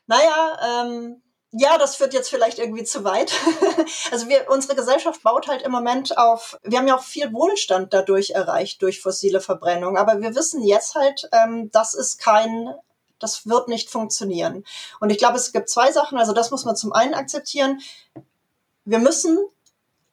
Naja, 0.07 0.85
ähm, 0.85 1.21
ja, 1.57 1.77
das 1.77 1.95
führt 1.95 2.13
jetzt 2.13 2.29
vielleicht 2.29 2.59
irgendwie 2.59 2.83
zu 2.83 3.03
weit. 3.05 3.31
also 4.11 4.27
wir, 4.27 4.49
unsere 4.49 4.75
Gesellschaft 4.75 5.23
baut 5.23 5.47
halt 5.47 5.61
im 5.61 5.71
Moment 5.71 6.17
auf, 6.17 6.57
wir 6.63 6.77
haben 6.77 6.87
ja 6.87 6.97
auch 6.97 7.03
viel 7.03 7.31
Wohlstand 7.31 7.93
dadurch 7.93 8.31
erreicht 8.31 8.81
durch 8.81 9.01
fossile 9.01 9.39
Verbrennung, 9.39 9.97
aber 9.97 10.19
wir 10.21 10.35
wissen 10.35 10.61
jetzt 10.61 10.95
halt, 10.95 11.29
ähm, 11.31 11.69
das 11.71 11.93
ist 11.93 12.19
kein 12.19 12.73
das 13.17 13.47
wird 13.47 13.69
nicht 13.69 13.89
funktionieren. 13.89 14.65
Und 14.99 15.09
ich 15.09 15.17
glaube, 15.17 15.37
es 15.37 15.53
gibt 15.53 15.69
zwei 15.69 15.89
Sachen. 15.89 16.17
Also 16.17 16.33
das 16.33 16.51
muss 16.51 16.65
man 16.65 16.75
zum 16.75 16.91
einen 16.91 17.13
akzeptieren. 17.13 17.79
Wir 18.83 18.99
müssen 18.99 19.39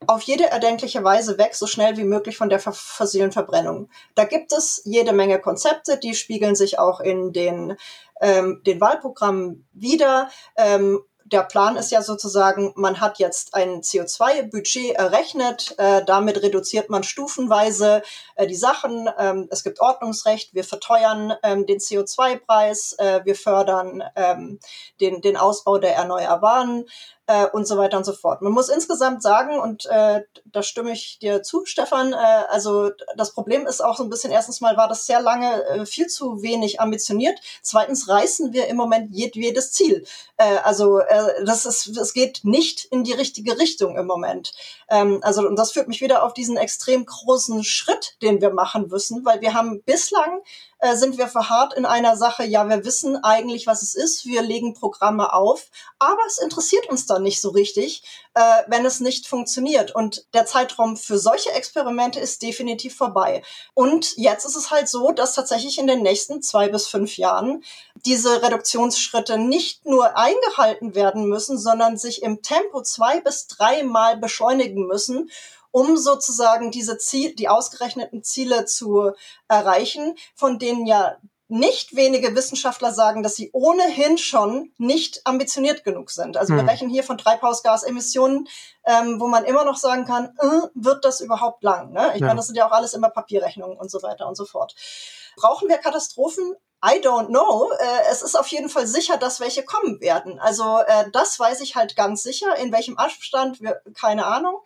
auf 0.06 0.22
jede 0.22 0.48
erdenkliche 0.48 1.02
Weise 1.02 1.36
weg, 1.36 1.54
so 1.54 1.66
schnell 1.66 1.96
wie 1.96 2.04
möglich 2.04 2.36
von 2.36 2.48
der 2.48 2.60
fossilen 2.60 3.32
Verbrennung. 3.32 3.90
Da 4.14 4.24
gibt 4.24 4.52
es 4.52 4.82
jede 4.84 5.12
Menge 5.12 5.40
Konzepte, 5.40 5.98
die 5.98 6.14
spiegeln 6.14 6.54
sich 6.54 6.78
auch 6.78 7.00
in 7.00 7.32
den, 7.32 7.76
ähm, 8.20 8.62
den 8.64 8.80
Wahlprogrammen 8.80 9.66
wieder. 9.72 10.30
Ähm, 10.56 11.02
der 11.32 11.42
Plan 11.42 11.76
ist 11.76 11.90
ja 11.90 12.02
sozusagen, 12.02 12.72
man 12.76 13.00
hat 13.00 13.18
jetzt 13.18 13.54
ein 13.54 13.80
CO2-Budget 13.80 14.94
errechnet, 14.94 15.74
äh, 15.78 16.04
damit 16.04 16.42
reduziert 16.42 16.90
man 16.90 17.02
stufenweise 17.02 18.02
äh, 18.36 18.46
die 18.46 18.54
Sachen. 18.54 19.08
Ähm, 19.18 19.48
es 19.50 19.64
gibt 19.64 19.80
Ordnungsrecht, 19.80 20.54
wir 20.54 20.64
verteuern 20.64 21.32
ähm, 21.42 21.66
den 21.66 21.78
CO2-Preis, 21.78 22.94
äh, 22.98 23.20
wir 23.24 23.34
fördern 23.34 24.02
ähm, 24.14 24.60
den, 25.00 25.22
den 25.22 25.36
Ausbau 25.36 25.78
der 25.78 25.96
Erneuerbaren 25.96 26.84
äh, 27.32 27.46
und 27.46 27.66
so 27.66 27.78
weiter 27.78 27.96
und 27.96 28.04
so 28.04 28.12
fort. 28.12 28.42
Man 28.42 28.52
muss 28.52 28.68
insgesamt 28.68 29.22
sagen, 29.22 29.58
und 29.58 29.86
äh, 29.86 30.22
da 30.44 30.62
stimme 30.62 30.92
ich 30.92 31.18
dir 31.18 31.42
zu, 31.42 31.64
Stefan, 31.64 32.12
äh, 32.12 32.16
also 32.16 32.90
das 33.16 33.32
Problem 33.32 33.66
ist 33.66 33.82
auch 33.82 33.96
so 33.96 34.04
ein 34.04 34.10
bisschen, 34.10 34.30
erstens 34.30 34.60
mal 34.60 34.76
war 34.76 34.88
das 34.88 35.06
sehr 35.06 35.20
lange 35.20 35.64
äh, 35.64 35.86
viel 35.86 36.08
zu 36.08 36.42
wenig 36.42 36.80
ambitioniert. 36.80 37.40
Zweitens 37.62 38.08
reißen 38.08 38.52
wir 38.52 38.66
im 38.66 38.76
Moment 38.76 39.14
jedwedes 39.14 39.72
Ziel. 39.72 40.04
Äh, 40.36 40.56
also 40.62 40.98
äh, 40.98 41.44
das 41.44 41.64
ist, 41.64 41.96
es 41.96 42.12
geht 42.12 42.40
nicht 42.42 42.84
in 42.86 43.02
die 43.04 43.12
richtige 43.12 43.58
Richtung 43.58 43.96
im 43.96 44.06
Moment. 44.06 44.52
Ähm, 44.92 45.20
also 45.22 45.40
und 45.48 45.56
das 45.58 45.72
führt 45.72 45.88
mich 45.88 46.02
wieder 46.02 46.22
auf 46.22 46.34
diesen 46.34 46.58
extrem 46.58 47.06
großen 47.06 47.64
Schritt, 47.64 48.16
den 48.20 48.42
wir 48.42 48.50
machen 48.50 48.88
müssen, 48.88 49.24
weil 49.24 49.40
wir 49.40 49.54
haben 49.54 49.82
bislang 49.82 50.42
äh, 50.82 50.96
sind 50.96 51.16
wir 51.16 51.28
verharrt 51.28 51.74
in 51.74 51.86
einer 51.86 52.16
Sache, 52.16 52.44
ja, 52.44 52.68
wir 52.68 52.84
wissen 52.84 53.16
eigentlich, 53.22 53.68
was 53.68 53.82
es 53.82 53.94
ist, 53.94 54.26
wir 54.26 54.42
legen 54.42 54.74
Programme 54.74 55.32
auf, 55.32 55.70
aber 56.00 56.20
es 56.26 56.38
interessiert 56.38 56.88
uns 56.90 57.06
dann 57.06 57.22
nicht 57.22 57.40
so 57.40 57.50
richtig, 57.50 58.02
äh, 58.34 58.62
wenn 58.66 58.84
es 58.84 58.98
nicht 58.98 59.28
funktioniert. 59.28 59.94
Und 59.94 60.26
der 60.34 60.44
Zeitraum 60.44 60.96
für 60.96 61.18
solche 61.18 61.52
Experimente 61.52 62.18
ist 62.18 62.42
definitiv 62.42 62.96
vorbei. 62.96 63.44
Und 63.74 64.16
jetzt 64.16 64.44
ist 64.44 64.56
es 64.56 64.72
halt 64.72 64.88
so, 64.88 65.12
dass 65.12 65.36
tatsächlich 65.36 65.78
in 65.78 65.86
den 65.86 66.02
nächsten 66.02 66.42
zwei 66.42 66.68
bis 66.68 66.88
fünf 66.88 67.16
Jahren 67.16 67.62
diese 68.04 68.42
Reduktionsschritte 68.42 69.38
nicht 69.38 69.86
nur 69.86 70.16
eingehalten 70.16 70.94
werden 70.94 71.26
müssen, 71.26 71.58
sondern 71.58 71.96
sich 71.96 72.22
im 72.22 72.42
Tempo 72.42 72.82
zwei 72.82 73.20
bis 73.20 73.46
dreimal 73.46 74.16
beschleunigen 74.16 74.86
müssen 74.86 75.30
um 75.74 75.96
sozusagen 75.96 76.70
diese 76.70 76.98
Ziel, 76.98 77.34
die 77.34 77.48
ausgerechneten 77.48 78.22
Ziele 78.22 78.66
zu 78.66 79.12
erreichen, 79.48 80.16
von 80.34 80.58
denen 80.58 80.86
ja 80.86 81.16
nicht 81.48 81.94
wenige 81.94 82.34
Wissenschaftler 82.34 82.92
sagen, 82.92 83.22
dass 83.22 83.36
sie 83.36 83.50
ohnehin 83.52 84.16
schon 84.16 84.72
nicht 84.78 85.20
ambitioniert 85.26 85.84
genug 85.84 86.10
sind. 86.10 86.38
Also 86.38 86.54
hm. 86.54 86.60
wir 86.60 86.72
rechnen 86.72 86.90
hier 86.90 87.02
von 87.02 87.18
Treibhausgasemissionen, 87.18 88.48
ähm, 88.86 89.20
wo 89.20 89.26
man 89.26 89.44
immer 89.44 89.64
noch 89.64 89.76
sagen 89.76 90.06
kann, 90.06 90.34
äh, 90.38 90.68
wird 90.74 91.04
das 91.04 91.20
überhaupt 91.20 91.62
lang? 91.62 91.92
Ne? 91.92 92.12
Ich 92.14 92.20
ja. 92.20 92.28
meine, 92.28 92.38
das 92.38 92.46
sind 92.46 92.56
ja 92.56 92.66
auch 92.66 92.72
alles 92.72 92.94
immer 92.94 93.10
Papierrechnungen 93.10 93.76
und 93.76 93.90
so 93.90 94.02
weiter 94.02 94.28
und 94.28 94.36
so 94.36 94.46
fort. 94.46 94.74
Brauchen 95.36 95.68
wir 95.68 95.76
Katastrophen? 95.76 96.54
I 96.84 97.00
don't 97.00 97.28
know. 97.28 97.70
Äh, 97.78 98.10
es 98.10 98.22
ist 98.22 98.34
auf 98.34 98.48
jeden 98.48 98.68
Fall 98.68 98.86
sicher, 98.86 99.16
dass 99.16 99.40
welche 99.40 99.64
kommen 99.64 100.00
werden. 100.00 100.40
Also 100.40 100.78
äh, 100.86 101.10
das 101.12 101.38
weiß 101.38 101.60
ich 101.60 101.76
halt 101.76 101.96
ganz 101.96 102.22
sicher. 102.22 102.56
In 102.56 102.72
welchem 102.72 102.98
Abstand, 102.98 103.60
wir, 103.60 103.80
keine 103.94 104.26
Ahnung 104.26 104.60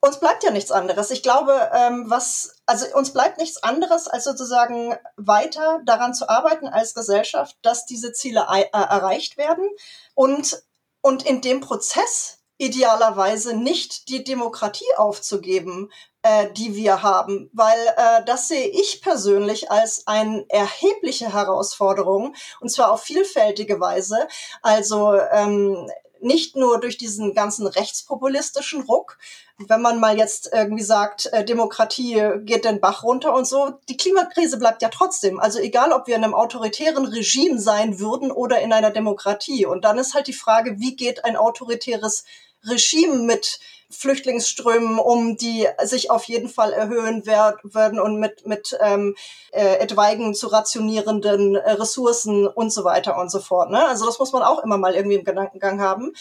uns 0.00 0.20
bleibt 0.20 0.44
ja 0.44 0.50
nichts 0.50 0.70
anderes. 0.70 1.10
Ich 1.10 1.22
glaube, 1.22 1.70
ähm, 1.74 2.04
was, 2.08 2.56
also 2.66 2.86
uns 2.96 3.12
bleibt 3.12 3.38
nichts 3.38 3.62
anderes, 3.62 4.06
als 4.06 4.24
sozusagen 4.24 4.96
weiter 5.16 5.80
daran 5.84 6.14
zu 6.14 6.28
arbeiten 6.28 6.68
als 6.68 6.94
Gesellschaft, 6.94 7.56
dass 7.62 7.86
diese 7.86 8.12
Ziele 8.12 8.46
äh, 8.48 8.66
erreicht 8.72 9.36
werden. 9.36 9.68
Und, 10.14 10.62
und 11.00 11.26
in 11.26 11.40
dem 11.40 11.60
Prozess 11.60 12.38
idealerweise 12.58 13.56
nicht 13.56 14.08
die 14.08 14.24
Demokratie 14.24 14.96
aufzugeben, 14.96 15.90
äh, 16.22 16.50
die 16.52 16.74
wir 16.74 17.02
haben, 17.02 17.50
weil 17.52 17.78
äh, 17.96 18.24
das 18.24 18.48
sehe 18.48 18.68
ich 18.68 19.00
persönlich 19.02 19.70
als 19.70 20.06
eine 20.06 20.44
erhebliche 20.48 21.32
Herausforderung 21.32 22.34
und 22.60 22.70
zwar 22.70 22.92
auf 22.92 23.02
vielfältige 23.02 23.80
Weise. 23.80 24.26
Also 24.62 25.14
ähm, 25.32 25.88
nicht 26.20 26.56
nur 26.56 26.80
durch 26.80 26.98
diesen 26.98 27.34
ganzen 27.34 27.66
rechtspopulistischen 27.66 28.82
Ruck, 28.82 29.18
wenn 29.66 29.82
man 29.82 30.00
mal 30.00 30.16
jetzt 30.16 30.50
irgendwie 30.52 30.82
sagt, 30.82 31.26
äh, 31.26 31.44
Demokratie 31.44 32.22
geht 32.40 32.64
den 32.64 32.80
Bach 32.80 33.02
runter 33.02 33.34
und 33.34 33.46
so, 33.46 33.78
die 33.88 33.96
Klimakrise 33.96 34.58
bleibt 34.58 34.82
ja 34.82 34.88
trotzdem. 34.88 35.40
Also 35.40 35.58
egal, 35.58 35.92
ob 35.92 36.06
wir 36.06 36.16
in 36.16 36.24
einem 36.24 36.34
autoritären 36.34 37.06
Regime 37.06 37.58
sein 37.58 37.98
würden 37.98 38.30
oder 38.30 38.60
in 38.60 38.72
einer 38.72 38.90
Demokratie. 38.90 39.66
Und 39.66 39.84
dann 39.84 39.98
ist 39.98 40.14
halt 40.14 40.26
die 40.26 40.32
Frage, 40.32 40.78
wie 40.78 40.96
geht 40.96 41.24
ein 41.24 41.36
autoritäres 41.36 42.24
Regime 42.64 43.18
mit 43.18 43.60
Flüchtlingsströmen 43.90 44.98
um, 44.98 45.36
die 45.36 45.66
sich 45.82 46.10
auf 46.10 46.24
jeden 46.24 46.48
Fall 46.48 46.72
erhöhen 46.72 47.24
werden 47.26 47.98
und 48.00 48.20
mit, 48.20 48.46
mit 48.46 48.76
ähm, 48.80 49.14
äh, 49.50 49.76
etwaigen 49.76 50.34
zu 50.34 50.48
rationierenden 50.48 51.56
äh, 51.56 51.72
Ressourcen 51.72 52.46
und 52.46 52.70
so 52.72 52.84
weiter 52.84 53.18
und 53.18 53.30
so 53.30 53.40
fort. 53.40 53.70
Ne? 53.70 53.86
Also 53.86 54.04
das 54.04 54.18
muss 54.18 54.32
man 54.32 54.42
auch 54.42 54.62
immer 54.62 54.76
mal 54.76 54.94
irgendwie 54.94 55.16
im 55.16 55.24
Gedankengang 55.24 55.80
haben. 55.80 56.12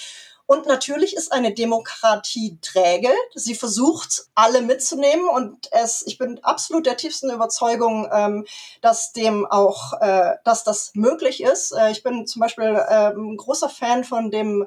Und 0.48 0.66
natürlich 0.66 1.14
ist 1.14 1.34
eine 1.34 1.54
Demokratie 1.54 2.58
träge. 2.62 3.10
Sie 3.36 3.54
versucht, 3.54 4.28
alle 4.34 4.62
mitzunehmen. 4.62 5.28
Und 5.28 5.68
es, 5.72 6.04
ich 6.08 6.18
bin 6.18 6.42
absolut 6.42 6.86
der 6.86 6.96
tiefsten 6.96 7.30
Überzeugung, 7.30 8.08
ähm, 8.12 8.46
dass 8.82 9.12
dem 9.12 9.46
auch, 9.46 9.94
äh, 10.00 10.36
dass 10.46 10.64
das 10.64 10.92
möglich 10.96 11.44
ist. 11.44 11.74
Äh, 11.74 11.92
ich 11.92 12.02
bin 12.02 12.26
zum 12.26 12.40
Beispiel 12.40 12.64
äh, 12.64 13.12
ein 13.12 13.36
großer 13.36 13.68
Fan 13.68 14.06
von 14.06 14.32
dem 14.32 14.66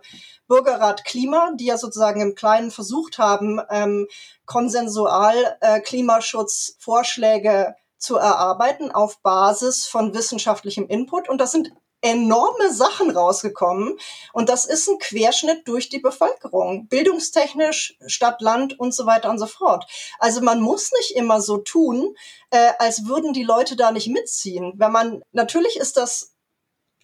Bürgerrat 0.48 1.06
Klima, 1.06 1.52
die 1.54 1.66
ja 1.66 1.78
sozusagen 1.78 2.20
im 2.20 2.34
Kleinen 2.34 2.70
versucht 2.70 3.16
haben, 3.16 3.58
ähm, 3.70 4.06
konsensual 4.44 5.56
äh, 5.62 5.80
Klimaschutzvorschläge 5.80 7.74
zu 7.96 8.16
erarbeiten 8.16 8.90
auf 8.90 9.20
Basis 9.20 9.86
von 9.86 10.12
wissenschaftlichem 10.12 10.86
Input. 10.88 11.30
Und 11.30 11.40
das 11.40 11.52
sind 11.52 11.72
enorme 12.02 12.72
Sachen 12.72 13.10
rausgekommen. 13.10 13.98
Und 14.32 14.48
das 14.48 14.64
ist 14.64 14.88
ein 14.88 14.98
Querschnitt 14.98 15.66
durch 15.68 15.88
die 15.88 15.98
Bevölkerung, 15.98 16.88
bildungstechnisch, 16.88 17.96
Stadt, 18.06 18.40
Land 18.40 18.78
und 18.78 18.94
so 18.94 19.06
weiter 19.06 19.30
und 19.30 19.38
so 19.38 19.46
fort. 19.46 19.86
Also 20.18 20.40
man 20.40 20.60
muss 20.60 20.90
nicht 20.98 21.16
immer 21.16 21.40
so 21.40 21.58
tun, 21.58 22.14
äh, 22.50 22.72
als 22.78 23.06
würden 23.06 23.32
die 23.32 23.44
Leute 23.44 23.76
da 23.76 23.90
nicht 23.90 24.08
mitziehen. 24.08 24.72
Wenn 24.76 24.92
man, 24.92 25.22
natürlich 25.32 25.76
ist 25.76 25.96
das 25.96 26.32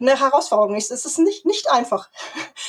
eine 0.01 0.19
Herausforderung. 0.19 0.77
Es 0.77 0.91
ist 0.91 1.19
nicht, 1.19 1.47
nicht 1.47 1.71
einfach. 1.71 2.11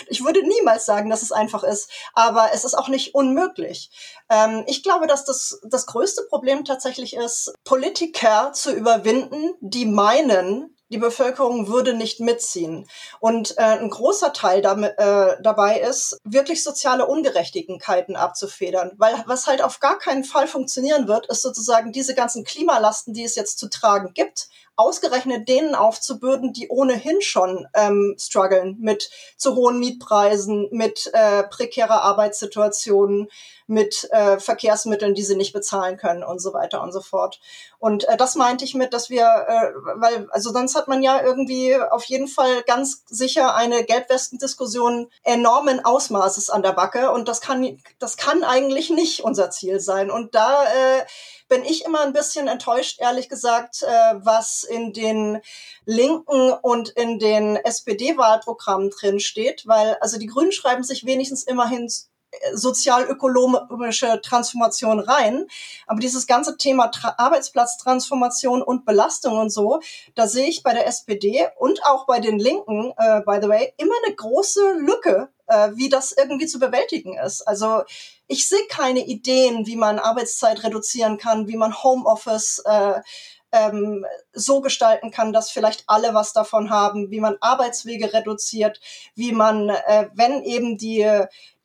Ich 0.09 0.23
würde 0.23 0.47
niemals 0.47 0.85
sagen, 0.85 1.09
dass 1.09 1.23
es 1.23 1.31
einfach 1.31 1.63
ist, 1.63 1.89
aber 2.13 2.51
es 2.53 2.63
ist 2.63 2.75
auch 2.75 2.87
nicht 2.87 3.15
unmöglich. 3.15 3.89
Ähm, 4.29 4.63
ich 4.67 4.83
glaube, 4.83 5.07
dass 5.07 5.25
das, 5.25 5.59
das 5.63 5.87
größte 5.87 6.23
Problem 6.29 6.63
tatsächlich 6.63 7.15
ist, 7.15 7.53
Politiker 7.65 8.53
zu 8.53 8.71
überwinden, 8.71 9.55
die 9.59 9.85
meinen, 9.85 10.76
die 10.89 10.97
Bevölkerung 10.97 11.67
würde 11.67 11.93
nicht 11.93 12.19
mitziehen. 12.19 12.87
Und 13.19 13.57
äh, 13.57 13.61
ein 13.61 13.89
großer 13.89 14.33
Teil 14.33 14.61
damit, 14.61 14.97
äh, 14.97 15.35
dabei 15.41 15.79
ist, 15.79 16.17
wirklich 16.23 16.63
soziale 16.63 17.05
Ungerechtigkeiten 17.07 18.15
abzufedern. 18.15 18.91
Weil 18.97 19.15
was 19.25 19.47
halt 19.47 19.61
auf 19.61 19.79
gar 19.79 19.97
keinen 19.97 20.23
Fall 20.23 20.47
funktionieren 20.47 21.07
wird, 21.07 21.27
ist 21.27 21.41
sozusagen 21.41 21.91
diese 21.91 22.15
ganzen 22.15 22.43
Klimalasten, 22.43 23.13
die 23.13 23.23
es 23.23 23.35
jetzt 23.35 23.59
zu 23.59 23.69
tragen 23.69 24.13
gibt, 24.13 24.47
ausgerechnet 24.77 25.49
denen 25.49 25.75
aufzubürden, 25.75 26.53
die 26.53 26.69
ohnehin 26.69 27.21
schon 27.21 27.67
ähm, 27.73 28.15
strugglen 28.19 28.77
mit 28.79 29.09
zu 29.35 29.55
hohen 29.55 29.79
Mietpreisen, 29.79 30.69
mit 30.71 31.09
äh, 31.13 31.43
prekärer 31.43 32.03
Arbeitssituationen, 32.03 33.27
mit 33.67 34.09
äh, 34.11 34.39
Verkehrsmitteln, 34.39 35.13
die 35.13 35.23
sie 35.23 35.35
nicht 35.35 35.53
bezahlen 35.53 35.97
können 35.97 36.23
und 36.23 36.39
so 36.39 36.53
weiter 36.53 36.81
und 36.81 36.93
so 36.93 37.01
fort. 37.01 37.39
Und 37.79 38.05
äh, 38.05 38.17
das 38.17 38.35
meinte 38.35 38.65
ich 38.65 38.73
mit, 38.73 38.93
dass 38.93 39.09
wir, 39.09 39.25
äh, 39.25 39.73
weil, 39.99 40.27
also 40.31 40.51
sonst 40.51 40.75
hat 40.75 40.87
man 40.87 41.03
ja 41.03 41.21
irgendwie 41.21 41.75
auf 41.75 42.05
jeden 42.05 42.27
Fall 42.27 42.63
ganz 42.63 43.03
sicher 43.07 43.55
eine 43.55 43.83
Gelbwestendiskussion 43.83 45.11
enormen 45.23 45.83
Ausmaßes 45.83 46.49
an 46.49 46.63
der 46.63 46.71
Backe 46.71 47.11
und 47.11 47.27
das 47.27 47.41
kann, 47.41 47.77
das 47.99 48.17
kann 48.17 48.43
eigentlich 48.43 48.89
nicht 48.89 49.23
unser 49.23 49.51
Ziel 49.51 49.79
sein. 49.81 50.09
Und 50.09 50.33
da 50.33 50.63
äh, 50.63 51.05
bin 51.49 51.63
ich 51.63 51.85
immer 51.85 52.01
ein 52.01 52.13
bisschen 52.13 52.47
enttäuscht, 52.47 52.99
ehrlich 52.99 53.29
gesagt, 53.29 53.83
äh, 53.83 54.15
was 54.15 54.63
in 54.63 54.93
den 54.93 55.41
Linken 55.85 56.53
und 56.53 56.89
in 56.89 57.19
den 57.19 57.57
SPD-Wahlprogrammen 57.57 58.89
drin 58.89 59.19
steht, 59.19 59.67
weil 59.67 59.97
also 60.01 60.17
die 60.17 60.27
Grünen 60.27 60.51
schreiben 60.51 60.83
sich 60.83 61.05
wenigstens 61.05 61.43
immerhin 61.43 61.89
sozialökonomische 62.53 64.21
Transformation 64.21 64.99
rein. 64.99 65.47
Aber 65.85 65.99
dieses 65.99 66.27
ganze 66.27 66.57
Thema 66.57 66.87
Tra 66.87 67.15
Arbeitsplatztransformation 67.17 68.61
und 68.61 68.85
Belastung 68.85 69.37
und 69.37 69.49
so, 69.49 69.81
da 70.15 70.27
sehe 70.27 70.47
ich 70.47 70.63
bei 70.63 70.73
der 70.73 70.87
SPD 70.87 71.47
und 71.57 71.83
auch 71.85 72.05
bei 72.05 72.19
den 72.19 72.39
Linken, 72.39 72.93
äh, 72.97 73.21
by 73.25 73.39
the 73.41 73.49
way, 73.49 73.73
immer 73.77 73.95
eine 74.05 74.15
große 74.15 74.73
Lücke, 74.79 75.29
äh, 75.47 75.69
wie 75.75 75.89
das 75.89 76.11
irgendwie 76.11 76.47
zu 76.47 76.59
bewältigen 76.59 77.17
ist. 77.17 77.41
Also 77.47 77.83
ich 78.27 78.47
sehe 78.47 78.65
keine 78.69 79.05
Ideen, 79.05 79.65
wie 79.65 79.75
man 79.75 79.99
Arbeitszeit 79.99 80.63
reduzieren 80.63 81.17
kann, 81.17 81.47
wie 81.47 81.57
man 81.57 81.81
Homeoffice 81.83 82.61
äh, 82.65 83.01
ähm, 83.51 84.05
so 84.33 84.61
gestalten 84.61 85.11
kann, 85.11 85.33
dass 85.33 85.51
vielleicht 85.51 85.83
alle 85.87 86.13
was 86.13 86.33
davon 86.33 86.69
haben, 86.69 87.11
wie 87.11 87.19
man 87.19 87.37
Arbeitswege 87.39 88.13
reduziert, 88.13 88.79
wie 89.15 89.31
man, 89.31 89.69
äh, 89.69 90.09
wenn 90.13 90.43
eben 90.43 90.77
die, 90.77 91.09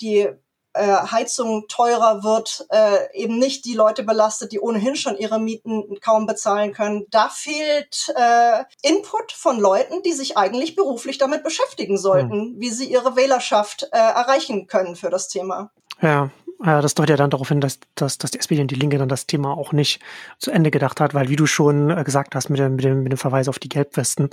die 0.01 0.29
äh, 0.75 0.87
Heizung 0.87 1.67
teurer 1.69 2.23
wird, 2.23 2.67
äh, 2.71 3.13
eben 3.15 3.39
nicht 3.39 3.65
die 3.65 3.75
Leute 3.75 4.03
belastet, 4.03 4.53
die 4.53 4.61
ohnehin 4.61 4.97
schon 4.97 5.17
ihre 5.17 5.39
Mieten 5.39 6.01
kaum 6.01 6.27
bezahlen 6.27 6.73
können. 6.73 7.07
Da 7.11 7.29
fehlt 7.29 8.13
äh, 8.17 8.65
Input 8.83 9.33
von 9.33 9.59
Leuten, 9.59 10.03
die 10.03 10.13
sich 10.13 10.37
eigentlich 10.37 10.75
beruflich 10.75 11.19
damit 11.19 11.45
beschäftigen 11.45 11.99
sollten, 11.99 12.33
hm. 12.33 12.55
wie 12.59 12.71
sie 12.71 12.91
ihre 12.91 13.17
Wählerschaft 13.17 13.85
äh, 13.93 13.97
erreichen 13.97 14.67
können 14.67 14.97
für 14.97 15.11
das 15.11 15.29
Thema. 15.29 15.71
Ja, 16.01 16.31
das 16.63 16.95
deutet 16.95 17.11
ja 17.11 17.17
dann 17.17 17.31
darauf 17.31 17.49
hin, 17.49 17.61
dass, 17.61 17.81
dass, 17.95 18.19
dass 18.19 18.31
die 18.31 18.39
SPD 18.39 18.61
und 18.63 18.71
die 18.71 18.77
Linke 18.77 18.99
dann 18.99 19.09
das 19.09 19.27
Thema 19.27 19.57
auch 19.57 19.73
nicht 19.73 20.01
zu 20.39 20.51
Ende 20.51 20.71
gedacht 20.71 21.01
hat, 21.01 21.13
weil 21.13 21.29
wie 21.29 21.37
du 21.37 21.47
schon 21.47 21.91
äh, 21.91 22.05
gesagt 22.05 22.35
hast 22.35 22.51
mit 22.51 22.61
dem, 22.61 22.77
mit 22.77 22.85
dem, 22.85 23.03
mit 23.03 23.13
dem 23.13 23.19
Verweis 23.19 23.49
auf 23.49 23.59
die 23.59 23.69
Gelbwesten, 23.69 24.31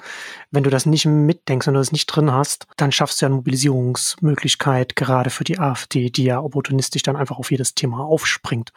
wenn 0.51 0.63
du 0.63 0.69
das 0.69 0.85
nicht 0.85 1.05
mitdenkst, 1.05 1.65
wenn 1.65 1.73
du 1.73 1.79
das 1.79 1.91
nicht 1.91 2.05
drin 2.07 2.31
hast, 2.31 2.67
dann 2.77 2.91
schaffst 2.91 3.21
du 3.21 3.25
ja 3.25 3.27
eine 3.27 3.37
Mobilisierungsmöglichkeit 3.37 4.95
gerade 4.95 5.31
für 5.31 5.43
die 5.43 5.59
AfD, 5.59 6.09
die 6.09 6.25
ja 6.25 6.39
opportunistisch 6.39 7.01
dann 7.01 7.15
einfach 7.15 7.39
auf 7.39 7.49
jedes 7.49 7.73
Thema 7.73 8.03
aufspringt. 8.03 8.73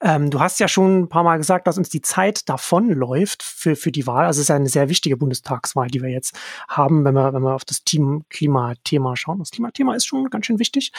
Ähm, 0.00 0.30
du 0.30 0.40
hast 0.40 0.58
ja 0.60 0.68
schon 0.68 1.00
ein 1.00 1.08
paar 1.08 1.24
Mal 1.24 1.36
gesagt, 1.36 1.66
dass 1.66 1.76
uns 1.76 1.90
die 1.90 2.00
Zeit 2.00 2.48
davonläuft 2.48 3.42
für, 3.42 3.76
für 3.76 3.92
die 3.92 4.06
Wahl. 4.06 4.26
Also 4.26 4.40
es 4.40 4.46
ist 4.46 4.50
eine 4.50 4.68
sehr 4.68 4.88
wichtige 4.88 5.16
Bundestagswahl, 5.16 5.88
die 5.88 6.00
wir 6.02 6.10
jetzt 6.10 6.34
haben, 6.68 7.04
wenn 7.04 7.14
wir, 7.14 7.34
wenn 7.34 7.42
wir 7.42 7.54
auf 7.54 7.64
das 7.64 7.84
Team 7.84 8.24
Klimathema 8.30 9.16
schauen. 9.16 9.40
Das 9.40 9.50
Klimathema 9.50 9.94
ist 9.94 10.06
schon 10.06 10.30
ganz 10.30 10.46
schön 10.46 10.58
wichtig. 10.58 10.92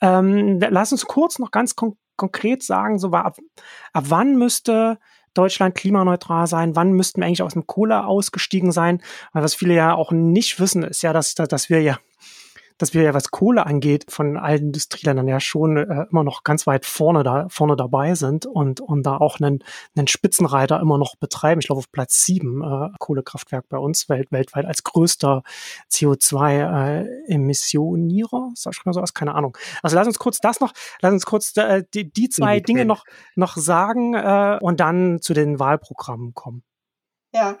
Ähm, 0.00 0.58
lass 0.70 0.92
uns 0.92 1.04
kurz 1.04 1.38
noch 1.38 1.49
noch 1.50 1.52
ganz 1.52 1.76
kon 1.76 1.96
konkret 2.16 2.62
sagen, 2.62 2.98
so 2.98 3.12
ab, 3.12 3.38
ab 3.94 4.04
wann 4.08 4.36
müsste 4.36 4.98
Deutschland 5.32 5.74
klimaneutral 5.74 6.46
sein? 6.46 6.76
Wann 6.76 6.92
müssten 6.92 7.22
wir 7.22 7.26
eigentlich 7.26 7.42
aus 7.42 7.54
dem 7.54 7.66
Kohle 7.66 8.04
ausgestiegen 8.04 8.72
sein? 8.72 9.02
Weil 9.32 9.42
was 9.42 9.54
viele 9.54 9.74
ja 9.74 9.94
auch 9.94 10.12
nicht 10.12 10.60
wissen, 10.60 10.82
ist 10.82 11.00
ja, 11.00 11.14
dass, 11.14 11.34
dass 11.34 11.70
wir 11.70 11.80
ja 11.80 11.98
dass 12.80 12.92
wir 12.94 13.02
ja, 13.02 13.12
was 13.12 13.30
Kohle 13.30 13.66
angeht, 13.66 14.06
von 14.08 14.38
allen 14.38 14.68
Industrieländern 14.68 15.28
ja 15.28 15.38
schon 15.38 15.76
äh, 15.76 16.06
immer 16.10 16.24
noch 16.24 16.44
ganz 16.44 16.66
weit 16.66 16.86
vorne 16.86 17.22
da 17.22 17.46
vorne 17.50 17.76
dabei 17.76 18.14
sind 18.14 18.46
und 18.46 18.80
und 18.80 19.02
da 19.02 19.18
auch 19.18 19.38
einen, 19.38 19.62
einen 19.94 20.06
Spitzenreiter 20.06 20.80
immer 20.80 20.96
noch 20.96 21.16
betreiben. 21.16 21.60
Ich 21.60 21.66
glaube 21.66 21.80
auf 21.80 21.92
Platz 21.92 22.24
sieben 22.24 22.62
äh, 22.62 22.88
Kohlekraftwerk 22.98 23.68
bei 23.68 23.76
uns 23.76 24.08
welt, 24.08 24.32
weltweit 24.32 24.64
als 24.64 24.82
größter 24.82 25.42
CO2-Emissionierer. 25.92 28.48
Äh, 28.48 28.52
Sag 28.54 28.72
ich 28.72 28.82
mal 28.86 28.94
sowas, 28.94 29.12
keine 29.12 29.34
Ahnung. 29.34 29.58
Also 29.82 29.96
lass 29.96 30.06
uns 30.06 30.18
kurz 30.18 30.38
das 30.38 30.60
noch, 30.60 30.72
lass 31.02 31.12
uns 31.12 31.26
kurz 31.26 31.54
äh, 31.58 31.84
die, 31.92 32.10
die 32.10 32.30
zwei 32.30 32.60
Dinge 32.60 32.86
noch 32.86 33.04
noch 33.34 33.58
sagen 33.58 34.14
äh, 34.14 34.58
und 34.62 34.80
dann 34.80 35.20
zu 35.20 35.34
den 35.34 35.58
Wahlprogrammen 35.58 36.32
kommen. 36.32 36.62
Ja, 37.32 37.58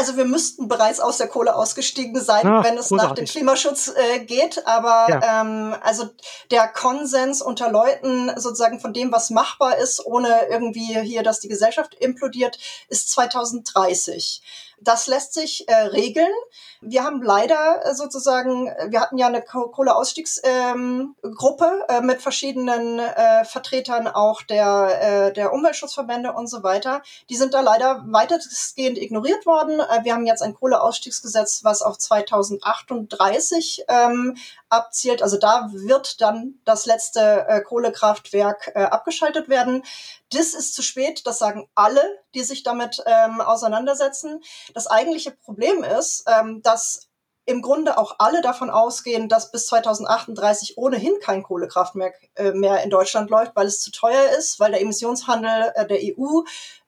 also 0.00 0.16
wir 0.16 0.24
müssten 0.24 0.66
bereits 0.66 0.98
aus 0.98 1.18
der 1.18 1.28
Kohle 1.28 1.54
ausgestiegen 1.54 2.18
sein, 2.18 2.46
Ach, 2.46 2.64
wenn 2.64 2.78
es 2.78 2.88
großartig. 2.88 3.08
nach 3.08 3.14
dem 3.14 3.26
Klimaschutz 3.26 3.92
äh, 3.94 4.20
geht. 4.20 4.66
Aber 4.66 5.06
ja. 5.10 5.42
ähm, 5.42 5.76
also 5.82 6.08
der 6.50 6.68
Konsens 6.68 7.42
unter 7.42 7.70
Leuten 7.70 8.32
sozusagen 8.36 8.80
von 8.80 8.94
dem, 8.94 9.12
was 9.12 9.28
machbar 9.28 9.76
ist, 9.76 10.04
ohne 10.06 10.48
irgendwie 10.48 10.98
hier, 11.02 11.22
dass 11.22 11.40
die 11.40 11.48
Gesellschaft 11.48 11.94
implodiert, 11.94 12.58
ist 12.88 13.10
2030. 13.10 14.42
Das 14.80 15.06
lässt 15.06 15.34
sich 15.34 15.68
äh, 15.68 15.74
regeln. 15.74 16.32
Wir 16.80 17.04
haben 17.04 17.22
leider 17.22 17.84
äh, 17.84 17.94
sozusagen, 17.94 18.66
wir 18.88 19.00
hatten 19.00 19.18
ja 19.18 19.26
eine 19.26 19.42
Kohleausstiegsgruppe 19.42 21.14
ähm, 21.64 21.84
äh, 21.88 22.00
mit 22.00 22.22
verschiedenen 22.22 22.98
äh, 22.98 23.44
Vertretern 23.44 24.08
auch 24.08 24.40
der, 24.42 25.28
äh, 25.28 25.32
der 25.32 25.52
Umweltschutzverbände 25.52 26.32
und 26.32 26.46
so 26.46 26.62
weiter. 26.62 27.02
Die 27.28 27.36
sind 27.36 27.52
da 27.52 27.60
leider 27.60 28.04
weitestgehend 28.06 28.96
ignoriert 28.96 29.44
worden. 29.44 29.80
Äh, 29.80 30.04
wir 30.04 30.14
haben 30.14 30.26
jetzt 30.26 30.42
ein 30.42 30.54
Kohleausstiegsgesetz, 30.54 31.62
was 31.62 31.82
auf 31.82 31.98
2038 31.98 33.84
ähm, 33.88 34.36
abzielt. 34.70 35.22
Also 35.22 35.36
da 35.36 35.68
wird 35.72 36.20
dann 36.20 36.60
das 36.64 36.86
letzte 36.86 37.46
äh, 37.48 37.60
Kohlekraftwerk 37.60 38.72
äh, 38.74 38.84
abgeschaltet 38.84 39.48
werden. 39.48 39.82
Das 40.32 40.54
ist 40.54 40.74
zu 40.74 40.82
spät, 40.82 41.26
das 41.26 41.38
sagen 41.38 41.68
alle, 41.74 42.02
die 42.34 42.42
sich 42.42 42.62
damit 42.62 43.02
ähm, 43.04 43.40
auseinandersetzen. 43.40 44.42
Das 44.74 44.86
eigentliche 44.86 45.32
Problem 45.32 45.82
ist, 45.82 46.24
ähm, 46.26 46.62
dass 46.62 47.10
im 47.46 47.62
Grunde 47.62 47.98
auch 47.98 48.16
alle 48.18 48.42
davon 48.42 48.70
ausgehen, 48.70 49.28
dass 49.28 49.50
bis 49.50 49.66
2038 49.66 50.78
ohnehin 50.78 51.18
kein 51.20 51.42
Kohlekraftwerk 51.42 52.14
äh, 52.36 52.52
mehr 52.52 52.82
in 52.84 52.90
Deutschland 52.90 53.28
läuft, 53.28 53.56
weil 53.56 53.66
es 53.66 53.80
zu 53.80 53.90
teuer 53.90 54.30
ist, 54.38 54.60
weil 54.60 54.70
der 54.70 54.80
Emissionshandel 54.80 55.72
äh, 55.74 55.86
der 55.86 55.98
EU 55.98 56.42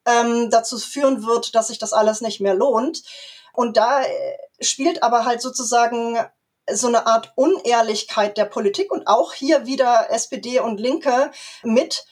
ähm, 0.07 0.51
dazu 0.51 0.79
führen 0.79 1.27
wird, 1.27 1.55
dass 1.55 1.69
sich 1.69 1.79
das 1.79 1.93
alles 1.93 2.21
nicht 2.21 2.41
mehr 2.41 2.55
lohnt. 2.55 3.03
Und 3.53 3.77
da 3.77 4.03
äh, 4.03 4.39
spielt 4.61 5.03
aber 5.03 5.25
halt 5.25 5.43
sozusagen 5.43 6.17
so 6.71 6.87
eine 6.87 7.07
Art 7.07 7.33
Unehrlichkeit 7.37 8.37
der 8.37 8.45
Politik 8.45 8.93
und 8.93 9.07
auch 9.07 9.33
hier 9.33 9.67
wieder 9.67 10.11
SPD 10.11 10.61
und 10.61 10.79
Linke 10.79 11.31
mit, 11.63 12.07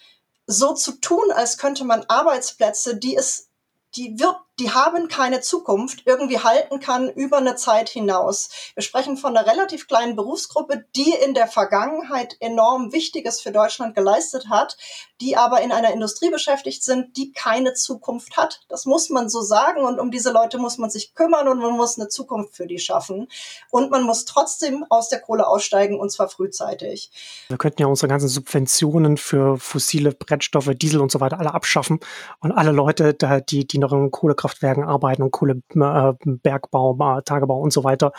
so 0.47 0.75
zu 0.75 1.01
tun, 1.01 1.31
als 1.33 1.59
könnte 1.59 1.85
man 1.85 2.05
Arbeitsplätze, 2.09 2.97
die 2.97 3.17
es 3.17 3.49
die 3.95 4.19
wird, 4.19 4.37
die 4.61 4.71
haben 4.71 5.09
keine 5.09 5.41
Zukunft, 5.41 6.03
irgendwie 6.05 6.39
halten 6.39 6.81
kann 6.81 7.09
über 7.09 7.39
eine 7.39 7.57
Zeit 7.57 7.89
hinaus. 7.89 8.51
Wir 8.75 8.83
sprechen 8.83 9.17
von 9.17 9.35
einer 9.35 9.51
relativ 9.51 9.89
kleinen 9.89 10.17
Berufsgruppe, 10.17 10.85
die 10.95 11.13
in 11.25 11.33
der 11.33 11.47
Vergangenheit 11.47 12.37
enorm 12.41 12.93
Wichtiges 12.93 13.41
für 13.41 13.53
Deutschland 13.53 13.95
geleistet 13.95 14.51
hat, 14.51 14.77
die 15.23 15.37
aber 15.37 15.63
in 15.63 15.73
einer 15.73 15.93
Industrie 15.93 16.31
beschäftigt 16.31 16.85
sind, 16.85 17.17
die 17.17 17.33
keine 17.33 17.73
Zukunft 17.73 18.37
hat. 18.37 18.61
Das 18.69 18.85
muss 18.85 19.09
man 19.09 19.31
so 19.31 19.41
sagen 19.41 19.85
und 19.85 19.99
um 19.99 20.11
diese 20.11 20.31
Leute 20.31 20.59
muss 20.59 20.77
man 20.77 20.91
sich 20.91 21.15
kümmern 21.15 21.49
und 21.49 21.59
man 21.59 21.73
muss 21.73 21.99
eine 21.99 22.09
Zukunft 22.09 22.55
für 22.55 22.67
die 22.67 22.79
schaffen. 22.79 23.29
Und 23.71 23.91
man 23.91 24.03
muss 24.03 24.27
trotzdem 24.27 24.85
aus 24.91 25.09
der 25.09 25.21
Kohle 25.21 25.47
aussteigen 25.47 25.99
und 25.99 26.13
zwar 26.13 26.29
frühzeitig. 26.29 27.11
Wir 27.49 27.57
könnten 27.57 27.81
ja 27.81 27.89
unsere 27.89 28.09
ganzen 28.09 28.29
Subventionen 28.29 29.17
für 29.17 29.57
fossile 29.59 30.13
Brennstoffe, 30.13 30.71
Diesel 30.75 31.01
und 31.01 31.11
so 31.11 31.21
weiter 31.21 31.39
alle 31.39 31.55
abschaffen 31.55 32.01
und 32.41 32.53
alle 32.53 32.73
Leute, 32.73 33.15
die, 33.49 33.67
die 33.67 33.79
noch 33.79 33.93
in 33.93 34.11
Kohlekraftwerken 34.51 34.85
arbeiten 34.85 35.23
und 35.23 35.31
Kohlebergbau, 35.31 37.19
äh, 37.19 37.23
Tagebau 37.23 37.61
und 37.61 37.73
so 37.73 37.85
weiter, 37.85 38.13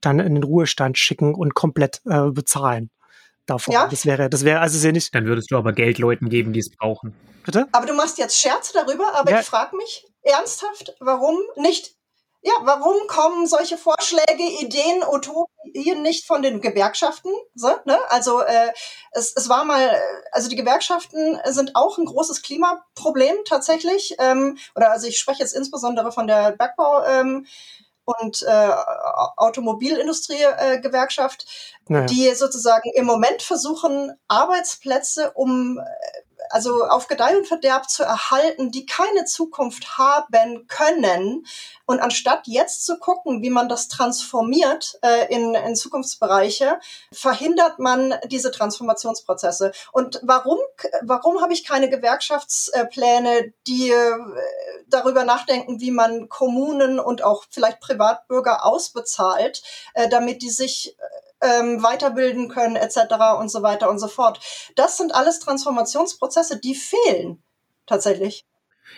dann 0.00 0.18
in 0.20 0.34
den 0.34 0.44
Ruhestand 0.44 0.98
schicken 0.98 1.34
und 1.34 1.54
komplett 1.54 2.00
äh, 2.06 2.30
bezahlen 2.30 2.90
davon. 3.46 3.74
Ja? 3.74 3.88
Das 3.88 4.06
wäre, 4.06 4.30
das 4.30 4.44
wäre 4.44 4.60
also 4.60 4.78
sehr 4.78 4.92
nicht. 4.92 5.14
Dann 5.14 5.26
würdest 5.26 5.50
du 5.50 5.56
aber 5.56 5.72
Geld 5.72 5.98
Leuten 5.98 6.28
geben, 6.28 6.52
die 6.52 6.60
es 6.60 6.70
brauchen. 6.70 7.14
Bitte? 7.44 7.66
Aber 7.72 7.86
du 7.86 7.94
machst 7.94 8.18
jetzt 8.18 8.38
Scherze 8.38 8.72
darüber, 8.74 9.14
aber 9.14 9.30
ja. 9.30 9.40
ich 9.40 9.46
frage 9.46 9.76
mich 9.76 10.06
ernsthaft, 10.22 10.94
warum 11.00 11.36
nicht 11.56 11.96
ja, 12.44 12.54
warum 12.62 13.06
kommen 13.06 13.46
solche 13.46 13.78
Vorschläge, 13.78 14.42
Ideen, 14.60 15.04
Utopien 15.08 16.02
nicht 16.02 16.26
von 16.26 16.42
den 16.42 16.60
Gewerkschaften? 16.60 17.30
So, 17.54 17.68
ne? 17.84 17.96
Also 18.08 18.40
äh, 18.40 18.72
es, 19.12 19.32
es 19.36 19.48
war 19.48 19.64
mal, 19.64 19.96
also 20.32 20.48
die 20.48 20.56
Gewerkschaften 20.56 21.38
sind 21.46 21.76
auch 21.76 21.98
ein 21.98 22.04
großes 22.04 22.42
Klimaproblem 22.42 23.36
tatsächlich. 23.44 24.16
Ähm, 24.18 24.58
oder 24.74 24.90
also 24.90 25.06
ich 25.06 25.18
spreche 25.18 25.42
jetzt 25.42 25.54
insbesondere 25.54 26.10
von 26.10 26.26
der 26.26 26.50
Bergbau. 26.52 27.04
Ähm, 27.04 27.46
und 28.04 28.42
äh, 28.42 28.70
Automobilindustrie-Gewerkschaft, 29.36 31.46
äh, 31.88 31.92
naja. 31.92 32.06
die 32.06 32.34
sozusagen 32.34 32.90
im 32.94 33.06
Moment 33.06 33.42
versuchen, 33.42 34.18
Arbeitsplätze 34.26 35.30
um 35.34 35.78
also 36.50 36.84
auf 36.84 37.08
Gedeih 37.08 37.36
und 37.36 37.46
Verderb 37.46 37.88
zu 37.88 38.02
erhalten, 38.02 38.70
die 38.70 38.86
keine 38.86 39.24
Zukunft 39.24 39.98
haben 39.98 40.66
können. 40.66 41.46
Und 41.86 42.00
anstatt 42.00 42.46
jetzt 42.46 42.84
zu 42.84 42.98
gucken, 42.98 43.42
wie 43.42 43.50
man 43.50 43.68
das 43.68 43.88
transformiert 43.88 44.98
äh, 45.02 45.32
in, 45.32 45.54
in 45.54 45.76
Zukunftsbereiche, 45.76 46.78
verhindert 47.12 47.78
man 47.78 48.14
diese 48.26 48.50
Transformationsprozesse. 48.50 49.72
Und 49.92 50.20
warum, 50.22 50.58
warum 51.02 51.40
habe 51.40 51.52
ich 51.52 51.64
keine 51.64 51.90
Gewerkschaftspläne, 51.90 53.52
die 53.66 53.90
äh, 53.90 54.18
darüber 54.88 55.24
nachdenken, 55.24 55.80
wie 55.80 55.90
man 55.90 56.28
Kommunen 56.28 57.00
und 57.00 57.24
auch 57.24 57.44
vielleicht 57.50 57.80
Privatbürger 57.80 58.64
ausbezahlt, 58.64 59.62
äh, 59.94 60.08
damit 60.08 60.42
die 60.42 60.50
sich 60.50 60.96
äh, 60.98 61.31
ähm, 61.42 61.82
weiterbilden 61.82 62.48
können 62.48 62.76
etc. 62.76 62.98
und 63.38 63.50
so 63.50 63.62
weiter 63.62 63.90
und 63.90 63.98
so 63.98 64.08
fort. 64.08 64.40
Das 64.76 64.96
sind 64.96 65.14
alles 65.14 65.40
Transformationsprozesse, 65.40 66.60
die 66.60 66.74
fehlen 66.74 67.42
tatsächlich. 67.86 68.46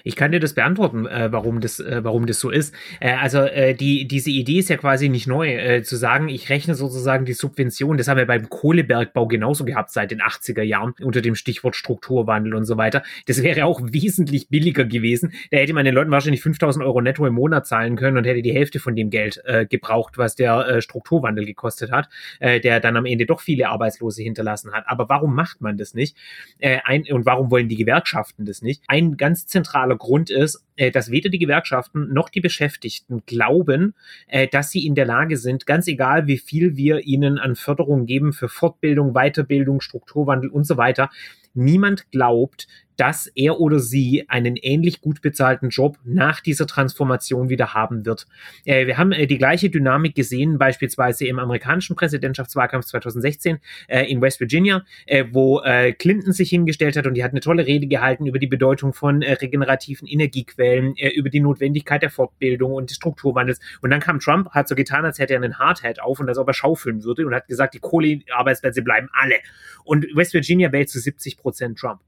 Ich 0.02 0.16
kann 0.16 0.32
dir 0.32 0.40
das 0.40 0.54
beantworten, 0.54 1.06
äh, 1.06 1.30
warum, 1.30 1.60
das, 1.60 1.78
äh, 1.80 2.02
warum 2.02 2.26
das 2.26 2.40
so 2.40 2.50
ist. 2.50 2.74
Äh, 3.00 3.12
also 3.12 3.40
äh, 3.40 3.74
die, 3.74 4.06
diese 4.08 4.30
Idee 4.30 4.58
ist 4.58 4.68
ja 4.68 4.76
quasi 4.76 5.08
nicht 5.08 5.26
neu, 5.26 5.54
äh, 5.54 5.82
zu 5.82 5.96
sagen, 5.96 6.28
ich 6.28 6.48
rechne 6.48 6.74
sozusagen 6.74 7.24
die 7.24 7.32
Subvention, 7.32 7.96
das 7.96 8.08
haben 8.08 8.16
wir 8.16 8.26
beim 8.26 8.48
Kohlebergbau 8.48 9.26
genauso 9.26 9.64
gehabt 9.64 9.90
seit 9.90 10.10
den 10.10 10.20
80er 10.20 10.62
Jahren 10.62 10.94
unter 11.00 11.20
dem 11.20 11.34
Stichwort 11.34 11.76
Strukturwandel 11.76 12.54
und 12.54 12.64
so 12.64 12.76
weiter. 12.76 13.02
Das 13.26 13.42
wäre 13.42 13.64
auch 13.66 13.80
wesentlich 13.84 14.48
billiger 14.48 14.84
gewesen. 14.84 15.32
Da 15.50 15.58
hätte 15.58 15.74
man 15.74 15.84
den 15.84 15.94
Leuten 15.94 16.10
wahrscheinlich 16.10 16.42
5000 16.42 16.84
Euro 16.84 17.00
netto 17.00 17.26
im 17.26 17.34
Monat 17.34 17.66
zahlen 17.66 17.96
können 17.96 18.16
und 18.16 18.24
hätte 18.24 18.42
die 18.42 18.52
Hälfte 18.52 18.80
von 18.80 18.96
dem 18.96 19.10
Geld 19.10 19.40
äh, 19.44 19.66
gebraucht, 19.66 20.18
was 20.18 20.34
der 20.34 20.66
äh, 20.66 20.82
Strukturwandel 20.82 21.44
gekostet 21.44 21.90
hat, 21.90 22.08
äh, 22.40 22.60
der 22.60 22.80
dann 22.80 22.96
am 22.96 23.06
Ende 23.06 23.26
doch 23.26 23.40
viele 23.40 23.68
Arbeitslose 23.68 24.22
hinterlassen 24.22 24.72
hat. 24.72 24.84
Aber 24.86 25.08
warum 25.08 25.34
macht 25.34 25.60
man 25.60 25.76
das 25.76 25.94
nicht? 25.94 26.16
Äh, 26.58 26.78
ein, 26.84 27.04
und 27.10 27.26
warum 27.26 27.50
wollen 27.50 27.68
die 27.68 27.76
Gewerkschaften 27.76 28.44
das 28.44 28.62
nicht? 28.62 28.82
Ein 28.88 29.16
ganz 29.16 29.46
zentraler 29.46 29.73
zentraler 29.74 29.96
Grund 29.96 30.30
ist, 30.30 30.64
äh, 30.76 30.90
dass 30.90 31.10
weder 31.10 31.30
die 31.30 31.38
Gewerkschaften 31.38 32.12
noch 32.12 32.28
die 32.28 32.40
Beschäftigten 32.40 33.22
glauben, 33.26 33.94
äh, 34.28 34.46
dass 34.46 34.70
sie 34.70 34.86
in 34.86 34.94
der 34.94 35.04
Lage 35.04 35.36
sind, 35.36 35.66
ganz 35.66 35.88
egal 35.88 36.26
wie 36.26 36.38
viel 36.38 36.76
wir 36.76 37.00
ihnen 37.00 37.38
an 37.38 37.56
Förderung 37.56 38.06
geben 38.06 38.32
für 38.32 38.48
Fortbildung, 38.48 39.12
Weiterbildung, 39.14 39.80
Strukturwandel 39.80 40.50
und 40.50 40.64
so 40.64 40.76
weiter, 40.76 41.10
niemand 41.54 42.10
glaubt, 42.10 42.68
dass 42.96 43.26
er 43.34 43.60
oder 43.60 43.78
sie 43.78 44.24
einen 44.28 44.56
ähnlich 44.56 45.00
gut 45.00 45.22
bezahlten 45.22 45.68
Job 45.68 45.98
nach 46.04 46.40
dieser 46.40 46.66
Transformation 46.66 47.48
wieder 47.48 47.74
haben 47.74 48.04
wird. 48.06 48.26
Äh, 48.64 48.86
wir 48.86 48.98
haben 48.98 49.12
äh, 49.12 49.26
die 49.26 49.38
gleiche 49.38 49.70
Dynamik 49.70 50.14
gesehen, 50.14 50.58
beispielsweise 50.58 51.26
im 51.26 51.38
amerikanischen 51.38 51.96
Präsidentschaftswahlkampf 51.96 52.86
2016 52.86 53.58
äh, 53.88 54.10
in 54.10 54.20
West 54.20 54.40
Virginia, 54.40 54.84
äh, 55.06 55.24
wo 55.30 55.60
äh, 55.60 55.92
Clinton 55.92 56.32
sich 56.32 56.50
hingestellt 56.50 56.96
hat 56.96 57.06
und 57.06 57.14
die 57.14 57.24
hat 57.24 57.32
eine 57.32 57.40
tolle 57.40 57.66
Rede 57.66 57.86
gehalten 57.86 58.26
über 58.26 58.38
die 58.38 58.46
Bedeutung 58.46 58.92
von 58.92 59.22
äh, 59.22 59.32
regenerativen 59.34 60.06
Energiequellen, 60.06 60.94
über 60.96 61.28
die 61.28 61.40
Notwendigkeit 61.40 62.02
der 62.02 62.10
Fortbildung 62.10 62.72
und 62.72 62.90
des 62.90 62.96
Strukturwandels. 62.96 63.60
Und 63.82 63.90
dann 63.90 64.00
kam 64.00 64.20
Trump, 64.20 64.50
hat 64.50 64.68
so 64.68 64.74
getan, 64.74 65.04
als 65.04 65.18
hätte 65.18 65.34
er 65.34 65.42
einen 65.42 65.58
Hardhead 65.58 66.00
auf 66.00 66.20
und 66.20 66.28
als 66.28 66.38
ob 66.38 66.48
er 66.48 66.54
schaufeln 66.54 67.04
würde 67.04 67.26
und 67.26 67.34
hat 67.34 67.48
gesagt, 67.48 67.74
die 67.74 67.78
Kohlearbeitsplätze 67.78 68.82
bleiben 68.82 69.08
alle. 69.12 69.36
Und 69.84 70.06
West 70.14 70.34
Virginia 70.34 70.72
wählt 70.72 70.88
zu 70.88 70.98
70 70.98 71.36
Prozent 71.36 71.78
Trump. 71.78 72.00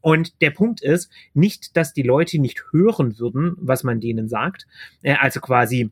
Und 0.00 0.40
der 0.40 0.50
Punkt 0.50 0.82
ist 0.82 1.10
nicht, 1.34 1.76
dass 1.76 1.92
die 1.92 2.02
Leute 2.02 2.38
nicht 2.38 2.64
hören 2.72 3.18
würden, 3.18 3.54
was 3.58 3.84
man 3.84 4.00
denen 4.00 4.28
sagt. 4.28 4.66
Äh, 5.02 5.14
also 5.14 5.40
quasi 5.40 5.90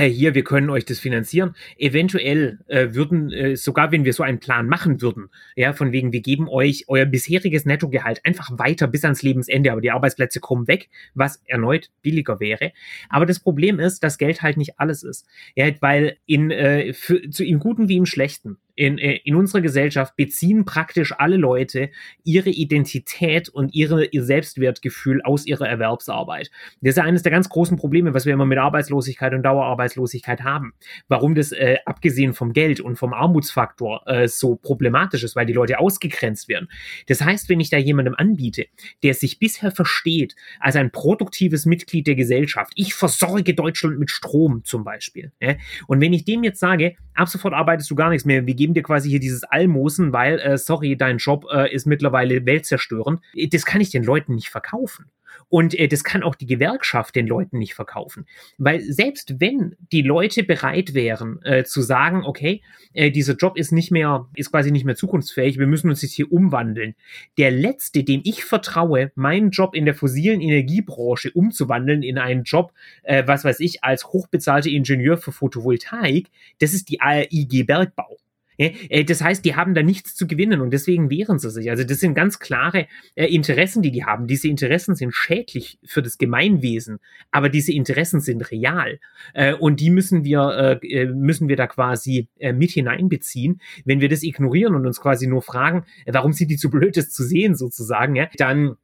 äh, 0.00 0.08
hier, 0.08 0.34
wir 0.34 0.44
können 0.44 0.70
euch 0.70 0.84
das 0.84 0.98
finanzieren. 0.98 1.54
Eventuell 1.76 2.58
äh, 2.68 2.94
würden, 2.94 3.30
äh, 3.32 3.56
sogar 3.56 3.92
wenn 3.92 4.04
wir 4.04 4.12
so 4.12 4.22
einen 4.22 4.40
Plan 4.40 4.66
machen 4.66 5.02
würden, 5.02 5.28
ja, 5.56 5.72
von 5.72 5.92
wegen, 5.92 6.12
wir 6.12 6.22
geben 6.22 6.48
euch 6.48 6.84
euer 6.88 7.04
bisheriges 7.04 7.66
Nettogehalt 7.66 8.24
einfach 8.24 8.50
weiter 8.58 8.86
bis 8.86 9.04
ans 9.04 9.22
Lebensende, 9.22 9.72
aber 9.72 9.80
die 9.80 9.90
Arbeitsplätze 9.90 10.40
kommen 10.40 10.68
weg, 10.68 10.88
was 11.14 11.42
erneut 11.46 11.90
billiger 12.02 12.40
wäre. 12.40 12.72
Aber 13.08 13.26
das 13.26 13.40
Problem 13.40 13.78
ist, 13.78 14.02
dass 14.02 14.16
Geld 14.16 14.42
halt 14.42 14.56
nicht 14.56 14.78
alles 14.78 15.02
ist. 15.02 15.26
Ja, 15.54 15.66
weil 15.80 16.16
in, 16.24 16.50
äh, 16.50 16.94
für, 16.94 17.28
zu, 17.30 17.44
im 17.44 17.58
Guten 17.58 17.88
wie 17.88 17.96
im 17.96 18.06
Schlechten 18.06 18.58
in, 18.74 18.98
äh, 18.98 19.20
in 19.24 19.34
unserer 19.34 19.60
Gesellschaft 19.60 20.16
beziehen 20.16 20.64
praktisch 20.64 21.12
alle 21.16 21.36
Leute 21.36 21.90
ihre 22.24 22.50
Identität 22.50 23.48
und 23.48 23.74
ihre, 23.74 24.06
ihr 24.06 24.24
Selbstwertgefühl 24.24 25.22
aus 25.22 25.46
ihrer 25.46 25.68
Erwerbsarbeit. 25.68 26.50
Das 26.80 26.90
ist 26.90 26.96
ja 26.96 27.04
eines 27.04 27.22
der 27.22 27.32
ganz 27.32 27.48
großen 27.48 27.76
Probleme, 27.76 28.14
was 28.14 28.26
wir 28.26 28.32
immer 28.32 28.46
mit 28.46 28.58
Arbeitslosigkeit 28.58 29.34
und 29.34 29.42
Dauerarbeitslosigkeit 29.42 30.42
haben. 30.42 30.72
Warum 31.08 31.34
das 31.34 31.52
äh, 31.52 31.76
abgesehen 31.84 32.34
vom 32.34 32.52
Geld 32.52 32.80
und 32.80 32.96
vom 32.96 33.12
Armutsfaktor 33.12 34.02
äh, 34.06 34.28
so 34.28 34.56
problematisch 34.56 35.24
ist, 35.24 35.36
weil 35.36 35.46
die 35.46 35.52
Leute 35.52 35.78
ausgegrenzt 35.78 36.48
werden. 36.48 36.68
Das 37.06 37.22
heißt, 37.22 37.48
wenn 37.48 37.60
ich 37.60 37.70
da 37.70 37.78
jemandem 37.78 38.14
anbiete, 38.16 38.66
der 39.02 39.14
sich 39.14 39.38
bisher 39.38 39.70
versteht 39.70 40.34
als 40.58 40.76
ein 40.76 40.90
produktives 40.90 41.66
Mitglied 41.66 42.06
der 42.06 42.14
Gesellschaft, 42.14 42.72
ich 42.76 42.94
versorge 42.94 43.54
Deutschland 43.54 43.98
mit 43.98 44.10
Strom 44.10 44.64
zum 44.64 44.84
Beispiel, 44.84 45.32
ja, 45.40 45.54
und 45.86 46.00
wenn 46.00 46.12
ich 46.12 46.24
dem 46.24 46.44
jetzt 46.44 46.60
sage, 46.60 46.96
ab 47.14 47.28
sofort 47.28 47.54
arbeitest 47.54 47.90
du 47.90 47.94
gar 47.94 48.10
nichts 48.10 48.24
mehr, 48.24 48.46
wir 48.46 48.54
geben 48.54 48.69
dir 48.74 48.82
quasi 48.82 49.10
hier 49.10 49.20
dieses 49.20 49.44
Almosen, 49.44 50.12
weil, 50.12 50.38
äh, 50.38 50.58
sorry, 50.58 50.96
dein 50.96 51.18
Job 51.18 51.46
äh, 51.52 51.72
ist 51.72 51.86
mittlerweile 51.86 52.46
weltzerstörend. 52.46 53.20
Das 53.50 53.64
kann 53.64 53.80
ich 53.80 53.90
den 53.90 54.04
Leuten 54.04 54.34
nicht 54.34 54.50
verkaufen. 54.50 55.06
Und 55.50 55.78
äh, 55.78 55.88
das 55.88 56.04
kann 56.04 56.22
auch 56.22 56.34
die 56.34 56.46
Gewerkschaft 56.46 57.14
den 57.14 57.26
Leuten 57.26 57.58
nicht 57.58 57.74
verkaufen. 57.74 58.26
Weil 58.56 58.80
selbst 58.80 59.40
wenn 59.40 59.76
die 59.92 60.02
Leute 60.02 60.44
bereit 60.44 60.94
wären 60.94 61.42
äh, 61.42 61.64
zu 61.64 61.82
sagen, 61.82 62.24
okay, 62.24 62.62
äh, 62.94 63.10
dieser 63.10 63.34
Job 63.34 63.58
ist 63.58 63.72
nicht 63.72 63.90
mehr, 63.90 64.28
ist 64.34 64.52
quasi 64.52 64.70
nicht 64.70 64.84
mehr 64.84 64.94
zukunftsfähig, 64.94 65.58
wir 65.58 65.66
müssen 65.66 65.90
uns 65.90 66.02
jetzt 66.02 66.14
hier 66.14 66.32
umwandeln. 66.32 66.94
Der 67.36 67.50
letzte, 67.50 68.04
dem 68.04 68.22
ich 68.24 68.44
vertraue, 68.44 69.10
meinen 69.16 69.50
Job 69.50 69.74
in 69.74 69.84
der 69.84 69.94
fossilen 69.94 70.40
Energiebranche 70.40 71.32
umzuwandeln 71.32 72.02
in 72.02 72.18
einen 72.18 72.44
Job, 72.44 72.72
äh, 73.02 73.24
was 73.26 73.44
weiß 73.44 73.60
ich, 73.60 73.82
als 73.82 74.06
hochbezahlte 74.06 74.70
Ingenieur 74.70 75.18
für 75.18 75.32
Photovoltaik, 75.32 76.28
das 76.60 76.72
ist 76.72 76.88
die 76.88 77.00
AIG 77.00 77.66
Bergbau. 77.66 78.18
Äh, 78.60 79.04
das 79.04 79.22
heißt, 79.22 79.44
die 79.44 79.56
haben 79.56 79.74
da 79.74 79.82
nichts 79.82 80.14
zu 80.14 80.26
gewinnen 80.26 80.60
und 80.60 80.70
deswegen 80.70 81.10
wehren 81.10 81.38
sie 81.38 81.50
sich. 81.50 81.70
Also 81.70 81.84
das 81.84 82.00
sind 82.00 82.14
ganz 82.14 82.38
klare 82.38 82.86
äh, 83.14 83.26
Interessen, 83.26 83.82
die 83.82 83.90
die 83.90 84.04
haben. 84.04 84.26
Diese 84.26 84.48
Interessen 84.48 84.94
sind 84.94 85.14
schädlich 85.14 85.78
für 85.84 86.02
das 86.02 86.18
Gemeinwesen, 86.18 86.98
aber 87.30 87.48
diese 87.48 87.72
Interessen 87.72 88.20
sind 88.20 88.50
real 88.50 89.00
äh, 89.34 89.54
und 89.54 89.80
die 89.80 89.90
müssen 89.90 90.24
wir 90.24 90.80
müssen 91.14 91.48
wir 91.48 91.56
da 91.56 91.66
quasi 91.66 92.28
mit 92.54 92.70
hineinbeziehen. 92.70 93.60
Wenn 93.84 94.00
wir 94.00 94.08
das 94.08 94.22
ignorieren 94.22 94.74
und 94.74 94.86
uns 94.86 95.00
quasi 95.00 95.26
nur 95.26 95.42
fragen, 95.42 95.84
warum 96.06 96.32
sind 96.32 96.50
die 96.50 96.56
zu 96.56 96.70
blöd, 96.70 96.96
das 96.96 97.10
zu 97.10 97.22
sehen 97.22 97.54
sozusagen, 97.54 98.28
dann 98.36 98.76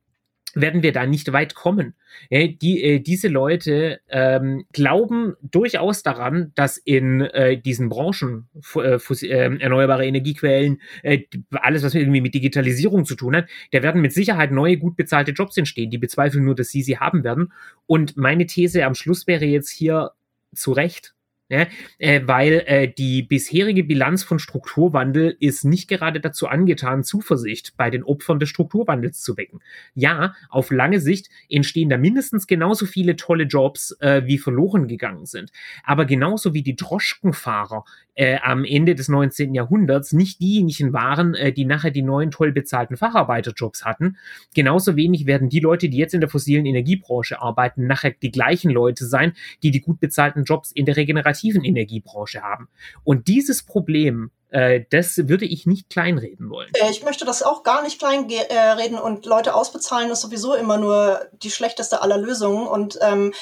werden 0.56 0.82
wir 0.82 0.92
da 0.92 1.06
nicht 1.06 1.32
weit 1.32 1.54
kommen. 1.54 1.94
Ja, 2.30 2.46
die, 2.46 2.82
äh, 2.82 3.00
diese 3.00 3.28
Leute 3.28 4.00
ähm, 4.08 4.64
glauben 4.72 5.34
durchaus 5.42 6.02
daran, 6.02 6.52
dass 6.54 6.78
in 6.78 7.20
äh, 7.20 7.60
diesen 7.60 7.90
Branchen 7.90 8.48
äh, 8.74 8.96
äh, 8.96 9.58
erneuerbare 9.58 10.06
Energiequellen, 10.06 10.80
äh, 11.02 11.24
alles, 11.52 11.82
was 11.82 11.94
irgendwie 11.94 12.22
mit 12.22 12.34
Digitalisierung 12.34 13.04
zu 13.04 13.16
tun 13.16 13.36
hat, 13.36 13.48
da 13.70 13.82
werden 13.82 14.00
mit 14.00 14.14
Sicherheit 14.14 14.50
neue, 14.50 14.78
gut 14.78 14.96
bezahlte 14.96 15.32
Jobs 15.32 15.58
entstehen. 15.58 15.90
Die 15.90 15.98
bezweifeln 15.98 16.44
nur, 16.44 16.54
dass 16.54 16.70
sie 16.70 16.82
sie 16.82 16.98
haben 16.98 17.22
werden. 17.22 17.52
Und 17.84 18.16
meine 18.16 18.46
These 18.46 18.86
am 18.86 18.94
Schluss 18.94 19.26
wäre 19.26 19.44
jetzt 19.44 19.70
hier 19.70 20.12
zu 20.54 20.72
Recht, 20.72 21.15
ja, 21.48 21.66
äh, 21.98 22.22
weil 22.24 22.64
äh, 22.66 22.88
die 22.88 23.22
bisherige 23.22 23.84
Bilanz 23.84 24.24
von 24.24 24.40
Strukturwandel 24.40 25.36
ist 25.38 25.64
nicht 25.64 25.88
gerade 25.88 26.20
dazu 26.20 26.48
angetan, 26.48 27.04
Zuversicht 27.04 27.74
bei 27.76 27.88
den 27.88 28.02
Opfern 28.02 28.40
des 28.40 28.48
Strukturwandels 28.48 29.22
zu 29.22 29.36
wecken. 29.36 29.60
Ja, 29.94 30.34
auf 30.48 30.72
lange 30.72 30.98
Sicht 30.98 31.28
entstehen 31.48 31.88
da 31.88 31.98
mindestens 31.98 32.48
genauso 32.48 32.84
viele 32.84 33.14
tolle 33.14 33.44
Jobs, 33.44 33.96
äh, 34.00 34.22
wie 34.26 34.38
verloren 34.38 34.88
gegangen 34.88 35.26
sind. 35.26 35.52
Aber 35.84 36.04
genauso 36.04 36.52
wie 36.52 36.62
die 36.62 36.74
Droschkenfahrer 36.74 37.84
äh, 38.16 38.38
am 38.42 38.64
Ende 38.64 38.94
des 38.94 39.08
19. 39.08 39.54
Jahrhunderts 39.54 40.12
nicht 40.12 40.40
diejenigen 40.40 40.92
waren, 40.92 41.34
äh, 41.34 41.52
die 41.52 41.64
nachher 41.64 41.90
die 41.90 42.02
neuen 42.02 42.30
toll 42.30 42.50
bezahlten 42.50 42.96
Facharbeiterjobs 42.96 43.84
hatten. 43.84 44.16
Genauso 44.54 44.96
wenig 44.96 45.26
werden 45.26 45.48
die 45.48 45.60
Leute, 45.60 45.88
die 45.88 45.98
jetzt 45.98 46.14
in 46.14 46.20
der 46.20 46.30
fossilen 46.30 46.66
Energiebranche 46.66 47.40
arbeiten, 47.40 47.86
nachher 47.86 48.10
die 48.10 48.30
gleichen 48.32 48.70
Leute 48.70 49.04
sein, 49.06 49.34
die 49.62 49.70
die 49.70 49.80
gut 49.80 50.00
bezahlten 50.00 50.44
Jobs 50.44 50.72
in 50.72 50.86
der 50.86 50.96
regenerativen 51.36 51.64
Energiebranche 51.64 52.42
haben. 52.42 52.68
Und 53.04 53.28
dieses 53.28 53.62
Problem 53.64 54.30
äh, 54.50 54.84
das 54.90 55.16
würde 55.16 55.44
ich 55.44 55.66
nicht 55.66 55.90
kleinreden 55.90 56.50
wollen. 56.50 56.70
Äh, 56.74 56.90
ich 56.90 57.02
möchte 57.02 57.24
das 57.24 57.42
auch 57.42 57.64
gar 57.64 57.82
nicht 57.82 57.98
kleinreden 57.98 58.96
und 58.96 59.26
Leute 59.26 59.56
ausbezahlen 59.56 60.08
ist 60.10 60.20
sowieso 60.20 60.54
immer 60.54 60.78
nur 60.78 61.26
die 61.42 61.50
schlechteste 61.50 62.00
aller 62.00 62.16
Lösungen 62.16 62.68
und 62.68 62.96
ähm, 63.02 63.34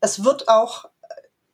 es 0.00 0.24
wird 0.24 0.48
auch 0.48 0.84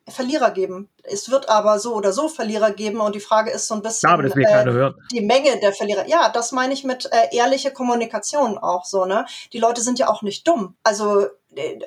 Verlierer 0.07 0.51
geben. 0.51 0.89
Es 1.03 1.31
wird 1.31 1.49
aber 1.49 1.79
so 1.79 1.95
oder 1.95 2.13
so 2.13 2.29
Verlierer 2.29 2.71
geben 2.71 3.01
und 3.01 3.15
die 3.15 3.21
Frage 3.21 3.51
ist 3.51 3.67
so 3.67 3.75
ein 3.75 3.83
bisschen 3.83 4.11
will 4.11 4.45
äh, 4.45 4.91
die 5.13 5.21
Menge 5.23 5.59
der 5.61 5.73
Verlierer. 5.73 6.07
Ja, 6.07 6.29
das 6.29 6.53
meine 6.53 6.75
ich 6.75 6.85
mit 6.85 7.11
äh, 7.11 7.35
ehrliche 7.35 7.73
Kommunikation 7.73 8.59
auch 8.59 8.85
so, 8.85 9.07
ne? 9.07 9.25
Die 9.53 9.59
Leute 9.59 9.81
sind 9.81 9.99
ja 9.99 10.09
auch 10.09 10.23
nicht 10.23 10.47
dumm. 10.47 10.77
Also 10.83 11.29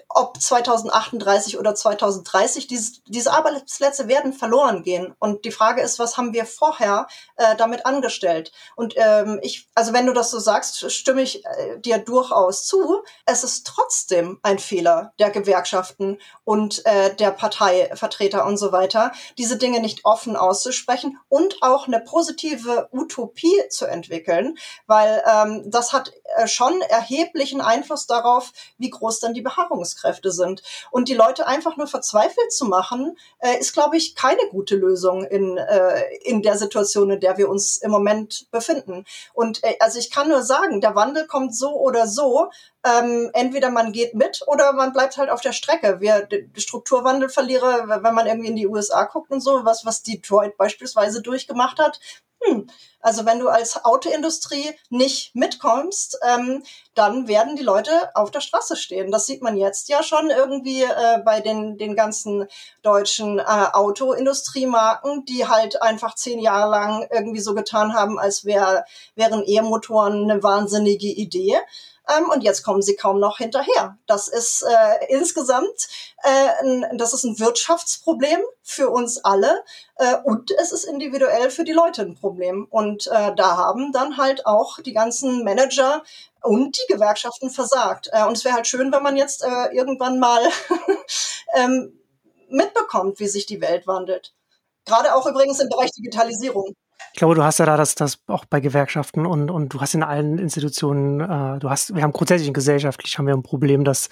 ob 0.10 0.42
2038 0.42 1.60
oder 1.60 1.76
2030, 1.76 2.68
diese, 2.68 3.02
diese 3.06 3.32
Arbeitsplätze 3.32 4.08
werden 4.08 4.34
verloren 4.34 4.84
gehen. 4.84 5.14
Und 5.20 5.46
die 5.46 5.52
Frage 5.52 5.82
ist, 5.82 6.00
was 6.00 6.18
haben 6.18 6.34
wir 6.34 6.46
vorher 6.46 7.08
äh, 7.38 7.56
damit 7.56 7.86
angestellt? 7.86 8.52
Und 8.76 8.96
ähm, 8.98 9.40
ich, 9.44 9.70
also 9.76 9.94
wenn 9.94 10.08
du 10.08 10.14
das 10.14 10.32
so 10.32 10.40
sagst, 10.40 10.92
stimme 10.92 11.22
ich 11.22 11.46
äh, 11.46 11.80
dir 11.80 12.00
durchaus 12.00 12.66
zu. 12.66 13.04
Es 13.26 13.44
ist 13.44 13.68
trotzdem 13.68 14.40
ein 14.42 14.60
Fehler 14.60 15.14
der 15.20 15.30
Gewerkschaften 15.30 16.18
und 16.44 16.86
äh, 16.86 17.16
der 17.16 17.32
Parteivertreter 17.32 18.46
und 18.46 18.58
so 18.58 18.72
weiter, 18.72 19.12
diese 19.38 19.58
Dinge 19.58 19.80
nicht 19.80 20.06
offen 20.06 20.36
auszusprechen 20.36 21.20
und 21.30 21.62
auch 21.62 21.88
eine 21.88 22.00
positive 22.00 22.90
Utopie 22.92 23.62
zu 23.70 23.86
entwickeln, 23.86 24.58
weil 24.88 25.24
ähm, 25.32 25.70
das 25.70 25.94
hat 25.94 26.12
äh, 26.36 26.48
schon 26.48 26.82
erheblichen 26.82 27.62
Einfluss 27.62 28.08
darauf, 28.08 28.52
wie 28.78 28.90
groß 28.90 29.20
dann 29.20 29.34
die 29.34 29.42
Beharrungskräfte 29.52 30.32
sind. 30.32 30.62
Und 30.92 31.10
die 31.10 31.14
Leute 31.14 31.48
einfach 31.48 31.78
nur 31.78 31.88
verzweifelt 31.88 32.52
zu 32.52 32.66
machen, 32.66 33.18
äh, 33.40 33.60
ist, 33.60 33.74
glaube 33.74 33.98
ich, 33.98 34.16
keine 34.16 34.42
gute 34.50 34.76
Lösung 34.76 35.24
in, 35.24 35.58
äh, 35.58 36.02
in 36.24 36.42
der 36.42 36.58
Situation, 36.58 37.12
in 37.12 37.20
der 37.20 37.38
wir 37.38 37.50
uns 37.50 37.78
im 37.78 37.92
Moment 37.92 38.48
befinden. 38.52 39.06
Und 39.34 39.64
äh, 39.64 39.76
also 39.80 40.00
ich 40.00 40.12
kann 40.12 40.30
nur 40.30 40.44
sagen, 40.44 40.82
der 40.82 40.96
Wandel 40.96 41.28
kommt 41.28 41.56
so 41.56 41.74
oder 41.74 42.08
so. 42.08 42.50
Ähm, 42.84 43.30
entweder 43.34 43.70
man 43.70 43.92
geht 43.92 44.16
mit 44.16 44.42
oder 44.48 44.74
man 44.74 44.92
bleibt 44.92 45.18
halt 45.18 45.30
auf 45.30 45.42
der 45.42 45.54
Strecke. 45.54 46.00
Wir 46.00 46.28
Strukturwandelverlierer, 46.56 47.88
wenn 48.04 48.16
man 48.16 48.26
irgendwie 48.26 48.50
in 48.50 48.56
die 48.56 48.68
USA 48.68 49.04
guckt 49.04 49.30
und 49.30 49.42
so, 49.42 49.66
was, 49.66 49.86
was 49.86 50.02
Detroit 50.02 50.58
beispielsweise 50.58 51.22
durchgemacht 51.22 51.80
hat, 51.80 52.00
hm, 52.44 52.68
also 53.02 53.26
wenn 53.26 53.40
du 53.40 53.50
als 53.50 53.86
Autoindustrie 53.86 54.72
nicht 54.90 55.36
mitkommst, 55.36 56.18
ähm, 56.28 56.64
dann 56.96 57.28
werden 57.28 57.56
die 57.56 57.64
Leute 57.64 57.92
auf 58.16 58.32
der 58.32 58.42
Straße 58.42 58.76
stehen. 58.76 59.12
Das 59.12 59.28
sieht 59.28 59.44
man 59.44 59.58
jetzt 59.58 59.90
ja 59.90 60.02
schon 60.02 60.32
irgendwie 60.32 60.84
äh, 60.84 61.20
bei 61.24 61.40
den, 61.40 61.78
den 61.78 61.96
ganzen 61.96 62.48
deutschen 62.82 63.38
äh, 63.38 63.44
Autoindustriemarken, 63.44 65.26
die 65.26 65.48
halt 65.48 65.82
einfach 65.82 66.16
zehn 66.16 66.40
Jahre 66.40 66.72
lang 66.72 67.08
irgendwie 67.12 67.42
so 67.42 67.54
getan 67.54 67.94
haben, 67.94 68.18
als 68.20 68.44
wär, 68.44 68.86
wären 69.16 69.44
E-Motoren 69.46 70.30
eine 70.30 70.42
wahnsinnige 70.42 71.08
Idee. 71.08 71.58
Ähm, 72.18 72.30
und 72.30 72.42
jetzt 72.42 72.64
kommen 72.64 72.82
sie 72.82 72.96
kaum 72.96 73.20
noch 73.20 73.38
hinterher. 73.38 73.98
Das 74.08 74.28
ist 74.28 74.64
äh, 74.64 75.06
insgesamt 75.10 75.88
äh, 76.24 76.64
ein, 76.64 76.98
das 76.98 77.14
ist 77.14 77.24
ein 77.24 77.40
Wirtschaftsproblem 77.40 78.42
für 78.64 78.90
uns 78.90 79.24
alle 79.24 79.64
äh, 79.98 80.18
und 80.24 80.52
es 80.52 80.72
ist 80.72 80.86
individuell 80.86 81.50
für 81.50 81.64
die 81.64 81.72
Leute 81.72 82.02
ein 82.02 82.16
Problem. 82.16 82.68
Und 82.70 83.08
äh, 83.08 83.34
da 83.36 83.58
haben 83.58 83.92
dann 83.92 84.18
halt 84.18 84.46
auch 84.46 84.80
die 84.80 84.94
ganzen 84.94 85.44
Manager 85.44 86.04
und 86.42 86.78
die 86.78 86.94
Gewerkschaften 86.94 87.50
versagt. 87.50 88.10
Äh, 88.12 88.26
und 88.26 88.38
es 88.38 88.46
wäre 88.46 88.56
halt 88.56 88.68
schön, 88.68 88.92
wenn 88.92 89.04
man 89.04 89.18
jetzt 89.18 89.44
äh, 89.44 89.76
irgendwann 89.76 90.20
mal 90.20 90.42
ähm, 91.56 92.00
mitbekommt, 92.50 93.20
wie 93.20 93.28
sich 93.28 93.46
die 93.46 93.62
Welt 93.62 93.88
wandelt. 93.88 94.34
Gerade 94.86 95.16
auch 95.16 95.26
übrigens 95.28 95.60
im 95.60 95.70
Bereich 95.70 95.92
Digitalisierung. 95.92 96.76
Ich 97.14 97.20
glaube, 97.20 97.36
du 97.36 97.44
hast 97.44 97.60
ja 97.60 97.66
da 97.66 97.78
das, 97.78 97.96
das 97.96 98.20
auch 98.28 98.46
bei 98.46 98.60
Gewerkschaften 98.60 99.26
und, 99.26 99.52
und 99.52 99.74
du 99.74 99.82
hast 99.82 99.94
in 99.94 100.04
allen 100.04 100.38
Institutionen, 100.38 101.20
äh, 101.20 101.60
du 101.60 101.70
hast, 101.70 101.94
wir 101.96 102.04
haben 102.04 102.14
grundsätzlich 102.14 102.54
gesellschaftlich 102.54 103.18
haben 103.18 103.28
wir 103.28 103.34
ein 103.34 103.44
Problem, 103.44 103.84
dass 103.84 104.10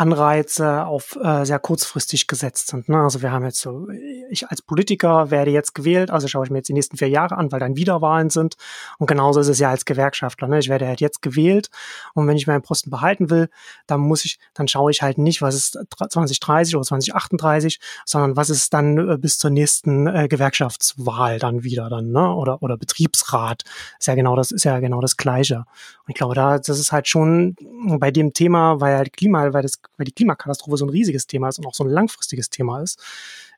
Anreize 0.00 0.86
auf 0.86 1.18
äh, 1.22 1.44
sehr 1.44 1.58
kurzfristig 1.58 2.26
gesetzt 2.26 2.68
sind. 2.68 2.88
Ne? 2.88 2.98
Also 2.98 3.20
wir 3.20 3.32
haben 3.32 3.44
jetzt 3.44 3.60
so, 3.60 3.86
ich 4.30 4.48
als 4.48 4.62
Politiker 4.62 5.30
werde 5.30 5.50
jetzt 5.50 5.74
gewählt, 5.74 6.10
also 6.10 6.26
schaue 6.26 6.44
ich 6.44 6.50
mir 6.50 6.58
jetzt 6.58 6.68
die 6.68 6.72
nächsten 6.72 6.96
vier 6.96 7.10
Jahre 7.10 7.36
an, 7.36 7.52
weil 7.52 7.60
dann 7.60 7.76
Wiederwahlen 7.76 8.30
sind. 8.30 8.56
Und 8.98 9.08
genauso 9.08 9.40
ist 9.40 9.48
es 9.48 9.58
ja 9.58 9.68
als 9.68 9.84
Gewerkschaftler. 9.84 10.48
Ne? 10.48 10.58
Ich 10.58 10.70
werde 10.70 10.86
halt 10.86 11.02
jetzt 11.02 11.20
gewählt 11.20 11.68
und 12.14 12.26
wenn 12.26 12.36
ich 12.36 12.46
meinen 12.46 12.62
Posten 12.62 12.88
behalten 12.88 13.28
will, 13.28 13.50
dann 13.86 14.00
muss 14.00 14.24
ich, 14.24 14.38
dann 14.54 14.68
schaue 14.68 14.90
ich 14.90 15.02
halt 15.02 15.18
nicht, 15.18 15.42
was 15.42 15.54
ist 15.54 15.78
2030 16.08 16.76
oder 16.76 16.84
2038, 16.84 17.78
sondern 18.06 18.36
was 18.36 18.48
ist 18.48 18.72
dann 18.72 18.96
äh, 18.96 19.18
bis 19.18 19.36
zur 19.36 19.50
nächsten 19.50 20.06
äh, 20.06 20.28
Gewerkschaftswahl 20.28 21.38
dann 21.38 21.62
wieder 21.62 21.90
dann, 21.90 22.10
ne? 22.10 22.34
Oder 22.34 22.62
oder 22.62 22.78
Betriebsrat. 22.78 23.64
Ist 23.98 24.06
ja 24.06 24.14
genau 24.14 24.34
das, 24.34 24.50
ist 24.50 24.64
ja 24.64 24.80
genau 24.80 25.02
das 25.02 25.18
Gleiche. 25.18 25.58
Und 25.58 26.08
ich 26.08 26.14
glaube, 26.14 26.34
da 26.34 26.58
das 26.58 26.78
ist 26.78 26.90
halt 26.90 27.06
schon 27.06 27.54
bei 27.98 28.10
dem 28.10 28.32
Thema, 28.32 28.80
weil 28.80 28.96
halt 28.96 29.12
Klima, 29.12 29.52
weil 29.52 29.62
das 29.62 29.80
weil 29.96 30.04
die 30.04 30.12
Klimakatastrophe 30.12 30.76
so 30.76 30.86
ein 30.86 30.90
riesiges 30.90 31.26
Thema 31.26 31.48
ist 31.48 31.58
und 31.58 31.66
auch 31.66 31.74
so 31.74 31.84
ein 31.84 31.90
langfristiges 31.90 32.50
Thema 32.50 32.80
ist, 32.82 32.98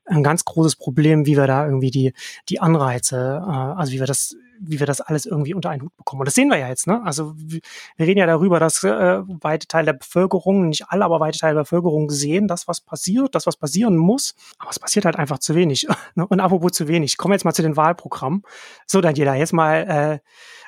ein 0.05 0.23
ganz 0.23 0.45
großes 0.45 0.77
Problem, 0.77 1.27
wie 1.27 1.37
wir 1.37 1.47
da 1.47 1.65
irgendwie 1.65 1.91
die, 1.91 2.13
die 2.49 2.61
Anreize, 2.61 3.43
äh, 3.45 3.51
also 3.51 3.93
wie 3.93 4.01
wir 4.01 4.07
das, 4.07 4.37
wie 4.61 4.81
wir 4.81 4.87
das 4.87 5.01
alles 5.01 5.27
irgendwie 5.27 5.55
unter 5.55 5.71
einen 5.71 5.83
Hut 5.83 5.97
bekommen. 5.97 6.21
Und 6.21 6.27
das 6.27 6.35
sehen 6.35 6.49
wir 6.49 6.59
ja 6.59 6.69
jetzt, 6.69 6.87
ne? 6.87 7.01
Also 7.05 7.35
wir 7.37 7.61
reden 7.99 8.19
ja 8.19 8.27
darüber, 8.27 8.59
dass 8.61 8.83
äh, 8.83 9.21
weite 9.43 9.67
Teile 9.67 9.87
der 9.87 9.93
Bevölkerung, 9.95 10.69
nicht 10.69 10.89
alle, 10.89 11.05
aber 11.05 11.21
weite 11.21 11.39
Teile 11.39 11.55
der 11.55 11.63
Bevölkerung 11.63 12.11
sehen, 12.11 12.49
dass 12.49 12.69
was 12.69 12.81
passiert, 12.81 13.35
dass 13.35 13.47
was 13.47 13.57
passieren 13.57 13.97
muss. 13.97 14.35
Aber 14.59 14.71
es 14.71 14.79
passiert 14.79 15.05
halt 15.05 15.17
einfach 15.17 15.39
zu 15.39 15.55
wenig. 15.55 15.87
Ne? 16.15 16.27
Und 16.27 16.41
apropos 16.41 16.73
zu 16.73 16.89
wenig. 16.89 17.17
Kommen 17.17 17.33
wir 17.33 17.37
jetzt 17.37 17.45
mal 17.45 17.55
zu 17.55 17.63
den 17.63 17.77
Wahlprogrammen. 17.77 18.43
So, 18.87 19.01
Daniela, 19.01 19.35
jetzt 19.35 19.55
mal 19.55 20.21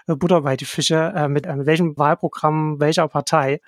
äh, 0.06 0.14
Butter 0.14 0.40
bei 0.40 0.56
die 0.56 0.64
Fische. 0.64 1.12
Äh, 1.14 1.28
mit, 1.28 1.44
äh, 1.44 1.54
mit 1.54 1.66
welchem 1.66 1.98
Wahlprogramm 1.98 2.80
welcher 2.80 3.06
Partei 3.08 3.60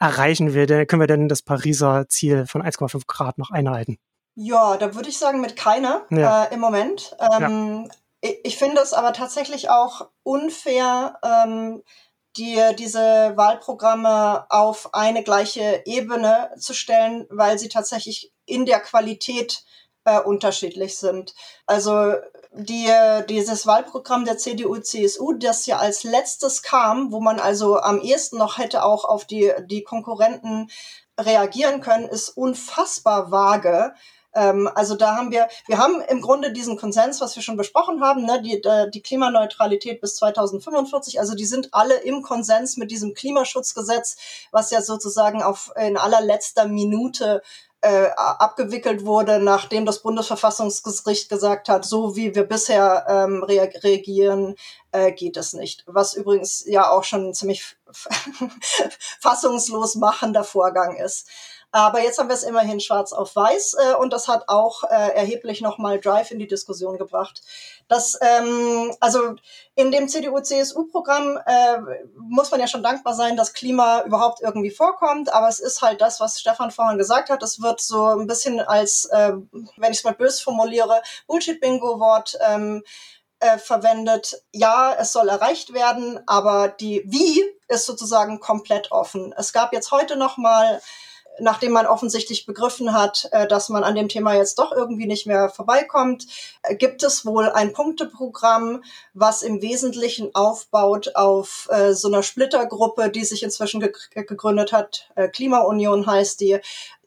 erreichen 0.00 0.54
wir 0.54 0.66
denn, 0.66 0.86
können 0.86 1.00
wir 1.00 1.06
denn 1.06 1.28
das 1.28 1.42
Pariser 1.42 2.08
Ziel 2.08 2.46
von 2.46 2.62
1,5 2.62 3.06
Grad 3.06 3.38
noch 3.38 3.50
einhalten? 3.50 3.98
Ja, 4.34 4.76
da 4.76 4.94
würde 4.94 5.10
ich 5.10 5.18
sagen, 5.18 5.40
mit 5.40 5.54
keiner 5.54 6.06
ja. 6.10 6.44
äh, 6.44 6.54
im 6.54 6.60
Moment. 6.60 7.16
Ähm, 7.20 7.84
ja. 7.84 8.30
ich, 8.30 8.40
ich, 8.44 8.58
finde 8.58 8.80
es 8.80 8.92
aber 8.92 9.12
tatsächlich 9.12 9.68
auch 9.70 10.08
unfair, 10.22 11.18
ähm, 11.22 11.82
die, 12.36 12.58
diese 12.78 13.32
Wahlprogramme 13.36 14.46
auf 14.50 14.94
eine 14.94 15.22
gleiche 15.22 15.82
Ebene 15.84 16.50
zu 16.56 16.74
stellen, 16.74 17.26
weil 17.28 17.58
sie 17.58 17.68
tatsächlich 17.68 18.32
in 18.46 18.66
der 18.66 18.80
Qualität 18.80 19.64
äh, 20.04 20.20
unterschiedlich 20.20 20.96
sind. 20.96 21.34
Also 21.66 22.14
die, 22.52 22.90
dieses 23.28 23.66
Wahlprogramm 23.66 24.24
der 24.24 24.38
CDU-CSU, 24.38 25.34
das 25.34 25.66
ja 25.66 25.78
als 25.78 26.02
letztes 26.02 26.62
kam, 26.62 27.12
wo 27.12 27.20
man 27.20 27.38
also 27.38 27.78
am 27.78 28.00
ehesten 28.00 28.38
noch 28.38 28.58
hätte 28.58 28.84
auch 28.84 29.04
auf 29.04 29.24
die, 29.24 29.52
die 29.66 29.82
Konkurrenten 29.82 30.68
reagieren 31.18 31.80
können, 31.80 32.08
ist 32.08 32.30
unfassbar 32.30 33.30
vage. 33.30 33.94
Ähm, 34.34 34.68
also 34.74 34.94
da 34.94 35.16
haben 35.16 35.30
wir, 35.30 35.48
wir 35.66 35.78
haben 35.78 36.00
im 36.08 36.20
Grunde 36.20 36.52
diesen 36.52 36.76
Konsens, 36.76 37.20
was 37.20 37.36
wir 37.36 37.42
schon 37.42 37.56
besprochen 37.56 38.00
haben, 38.00 38.24
ne, 38.24 38.42
die, 38.42 38.60
die 38.92 39.02
Klimaneutralität 39.02 40.00
bis 40.00 40.16
2045. 40.16 41.20
Also 41.20 41.34
die 41.34 41.46
sind 41.46 41.72
alle 41.72 41.96
im 41.98 42.22
Konsens 42.22 42.76
mit 42.76 42.90
diesem 42.90 43.14
Klimaschutzgesetz, 43.14 44.16
was 44.50 44.70
ja 44.70 44.82
sozusagen 44.82 45.42
auf 45.42 45.72
in 45.76 45.96
allerletzter 45.96 46.66
Minute 46.66 47.42
äh, 47.82 48.08
abgewickelt 48.16 49.06
wurde, 49.06 49.40
nachdem 49.40 49.86
das 49.86 50.02
Bundesverfassungsgericht 50.02 51.28
gesagt 51.28 51.68
hat, 51.68 51.84
so 51.84 52.14
wie 52.14 52.34
wir 52.34 52.44
bisher 52.44 53.06
ähm, 53.08 53.42
reagieren, 53.42 54.54
äh, 54.92 55.12
geht 55.12 55.36
es 55.36 55.54
nicht. 55.54 55.84
Was 55.86 56.14
übrigens 56.14 56.64
ja 56.66 56.90
auch 56.90 57.04
schon 57.04 57.28
ein 57.28 57.34
ziemlich 57.34 57.76
fassungslos 59.20 59.94
machender 59.94 60.44
Vorgang 60.44 60.96
ist. 60.96 61.28
Aber 61.72 62.02
jetzt 62.02 62.18
haben 62.18 62.28
wir 62.28 62.34
es 62.34 62.42
immerhin 62.42 62.80
schwarz 62.80 63.12
auf 63.12 63.36
weiß 63.36 63.74
äh, 63.74 63.94
und 63.94 64.12
das 64.12 64.26
hat 64.26 64.48
auch 64.48 64.82
äh, 64.84 65.14
erheblich 65.14 65.60
nochmal 65.60 66.00
Drive 66.00 66.32
in 66.32 66.38
die 66.38 66.48
Diskussion 66.48 66.98
gebracht. 66.98 67.42
Das, 67.86 68.18
ähm, 68.20 68.94
also 69.00 69.34
in 69.76 69.92
dem 69.92 70.08
CDU-CSU-Programm 70.08 71.38
äh, 71.46 71.78
muss 72.18 72.50
man 72.50 72.60
ja 72.60 72.66
schon 72.66 72.82
dankbar 72.82 73.14
sein, 73.14 73.36
dass 73.36 73.52
Klima 73.52 74.02
überhaupt 74.02 74.40
irgendwie 74.40 74.70
vorkommt, 74.70 75.32
aber 75.32 75.48
es 75.48 75.60
ist 75.60 75.80
halt 75.80 76.00
das, 76.00 76.20
was 76.20 76.40
Stefan 76.40 76.72
vorhin 76.72 76.98
gesagt 76.98 77.30
hat. 77.30 77.42
Es 77.42 77.62
wird 77.62 77.80
so 77.80 78.06
ein 78.06 78.26
bisschen 78.26 78.60
als, 78.60 79.04
äh, 79.06 79.32
wenn 79.76 79.92
ich 79.92 79.98
es 79.98 80.04
mal 80.04 80.14
bös 80.14 80.40
formuliere, 80.40 81.02
Bullshit-Bingo-Wort 81.28 82.36
ähm, 82.48 82.82
äh, 83.38 83.58
verwendet. 83.58 84.42
Ja, 84.52 84.94
es 84.98 85.12
soll 85.12 85.28
erreicht 85.28 85.72
werden, 85.72 86.20
aber 86.26 86.68
die 86.68 87.02
Wie 87.06 87.42
ist 87.68 87.86
sozusagen 87.86 88.40
komplett 88.40 88.90
offen. 88.90 89.32
Es 89.36 89.52
gab 89.52 89.72
jetzt 89.72 89.92
heute 89.92 90.16
noch 90.16 90.36
mal 90.36 90.80
nachdem 91.40 91.72
man 91.72 91.86
offensichtlich 91.86 92.46
begriffen 92.46 92.92
hat, 92.92 93.28
äh, 93.32 93.46
dass 93.46 93.68
man 93.68 93.84
an 93.84 93.94
dem 93.94 94.08
Thema 94.08 94.34
jetzt 94.34 94.58
doch 94.58 94.72
irgendwie 94.72 95.06
nicht 95.06 95.26
mehr 95.26 95.48
vorbeikommt, 95.48 96.26
äh, 96.62 96.74
gibt 96.76 97.02
es 97.02 97.26
wohl 97.26 97.48
ein 97.48 97.72
Punkteprogramm, 97.72 98.82
was 99.14 99.42
im 99.42 99.62
Wesentlichen 99.62 100.34
aufbaut 100.34 101.14
auf 101.14 101.68
äh, 101.70 101.94
so 101.94 102.08
einer 102.08 102.22
Splittergruppe, 102.22 103.10
die 103.10 103.24
sich 103.24 103.42
inzwischen 103.42 103.80
gegründet 103.80 104.72
hat. 104.72 105.10
Klimaunion 105.32 106.06
heißt 106.06 106.40
die, 106.40 106.58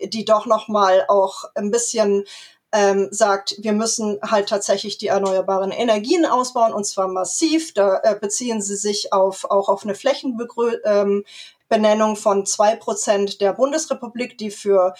die 0.01 0.25
doch 0.25 0.45
noch 0.45 0.67
mal 0.67 1.05
auch 1.07 1.45
ein 1.55 1.71
bisschen 1.71 2.25
ähm, 2.73 3.09
sagt, 3.11 3.55
wir 3.59 3.71
müssen 3.71 4.17
halt 4.23 4.49
tatsächlich 4.49 4.97
die 4.97 5.07
erneuerbaren 5.07 5.69
Energien 5.69 6.25
ausbauen 6.25 6.73
und 6.73 6.85
zwar 6.85 7.07
massiv. 7.07 7.71
Da 7.75 7.99
äh, 8.01 8.15
beziehen 8.19 8.63
sie 8.63 8.75
sich 8.75 9.13
auf, 9.13 9.45
auch 9.45 9.69
auf 9.69 9.83
eine 9.83 9.93
Flächenbegrö 9.93 10.77
ähm, 10.83 11.23
Benennung 11.69 12.15
von 12.15 12.45
zwei 12.45 12.75
Prozent 12.75 13.41
der 13.41 13.53
Bundesrepublik, 13.53 14.37
die 14.37 14.51
für 14.51 14.93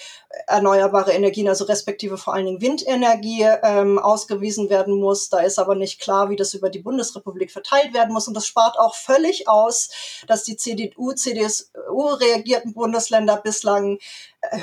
erneuerbare 0.47 1.11
Energien, 1.11 1.47
also 1.47 1.65
respektive 1.65 2.17
vor 2.17 2.33
allen 2.33 2.45
Dingen 2.45 2.61
Windenergie, 2.61 3.45
ähm, 3.63 3.99
ausgewiesen 3.99 4.69
werden 4.69 4.99
muss. 4.99 5.29
Da 5.29 5.39
ist 5.39 5.59
aber 5.59 5.75
nicht 5.75 5.99
klar, 5.99 6.29
wie 6.29 6.35
das 6.35 6.53
über 6.53 6.69
die 6.69 6.79
Bundesrepublik 6.79 7.51
verteilt 7.51 7.93
werden 7.93 8.13
muss. 8.13 8.27
Und 8.27 8.33
das 8.33 8.47
spart 8.47 8.79
auch 8.79 8.95
völlig 8.95 9.47
aus, 9.47 9.89
dass 10.27 10.43
die 10.43 10.57
CDU, 10.57 11.11
CDU 11.11 12.05
reagierten 12.05 12.73
Bundesländer 12.73 13.37
bislang 13.37 13.97
äh, 13.97 13.99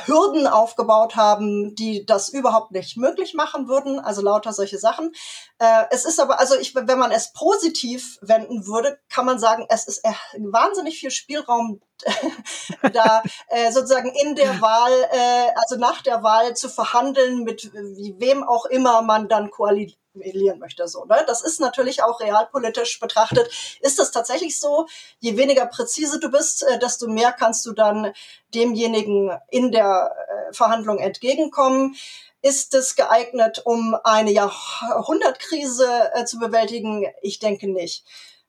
Hürden 0.06 0.46
aufgebaut 0.46 1.16
haben, 1.16 1.74
die 1.74 2.04
das 2.04 2.28
überhaupt 2.28 2.72
nicht 2.72 2.96
möglich 2.96 3.34
machen 3.34 3.68
würden. 3.68 3.98
Also 3.98 4.22
lauter 4.22 4.52
solche 4.52 4.78
Sachen. 4.78 5.12
Äh, 5.58 5.84
es 5.90 6.04
ist 6.04 6.20
aber, 6.20 6.38
also 6.38 6.56
ich, 6.58 6.74
wenn 6.74 6.98
man 6.98 7.10
es 7.10 7.32
positiv 7.32 8.18
wenden 8.20 8.66
würde, 8.66 8.98
kann 9.08 9.26
man 9.26 9.38
sagen, 9.38 9.66
es 9.68 9.86
ist 9.86 10.04
äh, 10.04 10.12
wahnsinnig 10.38 10.98
viel 10.98 11.10
Spielraum 11.10 11.80
da 12.92 13.22
äh, 13.48 13.72
sozusagen 13.72 14.12
in 14.22 14.34
der 14.34 14.60
Wahl, 14.60 14.92
äh, 15.12 15.52
also 15.54 15.76
nach 15.76 16.02
der 16.02 16.22
Wahl 16.22 16.54
zu 16.56 16.68
verhandeln 16.68 17.42
mit 17.44 17.70
wem 17.72 18.42
auch 18.42 18.66
immer 18.66 19.02
man 19.02 19.28
dann 19.28 19.50
koalieren 20.12 20.58
möchte. 20.58 20.86
So, 20.88 21.04
ne? 21.04 21.24
Das 21.26 21.42
ist 21.42 21.60
natürlich 21.60 22.02
auch 22.02 22.20
realpolitisch 22.20 23.00
betrachtet. 23.00 23.50
Ist 23.80 23.98
das 23.98 24.10
tatsächlich 24.10 24.58
so? 24.58 24.86
Je 25.18 25.36
weniger 25.36 25.66
präzise 25.66 26.18
du 26.18 26.30
bist, 26.30 26.62
äh, 26.62 26.78
desto 26.78 27.08
mehr 27.08 27.32
kannst 27.32 27.66
du 27.66 27.72
dann 27.72 28.12
demjenigen 28.54 29.30
in 29.50 29.72
der 29.72 30.14
äh, 30.28 30.52
Verhandlung 30.52 30.98
entgegenkommen. 30.98 31.96
Ist 32.42 32.74
es 32.74 32.96
geeignet, 32.96 33.62
um 33.64 33.96
eine 34.02 34.32
Jahrhundertkrise 34.32 36.10
äh, 36.14 36.24
zu 36.24 36.38
bewältigen? 36.38 37.06
Ich 37.22 37.38
denke 37.38 37.70
nicht. 37.70 38.04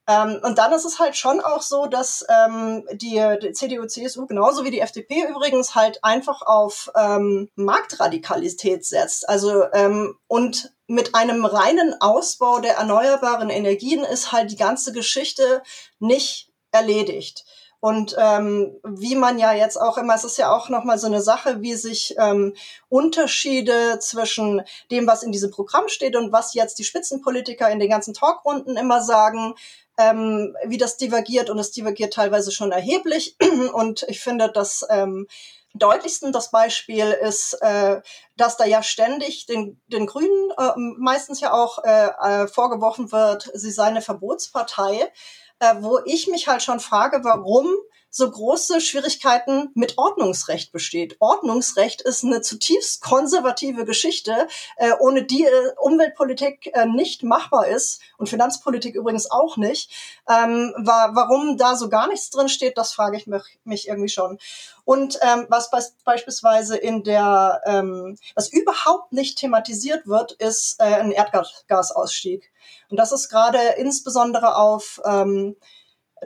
Ähm, 0.08 0.40
und 0.44 0.58
dann 0.58 0.72
ist 0.74 0.86
es 0.86 1.00
halt 1.00 1.16
schon 1.16 1.42
auch 1.42 1.62
so, 1.62 1.86
dass 1.86 2.26
ähm, 2.28 2.86
die, 2.94 3.22
die 3.42 3.54
CDU, 3.54 3.86
CSU, 3.86 4.26
genauso 4.26 4.64
wie 4.64 4.72
die 4.72 4.80
FDP 4.80 5.28
übrigens, 5.30 5.76
halt 5.76 6.04
einfach 6.04 6.42
auf 6.42 6.92
ähm, 6.96 7.50
Marktradikalität 7.56 8.86
setzt. 8.86 9.30
Also 9.30 9.66
ähm, 9.74 10.18
und 10.28 10.74
mit 10.92 11.16
einem 11.16 11.46
reinen 11.46 11.96
Ausbau 12.02 12.60
der 12.60 12.76
erneuerbaren 12.76 13.50
Energien 13.50 14.04
ist 14.04 14.34
halt 14.34 14.52
die 14.52 14.58
ganze 14.58 14.92
Geschichte 14.92 15.64
nicht 16.00 16.52
erledigt. 16.72 17.46
Und 17.80 18.16
ähm, 18.20 18.78
wie 18.84 19.16
man 19.16 19.40
ja 19.40 19.54
jetzt 19.54 19.78
auch 19.78 19.98
immer, 19.98 20.14
es 20.14 20.24
ist 20.24 20.38
ja 20.38 20.54
auch 20.56 20.70
nochmal 20.70 21.00
so 21.00 21.08
eine 21.08 21.22
Sache, 21.22 21.62
wie 21.62 21.74
sich 21.74 22.16
ähm, 22.20 22.54
Unterschiede 22.90 23.98
zwischen 24.00 24.62
dem, 24.92 25.08
was 25.08 25.24
in 25.24 25.32
diesem 25.32 25.50
Programm 25.50 25.88
steht 25.88 26.16
und 26.16 26.32
was 26.32 26.54
jetzt 26.54 26.78
die 26.78 26.84
Spitzenpolitiker 26.84 27.72
in 27.72 27.80
den 27.80 27.90
ganzen 27.90 28.14
Talkrunden 28.14 28.78
immer 28.78 29.02
sagen, 29.02 29.56
ähm, 29.98 30.56
wie 30.66 30.78
das 30.78 30.98
divergiert 30.98 31.50
und 31.50 31.60
es 31.60 31.72
divergiert 31.72 32.14
teilweise 32.14 32.52
schon 32.52 32.72
erheblich. 32.72 33.36
Und 33.74 34.04
ich 34.08 34.20
finde, 34.22 34.52
dass 34.52 34.86
ähm, 34.90 35.28
deutlichsten 35.74 36.32
das 36.32 36.52
Beispiel 36.52 37.12
ist, 37.12 37.54
äh, 37.62 38.02
dass 38.36 38.58
da 38.58 38.66
ja 38.66 38.84
ständig 38.84 39.46
den, 39.46 39.80
den 39.88 40.06
Grünen 40.06 40.52
äh, 40.58 40.72
meistens 40.76 41.40
ja 41.40 41.54
auch 41.54 41.84
äh, 41.84 42.08
äh, 42.08 42.48
vorgeworfen 42.48 43.12
wird, 43.12 43.50
sie 43.54 43.72
sei 43.72 43.86
eine 43.86 44.02
Verbotspartei, 44.02 45.12
äh, 45.60 45.76
wo 45.80 46.00
ich 46.06 46.28
mich 46.28 46.48
halt 46.48 46.62
schon 46.62 46.80
frage, 46.80 47.24
warum 47.24 47.68
so 48.12 48.30
große 48.30 48.82
Schwierigkeiten 48.82 49.72
mit 49.74 49.98
Ordnungsrecht 49.98 50.74
besteht. 50.74 51.16
Ordnungsrecht 51.20 52.02
ist 52.02 52.26
eine 52.26 52.42
zutiefst 52.42 53.02
konservative 53.02 53.86
Geschichte, 53.86 54.48
äh, 54.76 54.92
ohne 55.00 55.24
die 55.24 55.46
äh, 55.46 55.74
Umweltpolitik 55.80 56.72
äh, 56.74 56.86
nicht 56.86 57.24
machbar 57.24 57.68
ist 57.68 58.02
und 58.18 58.28
Finanzpolitik 58.28 58.96
übrigens 58.96 59.32
auch 59.32 59.56
nicht. 59.56 59.90
Ähm, 60.30 60.74
war, 60.78 61.16
warum 61.16 61.58
da 61.58 61.76
so 61.76 61.90
gar 61.90 62.08
nichts 62.08 62.30
drin 62.30 62.50
steht, 62.50 62.78
das 62.78 62.92
frage 62.92 63.16
ich 63.16 63.28
mich, 63.28 63.60
mich 63.64 63.88
irgendwie 63.88 64.10
schon. 64.10 64.38
Und 64.84 65.18
ähm, 65.22 65.46
was 65.50 65.72
be 65.72 65.80
beispielsweise 66.04 66.76
in 66.76 67.04
der, 67.04 67.62
ähm, 67.66 68.18
was 68.36 68.52
überhaupt 68.52 69.14
nicht 69.14 69.38
thematisiert 69.38 70.06
wird, 70.06 70.34
ist 70.34 70.80
äh, 70.80 70.84
ein 70.84 71.12
Erdgasausstieg. 71.12 72.52
Und 72.90 72.98
das 72.98 73.14
ist 73.14 73.30
gerade 73.30 73.58
insbesondere 73.78 74.58
auf 74.58 75.02
ähm, 75.06 75.56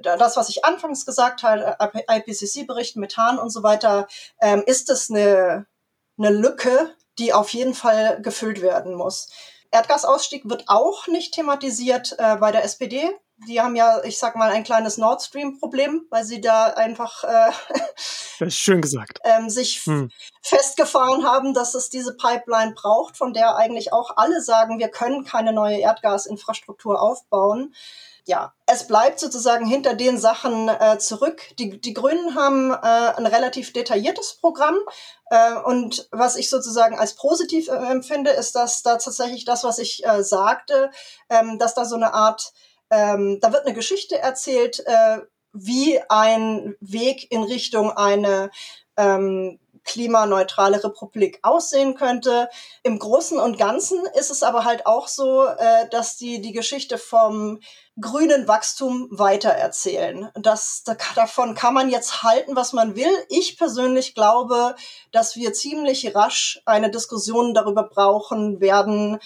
das, 0.01 0.37
was 0.37 0.49
ich 0.49 0.65
anfangs 0.65 1.05
gesagt 1.05 1.43
habe, 1.43 1.77
IPCC-Bericht, 2.09 2.97
Methan 2.97 3.39
und 3.39 3.49
so 3.49 3.63
weiter, 3.63 4.07
ähm, 4.41 4.63
ist 4.65 4.89
es 4.89 5.09
eine, 5.09 5.65
eine 6.17 6.29
Lücke, 6.29 6.95
die 7.17 7.33
auf 7.33 7.49
jeden 7.49 7.73
Fall 7.73 8.21
gefüllt 8.21 8.61
werden 8.61 8.95
muss. 8.95 9.29
Erdgasausstieg 9.71 10.49
wird 10.49 10.65
auch 10.67 11.07
nicht 11.07 11.33
thematisiert 11.33 12.15
äh, 12.17 12.37
bei 12.37 12.51
der 12.51 12.63
SPD. 12.63 13.11
Die 13.49 13.59
haben 13.59 13.75
ja, 13.75 14.01
ich 14.03 14.17
sag 14.17 14.37
mal, 14.37 14.49
ein 14.49 14.63
kleines 14.63 14.97
Nord 14.97 15.21
Stream-Problem, 15.21 16.07
weil 16.09 16.23
sie 16.23 16.39
da 16.39 16.67
einfach 16.67 17.23
äh, 17.25 17.51
das 18.39 18.47
ist 18.49 18.57
schön 18.57 18.81
gesagt. 18.81 19.19
ähm, 19.25 19.49
sich 19.49 19.81
hm. 19.85 20.09
festgefahren 20.41 21.25
haben, 21.25 21.53
dass 21.53 21.75
es 21.75 21.89
diese 21.89 22.15
Pipeline 22.15 22.73
braucht, 22.73 23.17
von 23.17 23.33
der 23.33 23.57
eigentlich 23.57 23.91
auch 23.91 24.11
alle 24.15 24.41
sagen, 24.41 24.79
wir 24.79 24.89
können 24.89 25.25
keine 25.25 25.51
neue 25.51 25.79
Erdgasinfrastruktur 25.79 27.01
aufbauen 27.01 27.73
ja, 28.27 28.53
es 28.65 28.87
bleibt 28.87 29.19
sozusagen 29.19 29.67
hinter 29.67 29.93
den 29.93 30.17
Sachen 30.17 30.67
äh, 30.67 30.97
zurück. 30.97 31.43
Die, 31.59 31.79
die 31.79 31.93
Grünen 31.93 32.35
haben 32.35 32.71
äh, 32.71 32.75
ein 32.75 33.27
relativ 33.27 33.71
detailliertes 33.71 34.37
Programm. 34.41 34.77
Äh, 35.29 35.53
und 35.63 36.07
was 36.11 36.35
ich 36.35 36.49
sozusagen 36.49 36.97
als 36.97 37.15
positiv 37.15 37.67
äh, 37.67 37.73
empfinde, 37.73 38.31
ist, 38.31 38.55
dass 38.55 38.81
da 38.81 38.97
tatsächlich 38.97 39.45
das, 39.45 39.63
was 39.63 39.77
ich 39.77 40.03
äh, 40.05 40.23
sagte, 40.23 40.89
ähm, 41.29 41.59
dass 41.59 41.75
da 41.75 41.85
so 41.85 41.95
eine 41.95 42.15
Art, 42.15 42.51
ähm, 42.89 43.39
da 43.41 43.53
wird 43.53 43.65
eine 43.65 43.75
Geschichte 43.75 44.17
erzählt, 44.17 44.83
äh, 44.87 45.19
wie 45.53 46.01
ein 46.09 46.75
Weg 46.79 47.31
in 47.31 47.43
Richtung 47.43 47.91
eine 47.91 48.49
ähm, 48.97 49.59
klimaneutrale 49.85 50.83
Republik 50.83 51.39
aussehen 51.43 51.95
könnte. 51.95 52.49
Im 52.83 52.99
Großen 52.99 53.39
und 53.39 53.57
Ganzen 53.57 54.05
ist 54.17 54.31
es 54.31 54.43
aber 54.43 54.65
halt 54.65 54.85
auch 54.85 55.07
so, 55.07 55.45
äh, 55.45 55.87
dass 55.89 56.17
die 56.17 56.41
die 56.41 56.51
Geschichte 56.51 56.97
vom 56.97 57.59
grünen 57.99 58.47
Wachstum 58.47 59.07
weitererzählen. 59.11 60.29
Das, 60.35 60.83
davon 61.15 61.55
kann 61.55 61.73
man 61.73 61.89
jetzt 61.89 62.23
halten, 62.23 62.55
was 62.55 62.73
man 62.73 62.95
will. 62.95 63.11
Ich 63.29 63.57
persönlich 63.57 64.15
glaube, 64.15 64.75
dass 65.13 65.37
wir 65.37 65.53
ziemlich 65.53 66.13
rasch 66.13 66.61
eine 66.65 66.91
Diskussion 66.91 67.53
darüber 67.53 67.83
brauchen 67.83 68.59
werden, 68.59 69.19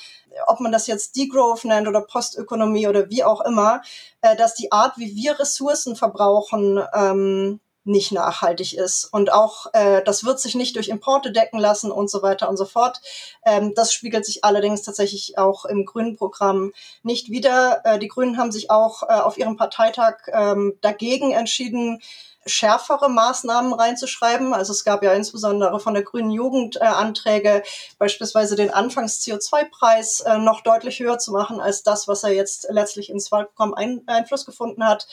ob 0.45 0.60
man 0.60 0.72
das 0.72 0.86
jetzt 0.86 1.16
Degrowth 1.16 1.66
nennt 1.66 1.88
oder 1.88 2.01
Postökonomie 2.01 2.88
oder 2.88 3.10
wie 3.10 3.24
auch 3.24 3.41
immer, 3.41 3.82
äh, 4.22 4.36
dass 4.36 4.53
die 4.53 4.72
Art, 4.72 4.97
wie 4.97 5.16
wir 5.16 5.39
Ressourcen 5.39 5.95
verbrauchen, 5.95 6.80
ähm, 6.93 7.60
nicht 7.84 8.12
nachhaltig 8.12 8.74
ist. 8.74 9.06
Und 9.06 9.32
auch 9.32 9.68
äh, 9.74 10.04
das 10.04 10.24
wird 10.24 10.40
sich 10.40 10.56
nicht 10.56 10.76
durch 10.76 10.90
Importe 10.90 11.32
decken 11.32 11.60
lassen 11.60 11.92
und 11.92 12.10
so 12.10 12.22
weiter 12.22 12.50
und 12.50 12.58
so 12.58 12.66
fort. 12.66 13.02
Ähm, 13.46 13.74
das 13.76 13.94
spiegelt 13.94 14.26
sich 14.26 14.44
allerdings 14.44 14.82
tatsächlich 14.82 15.38
auch 15.38 15.66
im 15.66 15.86
Grünen 15.86 16.16
Programm 16.16 16.74
nicht 17.04 17.30
wieder. 17.30 17.82
Äh, 17.86 18.00
die 18.00 18.08
Grünen 18.08 18.38
haben 18.38 18.52
sich 18.52 18.70
auch 18.70 19.04
äh, 19.04 19.14
auf 19.14 19.38
ihrem 19.38 19.58
Parteitag 19.58 20.18
ähm, 20.32 20.78
dagegen 20.82 21.32
entschieden, 21.32 22.02
schärfere 22.46 23.10
Maßnahmen 23.10 23.74
reinzuschreiben. 23.74 24.54
Also 24.54 24.74
es 24.74 24.84
gab 24.84 25.04
ja 25.04 25.14
insbesondere 25.14 25.80
von 25.80 25.94
der 25.94 26.04
grünen 26.04 26.32
Jugend 26.32 26.78
äh, 26.78 26.86
Anträge, 26.86 27.64
beispielsweise 27.98 28.56
den 28.56 28.72
Anfangs-CO2-Preis 28.72 30.22
äh, 30.22 30.38
noch 30.38 30.62
deutlich 30.62 31.00
höher 31.00 31.20
zu 31.20 31.32
machen 31.32 31.60
als 31.60 31.84
das, 31.84 32.08
was 32.08 32.24
er 32.24 32.32
jetzt 32.32 32.68
letztlich 32.70 33.10
ins 33.10 33.32
Wahlprogramm 33.32 33.74
ein 33.74 34.02
Einfluss 34.08 34.46
gefunden 34.46 34.86
hat 34.86 35.08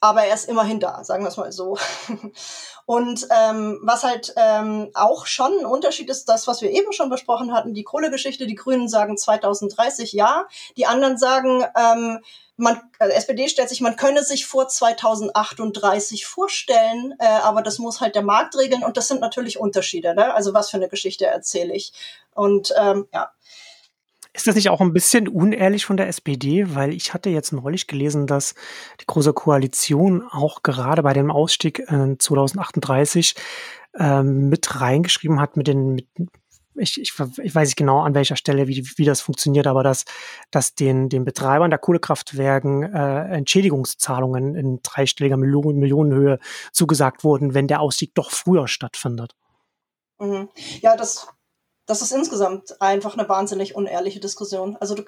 aber 0.00 0.24
er 0.24 0.34
ist 0.34 0.48
immerhin 0.48 0.80
da, 0.80 1.04
sagen 1.04 1.24
wir 1.24 1.28
es 1.28 1.36
mal 1.36 1.52
so. 1.52 1.78
Und 2.86 3.26
ähm, 3.36 3.80
was 3.82 4.04
halt 4.04 4.32
ähm, 4.36 4.90
auch 4.94 5.26
schon 5.26 5.58
ein 5.58 5.66
Unterschied 5.66 6.08
ist, 6.08 6.28
das, 6.28 6.46
was 6.46 6.62
wir 6.62 6.70
eben 6.70 6.92
schon 6.92 7.10
besprochen 7.10 7.52
hatten, 7.52 7.74
die 7.74 7.82
Kohlegeschichte, 7.82 8.46
die 8.46 8.54
Grünen 8.54 8.88
sagen 8.88 9.18
2030 9.18 10.12
ja, 10.12 10.46
die 10.76 10.86
anderen 10.86 11.18
sagen, 11.18 11.64
ähm, 11.76 12.20
man, 12.56 12.80
äh, 12.98 13.08
SPD 13.08 13.48
stellt 13.48 13.68
sich, 13.68 13.80
man 13.80 13.96
könne 13.96 14.22
sich 14.22 14.46
vor 14.46 14.68
2038 14.68 16.26
vorstellen, 16.26 17.14
äh, 17.18 17.26
aber 17.26 17.62
das 17.62 17.78
muss 17.78 18.00
halt 18.00 18.14
der 18.14 18.22
Markt 18.22 18.56
regeln 18.56 18.84
und 18.84 18.96
das 18.96 19.08
sind 19.08 19.20
natürlich 19.20 19.58
Unterschiede. 19.58 20.14
Ne? 20.14 20.32
Also 20.32 20.54
was 20.54 20.70
für 20.70 20.76
eine 20.76 20.88
Geschichte 20.88 21.26
erzähle 21.26 21.74
ich? 21.74 21.92
Und 22.34 22.72
ähm, 22.78 23.08
ja, 23.12 23.30
ist 24.36 24.46
das 24.46 24.54
nicht 24.54 24.68
auch 24.68 24.82
ein 24.82 24.92
bisschen 24.92 25.28
unehrlich 25.28 25.86
von 25.86 25.96
der 25.96 26.08
SPD? 26.08 26.74
Weil 26.74 26.92
ich 26.92 27.14
hatte 27.14 27.30
jetzt 27.30 27.52
neulich 27.52 27.86
gelesen, 27.86 28.26
dass 28.26 28.54
die 29.00 29.06
Große 29.06 29.32
Koalition 29.32 30.22
auch 30.30 30.62
gerade 30.62 31.02
bei 31.02 31.14
dem 31.14 31.30
Ausstieg 31.30 31.80
äh, 31.88 32.16
2038 32.18 33.34
ähm, 33.98 34.50
mit 34.50 34.78
reingeschrieben 34.80 35.40
hat 35.40 35.56
mit 35.56 35.68
den, 35.68 35.94
mit, 35.94 36.06
ich, 36.74 37.00
ich, 37.00 37.14
ich 37.42 37.54
weiß 37.54 37.68
nicht 37.68 37.76
genau 37.76 38.00
an 38.00 38.14
welcher 38.14 38.36
Stelle, 38.36 38.68
wie, 38.68 38.86
wie 38.96 39.06
das 39.06 39.22
funktioniert, 39.22 39.66
aber 39.66 39.82
dass, 39.82 40.04
dass 40.50 40.74
den, 40.74 41.08
den 41.08 41.24
Betreibern 41.24 41.70
der 41.70 41.78
Kohlekraftwerken 41.78 42.82
äh, 42.82 43.36
Entschädigungszahlungen 43.36 44.54
in 44.54 44.80
dreistelliger 44.82 45.38
Millionen, 45.38 45.78
Millionenhöhe 45.78 46.38
zugesagt 46.72 47.24
wurden, 47.24 47.54
wenn 47.54 47.68
der 47.68 47.80
Ausstieg 47.80 48.14
doch 48.14 48.30
früher 48.30 48.68
stattfindet. 48.68 49.34
Mhm. 50.18 50.48
Ja, 50.80 50.94
das 50.94 51.28
das 51.86 52.02
ist 52.02 52.12
insgesamt 52.12 52.80
einfach 52.80 53.16
eine 53.16 53.28
wahnsinnig 53.28 53.74
unehrliche 53.74 54.20
Diskussion. 54.20 54.76
Also 54.80 54.94
du, 54.94 55.02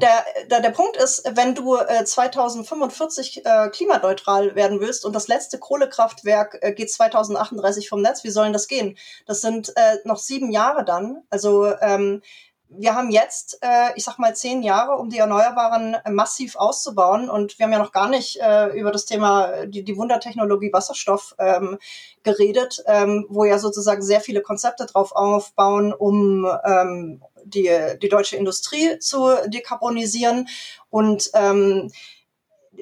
der, 0.00 0.24
der, 0.50 0.60
der 0.60 0.70
Punkt 0.70 0.96
ist, 0.96 1.24
wenn 1.34 1.54
du 1.54 1.76
äh, 1.76 2.04
2045 2.04 3.44
äh, 3.44 3.68
klimaneutral 3.70 4.54
werden 4.54 4.80
willst 4.80 5.04
und 5.04 5.14
das 5.14 5.28
letzte 5.28 5.58
Kohlekraftwerk 5.58 6.58
äh, 6.60 6.72
geht 6.72 6.92
2038 6.92 7.88
vom 7.88 8.02
Netz, 8.02 8.22
wie 8.22 8.30
sollen 8.30 8.52
das 8.52 8.68
gehen? 8.68 8.96
Das 9.26 9.40
sind 9.40 9.72
äh, 9.76 9.96
noch 10.04 10.18
sieben 10.18 10.52
Jahre 10.52 10.84
dann. 10.84 11.22
Also 11.30 11.72
ähm, 11.80 12.22
wir 12.70 12.94
haben 12.94 13.10
jetzt, 13.10 13.58
äh, 13.62 13.90
ich 13.96 14.04
sag 14.04 14.18
mal, 14.18 14.34
zehn 14.34 14.62
Jahre, 14.62 14.96
um 14.96 15.10
die 15.10 15.18
Erneuerbaren 15.18 15.96
massiv 16.08 16.56
auszubauen. 16.56 17.28
Und 17.28 17.58
wir 17.58 17.66
haben 17.66 17.72
ja 17.72 17.78
noch 17.78 17.92
gar 17.92 18.08
nicht 18.08 18.38
äh, 18.40 18.68
über 18.68 18.92
das 18.92 19.04
Thema, 19.04 19.50
äh, 19.50 19.68
die, 19.68 19.84
die 19.84 19.96
Wundertechnologie 19.96 20.72
Wasserstoff 20.72 21.34
ähm, 21.38 21.78
geredet, 22.22 22.82
ähm, 22.86 23.26
wo 23.28 23.44
ja 23.44 23.58
sozusagen 23.58 24.02
sehr 24.02 24.20
viele 24.20 24.40
Konzepte 24.40 24.86
drauf 24.86 25.12
aufbauen, 25.12 25.92
um 25.92 26.48
ähm, 26.64 27.22
die, 27.44 27.70
die 28.00 28.08
deutsche 28.08 28.36
Industrie 28.36 28.98
zu 29.00 29.34
dekarbonisieren. 29.48 30.48
Und 30.90 31.30
ähm, 31.34 31.90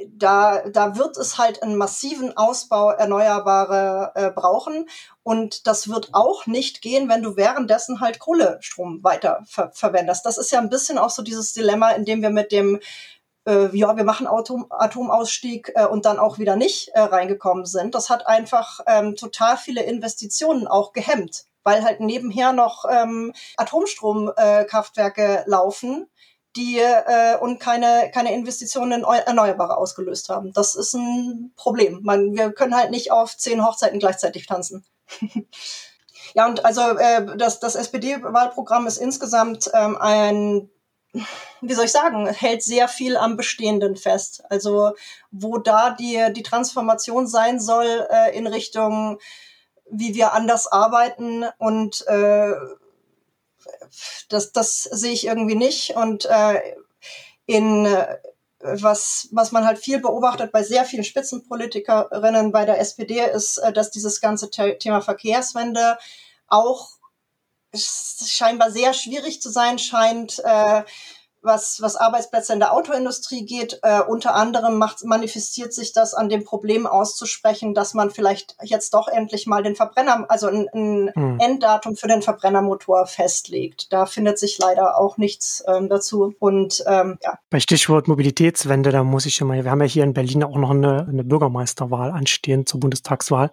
da, 0.06 0.68
da 0.68 0.96
wird 0.96 1.16
es 1.16 1.38
halt 1.38 1.62
einen 1.62 1.76
massiven 1.76 2.36
Ausbau 2.36 2.90
Erneuerbare 2.90 4.12
äh, 4.14 4.30
brauchen. 4.30 4.88
Und 5.28 5.66
das 5.66 5.90
wird 5.90 6.14
auch 6.14 6.46
nicht 6.46 6.80
gehen, 6.80 7.10
wenn 7.10 7.22
du 7.22 7.36
währenddessen 7.36 8.00
halt 8.00 8.18
Kohlestrom 8.18 9.04
weiter 9.04 9.44
ver 9.46 9.70
verwendest. 9.74 10.24
Das 10.24 10.38
ist 10.38 10.50
ja 10.50 10.58
ein 10.58 10.70
bisschen 10.70 10.96
auch 10.96 11.10
so 11.10 11.20
dieses 11.20 11.52
Dilemma, 11.52 11.90
in 11.90 12.06
dem 12.06 12.22
wir 12.22 12.30
mit 12.30 12.50
dem 12.50 12.80
äh, 13.46 13.68
ja, 13.76 13.94
wir 13.98 14.04
machen 14.04 14.26
Atom 14.26 14.64
Atomausstieg 14.70 15.72
äh, 15.74 15.84
und 15.84 16.06
dann 16.06 16.18
auch 16.18 16.38
wieder 16.38 16.56
nicht 16.56 16.88
äh, 16.94 17.00
reingekommen 17.00 17.66
sind. 17.66 17.94
Das 17.94 18.08
hat 18.08 18.26
einfach 18.26 18.80
ähm, 18.86 19.16
total 19.16 19.58
viele 19.58 19.82
Investitionen 19.82 20.66
auch 20.66 20.94
gehemmt, 20.94 21.44
weil 21.62 21.84
halt 21.84 22.00
nebenher 22.00 22.54
noch 22.54 22.86
ähm, 22.90 23.34
Atomstromkraftwerke 23.58 25.44
äh, 25.44 25.50
laufen 25.50 26.06
die 26.56 26.78
äh, 26.78 27.36
und 27.38 27.60
keine, 27.60 28.10
keine 28.14 28.34
Investitionen 28.34 29.02
in 29.02 29.04
Erneuerbare 29.04 29.76
ausgelöst 29.76 30.30
haben. 30.30 30.54
Das 30.54 30.74
ist 30.74 30.94
ein 30.94 31.52
Problem. 31.54 32.00
Man, 32.02 32.34
wir 32.34 32.50
können 32.52 32.74
halt 32.74 32.90
nicht 32.90 33.12
auf 33.12 33.36
zehn 33.36 33.64
Hochzeiten 33.64 33.98
gleichzeitig 33.98 34.46
tanzen. 34.46 34.86
ja, 36.34 36.46
und 36.46 36.64
also 36.64 36.82
äh, 36.98 37.36
das, 37.36 37.60
das 37.60 37.74
SPD-Wahlprogramm 37.74 38.86
ist 38.86 38.98
insgesamt 38.98 39.70
ähm, 39.74 39.96
ein 39.96 40.70
wie 41.60 41.74
soll 41.74 41.86
ich 41.86 41.92
sagen, 41.92 42.26
hält 42.26 42.62
sehr 42.62 42.86
viel 42.88 43.16
am 43.16 43.36
Bestehenden 43.36 43.96
fest. 43.96 44.42
Also 44.50 44.92
wo 45.30 45.58
da 45.58 45.90
die, 45.90 46.32
die 46.34 46.42
Transformation 46.42 47.26
sein 47.26 47.60
soll 47.60 48.06
äh, 48.10 48.36
in 48.36 48.46
Richtung, 48.46 49.18
wie 49.90 50.14
wir 50.14 50.34
anders 50.34 50.66
arbeiten 50.66 51.46
und 51.58 52.06
äh, 52.08 52.52
das, 54.28 54.52
das 54.52 54.82
sehe 54.82 55.12
ich 55.12 55.26
irgendwie 55.26 55.54
nicht. 55.54 55.96
Und 55.96 56.26
äh, 56.26 56.60
in 57.46 57.86
äh, 57.86 58.18
was, 58.60 59.28
was 59.32 59.52
man 59.52 59.64
halt 59.64 59.78
viel 59.78 60.00
beobachtet 60.00 60.52
bei 60.52 60.62
sehr 60.62 60.84
vielen 60.84 61.04
Spitzenpolitikerinnen 61.04 62.52
bei 62.52 62.64
der 62.64 62.80
SPD 62.80 63.20
ist, 63.20 63.58
äh, 63.58 63.72
dass 63.72 63.90
dieses 63.90 64.20
ganze 64.20 64.50
Thema 64.50 65.00
Verkehrswende 65.00 65.98
auch 66.46 66.98
scheinbar 67.74 68.70
sehr 68.70 68.94
schwierig 68.94 69.42
zu 69.42 69.50
sein 69.50 69.78
scheint. 69.78 70.38
Äh, 70.44 70.84
was, 71.48 71.82
was 71.82 71.96
Arbeitsplätze 71.96 72.52
in 72.52 72.60
der 72.60 72.72
Autoindustrie 72.72 73.44
geht. 73.44 73.80
Äh, 73.82 74.02
unter 74.02 74.36
anderem 74.36 74.78
macht, 74.78 75.04
manifestiert 75.04 75.74
sich 75.74 75.92
das 75.92 76.14
an 76.14 76.28
dem 76.28 76.44
Problem 76.44 76.86
auszusprechen, 76.86 77.74
dass 77.74 77.94
man 77.94 78.10
vielleicht 78.10 78.56
jetzt 78.62 78.94
doch 78.94 79.08
endlich 79.08 79.48
mal 79.48 79.64
den 79.64 79.74
Verbrenner, 79.74 80.26
also 80.28 80.46
ein, 80.46 80.68
ein 80.72 81.10
hm. 81.12 81.40
Enddatum 81.40 81.96
für 81.96 82.06
den 82.06 82.22
Verbrennermotor 82.22 83.06
festlegt. 83.06 83.92
Da 83.92 84.06
findet 84.06 84.38
sich 84.38 84.58
leider 84.58 84.96
auch 84.98 85.16
nichts 85.16 85.64
ähm, 85.66 85.88
dazu. 85.88 86.34
Und 86.38 86.84
ähm, 86.86 87.18
ja. 87.22 87.38
Bei 87.50 87.58
Stichwort 87.58 88.06
Mobilitätswende, 88.06 88.92
da 88.92 89.02
muss 89.02 89.26
ich 89.26 89.40
immer, 89.40 89.54
wir 89.54 89.70
haben 89.70 89.80
ja 89.80 89.86
hier 89.86 90.04
in 90.04 90.12
Berlin 90.12 90.44
auch 90.44 90.56
noch 90.56 90.70
eine, 90.70 91.08
eine 91.08 91.24
Bürgermeisterwahl 91.24 92.12
anstehen 92.12 92.66
zur 92.66 92.78
Bundestagswahl 92.78 93.50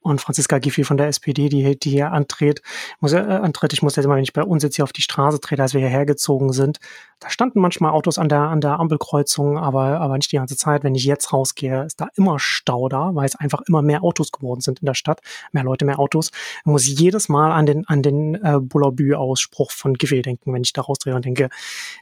und 0.00 0.20
Franziska 0.20 0.58
Giffey 0.58 0.84
von 0.84 0.96
der 0.96 1.08
SPD, 1.08 1.48
die, 1.48 1.78
die 1.78 1.90
hier 1.90 2.12
antritt, 2.12 2.62
muss, 3.00 3.12
äh, 3.12 3.18
antritt. 3.18 3.72
Ich 3.72 3.82
muss 3.82 3.96
jetzt 3.96 4.06
mal, 4.06 4.16
wenn 4.16 4.22
ich 4.22 4.32
bei 4.32 4.42
uns 4.42 4.62
jetzt 4.62 4.76
hier 4.76 4.84
auf 4.84 4.92
die 4.92 5.02
Straße 5.02 5.40
trete, 5.40 5.62
als 5.62 5.74
wir 5.74 5.80
hierher 5.80 6.06
gezogen 6.06 6.52
sind, 6.52 6.78
da 7.20 7.30
standen 7.30 7.60
manchmal 7.60 7.90
Autos 7.90 8.16
an 8.16 8.28
der, 8.28 8.42
an 8.42 8.60
der 8.60 8.78
Ampelkreuzung, 8.78 9.58
aber, 9.58 10.00
aber 10.00 10.16
nicht 10.16 10.30
die 10.30 10.36
ganze 10.36 10.56
Zeit. 10.56 10.84
Wenn 10.84 10.94
ich 10.94 11.04
jetzt 11.04 11.32
rausgehe, 11.32 11.84
ist 11.84 12.00
da 12.00 12.08
immer 12.14 12.38
Stau 12.38 12.88
da, 12.88 13.10
weil 13.14 13.26
es 13.26 13.34
einfach 13.34 13.62
immer 13.66 13.82
mehr 13.82 14.04
Autos 14.04 14.30
geworden 14.30 14.60
sind 14.60 14.80
in 14.80 14.86
der 14.86 14.94
Stadt. 14.94 15.20
Mehr 15.50 15.64
Leute, 15.64 15.84
mehr 15.84 15.98
Autos. 15.98 16.30
Ich 16.60 16.66
muss 16.66 16.86
jedes 16.86 17.28
Mal 17.28 17.50
an 17.50 17.66
den, 17.66 17.86
an 17.88 18.02
den 18.02 18.36
äh, 18.36 18.60
Bullabü-Ausspruch 18.60 19.72
von 19.72 19.94
Giffey 19.94 20.22
denken, 20.22 20.52
wenn 20.52 20.62
ich 20.62 20.72
da 20.72 20.82
rausdrehe 20.82 21.14
und 21.14 21.24
denke, 21.24 21.48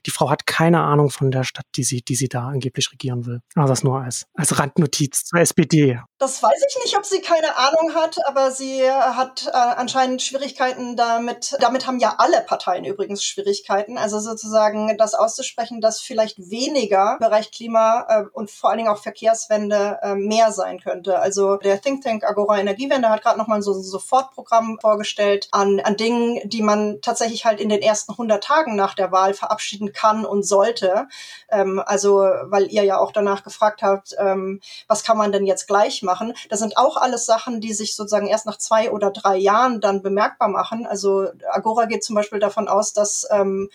die 0.05 0.11
Frau 0.11 0.29
hat 0.29 0.47
keine 0.47 0.83
Ahnung 0.83 1.11
von 1.11 1.31
der 1.31 1.45
Stadt, 1.45 1.67
die 1.77 1.85
sie, 1.85 2.03
die 2.03 2.15
sie 2.15 2.29
da 2.29 2.49
angeblich 2.49 2.93
regieren 2.93 3.25
will. 3.25 3.41
Also 3.55 3.69
das 3.69 3.85
nur 3.85 4.01
als, 4.01 4.27
als 4.35 4.59
Randnotiz 4.59 5.25
zur 5.25 5.41
SPD. 5.41 6.01
Das 6.19 6.43
weiß 6.43 6.65
ich 6.67 6.83
nicht, 6.83 6.97
ob 6.97 7.05
sie 7.05 7.21
keine 7.21 7.59
Ahnung 7.59 7.95
hat, 7.95 8.17
aber 8.27 8.51
sie 8.51 8.91
hat 8.91 9.49
äh, 9.49 9.51
anscheinend 9.51 10.23
Schwierigkeiten 10.23 10.97
damit. 10.97 11.55
Damit 11.61 11.87
haben 11.87 11.99
ja 11.99 12.15
alle 12.17 12.41
Parteien 12.41 12.87
übrigens 12.87 13.23
Schwierigkeiten. 13.23 13.99
Also 13.99 14.19
sozusagen 14.19 14.97
das 14.97 15.13
auszusprechen, 15.13 15.83
dass 15.83 16.01
vielleicht 16.01 16.39
weniger 16.39 17.19
im 17.21 17.27
Bereich 17.27 17.51
Klima 17.51 18.07
äh, 18.09 18.25
und 18.33 18.51
vor 18.51 18.71
allen 18.71 18.79
Dingen 18.79 18.89
auch 18.89 18.97
Verkehrswende 18.97 19.99
äh, 20.01 20.15
mehr 20.15 20.53
sein 20.53 20.81
könnte. 20.81 21.19
Also 21.19 21.57
der 21.57 21.83
Think 21.83 22.03
Tank 22.03 22.25
Agora 22.25 22.61
Energiewende 22.61 23.11
hat 23.11 23.21
gerade 23.21 23.39
nochmal 23.39 23.61
so 23.61 23.75
ein 23.75 23.83
Sofortprogramm 23.83 24.79
vorgestellt 24.81 25.49
an, 25.53 25.81
an 25.81 25.99
Dingen, 25.99 26.41
die 26.49 26.63
man 26.63 27.03
tatsächlich 27.03 27.45
halt 27.45 27.61
in 27.61 27.69
den 27.69 27.83
ersten 27.83 28.13
100 28.13 28.43
Tagen 28.43 28.75
nach 28.75 28.95
der 28.95 29.13
Wahl 29.13 29.35
verabschieden 29.35 29.93
kann 29.93 30.25
und 30.25 30.45
sollte. 30.45 31.09
Ähm, 31.51 31.83
also 31.85 32.21
weil 32.45 32.73
ihr 32.73 32.85
ja 32.85 32.97
auch 32.97 33.13
danach 33.13 33.45
gefragt 33.45 33.83
habt, 33.83 34.17
ähm, 34.19 34.63
was 34.89 35.05
kann 35.05 35.19
man 35.19 35.31
denn 35.31 35.45
jetzt 35.45 35.67
gleich 35.67 36.01
machen. 36.01 36.06
Das 36.49 36.61
sind 36.61 36.77
auch 36.77 36.97
alles 36.97 37.27
Sachen, 37.27 37.61
die 37.61 37.73
sich 37.73 37.95
sozusagen 37.95 38.27
erst 38.27 38.47
nach 38.47 38.59
zwei 38.59 38.91
oder 38.91 39.11
drei 39.11 39.37
Jahren 39.37 39.81
dann 39.81 40.03
bemerkbar 40.03 40.49
machen. 40.49 40.87
Also 40.87 41.27
Agora 41.51 41.85
geht 41.87 42.05
zum 42.05 42.17
Beispiel 42.17 42.39
davon 42.39 42.69
aus, 42.69 42.93
dass 42.93 43.27
ähm, 43.31 43.69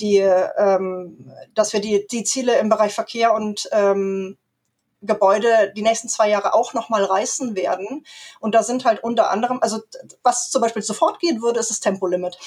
die, 0.00 0.18
ähm, 0.18 1.32
dass 1.54 1.72
wir 1.72 1.80
die, 1.80 2.06
die 2.10 2.24
Ziele 2.24 2.58
im 2.58 2.68
Bereich 2.68 2.94
Verkehr 2.94 3.34
und 3.34 3.68
ähm, 3.72 4.36
Gebäude 5.00 5.72
die 5.76 5.82
nächsten 5.82 6.08
zwei 6.08 6.28
Jahre 6.28 6.54
auch 6.54 6.74
nochmal 6.74 7.04
reißen 7.04 7.54
werden. 7.54 8.04
Und 8.40 8.54
da 8.54 8.62
sind 8.62 8.84
halt 8.84 9.02
unter 9.02 9.30
anderem, 9.30 9.58
also 9.60 9.80
was 10.22 10.50
zum 10.50 10.60
Beispiel 10.60 10.82
sofort 10.82 11.20
gehen 11.20 11.40
würde, 11.42 11.60
ist 11.60 11.70
das 11.70 11.80
Tempolimit. 11.80 12.38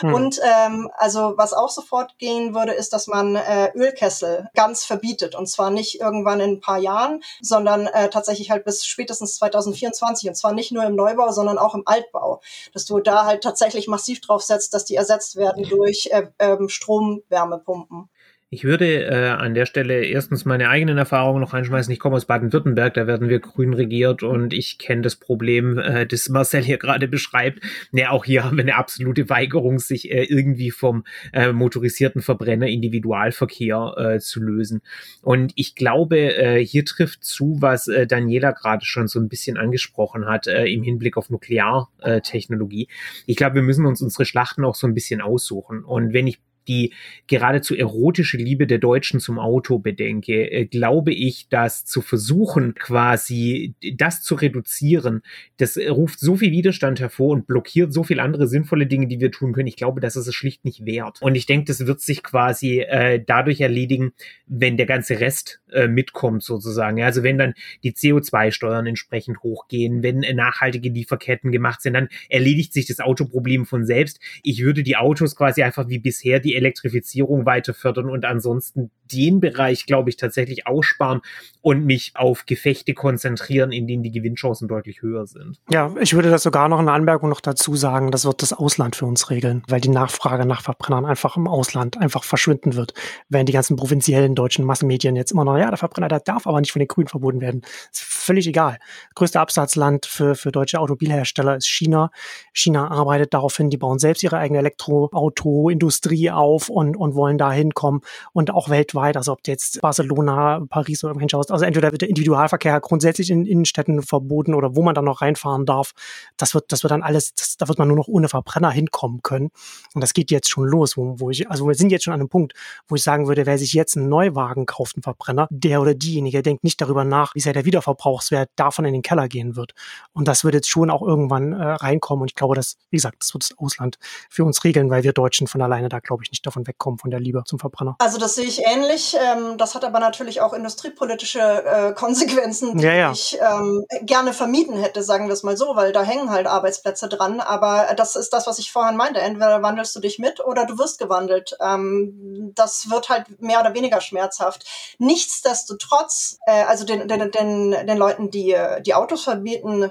Hm. 0.00 0.12
Und 0.12 0.40
ähm, 0.42 0.90
also 0.96 1.34
was 1.36 1.52
auch 1.52 1.70
sofort 1.70 2.18
gehen 2.18 2.54
würde, 2.54 2.72
ist, 2.72 2.92
dass 2.92 3.06
man 3.06 3.36
äh, 3.36 3.70
Ölkessel 3.74 4.50
ganz 4.54 4.84
verbietet. 4.84 5.34
Und 5.34 5.46
zwar 5.46 5.70
nicht 5.70 6.00
irgendwann 6.00 6.40
in 6.40 6.54
ein 6.54 6.60
paar 6.60 6.78
Jahren, 6.78 7.22
sondern 7.40 7.86
äh, 7.86 8.10
tatsächlich 8.10 8.50
halt 8.50 8.64
bis 8.64 8.84
spätestens 8.84 9.36
2024. 9.36 10.28
Und 10.28 10.34
zwar 10.34 10.52
nicht 10.52 10.72
nur 10.72 10.84
im 10.84 10.96
Neubau, 10.96 11.30
sondern 11.30 11.58
auch 11.58 11.74
im 11.74 11.84
Altbau. 11.86 12.40
Dass 12.72 12.84
du 12.84 12.98
da 12.98 13.24
halt 13.24 13.42
tatsächlich 13.42 13.88
massiv 13.88 14.20
drauf 14.20 14.42
setzt, 14.42 14.74
dass 14.74 14.84
die 14.84 14.96
ersetzt 14.96 15.36
werden 15.36 15.68
durch 15.68 16.08
äh, 16.10 16.26
ähm, 16.38 16.68
Stromwärmepumpen. 16.68 18.10
Ich 18.50 18.62
würde 18.62 19.06
äh, 19.06 19.30
an 19.30 19.54
der 19.54 19.66
Stelle 19.66 20.04
erstens 20.04 20.44
meine 20.44 20.68
eigenen 20.68 20.96
Erfahrungen 20.96 21.40
noch 21.40 21.54
einschmeißen. 21.54 21.92
Ich 21.92 21.98
komme 21.98 22.16
aus 22.16 22.26
Baden-Württemberg, 22.26 22.94
da 22.94 23.08
werden 23.08 23.28
wir 23.28 23.40
grün 23.40 23.74
regiert 23.74 24.22
und 24.22 24.52
ich 24.52 24.78
kenne 24.78 25.02
das 25.02 25.16
Problem, 25.16 25.78
äh, 25.78 26.06
das 26.06 26.28
Marcel 26.28 26.62
hier 26.62 26.78
gerade 26.78 27.08
beschreibt. 27.08 27.64
Ja, 27.90 28.10
auch 28.10 28.24
hier 28.24 28.44
haben 28.44 28.56
wir 28.56 28.62
eine 28.62 28.76
absolute 28.76 29.28
Weigerung, 29.28 29.80
sich 29.80 30.10
äh, 30.12 30.24
irgendwie 30.24 30.70
vom 30.70 31.04
äh, 31.32 31.52
motorisierten 31.52 32.22
Verbrenner 32.22 32.68
Individualverkehr 32.68 33.94
äh, 33.96 34.18
zu 34.20 34.40
lösen. 34.40 34.82
Und 35.22 35.52
ich 35.56 35.74
glaube, 35.74 36.36
äh, 36.36 36.64
hier 36.64 36.84
trifft 36.84 37.24
zu, 37.24 37.56
was 37.60 37.88
äh, 37.88 38.06
Daniela 38.06 38.52
gerade 38.52 38.84
schon 38.84 39.08
so 39.08 39.18
ein 39.18 39.28
bisschen 39.28 39.56
angesprochen 39.56 40.26
hat 40.26 40.46
äh, 40.46 40.66
im 40.66 40.84
Hinblick 40.84 41.16
auf 41.16 41.28
Nukleartechnologie. 41.28 42.88
Ich 43.26 43.36
glaube, 43.36 43.56
wir 43.56 43.62
müssen 43.62 43.86
uns 43.86 44.00
unsere 44.00 44.26
Schlachten 44.26 44.64
auch 44.64 44.76
so 44.76 44.86
ein 44.86 44.94
bisschen 44.94 45.20
aussuchen. 45.20 45.82
Und 45.82 46.12
wenn 46.12 46.28
ich 46.28 46.38
die 46.68 46.92
geradezu 47.26 47.74
erotische 47.76 48.36
Liebe 48.36 48.66
der 48.66 48.78
Deutschen 48.78 49.20
zum 49.20 49.38
Auto 49.38 49.78
bedenke, 49.78 50.50
äh, 50.50 50.66
glaube 50.66 51.12
ich, 51.12 51.48
dass 51.48 51.84
zu 51.84 52.02
versuchen, 52.02 52.74
quasi 52.74 53.74
das 53.96 54.22
zu 54.22 54.34
reduzieren, 54.34 55.22
das 55.56 55.76
ruft 55.76 56.20
so 56.20 56.36
viel 56.36 56.50
Widerstand 56.50 57.00
hervor 57.00 57.30
und 57.30 57.46
blockiert 57.46 57.92
so 57.92 58.02
viel 58.02 58.20
andere 58.20 58.48
sinnvolle 58.48 58.86
Dinge, 58.86 59.06
die 59.06 59.20
wir 59.20 59.30
tun 59.30 59.52
können. 59.52 59.68
Ich 59.68 59.76
glaube, 59.76 60.00
das 60.00 60.16
ist 60.16 60.26
es 60.26 60.34
schlicht 60.34 60.64
nicht 60.64 60.84
wert. 60.84 61.20
Und 61.20 61.34
ich 61.34 61.46
denke, 61.46 61.66
das 61.66 61.86
wird 61.86 62.00
sich 62.00 62.22
quasi 62.22 62.80
äh, 62.80 63.22
dadurch 63.24 63.60
erledigen, 63.60 64.12
wenn 64.46 64.76
der 64.76 64.86
ganze 64.86 65.20
Rest 65.20 65.60
äh, 65.72 65.88
mitkommt 65.88 66.42
sozusagen. 66.42 67.02
also 67.02 67.22
wenn 67.22 67.38
dann 67.38 67.54
die 67.82 67.92
CO2-Steuern 67.92 68.86
entsprechend 68.86 69.42
hochgehen, 69.42 70.02
wenn 70.02 70.20
nachhaltige 70.20 70.88
Lieferketten 70.88 71.52
gemacht 71.52 71.82
sind, 71.82 71.94
dann 71.94 72.08
erledigt 72.28 72.72
sich 72.72 72.86
das 72.86 73.00
Autoproblem 73.00 73.66
von 73.66 73.84
selbst. 73.84 74.20
Ich 74.42 74.62
würde 74.62 74.82
die 74.82 74.96
Autos 74.96 75.36
quasi 75.36 75.62
einfach 75.62 75.88
wie 75.88 75.98
bisher 75.98 76.40
die 76.40 76.53
Elektrifizierung 76.56 77.46
weiter 77.46 77.74
fördern 77.74 78.10
und 78.10 78.24
ansonsten 78.24 78.90
den 79.12 79.40
Bereich, 79.40 79.86
glaube 79.86 80.10
ich, 80.10 80.16
tatsächlich 80.16 80.66
aussparen 80.66 81.20
und 81.60 81.84
mich 81.84 82.12
auf 82.14 82.46
Gefechte 82.46 82.94
konzentrieren, 82.94 83.72
in 83.72 83.86
denen 83.86 84.02
die 84.02 84.10
Gewinnchancen 84.10 84.68
deutlich 84.68 85.02
höher 85.02 85.26
sind. 85.26 85.60
Ja, 85.70 85.94
ich 86.00 86.14
würde 86.14 86.30
das 86.30 86.42
sogar 86.42 86.68
noch 86.68 86.78
eine 86.78 86.92
Anmerkung 86.92 87.28
noch 87.28 87.40
dazu 87.40 87.76
sagen, 87.76 88.10
das 88.10 88.24
wird 88.24 88.42
das 88.42 88.52
Ausland 88.52 88.96
für 88.96 89.06
uns 89.06 89.30
regeln, 89.30 89.62
weil 89.68 89.80
die 89.80 89.88
Nachfrage 89.88 90.46
nach 90.46 90.62
Verbrennern 90.62 91.04
einfach 91.04 91.36
im 91.36 91.46
Ausland 91.46 91.98
einfach 91.98 92.24
verschwinden 92.24 92.74
wird, 92.74 92.94
während 93.28 93.48
die 93.48 93.52
ganzen 93.52 93.76
provinziellen 93.76 94.34
deutschen 94.34 94.64
Massenmedien 94.64 95.16
jetzt 95.16 95.32
immer 95.32 95.44
noch, 95.44 95.56
ja, 95.56 95.68
der 95.68 95.78
Verbrenner, 95.78 96.08
der 96.08 96.20
darf 96.20 96.46
aber 96.46 96.60
nicht 96.60 96.72
von 96.72 96.80
den 96.80 96.88
Grünen 96.88 97.08
verboten 97.08 97.40
werden. 97.40 97.62
Ist 97.92 98.02
völlig 98.02 98.46
egal. 98.46 98.78
Größter 99.14 99.40
Absatzland 99.40 100.06
für, 100.06 100.34
für 100.34 100.52
deutsche 100.52 100.80
Automobilhersteller 100.80 101.56
ist 101.56 101.66
China. 101.66 102.10
China 102.52 102.90
arbeitet 102.90 103.34
darauf 103.34 103.56
hin, 103.56 103.70
die 103.70 103.76
bauen 103.76 103.98
selbst 103.98 104.22
ihre 104.22 104.38
eigene 104.38 104.60
Elektroautoindustrie 104.60 106.30
auf 106.30 106.43
und, 106.44 106.96
und 106.96 107.14
wollen 107.14 107.38
da 107.38 107.52
hinkommen 107.52 108.00
und 108.32 108.50
auch 108.50 108.68
weltweit, 108.68 109.16
also 109.16 109.32
ob 109.32 109.40
jetzt 109.46 109.80
Barcelona, 109.80 110.62
Paris 110.68 111.02
oder 111.02 111.10
irgendwo 111.10 111.20
hinschaust, 111.20 111.50
also 111.50 111.64
entweder 111.64 111.92
wird 111.92 112.02
der 112.02 112.08
Individualverkehr 112.08 112.80
grundsätzlich 112.80 113.30
in 113.30 113.46
Innenstädten 113.46 114.02
verboten 114.02 114.54
oder 114.54 114.76
wo 114.76 114.82
man 114.82 114.94
dann 114.94 115.04
noch 115.04 115.22
reinfahren 115.22 115.66
darf, 115.66 115.92
das 116.36 116.54
wird, 116.54 116.72
das 116.72 116.82
wird 116.82 116.90
dann 116.90 117.02
alles, 117.02 117.34
das, 117.34 117.56
da 117.56 117.68
wird 117.68 117.78
man 117.78 117.88
nur 117.88 117.96
noch 117.96 118.08
ohne 118.08 118.28
Verbrenner 118.28 118.70
hinkommen 118.70 119.22
können. 119.22 119.50
Und 119.94 120.00
das 120.00 120.12
geht 120.12 120.30
jetzt 120.30 120.48
schon 120.48 120.66
los, 120.66 120.96
wo, 120.96 121.18
wo 121.18 121.30
ich, 121.30 121.50
also 121.50 121.66
wir 121.66 121.74
sind 121.74 121.90
jetzt 121.90 122.04
schon 122.04 122.14
an 122.14 122.20
einem 122.20 122.28
Punkt, 122.28 122.54
wo 122.88 122.94
ich 122.94 123.02
sagen 123.02 123.28
würde, 123.28 123.46
wer 123.46 123.58
sich 123.58 123.72
jetzt 123.72 123.96
einen 123.96 124.08
Neuwagen 124.08 124.66
kauft, 124.66 124.96
einen 124.96 125.02
Verbrenner, 125.02 125.46
der 125.50 125.80
oder 125.80 125.94
diejenige 125.94 126.42
denkt 126.42 126.64
nicht 126.64 126.80
darüber 126.80 127.04
nach, 127.04 127.34
wie 127.34 127.40
sehr 127.40 127.52
der 127.52 127.64
Wiederverbrauchswert 127.64 128.50
davon 128.56 128.84
in 128.84 128.92
den 128.92 129.02
Keller 129.02 129.28
gehen 129.28 129.56
wird. 129.56 129.72
Und 130.12 130.28
das 130.28 130.44
wird 130.44 130.54
jetzt 130.54 130.68
schon 130.68 130.90
auch 130.90 131.02
irgendwann 131.02 131.52
äh, 131.52 131.62
reinkommen. 131.62 132.22
Und 132.22 132.30
ich 132.30 132.34
glaube, 132.34 132.54
dass, 132.54 132.76
wie 132.90 132.96
gesagt, 132.96 133.16
das 133.20 133.34
wird 133.34 133.44
das 133.44 133.58
Ausland 133.58 133.98
für 134.28 134.44
uns 134.44 134.64
regeln, 134.64 134.90
weil 134.90 135.02
wir 135.02 135.12
Deutschen 135.12 135.46
von 135.46 135.62
alleine 135.62 135.88
da, 135.88 136.00
glaube 136.00 136.22
ich, 136.24 136.30
nicht 136.34 136.44
davon 136.46 136.66
wegkommen, 136.66 136.98
von 136.98 137.10
der 137.10 137.20
Liebe 137.20 137.42
zum 137.44 137.58
Verbrenner. 137.58 137.94
Also 138.00 138.18
das 138.18 138.34
sehe 138.34 138.46
ich 138.46 138.64
ähnlich. 138.66 139.16
Ähm, 139.18 139.56
das 139.56 139.74
hat 139.74 139.84
aber 139.84 140.00
natürlich 140.00 140.40
auch 140.40 140.52
industriepolitische 140.52 141.40
äh, 141.40 141.92
Konsequenzen, 141.92 142.76
die 142.76 142.84
ja, 142.84 142.94
ja. 142.94 143.12
ich 143.12 143.38
ähm, 143.40 143.84
gerne 144.02 144.32
vermieden 144.32 144.76
hätte, 144.76 145.02
sagen 145.02 145.28
wir 145.28 145.32
es 145.32 145.44
mal 145.44 145.56
so, 145.56 145.76
weil 145.76 145.92
da 145.92 146.02
hängen 146.02 146.30
halt 146.30 146.46
Arbeitsplätze 146.46 147.08
dran. 147.08 147.40
Aber 147.40 147.94
das 147.96 148.16
ist 148.16 148.32
das, 148.32 148.46
was 148.46 148.58
ich 148.58 148.72
vorhin 148.72 148.96
meinte. 148.96 149.20
Entweder 149.20 149.62
wandelst 149.62 149.94
du 149.94 150.00
dich 150.00 150.18
mit 150.18 150.44
oder 150.44 150.66
du 150.66 150.76
wirst 150.78 150.98
gewandelt. 150.98 151.56
Ähm, 151.60 152.52
das 152.54 152.90
wird 152.90 153.08
halt 153.08 153.40
mehr 153.40 153.60
oder 153.60 153.74
weniger 153.74 154.00
schmerzhaft. 154.00 154.64
Nichtsdestotrotz, 154.98 156.38
äh, 156.46 156.64
also 156.64 156.84
den, 156.84 157.06
den, 157.06 157.30
den, 157.30 157.70
den 157.86 157.98
Leuten, 157.98 158.30
die 158.30 158.56
die 158.80 158.94
Autos 158.94 159.24
verbieten, 159.24 159.90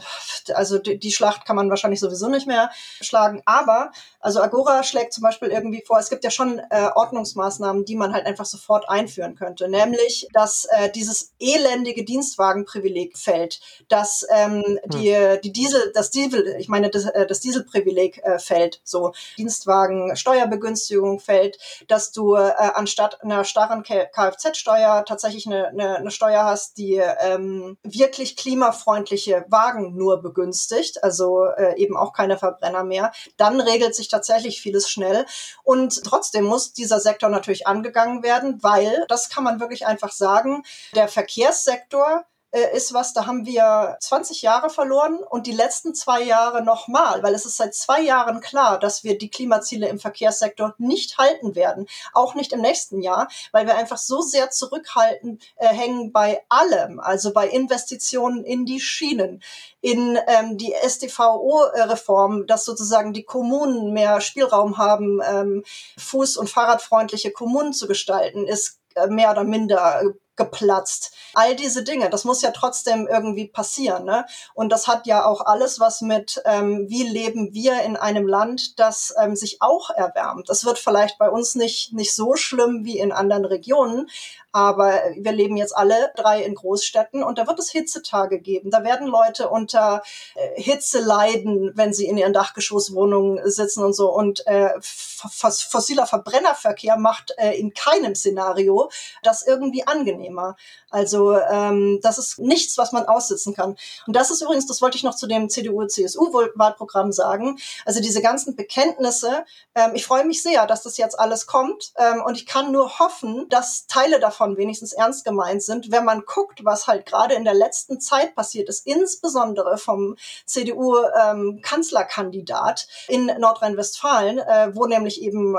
also 0.54 0.78
die, 0.78 1.00
die 1.00 1.12
Schlacht 1.12 1.46
kann 1.46 1.56
man 1.56 1.70
wahrscheinlich 1.70 2.02
sowieso 2.02 2.28
nicht 2.28 2.48
mehr 2.48 2.70
schlagen. 3.02 3.42
Aber 3.46 3.92
also 4.20 4.42
Agora 4.42 4.84
schlägt 4.84 5.14
zum 5.14 5.22
Beispiel 5.22 5.50
irgendwie 5.50 5.84
vor, 5.86 6.00
es 6.00 6.10
gibt 6.10 6.24
ja 6.24 6.32
schon 6.34 6.60
äh, 6.70 6.90
Ordnungsmaßnahmen, 6.96 7.86
die 7.86 7.96
man 7.96 8.14
halt 8.14 8.26
einfach 8.26 8.46
sofort 8.46 8.90
einführen 8.90 9.36
könnte, 9.36 9.70
nämlich 9.70 10.28
dass 10.34 10.66
äh, 10.66 10.90
dieses 10.92 11.34
elendige 11.40 12.04
Dienstwagenprivileg 12.04 13.18
fällt, 13.18 13.60
dass 13.90 14.26
ähm, 14.34 14.64
hm. 14.64 14.90
die, 14.92 15.40
die 15.44 15.52
Diesel, 15.52 15.92
das 15.94 16.12
Diesel, 16.12 16.56
ich 16.60 16.68
meine 16.68 16.90
das, 16.90 17.06
äh, 17.06 17.26
das 17.28 17.40
Dieselprivileg 17.40 18.24
äh, 18.24 18.40
fällt, 18.40 18.82
so 18.84 19.14
Dienstwagen 19.38 20.16
Steuerbegünstigung 20.16 21.20
fällt, 21.20 21.58
dass 21.88 22.12
du 22.12 22.36
äh, 22.36 22.54
anstatt 22.74 23.22
einer 23.22 23.44
starren 23.44 23.84
Kfz-Steuer 23.84 25.06
tatsächlich 25.06 25.46
eine, 25.48 25.68
eine, 25.68 25.98
eine 25.98 26.12
Steuer 26.12 26.44
hast, 26.44 26.78
die 26.78 26.96
ähm, 26.96 27.78
wirklich 27.84 28.36
klimafreundliche 28.38 29.46
Wagen 29.50 29.96
nur 29.96 30.22
begünstigt, 30.22 31.04
also 31.04 31.46
äh, 31.46 31.78
eben 31.78 31.98
auch 31.98 32.14
keine 32.14 32.38
Verbrenner 32.38 32.84
mehr, 32.84 33.12
dann 33.38 33.60
regelt 33.62 33.96
sich 33.96 34.08
tatsächlich 34.08 34.62
vieles 34.62 34.90
schnell. 34.90 35.26
Und 35.64 36.04
trotzdem 36.04 36.23
muss 36.46 36.74
dieser 36.74 37.00
Sektor 37.00 37.30
natürlich 37.30 37.68
angegangen 37.68 38.24
werden, 38.24 38.62
weil, 38.62 39.06
das 39.08 39.30
kann 39.30 39.44
man 39.44 39.60
wirklich 39.60 39.86
einfach 39.86 40.12
sagen, 40.12 40.64
der 40.96 41.08
Verkehrssektor 41.08 42.26
äh, 42.54 42.76
ist 42.76 42.94
was, 42.94 43.14
da 43.14 43.26
haben 43.26 43.46
wir 43.48 43.98
20 44.00 44.44
Jahre 44.44 44.70
verloren 44.70 45.18
und 45.18 45.48
die 45.48 45.52
letzten 45.52 45.96
zwei 45.96 46.22
Jahre 46.22 46.64
nochmal, 46.64 47.24
weil 47.24 47.34
es 47.34 47.46
ist 47.46 47.58
seit 47.58 47.74
zwei 47.74 48.02
Jahren 48.02 48.42
klar, 48.42 48.80
dass 48.80 49.04
wir 49.04 49.18
die 49.18 49.30
Klimaziele 49.30 49.90
im 49.90 50.00
Verkehrssektor 50.00 50.76
nicht 50.78 51.18
halten 51.18 51.56
werden, 51.56 51.88
auch 52.14 52.36
nicht 52.36 52.54
im 52.54 52.62
nächsten 52.62 53.02
Jahr, 53.02 53.28
weil 53.52 53.66
wir 53.66 53.76
einfach 53.76 53.98
so 53.98 54.22
sehr 54.22 54.52
zurückhalten 54.52 55.40
äh, 55.56 55.68
hängen 55.68 56.12
bei 56.12 56.44
allem, 56.48 57.00
also 57.00 57.34
bei 57.34 57.48
Investitionen 57.50 58.44
in 58.44 58.66
die 58.66 58.80
Schienen, 58.80 59.42
in 59.82 60.20
ähm, 60.28 60.58
die 60.58 60.76
STVO-Reform, 60.88 62.46
dass 62.46 62.66
sozusagen 62.66 63.14
die 63.14 63.24
Kommunen 63.24 63.94
mehr 63.94 64.22
Spielraum 64.22 64.78
haben, 64.78 65.22
ähm, 65.28 65.64
fuß- 65.98 66.38
und 66.38 66.52
fahrradfreundliche 66.52 67.32
Kommunen 67.32 67.74
zu 67.74 67.88
gestalten, 67.88 68.46
ist 68.46 68.80
äh, 68.94 69.08
mehr 69.08 69.32
oder 69.32 69.44
minder 69.44 70.04
geplatzt. 70.36 71.14
All 71.34 71.56
diese 71.56 71.84
Dinge, 71.84 72.10
das 72.10 72.26
muss 72.26 72.42
ja 72.42 72.52
trotzdem 72.52 73.08
irgendwie 73.08 73.48
passieren. 73.48 74.06
Ne? 74.06 74.26
Und 74.54 74.70
das 74.70 74.88
hat 74.88 75.06
ja 75.06 75.26
auch 75.26 75.42
alles 75.42 75.80
was 75.80 76.02
mit, 76.02 76.42
ähm, 76.46 76.86
wie 76.90 77.04
leben 77.04 77.54
wir 77.54 77.82
in 77.82 77.96
einem 77.96 78.28
Land, 78.28 78.80
das 78.80 79.14
ähm, 79.22 79.36
sich 79.36 79.62
auch 79.62 79.90
erwärmt. 79.90 80.50
Das 80.50 80.66
wird 80.66 80.80
vielleicht 80.80 81.18
bei 81.18 81.30
uns 81.30 81.56
nicht, 81.56 81.94
nicht 81.94 82.16
so 82.16 82.36
schlimm 82.36 82.84
wie 82.84 83.00
in 83.00 83.12
anderen 83.12 83.46
Regionen, 83.46 84.10
aber 84.54 85.02
wir 85.18 85.32
leben 85.32 85.58
jetzt 85.58 85.76
alle 85.76 86.12
drei 86.16 86.44
in 86.44 86.54
Großstädten 86.54 87.24
und 87.24 87.40
da 87.40 87.48
wird 87.48 87.58
es 87.58 87.72
Hitzetage 87.72 88.40
geben. 88.40 88.70
Da 88.70 88.84
werden 88.84 89.08
Leute 89.08 89.50
unter 89.50 90.04
äh, 90.36 90.62
Hitze 90.62 91.00
leiden, 91.00 91.72
wenn 91.76 91.92
sie 91.92 92.06
in 92.06 92.18
ihren 92.18 92.34
Dachgeschosswohnungen 92.34 93.40
sitzen 93.50 93.84
und 93.84 93.94
so. 93.94 94.14
Und 94.14 94.46
äh, 94.46 94.70
fossiler 94.80 96.06
Verbrennerverkehr 96.06 96.98
macht 96.98 97.34
äh, 97.38 97.58
in 97.58 97.74
keinem 97.74 98.14
Szenario 98.14 98.92
das 99.24 99.46
irgendwie 99.46 99.88
angenehmer. 99.88 100.56
Also 100.92 101.36
ähm, 101.36 102.00
das 102.04 102.20
ist 102.20 102.38
nichts, 102.38 102.78
was 102.78 102.92
man 102.92 103.08
aussitzen 103.08 103.56
kann. 103.56 103.76
Und 104.06 104.16
das 104.16 104.30
ist 104.30 104.44
übrigens, 104.44 104.68
das 104.68 104.84
wollte 104.84 104.98
ich 104.98 105.04
noch 105.04 105.16
zu 105.16 105.26
dem 105.26 105.50
CDU-CSU-Wahlprogramm 105.50 107.12
sagen. 107.12 107.58
Also 107.86 108.02
diese 108.02 108.22
ganzen 108.22 108.56
Bekenntnisse. 108.56 109.46
Ähm, 109.74 109.96
ich 109.96 110.06
freue 110.06 110.26
mich 110.26 110.44
sehr, 110.44 110.68
dass 110.68 110.84
das 110.84 110.98
jetzt 110.98 111.20
alles 111.20 111.48
kommt. 111.48 111.94
Ähm, 111.98 112.22
und 112.24 112.36
ich 112.36 112.46
kann 112.46 112.72
nur 112.72 113.00
hoffen, 113.00 113.50
dass 113.50 113.88
Teile 113.88 114.20
davon 114.20 114.43
davon 114.44 114.58
wenigstens 114.58 114.94
ernst 114.94 115.26
gemeint 115.26 115.64
sind, 115.64 115.92
wenn 115.92 116.06
man 116.06 116.24
guckt, 116.26 116.66
was 116.66 116.88
halt 116.88 117.06
gerade 117.06 117.36
in 117.36 117.46
der 117.46 117.54
letzten 117.54 118.02
Zeit 118.02 118.36
passiert 118.36 118.68
ist, 118.70 118.86
insbesondere 118.86 119.78
vom 119.78 120.16
CDU-Kanzlerkandidat 120.46 122.88
ähm, 123.08 123.30
in 123.30 123.40
Nordrhein-Westfalen, 123.40 124.40
äh, 124.40 124.76
wo 124.76 124.86
nämlich 124.86 125.22
eben 125.22 125.56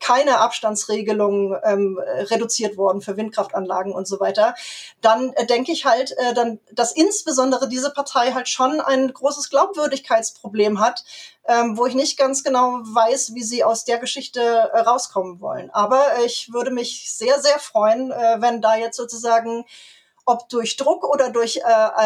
keine 0.00 0.38
Abstandsregelungen 0.38 1.58
ähm, 1.64 1.98
reduziert 1.98 2.76
worden 2.76 3.00
für 3.00 3.16
Windkraftanlagen 3.16 3.92
und 3.92 4.06
so 4.06 4.20
weiter, 4.20 4.54
dann 5.00 5.32
äh, 5.32 5.44
denke 5.46 5.72
ich 5.72 5.84
halt, 5.84 6.12
äh, 6.12 6.32
dann, 6.34 6.60
dass 6.72 6.92
insbesondere 6.92 7.68
diese 7.68 7.90
Partei 7.90 8.30
halt 8.32 8.48
schon 8.48 8.80
ein 8.80 9.12
großes 9.12 9.50
Glaubwürdigkeitsproblem 9.50 10.78
hat, 10.80 11.02
ähm, 11.48 11.78
wo 11.78 11.86
ich 11.86 11.94
nicht 11.94 12.18
ganz 12.18 12.44
genau 12.44 12.80
weiß, 12.82 13.34
wie 13.34 13.42
sie 13.42 13.64
aus 13.64 13.84
der 13.84 13.98
Geschichte 13.98 14.40
äh, 14.40 14.80
rauskommen 14.80 15.40
wollen. 15.40 15.70
Aber 15.70 16.04
ich 16.24 16.52
würde 16.52 16.70
mich 16.70 17.10
sehr, 17.10 17.40
sehr 17.40 17.58
freuen, 17.58 18.12
äh, 18.12 18.36
wenn 18.40 18.60
da 18.60 18.76
jetzt 18.76 18.96
sozusagen 18.96 19.64
ob 20.26 20.46
durch 20.50 20.76
Druck 20.76 21.04
oder 21.04 21.30
durch 21.30 21.56
äh, 21.56 21.60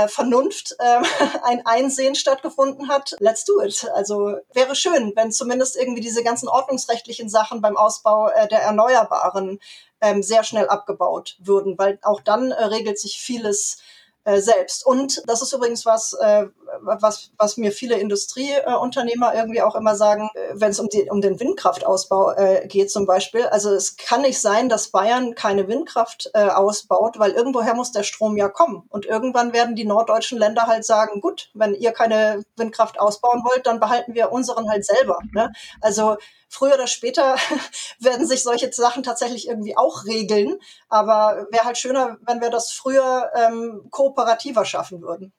äh, 0.05 0.07
Vernunft 0.07 0.77
äh, 0.79 1.03
ein 1.43 1.67
Einsehen 1.67 2.15
stattgefunden 2.15 2.89
hat, 2.89 3.17
let's 3.19 3.45
do 3.45 3.61
it. 3.61 3.91
Also 3.95 4.37
wäre 4.53 4.77
schön, 4.77 5.13
wenn 5.17 5.33
zumindest 5.33 5.77
irgendwie 5.77 6.03
diese 6.03 6.23
ganzen 6.23 6.49
ordnungsrechtlichen 6.49 7.29
Sachen 7.29 7.61
beim 7.61 7.77
Ausbau 7.77 8.29
äh, 8.29 8.47
der 8.47 8.63
Erneuerbaren 8.63 9.59
ähm, 10.01 10.23
sehr 10.23 10.45
schnell 10.45 10.69
abgebaut 10.69 11.37
würden, 11.41 11.77
weil 11.79 11.99
auch 12.03 12.21
dann 12.21 12.53
äh, 12.53 12.65
regelt 12.67 13.01
sich 13.01 13.19
vieles 13.21 13.79
äh, 14.25 14.41
selbst. 14.41 14.87
Und 14.87 15.23
das 15.27 15.43
ist 15.43 15.53
übrigens 15.53 15.85
was, 15.85 16.13
äh, 16.15 16.47
was, 16.81 17.31
was 17.39 17.57
mir 17.57 17.73
viele 17.73 17.97
Industrieunternehmer 17.97 19.35
irgendwie 19.35 19.63
auch 19.63 19.75
immer 19.75 19.97
sagen, 19.97 20.31
äh, 20.35 20.55
wenn 20.55 20.71
es 20.71 20.79
um, 20.79 20.89
um 21.11 21.21
den 21.21 21.41
Windkraftausbau 21.41 22.33
äh, 22.33 22.67
geht 22.69 22.91
zum 22.91 23.07
Beispiel. 23.07 23.47
Also 23.47 23.73
es 23.75 23.97
kann 23.97 24.23
nicht 24.23 24.41
sein, 24.41 24.69
dass 24.69 24.89
Bayern 24.91 25.35
keine 25.35 25.69
Windkraft 25.69 26.31
äh, 26.35 26.49
ausbaut, 26.49 27.19
weil 27.19 27.33
irgendwoher 27.33 27.75
muss 27.75 27.93
der 27.93 28.05
Strom 28.05 28.37
ja 28.37 28.49
kommen. 28.49 28.85
Und 28.91 29.07
irgendwann 29.07 29.53
werden 29.53 29.75
die 29.75 29.85
norddeutschen 29.85 30.39
Länder 30.39 30.67
halt 30.67 30.85
sagen, 30.85 31.21
gut, 31.21 31.51
wenn 31.55 31.75
ihr 31.75 31.93
keine 31.93 32.43
Windkraft 32.57 33.01
ausbauen 33.01 33.43
wollt, 33.45 33.67
dann 33.67 33.81
behalten 33.81 34.15
wir 34.15 34.33
unseren 34.33 34.69
halt 34.71 34.85
selber. 34.85 35.19
Ne? 35.33 35.53
Also 35.81 36.17
früher 36.53 36.75
oder 36.75 36.87
später 36.87 37.37
werden 37.99 38.27
sich 38.27 38.43
solche 38.43 38.71
Sachen 38.73 39.03
tatsächlich 39.03 39.49
irgendwie 39.49 39.77
auch 39.77 40.05
regeln. 40.05 40.59
Aber 40.89 41.47
wäre 41.51 41.65
halt 41.65 41.79
schöner, 41.79 42.19
wenn 42.27 42.41
wir 42.41 42.51
das 42.51 42.73
früher 42.73 43.31
ähm, 43.35 43.89
kooperativer 43.91 44.65
schaffen 44.65 45.01
würden. 45.01 45.33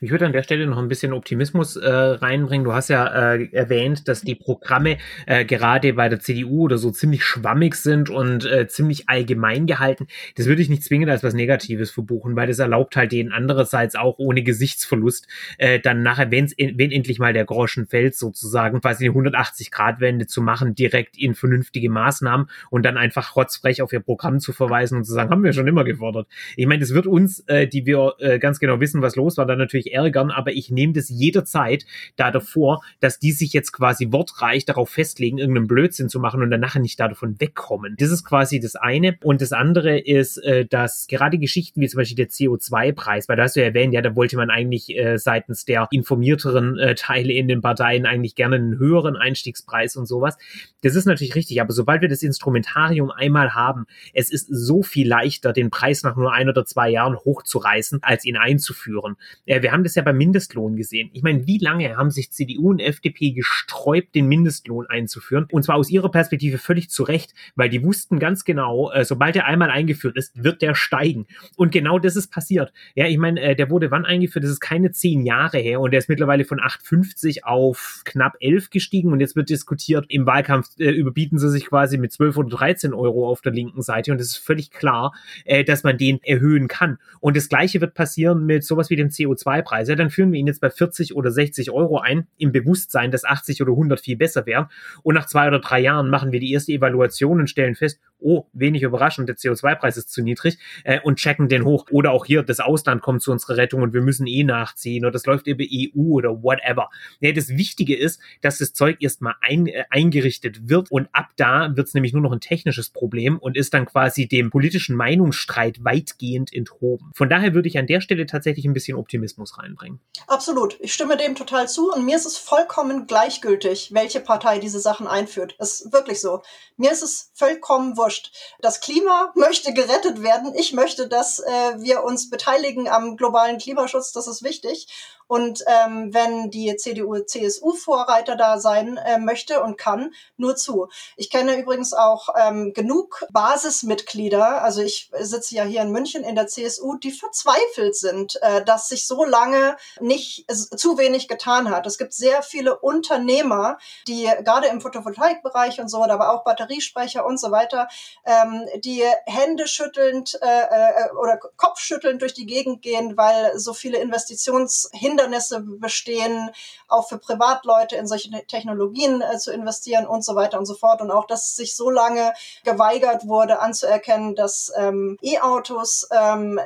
Ich 0.00 0.10
würde 0.10 0.26
an 0.26 0.32
der 0.32 0.42
Stelle 0.42 0.66
noch 0.66 0.78
ein 0.78 0.88
bisschen 0.88 1.12
Optimismus 1.12 1.76
äh, 1.76 1.88
reinbringen. 1.88 2.64
Du 2.64 2.72
hast 2.72 2.88
ja 2.88 3.34
äh, 3.34 3.48
erwähnt, 3.52 4.08
dass 4.08 4.22
die 4.22 4.34
Programme 4.34 4.98
äh, 5.26 5.44
gerade 5.44 5.92
bei 5.94 6.08
der 6.08 6.20
CDU 6.20 6.62
oder 6.62 6.78
so 6.78 6.90
ziemlich 6.90 7.24
schwammig 7.24 7.74
sind 7.76 8.10
und 8.10 8.44
äh, 8.44 8.66
ziemlich 8.68 9.08
allgemein 9.08 9.66
gehalten. 9.66 10.06
Das 10.36 10.46
würde 10.46 10.62
ich 10.62 10.68
nicht 10.68 10.84
zwingend 10.84 11.10
als 11.10 11.22
was 11.22 11.34
Negatives 11.34 11.90
verbuchen, 11.90 12.36
weil 12.36 12.48
das 12.48 12.58
erlaubt 12.58 12.96
halt 12.96 13.12
denen 13.12 13.32
andererseits 13.32 13.94
auch 13.94 14.18
ohne 14.18 14.42
Gesichtsverlust 14.42 15.26
äh, 15.58 15.78
dann 15.80 16.02
nachher, 16.02 16.30
wenn's, 16.30 16.54
wenn 16.58 16.90
endlich 16.90 17.18
mal 17.18 17.32
der 17.32 17.44
Groschen 17.44 17.86
fällt, 17.86 18.16
sozusagen 18.16 18.80
quasi 18.80 19.08
eine 19.08 19.14
180-Grad-Wende 19.14 20.26
zu 20.26 20.42
machen, 20.42 20.74
direkt 20.74 21.16
in 21.16 21.34
vernünftige 21.34 21.90
Maßnahmen 21.90 22.48
und 22.70 22.84
dann 22.84 22.96
einfach 22.96 23.36
rotzfrech 23.36 23.82
auf 23.82 23.92
ihr 23.92 24.00
Programm 24.00 24.40
zu 24.40 24.52
verweisen 24.52 24.98
und 24.98 25.04
zu 25.04 25.12
sagen, 25.12 25.30
haben 25.30 25.44
wir 25.44 25.52
schon 25.52 25.68
immer 25.68 25.84
gefordert. 25.84 26.26
Ich 26.56 26.66
meine, 26.66 26.80
das 26.80 26.94
wird 26.94 27.06
uns, 27.06 27.40
äh, 27.46 27.66
die 27.66 27.86
wir 27.86 28.14
äh, 28.18 28.38
ganz 28.38 28.58
genau 28.58 28.80
wissen, 28.80 29.02
was 29.02 29.16
los 29.16 29.36
war, 29.36 29.46
dann 29.46 29.59
natürlich 29.60 29.92
ärgern, 29.92 30.30
aber 30.30 30.52
ich 30.52 30.70
nehme 30.70 30.92
das 30.92 31.08
jederzeit 31.08 31.84
da 32.16 32.30
davor, 32.30 32.82
dass 33.00 33.18
die 33.18 33.32
sich 33.32 33.52
jetzt 33.52 33.72
quasi 33.72 34.08
wortreich 34.10 34.64
darauf 34.64 34.90
festlegen, 34.90 35.38
irgendeinen 35.38 35.68
Blödsinn 35.68 36.08
zu 36.08 36.20
machen 36.20 36.42
und 36.42 36.50
dann 36.50 36.60
nachher 36.60 36.80
nicht 36.80 36.98
davon 36.98 37.40
wegkommen. 37.40 37.96
Das 37.98 38.10
ist 38.10 38.24
quasi 38.24 38.60
das 38.60 38.76
eine. 38.76 39.16
Und 39.22 39.40
das 39.40 39.52
andere 39.52 39.98
ist, 39.98 40.38
äh, 40.38 40.66
dass 40.66 41.06
gerade 41.06 41.38
Geschichten 41.38 41.80
wie 41.80 41.88
zum 41.88 41.98
Beispiel 41.98 42.16
der 42.16 42.28
CO2-Preis, 42.28 43.28
weil 43.28 43.36
da 43.36 43.44
hast 43.44 43.56
du 43.56 43.60
ja 43.60 43.66
erwähnt, 43.66 43.94
ja, 43.94 44.02
da 44.02 44.16
wollte 44.16 44.36
man 44.36 44.50
eigentlich 44.50 44.96
äh, 44.96 45.18
seitens 45.18 45.64
der 45.64 45.88
informierteren 45.90 46.78
äh, 46.78 46.94
Teile 46.94 47.32
in 47.32 47.48
den 47.48 47.60
Parteien 47.60 48.06
eigentlich 48.06 48.34
gerne 48.34 48.56
einen 48.56 48.78
höheren 48.78 49.16
Einstiegspreis 49.16 49.96
und 49.96 50.06
sowas. 50.06 50.36
Das 50.82 50.94
ist 50.94 51.06
natürlich 51.06 51.34
richtig, 51.34 51.60
aber 51.60 51.72
sobald 51.72 52.02
wir 52.02 52.08
das 52.08 52.22
Instrumentarium 52.22 53.10
einmal 53.10 53.54
haben, 53.54 53.86
es 54.14 54.30
ist 54.30 54.48
so 54.50 54.82
viel 54.82 55.08
leichter, 55.08 55.52
den 55.52 55.70
Preis 55.70 56.02
nach 56.02 56.16
nur 56.16 56.32
ein 56.32 56.48
oder 56.48 56.64
zwei 56.64 56.90
Jahren 56.90 57.16
hochzureißen, 57.16 58.02
als 58.02 58.24
ihn 58.24 58.36
einzuführen. 58.36 59.16
Äh, 59.50 59.62
wir 59.62 59.72
haben 59.72 59.82
das 59.82 59.96
ja 59.96 60.02
beim 60.02 60.16
Mindestlohn 60.16 60.76
gesehen. 60.76 61.10
Ich 61.12 61.24
meine, 61.24 61.44
wie 61.46 61.58
lange 61.58 61.96
haben 61.96 62.10
sich 62.10 62.30
CDU 62.30 62.70
und 62.70 62.78
FDP 62.78 63.32
gesträubt, 63.32 64.14
den 64.14 64.28
Mindestlohn 64.28 64.86
einzuführen? 64.86 65.48
Und 65.50 65.64
zwar 65.64 65.74
aus 65.74 65.90
ihrer 65.90 66.10
Perspektive 66.10 66.58
völlig 66.58 66.88
zu 66.88 67.02
Recht, 67.02 67.34
weil 67.56 67.68
die 67.68 67.82
wussten 67.82 68.20
ganz 68.20 68.44
genau, 68.44 68.92
äh, 68.92 69.04
sobald 69.04 69.34
er 69.34 69.46
einmal 69.46 69.70
eingeführt 69.70 70.16
ist, 70.16 70.42
wird 70.42 70.62
der 70.62 70.76
steigen. 70.76 71.26
Und 71.56 71.72
genau 71.72 71.98
das 71.98 72.14
ist 72.14 72.30
passiert. 72.30 72.72
Ja, 72.94 73.06
ich 73.06 73.18
meine, 73.18 73.40
äh, 73.40 73.56
der 73.56 73.70
wurde 73.70 73.90
wann 73.90 74.04
eingeführt? 74.04 74.44
Das 74.44 74.52
ist 74.52 74.60
keine 74.60 74.92
zehn 74.92 75.22
Jahre 75.22 75.58
her 75.58 75.80
und 75.80 75.90
der 75.90 75.98
ist 75.98 76.08
mittlerweile 76.08 76.44
von 76.44 76.60
8,50 76.60 77.42
auf 77.42 78.02
knapp 78.04 78.36
11 78.38 78.70
gestiegen 78.70 79.12
und 79.12 79.18
jetzt 79.18 79.34
wird 79.34 79.50
diskutiert, 79.50 80.06
im 80.08 80.26
Wahlkampf 80.26 80.68
äh, 80.78 80.90
überbieten 80.90 81.40
sie 81.40 81.50
sich 81.50 81.66
quasi 81.66 81.98
mit 81.98 82.12
12 82.12 82.36
oder 82.36 82.50
13 82.50 82.94
Euro 82.94 83.28
auf 83.28 83.40
der 83.40 83.52
linken 83.52 83.82
Seite 83.82 84.12
und 84.12 84.20
es 84.20 84.28
ist 84.28 84.36
völlig 84.36 84.70
klar, 84.70 85.12
äh, 85.44 85.64
dass 85.64 85.82
man 85.82 85.98
den 85.98 86.22
erhöhen 86.22 86.68
kann. 86.68 86.98
Und 87.18 87.36
das 87.36 87.48
Gleiche 87.48 87.80
wird 87.80 87.94
passieren 87.94 88.46
mit 88.46 88.62
sowas 88.62 88.90
wie 88.90 88.96
dem 88.96 89.08
CO2 89.08 89.39
CO2-Preise, 89.40 89.96
dann 89.96 90.10
führen 90.10 90.32
wir 90.32 90.40
ihn 90.40 90.46
jetzt 90.46 90.60
bei 90.60 90.70
40 90.70 91.14
oder 91.14 91.30
60 91.30 91.70
Euro 91.70 91.98
ein, 91.98 92.26
im 92.38 92.52
Bewusstsein, 92.52 93.10
dass 93.10 93.24
80 93.24 93.62
oder 93.62 93.72
100 93.72 94.00
viel 94.00 94.16
besser 94.16 94.46
wären. 94.46 94.66
Und 95.02 95.14
nach 95.14 95.26
zwei 95.26 95.48
oder 95.48 95.60
drei 95.60 95.80
Jahren 95.80 96.10
machen 96.10 96.32
wir 96.32 96.40
die 96.40 96.52
erste 96.52 96.72
Evaluation 96.72 97.40
und 97.40 97.50
stellen 97.50 97.74
fest, 97.74 98.00
oh, 98.20 98.46
wenig 98.52 98.82
überraschend, 98.82 99.28
der 99.28 99.36
CO2-Preis 99.36 99.96
ist 99.96 100.10
zu 100.10 100.22
niedrig 100.22 100.58
äh, 100.84 101.00
und 101.00 101.16
checken 101.16 101.48
den 101.48 101.64
hoch. 101.64 101.86
Oder 101.90 102.12
auch 102.12 102.24
hier, 102.24 102.42
das 102.42 102.60
Ausland 102.60 103.02
kommt 103.02 103.22
zu 103.22 103.32
unserer 103.32 103.56
Rettung 103.56 103.82
und 103.82 103.92
wir 103.92 104.02
müssen 104.02 104.26
eh 104.26 104.44
nachziehen 104.44 105.04
oder 105.04 105.12
das 105.12 105.26
läuft 105.26 105.46
über 105.46 105.64
EU 105.64 106.14
oder 106.14 106.42
whatever. 106.42 106.90
Ja, 107.20 107.32
das 107.32 107.48
Wichtige 107.50 107.96
ist, 107.96 108.20
dass 108.40 108.58
das 108.58 108.72
Zeug 108.72 108.98
erstmal 109.00 109.34
ein, 109.40 109.66
äh, 109.66 109.84
eingerichtet 109.90 110.68
wird 110.68 110.90
und 110.90 111.08
ab 111.12 111.30
da 111.36 111.76
wird 111.76 111.88
es 111.88 111.94
nämlich 111.94 112.12
nur 112.12 112.22
noch 112.22 112.32
ein 112.32 112.40
technisches 112.40 112.90
Problem 112.90 113.38
und 113.38 113.56
ist 113.56 113.74
dann 113.74 113.86
quasi 113.86 114.28
dem 114.28 114.50
politischen 114.50 114.96
Meinungsstreit 114.96 115.84
weitgehend 115.84 116.52
enthoben. 116.52 117.10
Von 117.14 117.28
daher 117.28 117.54
würde 117.54 117.68
ich 117.68 117.78
an 117.78 117.86
der 117.86 118.00
Stelle 118.00 118.26
tatsächlich 118.26 118.64
ein 118.64 118.72
bisschen 118.72 118.96
Optimismus 118.96 119.58
reinbringen. 119.58 120.00
Absolut. 120.26 120.76
Ich 120.80 120.92
stimme 120.92 121.16
dem 121.16 121.34
total 121.34 121.68
zu 121.68 121.92
und 121.92 122.04
mir 122.04 122.16
ist 122.16 122.26
es 122.26 122.36
vollkommen 122.36 123.06
gleichgültig, 123.06 123.90
welche 123.92 124.20
Partei 124.20 124.58
diese 124.58 124.80
Sachen 124.80 125.06
einführt. 125.06 125.54
Das 125.58 125.80
ist 125.80 125.92
wirklich 125.92 126.20
so. 126.20 126.42
Mir 126.76 126.92
ist 126.92 127.02
es 127.02 127.30
vollkommen 127.34 127.96
wurscht 127.96 128.09
wurscht. 128.10 128.32
Das 128.60 128.80
Klima 128.80 129.32
möchte 129.34 129.72
gerettet 129.72 130.22
werden. 130.22 130.52
Ich 130.54 130.72
möchte, 130.72 131.08
dass 131.08 131.38
äh, 131.38 131.50
wir 131.78 132.02
uns 132.02 132.28
beteiligen 132.28 132.88
am 132.88 133.16
globalen 133.16 133.58
Klimaschutz. 133.58 134.12
Das 134.12 134.26
ist 134.26 134.42
wichtig. 134.42 134.88
Und 135.30 135.62
ähm, 135.68 136.12
wenn 136.12 136.50
die 136.50 136.74
CDU-CSU-Vorreiter 136.74 138.34
da 138.34 138.58
sein 138.58 138.96
äh, 138.96 139.16
möchte 139.16 139.62
und 139.62 139.78
kann, 139.78 140.12
nur 140.36 140.56
zu. 140.56 140.88
Ich 141.16 141.30
kenne 141.30 141.56
übrigens 141.56 141.92
auch 141.92 142.30
ähm, 142.36 142.72
genug 142.74 143.24
Basismitglieder, 143.30 144.60
also 144.60 144.82
ich 144.82 145.08
sitze 145.20 145.54
ja 145.54 145.62
hier 145.62 145.82
in 145.82 145.92
München 145.92 146.24
in 146.24 146.34
der 146.34 146.48
CSU, 146.48 146.96
die 146.96 147.12
verzweifelt 147.12 147.94
sind, 147.94 148.42
äh, 148.42 148.64
dass 148.64 148.88
sich 148.88 149.06
so 149.06 149.24
lange 149.24 149.76
nicht 150.00 150.50
zu 150.50 150.98
wenig 150.98 151.28
getan 151.28 151.70
hat. 151.70 151.86
Es 151.86 151.96
gibt 151.96 152.12
sehr 152.12 152.42
viele 152.42 152.80
Unternehmer, 152.80 153.78
die 154.08 154.28
gerade 154.42 154.66
im 154.66 154.80
Photovoltaikbereich 154.80 155.80
und 155.80 155.88
so, 155.88 156.02
aber 156.02 156.32
auch 156.32 156.42
Batteriesprecher 156.42 157.24
und 157.24 157.38
so 157.38 157.52
weiter, 157.52 157.86
ähm, 158.24 158.66
die 158.80 159.02
Hände 159.26 159.66
schüttelnd 159.66 160.38
äh, 160.42 160.46
äh, 160.46 161.10
oder 161.20 161.38
Kopfschüttelnd 161.56 162.22
durch 162.22 162.34
die 162.34 162.46
Gegend 162.46 162.82
gehen, 162.82 163.16
weil 163.16 163.58
so 163.58 163.72
viele 163.72 163.98
Investitionshindernisse 163.98 165.10
Hindernisse 165.10 165.60
bestehen, 165.60 166.50
auch 166.88 167.08
für 167.08 167.18
Privatleute 167.18 167.96
in 167.96 168.06
solche 168.06 168.30
Technologien 168.46 169.22
äh, 169.22 169.38
zu 169.38 169.50
investieren 169.52 170.06
und 170.06 170.24
so 170.24 170.36
weiter 170.36 170.58
und 170.58 170.66
so 170.66 170.74
fort. 170.74 171.00
Und 171.00 171.10
auch, 171.10 171.26
dass 171.26 171.56
sich 171.56 171.74
so 171.76 171.88
lange 171.90 172.34
geweigert 172.64 173.26
wurde 173.26 173.60
anzuerkennen, 173.60 174.34
dass 174.34 174.70
ähm, 174.76 175.16
E-Autos 175.22 176.08
ähm, 176.10 176.60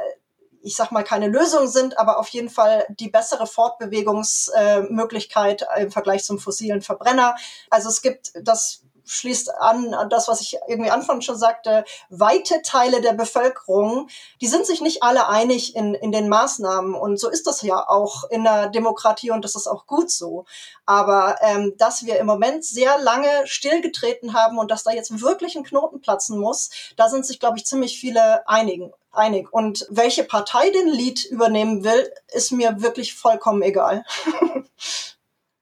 ich 0.67 0.77
sag 0.77 0.93
mal, 0.93 1.05
keine 1.05 1.29
Lösung 1.29 1.69
sind, 1.69 1.99
aber 1.99 2.19
auf 2.19 2.29
jeden 2.29 2.49
Fall 2.49 2.87
die 2.89 3.11
bessere 3.11 3.47
Fortbewegungsmöglichkeit 3.47 5.61
äh, 5.61 5.83
im 5.83 5.91
Vergleich 5.91 6.25
zum 6.25 6.39
fossilen 6.39 6.81
Verbrenner. 6.81 7.37
Also 7.69 7.91
es 7.91 8.01
gibt 8.01 8.33
das 8.43 8.81
schließt 9.05 9.55
an, 9.55 9.95
an 9.95 10.09
das, 10.09 10.29
was 10.29 10.41
ich 10.41 10.59
irgendwie 10.69 10.91
anfangs 10.91 11.25
schon 11.25 11.39
sagte, 11.39 11.85
weite 12.09 12.63
Teile 12.63 13.01
der 13.01 13.13
Bevölkerung, 13.13 14.09
die 14.41 14.47
sind 14.47 14.67
sich 14.67 14.81
nicht 14.81 15.03
alle 15.03 15.29
einig 15.29 15.77
in, 15.77 15.95
in 15.95 16.13
den 16.13 16.29
Maßnahmen. 16.29 16.95
Und 16.95 17.19
so 17.19 17.29
ist 17.29 17.47
das 17.47 17.63
ja 17.63 17.89
auch 17.89 18.25
in 18.31 18.45
der 18.45 18.69
Demokratie 18.69 19.31
und 19.31 19.45
das 19.45 19.55
ist 19.55 19.67
auch 19.67 19.87
gut 19.87 20.11
so. 20.11 20.45
Aber 20.87 21.37
ähm, 21.41 21.75
dass 21.79 22.05
wir 22.05 22.19
im 22.19 22.27
Moment 22.27 22.65
sehr 22.65 22.99
lange 22.99 23.29
stillgetreten 23.47 24.35
haben 24.35 24.59
und 24.59 24.71
dass 24.71 24.85
da 24.85 24.91
jetzt 24.91 25.21
wirklich 25.21 25.57
ein 25.57 25.65
Knoten 25.65 26.01
platzen 26.01 26.39
muss, 26.39 26.71
da 26.97 27.09
sind 27.09 27.27
sich, 27.27 27.41
glaube 27.41 27.59
ich, 27.59 27.67
ziemlich 27.67 27.99
viele 27.99 28.47
einigen 28.49 28.93
einig. 29.15 29.53
Und 29.53 29.87
welche 29.91 30.25
Partei 30.25 30.71
den 30.71 30.89
Lied 30.89 31.25
übernehmen 31.25 31.85
will, 31.85 32.11
ist 32.33 32.53
mir 32.53 32.83
wirklich 32.83 33.15
vollkommen 33.15 33.63
egal. 33.63 34.05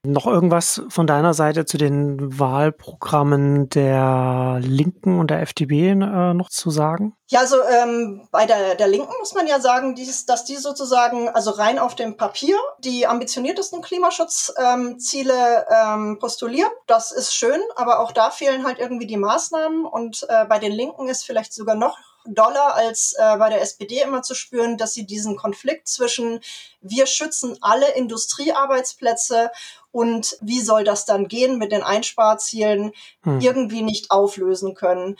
Noch 0.04 0.26
irgendwas 0.26 0.82
von 0.88 1.06
deiner 1.06 1.32
Seite 1.32 1.64
zu 1.64 1.78
den 1.78 2.36
Wahlprogrammen 2.36 3.68
der 3.68 4.58
Linken 4.60 5.20
und 5.20 5.30
der 5.30 5.42
FDP 5.42 5.90
äh, 5.90 5.94
noch 5.94 6.48
zu 6.48 6.70
sagen? 6.70 7.14
Ja, 7.28 7.38
also 7.38 7.58
ähm, 7.62 8.26
bei 8.32 8.44
der, 8.44 8.74
der 8.74 8.88
Linken 8.88 9.12
muss 9.20 9.32
man 9.32 9.46
ja 9.46 9.60
sagen, 9.60 9.94
dies, 9.94 10.26
dass 10.26 10.44
die 10.44 10.56
sozusagen, 10.56 11.28
also 11.28 11.52
rein 11.52 11.78
auf 11.78 11.94
dem 11.94 12.16
Papier, 12.16 12.56
die 12.80 13.06
ambitioniertesten 13.06 13.80
Klimaschutzziele 13.80 15.66
ähm, 15.70 16.10
ähm, 16.10 16.18
postulieren. 16.18 16.72
Das 16.88 17.12
ist 17.12 17.32
schön, 17.32 17.60
aber 17.76 18.00
auch 18.00 18.10
da 18.10 18.30
fehlen 18.30 18.66
halt 18.66 18.80
irgendwie 18.80 19.06
die 19.06 19.16
Maßnahmen. 19.16 19.84
Und 19.84 20.26
äh, 20.28 20.46
bei 20.46 20.58
den 20.58 20.72
Linken 20.72 21.06
ist 21.06 21.24
vielleicht 21.24 21.54
sogar 21.54 21.76
noch 21.76 21.96
doller 22.26 22.74
als 22.74 23.14
äh, 23.18 23.36
bei 23.36 23.48
der 23.48 23.62
SPD 23.62 24.00
immer 24.00 24.22
zu 24.22 24.34
spüren, 24.34 24.76
dass 24.76 24.94
sie 24.94 25.06
diesen 25.06 25.36
Konflikt 25.36 25.88
zwischen 25.88 26.40
wir 26.80 27.06
schützen 27.06 27.58
alle 27.60 27.92
Industriearbeitsplätze 27.94 29.50
und 29.90 30.36
wie 30.40 30.60
soll 30.60 30.84
das 30.84 31.04
dann 31.04 31.28
gehen 31.28 31.58
mit 31.58 31.72
den 31.72 31.82
Einsparzielen 31.82 32.92
hm. 33.22 33.40
irgendwie 33.40 33.82
nicht 33.82 34.10
auflösen 34.10 34.74
können. 34.74 35.16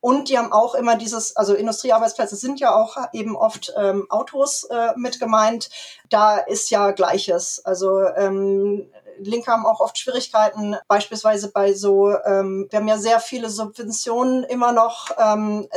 Und 0.00 0.28
die 0.28 0.36
haben 0.36 0.50
auch 0.50 0.74
immer 0.74 0.96
dieses, 0.96 1.36
also 1.36 1.54
Industriearbeitsplätze 1.54 2.34
sind 2.34 2.58
ja 2.58 2.74
auch 2.74 2.96
eben 3.12 3.36
oft 3.36 3.72
ähm, 3.76 4.10
Autos 4.10 4.64
äh, 4.64 4.88
mit 4.96 5.20
gemeint. 5.20 5.70
Da 6.10 6.38
ist 6.38 6.70
ja 6.70 6.90
Gleiches. 6.90 7.64
Also 7.64 8.00
ähm, 8.16 8.90
Linke 9.18 9.50
haben 9.50 9.66
auch 9.66 9.80
oft 9.80 9.98
Schwierigkeiten, 9.98 10.76
beispielsweise 10.88 11.50
bei 11.50 11.72
so, 11.74 12.10
ähm, 12.24 12.66
wir 12.70 12.78
haben 12.78 12.88
ja 12.88 12.98
sehr 12.98 13.20
viele 13.20 13.50
Subventionen 13.50 14.44
immer 14.44 14.72
noch 14.72 15.10
ähm, 15.18 15.68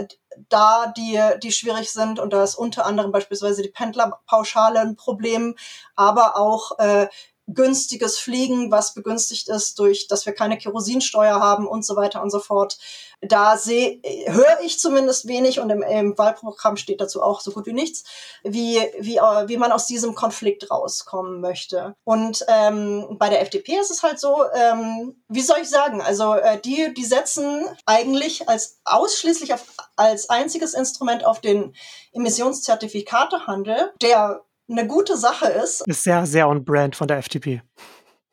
da, 0.49 0.94
die, 0.95 1.20
die 1.41 1.52
schwierig 1.52 1.91
sind. 1.91 2.20
Und 2.20 2.34
da 2.34 2.44
ist 2.44 2.56
unter 2.56 2.86
anderem 2.86 3.12
beispielsweise 3.12 3.62
die 3.62 3.70
Pendlerpauschale 3.70 4.80
ein 4.80 4.95
Problem, 4.95 5.56
aber 5.95 6.38
auch 6.38 6.78
äh, 6.80 7.07
günstiges 7.48 8.18
Fliegen, 8.18 8.72
was 8.72 8.94
begünstigt 8.94 9.50
ist 9.50 9.78
durch, 9.78 10.08
dass 10.08 10.26
wir 10.26 10.34
keine 10.34 10.58
Kerosinsteuer 10.58 11.40
haben 11.40 11.68
und 11.68 11.86
so 11.86 11.96
weiter 11.96 12.22
und 12.22 12.32
so 12.32 12.40
fort. 12.40 12.78
Da 13.22 13.58
sehe, 13.58 14.02
höre 14.28 14.60
ich 14.64 14.80
zumindest 14.80 15.28
wenig 15.28 15.60
und 15.60 15.70
im, 15.70 15.84
im 15.84 16.18
Wahlprogramm 16.18 16.76
steht 16.76 17.02
dazu 17.02 17.22
auch 17.22 17.42
so 17.42 17.52
gut 17.52 17.66
wie 17.66 17.74
nichts, 17.74 18.04
wie, 18.44 18.82
wie, 19.00 19.18
äh, 19.18 19.48
wie 19.48 19.58
man 19.58 19.72
aus 19.72 19.88
diesem 19.88 20.16
Konflikt 20.16 20.70
rauskommen 20.72 21.40
möchte. 21.40 21.96
Und 22.04 22.44
ähm, 22.48 23.16
bei 23.20 23.30
der 23.30 23.42
FDP 23.42 23.78
ist 23.80 23.92
es 23.92 24.04
halt 24.04 24.20
so, 24.20 24.44
ähm, 24.54 25.24
wie 25.28 25.42
soll 25.42 25.60
ich 25.62 25.70
sagen, 25.70 26.02
also 26.02 26.34
äh, 26.34 26.60
die, 26.60 26.94
die 26.94 27.06
setzen 27.06 27.66
eigentlich 27.86 28.50
als 28.50 28.80
ausschließlich 28.86 29.54
auf, 29.54 29.64
als 29.96 30.30
einziges 30.30 30.74
Instrument 30.74 31.26
auf 31.26 31.42
den 31.42 31.76
Emissionszertifikatehandel, 32.12 33.94
der 34.02 34.44
eine 34.70 34.88
gute 34.88 35.18
Sache 35.18 35.48
ist. 35.48 35.88
Ist 35.88 36.04
sehr, 36.04 36.26
sehr 36.26 36.48
on 36.48 36.64
brand 36.64 36.96
von 36.96 37.08
der 37.08 37.18
FDP. 37.18 37.62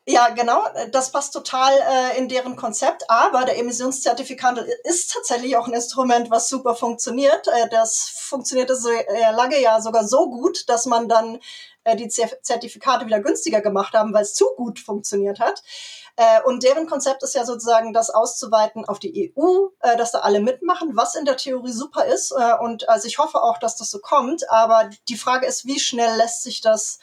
Ja, 0.05 0.31
genau. 0.31 0.65
Das 0.91 1.13
passt 1.13 1.33
total 1.33 1.73
äh, 1.73 2.19
in 2.19 2.29
deren 2.29 2.57
Konzept. 2.57 3.09
Aber 3.09 3.45
der 3.45 3.57
Emissionszertifikat 3.59 4.59
ist 4.83 5.13
tatsächlich 5.13 5.57
auch 5.57 5.69
ein 5.69 5.75
Instrument, 5.75 6.29
was 6.29 6.49
super 6.49 6.75
funktioniert. 6.75 7.47
Äh, 7.47 7.69
das 7.71 8.11
funktionierte 8.13 8.75
so 8.75 8.91
äh, 8.91 9.31
lange 9.33 9.61
ja 9.61 9.81
sogar 9.81 10.07
so 10.07 10.29
gut, 10.29 10.69
dass 10.69 10.87
man 10.87 11.09
dann 11.09 11.39
äh, 11.85 11.97
die 11.97 12.09
Zertifikate 12.09 13.07
wieder 13.07 13.21
günstiger 13.21 13.61
gemacht 13.61 13.95
haben, 13.95 14.13
weil 14.15 14.23
es 14.23 14.35
zu 14.35 14.47
gut 14.57 14.79
funktioniert 14.79 15.41
hat. 15.41 15.63
Äh, 16.17 16.43
und 16.45 16.63
deren 16.63 16.87
Konzept 16.87 17.23
ist 17.23 17.35
ja 17.35 17.45
sozusagen, 17.45 17.93
das 17.93 18.11
auszuweiten 18.11 18.85
auf 18.85 18.99
die 18.99 19.33
EU, 19.37 19.69
äh, 19.81 19.97
dass 19.97 20.13
da 20.13 20.21
alle 20.21 20.41
mitmachen, 20.41 20.97
was 20.97 21.15
in 21.15 21.25
der 21.25 21.37
Theorie 21.37 21.73
super 21.73 22.05
ist. 22.05 22.33
Und 22.61 22.89
also 22.89 23.07
ich 23.07 23.19
hoffe 23.19 23.43
auch, 23.43 23.59
dass 23.59 23.77
das 23.77 23.91
so 23.91 23.99
kommt. 23.99 24.51
Aber 24.51 24.91
die 25.09 25.17
Frage 25.17 25.47
ist, 25.47 25.67
wie 25.67 25.81
schnell 25.81 26.17
lässt 26.17 26.43
sich 26.43 26.61
das 26.61 26.99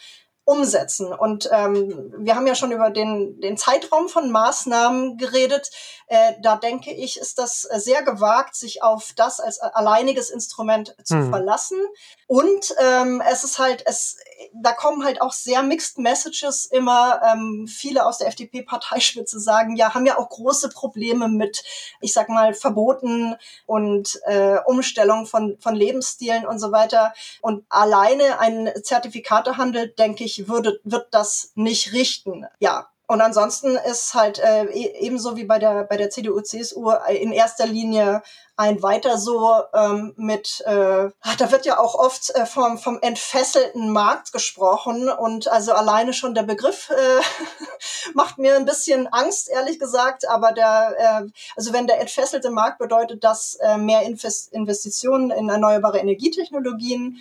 umsetzen. 0.49 1.13
Und 1.13 1.47
ähm, 1.51 2.11
wir 2.17 2.35
haben 2.35 2.47
ja 2.47 2.55
schon 2.55 2.71
über 2.71 2.89
den, 2.89 3.39
den 3.39 3.55
Zeitraum 3.55 4.09
von 4.09 4.31
Maßnahmen 4.31 5.17
geredet. 5.17 5.69
Äh, 6.09 6.33
da 6.41 6.55
denke 6.55 6.91
ich, 6.91 7.19
ist 7.19 7.37
das 7.37 7.61
sehr 7.61 8.01
gewagt, 8.01 8.55
sich 8.55 8.81
auf 8.81 9.13
das 9.15 9.39
als 9.39 9.59
alleiniges 9.59 10.31
Instrument 10.31 10.95
zu 11.03 11.15
mhm. 11.15 11.29
verlassen. 11.29 11.77
Und 12.25 12.73
ähm, 12.79 13.21
es 13.29 13.43
ist 13.43 13.59
halt, 13.59 13.83
es, 13.85 14.17
da 14.53 14.71
kommen 14.71 15.05
halt 15.05 15.21
auch 15.21 15.33
sehr 15.33 15.61
mixed 15.61 15.99
Messages 15.99 16.65
immer. 16.65 17.21
Ähm, 17.23 17.67
viele 17.67 18.07
aus 18.07 18.17
der 18.17 18.27
FDP-Parteispitze 18.27 19.39
sagen, 19.39 19.75
ja, 19.75 19.93
haben 19.93 20.07
ja 20.07 20.17
auch 20.17 20.29
große 20.29 20.69
Probleme 20.69 21.27
mit, 21.27 21.63
ich 22.01 22.11
sag 22.11 22.27
mal, 22.29 22.55
Verboten 22.55 23.35
und 23.67 24.19
äh, 24.25 24.57
Umstellung 24.65 25.27
von, 25.27 25.57
von 25.59 25.75
Lebensstilen 25.75 26.47
und 26.47 26.57
so 26.57 26.71
weiter. 26.71 27.13
Und 27.41 27.65
alleine 27.69 28.39
ein 28.39 28.71
Zertifikatehandel, 28.81 29.89
denke 29.89 30.23
ich, 30.23 30.47
würde, 30.47 30.79
wird 30.83 31.09
das 31.11 31.51
nicht 31.53 31.93
richten. 31.93 32.47
Ja, 32.59 32.89
und 33.09 33.21
ansonsten 33.21 33.75
ist 33.75 34.13
halt 34.13 34.37
äh, 34.37 34.65
e-, 34.65 34.93
ebenso 34.99 35.35
wie 35.35 35.43
bei 35.43 35.57
der 35.57 35.83
bei 35.85 35.97
der 35.97 36.11
CDU 36.11 36.41
CSU 36.41 36.91
in 37.09 37.31
erster 37.31 37.65
Linie 37.65 38.21
ein 38.55 38.83
weiter 38.83 39.17
so 39.17 39.51
ähm, 39.73 40.13
mit 40.15 40.61
äh, 40.67 41.09
da 41.39 41.51
wird 41.51 41.65
ja 41.65 41.79
auch 41.79 41.95
oft 41.95 42.29
äh, 42.35 42.45
vom 42.45 42.77
vom 42.77 42.99
entfesselten 43.01 43.89
Markt 43.89 44.31
gesprochen 44.31 45.09
und 45.09 45.47
also 45.47 45.73
alleine 45.73 46.13
schon 46.13 46.35
der 46.35 46.43
Begriff 46.43 46.91
äh, 46.91 47.21
macht 48.13 48.37
mir 48.37 48.55
ein 48.55 48.65
bisschen 48.65 49.07
Angst 49.07 49.49
ehrlich 49.49 49.79
gesagt 49.79 50.29
aber 50.29 50.51
der 50.51 51.23
äh, 51.25 51.29
also 51.55 51.73
wenn 51.73 51.87
der 51.87 51.99
entfesselte 51.99 52.51
Markt 52.51 52.77
bedeutet 52.77 53.23
dass 53.23 53.55
äh, 53.55 53.77
mehr 53.77 54.03
Invest 54.03 54.53
Investitionen 54.53 55.31
in 55.31 55.49
erneuerbare 55.49 55.97
Energietechnologien 55.97 57.17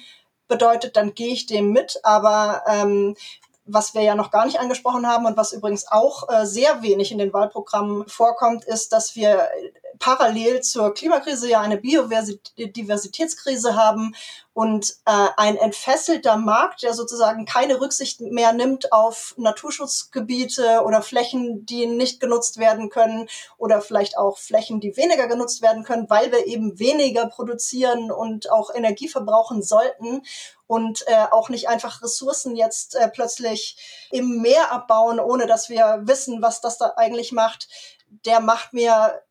bedeutet, 0.48 0.96
dann 0.96 1.14
gehe 1.14 1.32
ich 1.32 1.46
dem 1.46 1.70
mit. 1.72 2.00
Aber 2.02 2.62
ähm, 2.66 3.14
was 3.68 3.94
wir 3.94 4.02
ja 4.02 4.14
noch 4.14 4.30
gar 4.30 4.46
nicht 4.46 4.58
angesprochen 4.58 5.06
haben 5.06 5.26
und 5.26 5.36
was 5.36 5.52
übrigens 5.52 5.86
auch 5.88 6.28
äh, 6.28 6.46
sehr 6.46 6.82
wenig 6.82 7.12
in 7.12 7.18
den 7.18 7.32
Wahlprogrammen 7.32 8.08
vorkommt, 8.08 8.64
ist, 8.64 8.92
dass 8.92 9.14
wir 9.14 9.48
parallel 9.98 10.60
zur 10.60 10.94
Klimakrise 10.94 11.48
ja 11.48 11.60
eine 11.60 11.76
Biodiversitätskrise 11.76 13.76
haben 13.76 14.14
und 14.58 14.96
äh, 15.04 15.28
ein 15.36 15.56
entfesselter 15.56 16.36
Markt, 16.36 16.82
der 16.82 16.92
sozusagen 16.92 17.44
keine 17.44 17.80
Rücksicht 17.80 18.20
mehr 18.20 18.52
nimmt 18.52 18.92
auf 18.92 19.34
Naturschutzgebiete 19.36 20.82
oder 20.84 21.00
Flächen, 21.00 21.64
die 21.64 21.86
nicht 21.86 22.18
genutzt 22.18 22.58
werden 22.58 22.90
können 22.90 23.28
oder 23.56 23.80
vielleicht 23.80 24.18
auch 24.18 24.36
Flächen, 24.36 24.80
die 24.80 24.96
weniger 24.96 25.28
genutzt 25.28 25.62
werden 25.62 25.84
können, 25.84 26.10
weil 26.10 26.32
wir 26.32 26.48
eben 26.48 26.76
weniger 26.80 27.28
produzieren 27.28 28.10
und 28.10 28.50
auch 28.50 28.74
Energie 28.74 29.06
verbrauchen 29.06 29.62
sollten 29.62 30.22
und 30.66 31.04
äh, 31.06 31.26
auch 31.30 31.50
nicht 31.50 31.68
einfach 31.68 32.02
Ressourcen 32.02 32.56
jetzt 32.56 32.96
äh, 32.96 33.08
plötzlich 33.08 34.08
im 34.10 34.42
Meer 34.42 34.72
abbauen, 34.72 35.20
ohne 35.20 35.46
dass 35.46 35.68
wir 35.68 36.00
wissen, 36.02 36.42
was 36.42 36.60
das 36.60 36.78
da 36.78 36.94
eigentlich 36.96 37.30
macht, 37.30 37.68
der 38.24 38.40
macht 38.40 38.72
mir 38.72 39.22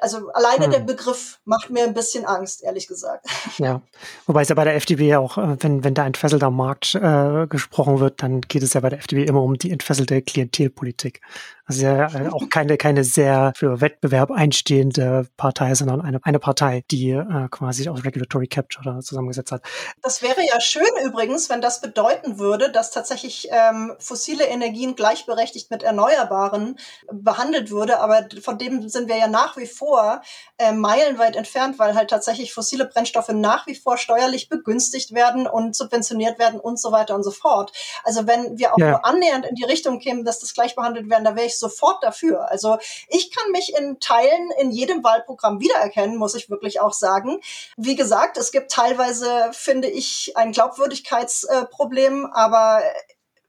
also 0.00 0.30
alleine 0.32 0.66
hm. 0.66 0.70
der 0.72 0.80
Begriff 0.80 1.40
macht 1.44 1.70
mir 1.70 1.84
ein 1.84 1.94
bisschen 1.94 2.24
Angst, 2.24 2.62
ehrlich 2.62 2.88
gesagt. 2.88 3.26
Ja, 3.58 3.82
wobei 4.26 4.42
es 4.42 4.48
ja 4.48 4.56
bei 4.56 4.64
der 4.64 4.74
FDP 4.74 5.06
ja 5.06 5.20
auch, 5.20 5.38
äh, 5.38 5.56
wenn, 5.60 5.84
wenn 5.84 5.94
da 5.94 6.04
entfesselter 6.04 6.50
Markt 6.50 6.94
äh, 6.96 7.46
gesprochen 7.46 8.00
wird, 8.00 8.22
dann 8.22 8.40
geht 8.40 8.62
es 8.62 8.72
ja 8.72 8.80
bei 8.80 8.88
der 8.88 8.98
FDP 8.98 9.24
immer 9.24 9.42
um 9.42 9.56
die 9.56 9.70
entfesselte 9.70 10.22
Klientelpolitik. 10.22 11.20
Also 11.66 11.86
ja 11.86 12.08
äh, 12.12 12.28
auch 12.32 12.48
keine, 12.50 12.76
keine 12.76 13.04
sehr 13.04 13.52
für 13.56 13.80
Wettbewerb 13.80 14.30
einstehende 14.30 15.26
Partei, 15.36 15.74
sondern 15.74 16.00
eine, 16.00 16.20
eine 16.24 16.38
Partei, 16.38 16.84
die 16.90 17.10
äh, 17.10 17.48
quasi 17.50 17.88
aus 17.88 18.04
Regulatory 18.04 18.48
Capture 18.48 19.00
zusammengesetzt 19.00 19.52
hat. 19.52 19.62
Das 20.02 20.22
wäre 20.22 20.40
ja 20.46 20.60
schön 20.60 20.82
übrigens, 21.04 21.48
wenn 21.48 21.60
das 21.60 21.80
bedeuten 21.80 22.38
würde, 22.38 22.70
dass 22.70 22.90
tatsächlich 22.90 23.48
ähm, 23.50 23.94
fossile 23.98 24.44
Energien 24.44 24.94
gleichberechtigt 24.96 25.70
mit 25.70 25.82
Erneuerbaren 25.82 26.78
behandelt 27.10 27.70
würde, 27.70 28.00
aber 28.00 28.26
von 28.42 28.58
dem 28.58 28.88
sind 28.88 29.08
wir 29.08 29.16
ja 29.16 29.28
nach 29.28 29.56
wie 29.56 29.63
vor 29.66 30.20
äh, 30.58 30.72
meilenweit 30.72 31.36
entfernt, 31.36 31.78
weil 31.78 31.94
halt 31.94 32.10
tatsächlich 32.10 32.52
fossile 32.52 32.84
Brennstoffe 32.84 33.30
nach 33.30 33.66
wie 33.66 33.74
vor 33.74 33.96
steuerlich 33.96 34.50
begünstigt 34.50 35.14
werden 35.14 35.46
und 35.46 35.74
subventioniert 35.74 36.38
werden 36.38 36.60
und 36.60 36.78
so 36.78 36.92
weiter 36.92 37.14
und 37.14 37.22
so 37.22 37.30
fort. 37.30 37.72
Also 38.04 38.26
wenn 38.26 38.58
wir 38.58 38.74
auch 38.74 38.78
ja. 38.78 38.90
nur 38.90 39.06
annähernd 39.06 39.46
in 39.46 39.54
die 39.54 39.64
Richtung 39.64 39.98
kämen, 39.98 40.24
dass 40.24 40.40
das 40.40 40.52
gleich 40.52 40.74
behandelt 40.74 41.08
werden, 41.08 41.24
da 41.24 41.34
wäre 41.34 41.46
ich 41.46 41.54
ich 41.54 41.58
sofort 41.58 42.02
dafür. 42.02 42.50
Also 42.50 42.78
ich 43.08 43.30
kann 43.30 43.50
mich 43.52 43.74
in 43.76 43.98
Teilen 44.00 44.50
in 44.58 44.70
jedem 44.70 45.02
Wahlprogramm 45.02 45.60
wiedererkennen, 45.60 46.16
muss 46.16 46.34
ich 46.34 46.50
wirklich 46.50 46.80
auch 46.80 46.92
sagen. 46.92 47.40
Wie 47.76 47.96
gesagt, 47.96 48.36
es 48.36 48.52
gibt 48.52 48.70
teilweise, 48.70 49.50
finde 49.52 49.88
ich, 49.88 50.32
ein 50.36 50.52
Glaubwürdigkeitsproblem, 50.52 52.26
aber 52.26 52.82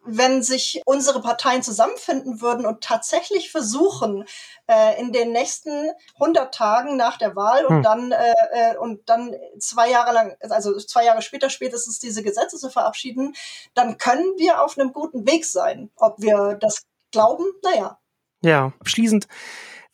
wenn 0.06 0.44
sich 0.44 0.82
unsere 0.86 1.22
Parteien 1.22 1.64
zusammenfinden 1.64 2.42
würden 2.42 2.66
und 2.66 2.82
tatsächlich 2.82 3.52
versuchen, 3.52 4.26
äh, 4.68 5.00
in 5.00 5.12
den 5.12 5.32
nächsten 5.32 5.92
100 6.16 6.54
Tagen 6.54 6.96
nach 6.98 7.18
der 7.18 7.36
Wahl 7.36 7.66
und 7.66 7.78
hm. 7.78 7.84
dann 7.84 8.12
äh, 8.12 8.34
äh, 8.52 8.78
und 8.78 9.10
dann 9.10 9.36
zwei 9.60 9.90
Jahre 9.90 10.14
lang, 10.14 10.38
also 10.50 10.78
zwei 10.78 11.06
Jahre 11.06 11.22
später 11.22 11.50
spätestens 11.50 12.00
diese 12.00 12.24
Gesetze 12.24 12.58
zu 12.58 12.70
verabschieden, 12.70 13.36
dann 13.74 13.98
können 13.98 14.34
wir 14.38 14.62
auf 14.62 14.78
einem 14.78 14.94
guten 14.94 15.28
Weg 15.28 15.46
sein. 15.46 15.92
Ob 15.96 16.22
wir 16.22 16.58
das 16.60 16.84
glauben, 17.12 17.46
naja. 17.64 18.00
Ja, 18.42 18.74
abschließend 18.80 19.28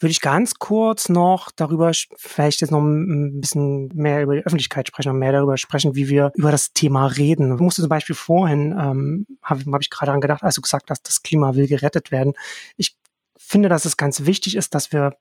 würde 0.01 0.11
ich 0.11 0.21
ganz 0.21 0.55
kurz 0.55 1.09
noch 1.09 1.51
darüber, 1.51 1.91
vielleicht 2.15 2.61
jetzt 2.61 2.71
noch 2.71 2.81
ein 2.81 3.39
bisschen 3.39 3.89
mehr 3.93 4.23
über 4.23 4.35
die 4.35 4.45
Öffentlichkeit 4.45 4.87
sprechen 4.87 5.11
und 5.11 5.19
mehr 5.19 5.31
darüber 5.31 5.57
sprechen, 5.57 5.95
wie 5.95 6.09
wir 6.09 6.31
über 6.35 6.51
das 6.51 6.73
Thema 6.73 7.05
reden. 7.05 7.53
Ich 7.53 7.61
musste 7.61 7.81
zum 7.81 7.89
Beispiel 7.89 8.15
vorhin, 8.15 8.71
ähm, 8.71 9.27
habe 9.43 9.63
hab 9.71 9.81
ich 9.81 9.89
gerade 9.89 10.07
daran 10.07 10.21
gedacht, 10.21 10.43
als 10.43 10.55
du 10.55 10.61
gesagt 10.61 10.89
hast, 10.89 11.07
das 11.07 11.21
Klima 11.21 11.55
will 11.55 11.67
gerettet 11.67 12.11
werden. 12.11 12.33
Ich 12.77 12.95
finde, 13.37 13.69
dass 13.69 13.85
es 13.85 13.97
ganz 13.97 14.25
wichtig 14.25 14.55
ist, 14.55 14.73
dass 14.73 14.91
wir 14.91 15.15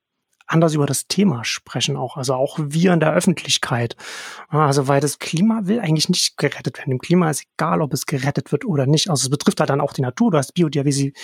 anders 0.51 0.75
über 0.75 0.87
das 0.87 1.07
Thema 1.07 1.45
sprechen 1.45 1.97
auch, 1.97 2.17
also 2.17 2.35
auch 2.35 2.59
wir 2.61 2.93
in 2.93 3.01
der 3.01 3.13
Öffentlichkeit. 3.13 3.97
Also 4.49 4.89
weil 4.89 5.01
das 5.01 5.19
Klima 5.19 5.61
will 5.65 5.81
eigentlich 5.81 6.09
nicht 6.09 6.37
gerettet 6.37 6.79
werden. 6.79 6.91
Dem 6.91 6.99
Klima 6.99 7.31
ist 7.31 7.45
egal, 7.57 7.81
ob 7.81 7.93
es 7.93 8.07
gerettet 8.07 8.51
wird 8.51 8.65
oder 8.65 8.87
nicht. 8.87 9.11
Also 9.11 9.27
es 9.27 9.31
betrifft 9.31 9.61
halt 9.61 9.71
dann 9.71 9.81
auch 9.81 9.93
die 9.93 10.03
Natur. 10.03 10.31
Du 10.31 10.39
hast 10.39 10.55
Biodiversität, 10.55 11.15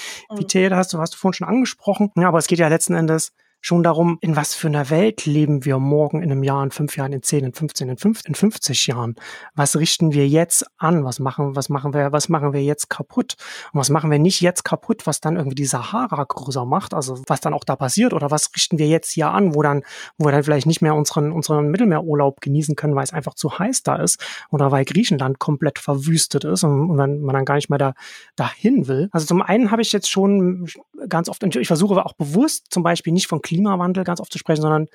mhm. 0.71 0.77
hast 0.77 0.93
du 0.93 0.99
hast 0.99 1.15
du 1.15 1.19
vorhin 1.19 1.35
schon 1.35 1.49
angesprochen. 1.49 2.11
Ja, 2.17 2.29
aber 2.29 2.39
es 2.39 2.47
geht 2.47 2.59
ja 2.59 2.69
letzten 2.69 2.95
Endes 2.95 3.33
schon 3.67 3.83
darum, 3.83 4.19
in 4.21 4.37
was 4.37 4.55
für 4.55 4.69
einer 4.69 4.91
Welt 4.91 5.27
leben 5.27 5.65
wir 5.65 5.81
morgen 5.81 6.23
in 6.23 6.31
einem 6.31 6.45
Jahr, 6.45 6.63
in 6.63 6.71
fünf 6.71 6.97
Jahren, 6.97 7.13
in 7.13 7.25
zehn, 7.25 7.43
in 7.45 7.53
15, 7.53 7.89
in, 7.89 7.97
fünf, 7.97 8.21
in 8.25 8.37
50 8.37 8.87
Jahren. 8.87 9.17
Was 9.57 9.75
richten 9.75 10.13
wir 10.13 10.29
jetzt 10.29 10.65
an? 10.77 11.03
Was 11.03 11.19
machen, 11.19 11.57
was 11.57 11.69
machen 11.69 11.93
wir, 11.93 12.13
was 12.13 12.29
machen 12.29 12.53
wir 12.53 12.63
jetzt 12.63 12.89
kaputt? 12.91 13.35
Und 13.73 13.81
was 13.81 13.91
machen 13.91 14.09
wir 14.09 14.21
nicht 14.21 14.41
jetzt 14.41 14.63
kaputt, 14.63 15.05
was 15.09 15.21
dann 15.21 15.35
irgendwie 15.35 15.57
die 15.57 15.65
Sahara 15.65 16.23
größer 16.23 16.65
macht? 16.65 16.95
Also 16.95 17.21
was 17.27 17.41
dann 17.41 17.55
auch 17.55 17.65
da 17.65 17.75
passiert? 17.75 18.13
Oder 18.13 18.31
was 18.31 18.55
richten 18.55 18.79
wir 18.79 18.87
jetzt 18.87 19.11
hier 19.11 19.31
an, 19.31 19.53
wo 19.57 19.63
dann, 19.63 19.83
wo 20.17 20.27
wir 20.27 20.31
dann 20.31 20.45
vielleicht 20.45 20.69
nicht 20.69 20.81
mehr 20.81 20.95
unseren, 20.95 21.33
unseren 21.33 21.69
Mittelmeerurlaub 21.69 22.41
genießen 22.41 22.77
können, 22.77 22.95
weil 22.95 23.03
es 23.03 23.13
einfach 23.13 23.35
zu 23.35 23.59
heiß 23.59 23.83
da 23.83 23.97
ist 23.97 24.25
oder 24.53 24.71
weil 24.71 24.85
Griechenland 24.85 25.41
komplett 25.41 25.81
verwüstet 25.81 26.45
ist 26.45 26.63
und, 26.63 26.89
und 26.89 26.99
dann, 26.99 27.21
man 27.21 27.35
dann 27.35 27.45
gar 27.45 27.57
nicht 27.57 27.69
mehr 27.69 27.81
da, 27.81 27.95
dahin 28.37 28.87
will. 28.87 29.09
Also 29.11 29.27
zum 29.27 29.43
einen 29.43 29.73
habe 29.73 29.83
ich 29.83 29.91
jetzt 29.91 30.09
schon 30.09 30.69
ganz 31.09 31.29
oft, 31.29 31.43
ich 31.43 31.67
versuche 31.67 32.05
auch 32.05 32.13
bewusst 32.13 32.67
zum 32.71 32.85
Beispiel 32.85 33.13
nicht 33.13 33.27
von 33.27 33.43
Klimawandel 33.57 34.05
ganz 34.05 34.21
oft 34.21 34.33
zu 34.33 34.39
sprechen, 34.39 34.63
sondern 34.63 34.87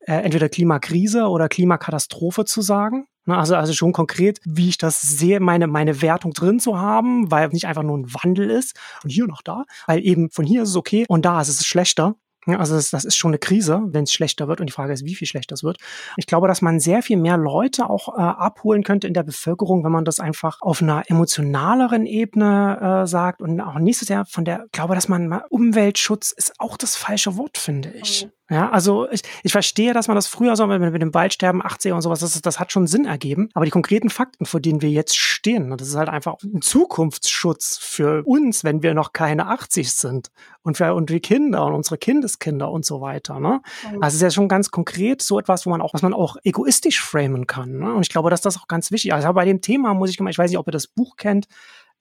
äh, 0.00 0.14
entweder 0.14 0.48
Klimakrise 0.48 1.24
oder 1.26 1.48
Klimakatastrophe 1.48 2.44
zu 2.44 2.60
sagen. 2.60 3.06
Ne, 3.24 3.38
also, 3.38 3.54
also 3.54 3.72
schon 3.72 3.92
konkret, 3.92 4.40
wie 4.44 4.68
ich 4.68 4.78
das 4.78 5.00
sehe, 5.00 5.38
meine, 5.38 5.68
meine 5.68 6.02
Wertung 6.02 6.32
drin 6.32 6.58
zu 6.58 6.78
haben, 6.78 7.30
weil 7.30 7.48
nicht 7.48 7.66
einfach 7.66 7.84
nur 7.84 7.96
ein 7.96 8.12
Wandel 8.12 8.50
ist 8.50 8.76
und 9.04 9.10
hier 9.10 9.26
noch 9.26 9.42
da, 9.42 9.64
weil 9.86 10.04
eben 10.04 10.30
von 10.30 10.44
hier 10.44 10.64
ist 10.64 10.70
es 10.70 10.76
okay 10.76 11.04
und 11.08 11.24
da 11.24 11.40
ist 11.40 11.48
es 11.48 11.64
schlechter. 11.64 12.16
Also 12.46 12.74
das, 12.74 12.90
das 12.90 13.04
ist 13.04 13.16
schon 13.16 13.30
eine 13.30 13.38
Krise, 13.38 13.80
wenn 13.86 14.04
es 14.04 14.12
schlechter 14.12 14.48
wird. 14.48 14.60
Und 14.60 14.66
die 14.66 14.72
Frage 14.72 14.92
ist, 14.92 15.04
wie 15.04 15.14
viel 15.14 15.28
schlechter 15.28 15.54
es 15.54 15.62
wird. 15.62 15.78
Ich 16.16 16.26
glaube, 16.26 16.48
dass 16.48 16.62
man 16.62 16.80
sehr 16.80 17.02
viel 17.02 17.16
mehr 17.16 17.36
Leute 17.36 17.88
auch 17.88 18.16
äh, 18.16 18.20
abholen 18.20 18.82
könnte 18.82 19.06
in 19.06 19.14
der 19.14 19.22
Bevölkerung, 19.22 19.84
wenn 19.84 19.92
man 19.92 20.04
das 20.04 20.18
einfach 20.20 20.60
auf 20.60 20.82
einer 20.82 21.04
emotionaleren 21.06 22.06
Ebene 22.06 23.02
äh, 23.02 23.06
sagt 23.06 23.40
und 23.40 23.60
auch 23.60 23.78
nicht 23.78 23.98
so 23.98 24.06
sehr 24.06 24.24
von 24.24 24.44
der, 24.44 24.64
ich 24.66 24.72
glaube, 24.72 24.94
dass 24.94 25.08
man 25.08 25.40
Umweltschutz 25.50 26.32
ist 26.32 26.54
auch 26.58 26.76
das 26.76 26.96
falsche 26.96 27.36
Wort, 27.36 27.58
finde 27.58 27.90
ich. 27.90 28.24
Mhm. 28.24 28.32
Ja, 28.52 28.68
also 28.68 29.08
ich, 29.10 29.22
ich 29.42 29.52
verstehe, 29.52 29.94
dass 29.94 30.08
man 30.08 30.14
das 30.14 30.26
früher 30.26 30.56
so 30.56 30.66
mit, 30.66 30.80
mit 30.80 31.00
dem 31.00 31.14
Waldsterben 31.14 31.62
80er 31.62 31.94
und 31.94 32.02
sowas, 32.02 32.20
das, 32.20 32.38
das 32.42 32.60
hat 32.60 32.70
schon 32.70 32.86
Sinn 32.86 33.06
ergeben. 33.06 33.48
Aber 33.54 33.64
die 33.64 33.70
konkreten 33.70 34.10
Fakten, 34.10 34.44
vor 34.44 34.60
denen 34.60 34.82
wir 34.82 34.90
jetzt 34.90 35.16
stehen, 35.16 35.70
das 35.70 35.88
ist 35.88 35.96
halt 35.96 36.10
einfach 36.10 36.36
ein 36.42 36.60
Zukunftsschutz 36.60 37.78
für 37.78 38.22
uns, 38.26 38.62
wenn 38.62 38.82
wir 38.82 38.92
noch 38.92 39.14
keine 39.14 39.46
80 39.46 39.90
sind. 39.92 40.30
Und 40.62 40.76
für 40.76 40.92
und 40.94 41.08
die 41.08 41.20
Kinder 41.20 41.64
und 41.64 41.72
unsere 41.72 41.96
Kindeskinder 41.96 42.70
und 42.70 42.84
so 42.84 43.00
weiter. 43.00 43.40
Ne? 43.40 43.62
Mhm. 43.90 44.02
Also 44.02 44.08
es 44.08 44.14
ist 44.14 44.22
ja 44.22 44.30
schon 44.30 44.48
ganz 44.48 44.70
konkret 44.70 45.22
so 45.22 45.38
etwas, 45.38 45.64
wo 45.64 45.70
man 45.70 45.80
auch, 45.80 45.94
was 45.94 46.02
man 46.02 46.12
auch 46.12 46.36
egoistisch 46.44 47.00
framen 47.00 47.46
kann. 47.46 47.78
Ne? 47.78 47.94
Und 47.94 48.02
ich 48.02 48.10
glaube, 48.10 48.28
dass 48.28 48.42
das 48.42 48.58
auch 48.58 48.68
ganz 48.68 48.90
wichtig 48.90 49.10
ist. 49.10 49.14
Also 49.14 49.32
bei 49.32 49.46
dem 49.46 49.62
Thema 49.62 49.94
muss 49.94 50.10
ich, 50.10 50.20
ich 50.20 50.38
weiß 50.38 50.50
nicht, 50.50 50.58
ob 50.58 50.68
ihr 50.68 50.72
das 50.72 50.88
Buch 50.88 51.16
kennt, 51.16 51.46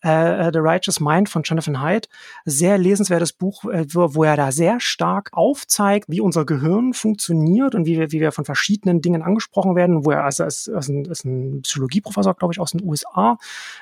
äh, 0.03 0.47
äh, 0.47 0.51
The 0.51 0.59
Righteous 0.59 0.99
Mind 0.99 1.29
von 1.29 1.43
Jonathan 1.43 1.81
Haidt. 1.81 2.09
Sehr 2.45 2.77
lesenswertes 2.77 3.33
Buch, 3.33 3.65
äh, 3.65 3.85
wo, 3.93 4.15
wo 4.15 4.23
er 4.23 4.35
da 4.35 4.51
sehr 4.51 4.79
stark 4.79 5.29
aufzeigt, 5.33 6.09
wie 6.09 6.21
unser 6.21 6.45
Gehirn 6.45 6.93
funktioniert 6.93 7.75
und 7.75 7.85
wie 7.85 7.97
wir, 7.97 8.11
wie 8.11 8.19
wir 8.19 8.31
von 8.31 8.45
verschiedenen 8.45 9.01
Dingen 9.01 9.21
angesprochen 9.21 9.75
werden. 9.75 10.05
Wo 10.05 10.11
er, 10.11 10.23
also 10.23 10.43
ist, 10.43 10.67
ist, 10.67 10.89
ein, 10.89 11.05
ist 11.05 11.25
ein 11.25 11.61
Psychologieprofessor, 11.61 12.33
glaube 12.33 12.53
ich, 12.53 12.59
aus 12.59 12.71
den 12.71 12.83
USA, 12.83 13.37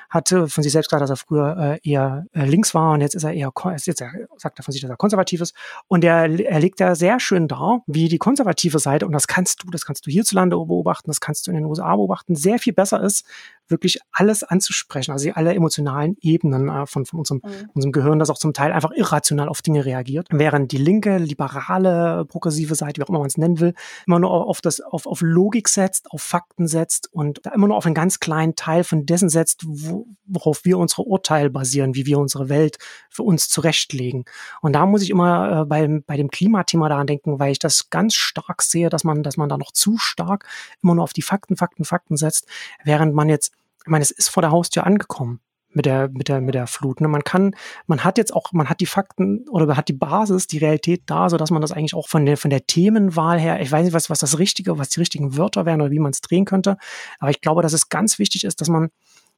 hatte 0.08 0.48
von 0.48 0.62
sich 0.62 0.72
selbst 0.72 0.88
gesagt, 0.88 1.02
dass 1.02 1.10
er 1.10 1.16
früher 1.16 1.56
äh, 1.84 1.88
eher 1.88 2.26
äh, 2.32 2.44
links 2.44 2.74
war 2.74 2.92
und 2.92 3.00
jetzt 3.00 3.14
ist 3.14 3.24
er 3.24 3.32
eher, 3.32 3.52
jetzt 3.76 4.04
sagt 4.36 4.58
er 4.58 4.62
von 4.62 4.72
sich, 4.72 4.80
dass 4.80 4.90
er 4.90 4.96
konservativ 4.96 5.40
ist. 5.40 5.54
Und 5.88 6.04
er, 6.04 6.28
er 6.40 6.60
legt 6.60 6.80
da 6.80 6.94
sehr 6.94 7.20
schön 7.20 7.48
dar, 7.48 7.82
wie 7.86 8.08
die 8.08 8.18
konservative 8.18 8.78
Seite, 8.78 9.06
und 9.06 9.12
das 9.12 9.26
kannst 9.26 9.62
du, 9.62 9.70
das 9.70 9.84
kannst 9.84 10.06
du 10.06 10.10
hierzulande 10.10 10.56
beobachten, 10.56 11.10
das 11.10 11.20
kannst 11.20 11.46
du 11.46 11.50
in 11.50 11.56
den 11.56 11.66
USA 11.66 11.96
beobachten, 11.96 12.34
sehr 12.34 12.58
viel 12.58 12.72
besser 12.72 13.02
ist, 13.02 13.24
wirklich 13.70 13.98
alles 14.12 14.42
anzusprechen, 14.42 15.12
also 15.12 15.30
alle 15.34 15.54
emotionalen 15.54 16.16
Ebenen 16.20 16.68
äh, 16.68 16.86
von, 16.86 17.06
von 17.06 17.20
unserem, 17.20 17.40
mhm. 17.44 17.70
unserem 17.74 17.92
Gehirn, 17.92 18.18
das 18.18 18.30
auch 18.30 18.38
zum 18.38 18.52
Teil 18.52 18.72
einfach 18.72 18.90
irrational 18.92 19.48
auf 19.48 19.62
Dinge 19.62 19.84
reagiert. 19.84 20.28
Während 20.30 20.72
die 20.72 20.78
linke, 20.78 21.18
liberale, 21.18 22.24
progressive 22.26 22.74
Seite, 22.74 23.00
wie 23.00 23.04
auch 23.04 23.08
immer 23.08 23.18
man 23.18 23.28
es 23.28 23.38
nennen 23.38 23.60
will, 23.60 23.74
immer 24.06 24.18
nur 24.18 24.30
auf, 24.30 24.60
das, 24.60 24.80
auf, 24.80 25.06
auf 25.06 25.20
Logik 25.20 25.68
setzt, 25.68 26.10
auf 26.10 26.22
Fakten 26.22 26.66
setzt 26.66 27.12
und 27.12 27.40
da 27.44 27.50
immer 27.50 27.68
nur 27.68 27.76
auf 27.76 27.86
einen 27.86 27.94
ganz 27.94 28.20
kleinen 28.20 28.56
Teil 28.56 28.84
von 28.84 29.06
dessen 29.06 29.28
setzt, 29.28 29.62
wo, 29.66 30.06
worauf 30.26 30.64
wir 30.64 30.78
unsere 30.78 31.02
Urteile 31.02 31.50
basieren, 31.50 31.94
wie 31.94 32.06
wir 32.06 32.18
unsere 32.18 32.48
Welt 32.48 32.78
für 33.08 33.22
uns 33.22 33.48
zurechtlegen. 33.48 34.24
Und 34.60 34.74
da 34.74 34.86
muss 34.86 35.02
ich 35.02 35.10
immer 35.10 35.62
äh, 35.62 35.64
bei, 35.64 35.88
bei 36.06 36.16
dem 36.16 36.30
Klimathema 36.30 36.88
daran 36.88 37.06
denken, 37.06 37.38
weil 37.38 37.52
ich 37.52 37.58
das 37.58 37.90
ganz 37.90 38.14
stark 38.14 38.62
sehe, 38.62 38.88
dass 38.88 39.04
man, 39.04 39.22
dass 39.22 39.36
man 39.36 39.48
da 39.48 39.58
noch 39.58 39.72
zu 39.72 39.96
stark 39.98 40.46
immer 40.82 40.94
nur 40.94 41.04
auf 41.04 41.12
die 41.12 41.22
Fakten, 41.22 41.56
Fakten, 41.56 41.84
Fakten 41.84 42.16
setzt, 42.16 42.46
während 42.84 43.14
man 43.14 43.28
jetzt 43.28 43.52
ich 43.84 43.90
meine, 43.90 44.02
es 44.02 44.10
ist 44.10 44.28
vor 44.28 44.42
der 44.42 44.50
Haustür 44.50 44.86
angekommen 44.86 45.40
mit 45.72 45.86
der, 45.86 46.08
mit 46.08 46.28
der, 46.28 46.40
mit 46.40 46.54
der 46.54 46.66
Flut. 46.66 47.00
Ne? 47.00 47.08
Man 47.08 47.22
kann, 47.22 47.54
man 47.86 48.02
hat 48.02 48.18
jetzt 48.18 48.34
auch, 48.34 48.52
man 48.52 48.68
hat 48.68 48.80
die 48.80 48.86
Fakten 48.86 49.48
oder 49.48 49.66
man 49.66 49.76
hat 49.76 49.88
die 49.88 49.94
Basis, 49.94 50.46
die 50.46 50.58
Realität 50.58 51.02
da, 51.06 51.28
so 51.28 51.36
dass 51.36 51.50
man 51.50 51.62
das 51.62 51.72
eigentlich 51.72 51.94
auch 51.94 52.08
von 52.08 52.26
der, 52.26 52.36
von 52.36 52.50
der 52.50 52.66
Themenwahl 52.66 53.38
her, 53.38 53.60
ich 53.60 53.70
weiß 53.70 53.84
nicht, 53.84 53.94
was, 53.94 54.10
was 54.10 54.18
das 54.18 54.38
Richtige, 54.38 54.78
was 54.78 54.88
die 54.88 55.00
richtigen 55.00 55.36
Wörter 55.36 55.66
wären 55.66 55.80
oder 55.80 55.90
wie 55.90 56.00
man 56.00 56.10
es 56.10 56.20
drehen 56.20 56.44
könnte. 56.44 56.76
Aber 57.18 57.30
ich 57.30 57.40
glaube, 57.40 57.62
dass 57.62 57.72
es 57.72 57.88
ganz 57.88 58.18
wichtig 58.18 58.44
ist, 58.44 58.60
dass 58.60 58.68
man 58.68 58.90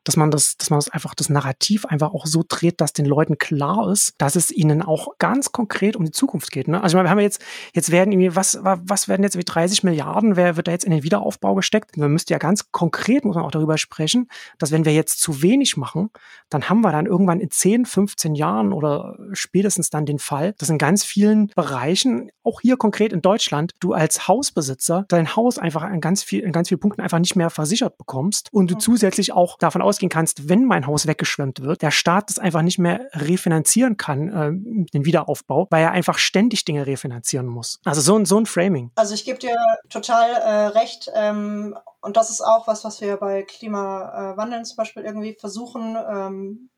dass 0.04 0.16
man 0.16 0.30
das, 0.30 0.56
dass 0.56 0.70
man 0.70 0.78
das 0.78 0.88
einfach 0.88 1.14
das 1.14 1.28
Narrativ 1.28 1.84
einfach 1.84 2.12
auch 2.12 2.26
so 2.26 2.44
dreht, 2.46 2.80
dass 2.80 2.92
den 2.92 3.06
Leuten 3.06 3.38
klar 3.38 3.90
ist, 3.90 4.14
dass 4.18 4.36
es 4.36 4.50
ihnen 4.50 4.82
auch 4.82 5.18
ganz 5.18 5.52
konkret 5.52 5.96
um 5.96 6.04
die 6.04 6.10
Zukunft 6.10 6.50
geht. 6.50 6.68
Ne? 6.68 6.82
Also 6.82 6.94
ich 6.94 6.96
meine, 6.96 7.06
wir 7.06 7.10
haben 7.10 7.20
jetzt, 7.20 7.42
jetzt 7.72 7.90
werden 7.90 8.12
irgendwie, 8.12 8.34
was, 8.34 8.58
was 8.62 9.08
werden 9.08 9.22
jetzt 9.22 9.38
wie 9.38 9.44
30 9.44 9.84
Milliarden, 9.84 10.36
wer 10.36 10.56
wird 10.56 10.68
da 10.68 10.72
jetzt 10.72 10.84
in 10.84 10.90
den 10.90 11.02
Wiederaufbau 11.02 11.54
gesteckt? 11.54 11.96
Man 11.96 12.12
müsste 12.12 12.34
ja 12.34 12.38
ganz 12.38 12.72
konkret, 12.72 13.24
muss 13.24 13.36
man 13.36 13.44
auch 13.44 13.50
darüber 13.50 13.78
sprechen, 13.78 14.28
dass 14.58 14.72
wenn 14.72 14.84
wir 14.84 14.92
jetzt 14.92 15.20
zu 15.20 15.42
wenig 15.42 15.76
machen, 15.76 16.10
dann 16.50 16.68
haben 16.68 16.80
wir 16.80 16.92
dann 16.92 17.06
irgendwann 17.06 17.40
in 17.40 17.50
10, 17.50 17.86
15 17.86 18.34
Jahren 18.34 18.72
oder 18.72 19.18
spätestens 19.32 19.90
dann 19.90 20.06
den 20.06 20.18
Fall, 20.18 20.54
dass 20.58 20.68
in 20.68 20.78
ganz 20.78 21.04
vielen 21.04 21.48
Bereichen, 21.54 22.30
auch 22.42 22.60
hier 22.60 22.76
konkret 22.76 23.12
in 23.12 23.22
Deutschland, 23.22 23.72
du 23.80 23.92
als 23.92 24.26
Hausbesitzer 24.28 25.04
dein 25.08 25.36
Haus 25.36 25.58
einfach 25.58 25.88
in 25.88 26.00
ganz 26.00 26.22
viel, 26.22 26.40
in 26.40 26.52
ganz 26.52 26.68
vielen 26.68 26.80
Punkten 26.80 27.00
einfach 27.00 27.18
nicht 27.18 27.36
mehr 27.36 27.50
versichert 27.50 27.98
bekommst 27.98 28.48
und 28.52 28.70
du 28.70 28.76
zusätzlich 28.76 29.32
auch 29.32 29.58
davon 29.58 29.82
aus 29.82 29.91
ausgehen 29.92 30.08
kannst, 30.08 30.48
wenn 30.48 30.64
mein 30.64 30.86
Haus 30.86 31.06
weggeschwemmt 31.06 31.60
wird, 31.60 31.82
der 31.82 31.90
Staat 31.90 32.30
das 32.30 32.38
einfach 32.38 32.62
nicht 32.62 32.78
mehr 32.78 33.08
refinanzieren 33.12 33.98
kann, 33.98 34.28
äh, 34.28 34.50
den 34.92 35.04
Wiederaufbau, 35.04 35.66
weil 35.70 35.82
er 35.82 35.90
einfach 35.90 36.16
ständig 36.18 36.64
Dinge 36.64 36.86
refinanzieren 36.86 37.46
muss. 37.46 37.78
Also 37.84 38.00
so 38.00 38.16
ein, 38.16 38.24
so 38.24 38.38
ein 38.38 38.46
Framing. 38.46 38.90
Also 38.94 39.14
ich 39.14 39.26
gebe 39.26 39.38
dir 39.38 39.56
total 39.90 40.30
äh, 40.30 40.66
recht. 40.68 41.10
Ähm, 41.14 41.76
und 42.00 42.16
das 42.16 42.30
ist 42.30 42.40
auch 42.40 42.66
was, 42.66 42.84
was 42.84 43.00
wir 43.02 43.16
bei 43.18 43.42
Klimawandeln 43.42 44.64
zum 44.64 44.76
Beispiel 44.76 45.04
irgendwie 45.04 45.36
versuchen, 45.38 45.96
ähm, 45.96 46.70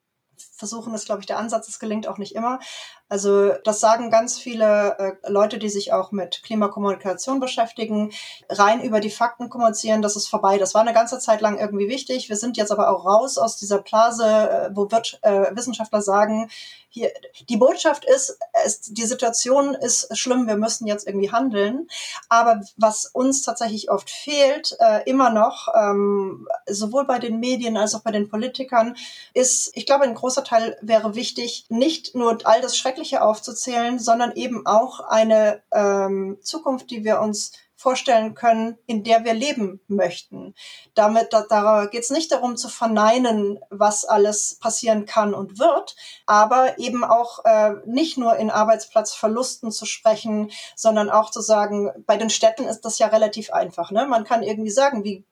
versuchen 0.56 0.94
ist, 0.94 1.06
glaube 1.06 1.20
ich, 1.20 1.26
der 1.26 1.38
Ansatz. 1.38 1.68
Es 1.68 1.78
gelingt 1.78 2.06
auch 2.06 2.18
nicht 2.18 2.34
immer. 2.34 2.58
Also 3.08 3.52
das 3.64 3.80
sagen 3.80 4.10
ganz 4.10 4.38
viele 4.38 4.98
äh, 4.98 5.30
Leute, 5.30 5.58
die 5.58 5.68
sich 5.68 5.92
auch 5.92 6.10
mit 6.10 6.42
Klimakommunikation 6.42 7.38
beschäftigen, 7.38 8.12
rein 8.48 8.82
über 8.82 9.00
die 9.00 9.10
Fakten 9.10 9.50
kommunizieren, 9.50 10.02
das 10.02 10.16
ist 10.16 10.28
vorbei. 10.28 10.58
Das 10.58 10.74
war 10.74 10.80
eine 10.80 10.94
ganze 10.94 11.18
Zeit 11.18 11.40
lang 11.40 11.58
irgendwie 11.58 11.88
wichtig. 11.88 12.28
Wir 12.28 12.36
sind 12.36 12.56
jetzt 12.56 12.72
aber 12.72 12.90
auch 12.90 13.04
raus 13.04 13.38
aus 13.38 13.56
dieser 13.56 13.78
Blase, 13.78 14.26
äh, 14.26 14.70
wo 14.72 14.90
wird, 14.90 15.18
äh, 15.22 15.54
Wissenschaftler 15.54 16.02
sagen, 16.02 16.50
hier, 16.94 17.12
die 17.48 17.56
Botschaft 17.56 18.04
ist, 18.04 18.38
es, 18.64 18.80
die 18.82 19.04
Situation 19.04 19.74
ist 19.74 20.16
schlimm, 20.16 20.46
wir 20.46 20.56
müssen 20.56 20.86
jetzt 20.86 21.08
irgendwie 21.08 21.32
handeln. 21.32 21.88
Aber 22.28 22.60
was 22.76 23.06
uns 23.06 23.42
tatsächlich 23.42 23.90
oft 23.90 24.08
fehlt, 24.08 24.76
äh, 24.78 25.02
immer 25.10 25.30
noch, 25.30 25.66
ähm, 25.76 26.46
sowohl 26.66 27.04
bei 27.04 27.18
den 27.18 27.40
Medien 27.40 27.76
als 27.76 27.96
auch 27.96 28.02
bei 28.02 28.12
den 28.12 28.28
Politikern, 28.28 28.96
ist, 29.32 29.72
ich 29.74 29.86
glaube, 29.86 30.04
ein 30.04 30.14
großer 30.14 30.44
Teil 30.44 30.78
wäre 30.82 31.16
wichtig, 31.16 31.66
nicht 31.68 32.14
nur 32.14 32.38
all 32.44 32.60
das 32.60 32.76
Schreckliche 32.76 33.22
aufzuzählen, 33.22 33.98
sondern 33.98 34.30
eben 34.36 34.64
auch 34.64 35.00
eine 35.00 35.62
ähm, 35.72 36.38
Zukunft, 36.42 36.90
die 36.90 37.02
wir 37.02 37.20
uns 37.20 37.50
vorstellen 37.84 38.34
können, 38.34 38.78
in 38.86 39.04
der 39.04 39.24
wir 39.24 39.34
leben 39.34 39.78
möchten. 39.88 40.54
Damit 40.94 41.34
da, 41.34 41.44
da 41.46 41.84
geht 41.84 42.00
es 42.00 42.08
nicht 42.08 42.32
darum 42.32 42.56
zu 42.56 42.70
verneinen, 42.70 43.60
was 43.68 44.06
alles 44.06 44.56
passieren 44.58 45.04
kann 45.04 45.34
und 45.34 45.58
wird, 45.58 45.94
aber 46.24 46.78
eben 46.78 47.04
auch 47.04 47.44
äh, 47.44 47.74
nicht 47.84 48.16
nur 48.16 48.36
in 48.36 48.50
Arbeitsplatzverlusten 48.50 49.70
zu 49.70 49.84
sprechen, 49.84 50.50
sondern 50.74 51.10
auch 51.10 51.30
zu 51.30 51.42
sagen, 51.42 51.90
bei 52.06 52.16
den 52.16 52.30
Städten 52.30 52.64
ist 52.64 52.86
das 52.86 52.98
ja 52.98 53.08
relativ 53.08 53.52
einfach. 53.52 53.90
Ne? 53.90 54.06
Man 54.06 54.24
kann 54.24 54.42
irgendwie 54.42 54.70
sagen, 54.70 55.04
wie 55.04 55.26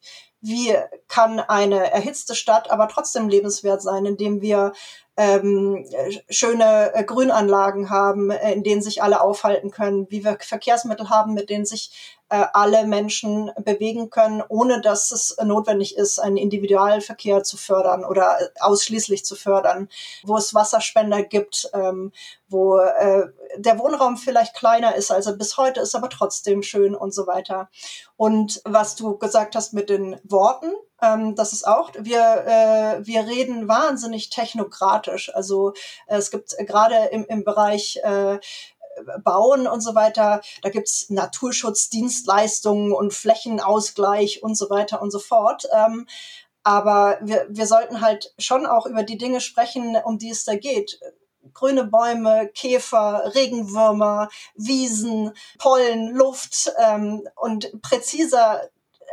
wie 0.45 0.74
kann 1.07 1.39
eine 1.39 1.93
erhitzte 1.93 2.35
Stadt 2.35 2.69
aber 2.69 2.89
trotzdem 2.89 3.29
lebenswert 3.29 3.81
sein, 3.81 4.05
indem 4.05 4.43
wir 4.43 4.73
ähm, 5.16 5.87
schöne 6.31 6.95
äh, 6.95 7.05
Grünanlagen 7.05 7.91
haben, 7.91 8.31
äh, 8.31 8.53
in 8.53 8.62
denen 8.62 8.83
sich 8.83 9.03
alle 9.03 9.20
aufhalten 9.20 9.70
können, 9.70 10.07
wie 10.11 10.24
wir 10.24 10.39
Verkehrsmittel 10.41 11.11
haben, 11.11 11.35
mit 11.35 11.51
denen 11.51 11.66
sich 11.66 12.20
äh, 12.33 12.47
alle 12.55 12.87
Menschen 12.87 13.53
bewegen 13.63 14.09
können, 14.09 14.43
ohne 14.49 14.81
dass 14.81 15.13
es 15.13 15.37
notwendig 15.45 15.99
ist, 15.99 16.19
einen 16.19 16.39
Individualverkehr 16.39 17.43
zu 17.43 17.59
fördern 17.59 18.07
oder 18.07 18.41
äh, 18.41 18.49
ausschließlich 18.61 19.23
zu 19.27 19.37
fördern, 19.37 19.91
wo 20.25 20.39
es 20.39 20.55
Wasserspender 20.55 21.23
gibt, 21.23 21.69
ähm, 21.75 22.11
wo 22.49 22.79
äh, 22.79 23.27
der 23.57 23.79
Wohnraum 23.79 24.17
vielleicht 24.17 24.55
kleiner 24.55 24.95
ist, 24.95 25.11
also 25.11 25.37
bis 25.37 25.59
heute 25.59 25.81
ist 25.81 25.95
aber 25.95 26.09
trotzdem 26.09 26.63
schön 26.63 26.95
und 26.95 27.13
so 27.13 27.27
weiter. 27.27 27.69
Und 28.17 28.63
was 28.65 28.97
du 28.97 29.19
gesagt 29.19 29.55
hast 29.55 29.75
mit 29.75 29.91
den 29.91 30.19
Worten, 30.25 30.73
ähm, 31.03 31.35
das 31.35 31.53
ist 31.53 31.67
auch, 31.67 31.91
wir, 31.99 32.21
äh, 32.47 33.07
wir 33.07 33.27
reden 33.27 33.69
wahnsinnig 33.69 34.31
technokratisch. 34.31 35.35
Also 35.35 35.73
äh, 36.07 36.17
es 36.17 36.31
gibt 36.31 36.57
gerade 36.59 37.09
im, 37.11 37.27
im 37.27 37.45
Bereich 37.45 37.99
äh, 38.05 38.39
Bauen 39.23 39.66
und 39.66 39.81
so 39.81 39.94
weiter. 39.94 40.40
Da 40.62 40.70
gibt's 40.70 41.10
Naturschutzdienstleistungen 41.10 42.93
und 42.93 43.12
Flächenausgleich 43.12 44.43
und 44.43 44.56
so 44.56 44.70
weiter 44.70 45.02
und 45.02 45.10
so 45.10 45.19
fort. 45.19 45.66
Ähm, 45.73 46.06
aber 46.62 47.19
wir, 47.23 47.47
wir 47.48 47.66
sollten 47.66 48.01
halt 48.01 48.32
schon 48.39 48.66
auch 48.66 48.86
über 48.86 49.02
die 49.02 49.19
Dinge 49.19 49.40
sprechen, 49.40 49.97
um 50.05 50.19
die 50.19 50.31
es 50.31 50.44
da 50.44 50.55
geht. 50.55 51.01
Grüne 51.55 51.85
Bäume, 51.85 52.48
Käfer, 52.55 53.32
Regenwürmer, 53.35 54.28
Wiesen, 54.55 55.32
Pollen, 55.59 56.14
Luft 56.14 56.73
ähm, 56.78 57.27
und 57.35 57.82
präziser 57.82 58.62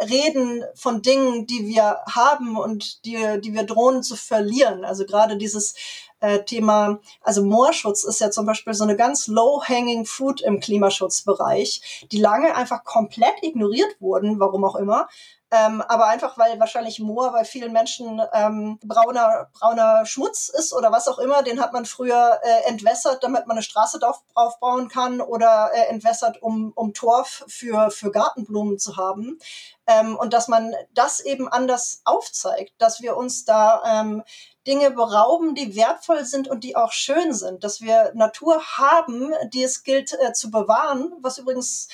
reden 0.01 0.64
von 0.76 1.01
Dingen, 1.01 1.45
die 1.47 1.68
wir 1.68 1.99
haben 2.07 2.57
und 2.57 3.03
die, 3.06 3.18
die 3.41 3.53
wir 3.53 3.64
drohen 3.64 4.03
zu 4.03 4.15
verlieren. 4.15 4.85
Also 4.85 5.06
gerade 5.06 5.38
dieses 5.38 5.76
äh, 6.20 6.44
Thema, 6.44 7.00
also 7.22 7.44
Moorschutz 7.44 8.04
ist 8.04 8.20
ja 8.22 8.32
zum 8.32 8.46
Beispiel 8.46 8.74
so 8.74 8.84
eine 8.84 8.96
ganz 8.96 9.28
low-hanging 9.28 10.06
fruit 10.06 10.41
im 10.41 10.60
Klimaschutzbereich, 10.60 12.08
die 12.12 12.20
lange 12.20 12.56
einfach 12.56 12.84
komplett 12.84 13.41
ignoriert 13.41 14.00
wurden, 14.00 14.40
warum 14.40 14.64
auch 14.64 14.76
immer. 14.76 15.08
Ähm, 15.52 15.82
aber 15.88 16.06
einfach, 16.06 16.38
weil 16.38 16.60
wahrscheinlich 16.60 17.00
Moor 17.00 17.32
bei 17.32 17.44
vielen 17.44 17.74
Menschen 17.74 18.22
ähm, 18.34 18.78
brauner, 18.84 19.50
brauner 19.54 20.06
Schmutz 20.06 20.48
ist 20.50 20.74
oder 20.74 20.91
was 20.91 21.08
auch 21.08 21.18
immer, 21.18 21.41
den 21.41 21.60
hat 21.60 21.74
man 21.74 21.86
früher 21.86 22.40
äh, 22.44 22.70
entwässert, 22.70 23.24
damit 23.24 23.48
man 23.48 23.58
eine 23.58 23.64
Straße 23.64 23.98
drauf, 23.98 24.22
drauf 24.36 24.60
bauen 24.60 24.90
kann 24.90 25.22
oder 25.22 25.72
äh, 25.74 25.88
entwässert, 25.88 26.44
um, 26.44 26.72
um 26.76 26.94
Torf 26.94 27.44
für, 27.48 27.90
für 27.90 28.12
Gartenblumen 28.12 28.78
zu 28.78 28.96
haben. 28.96 29.40
Ähm, 29.88 30.16
und 30.16 30.34
dass 30.34 30.48
man 30.50 30.76
das 30.94 31.20
eben 31.20 31.48
anders 31.48 32.02
aufzeigt, 32.06 32.74
dass 32.78 33.02
wir 33.02 33.18
uns 33.18 33.44
da 33.44 33.82
ähm, 33.88 34.24
Dinge 34.68 34.91
berauben, 34.91 35.56
die 35.56 35.76
wertvoll 35.76 36.26
sind 36.26 36.48
und 36.48 36.64
die 36.64 36.76
auch 36.76 36.91
schön 36.91 37.34
sind, 37.34 37.64
dass 37.64 37.81
wir 37.81 38.11
Natur 38.14 38.61
haben, 38.77 39.34
die 39.53 39.64
es 39.64 39.84
gilt 39.84 40.14
äh, 40.14 40.34
zu 40.34 40.52
bewahren, 40.52 41.14
was 41.22 41.38
übrigens 41.38 41.88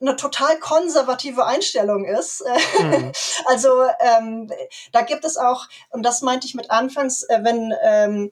eine 0.00 0.16
total 0.16 0.58
konservative 0.58 1.44
Einstellung 1.46 2.04
ist. 2.04 2.44
Mhm. 2.80 3.12
also 3.46 3.84
ähm, 4.00 4.50
da 4.90 5.02
gibt 5.02 5.24
es 5.24 5.36
auch, 5.36 5.68
und 5.90 6.02
das 6.02 6.22
meinte 6.22 6.46
ich 6.46 6.54
mit 6.54 6.70
Anfangs, 6.70 7.22
äh, 7.22 7.40
wenn 7.42 7.72
ähm, 7.82 8.30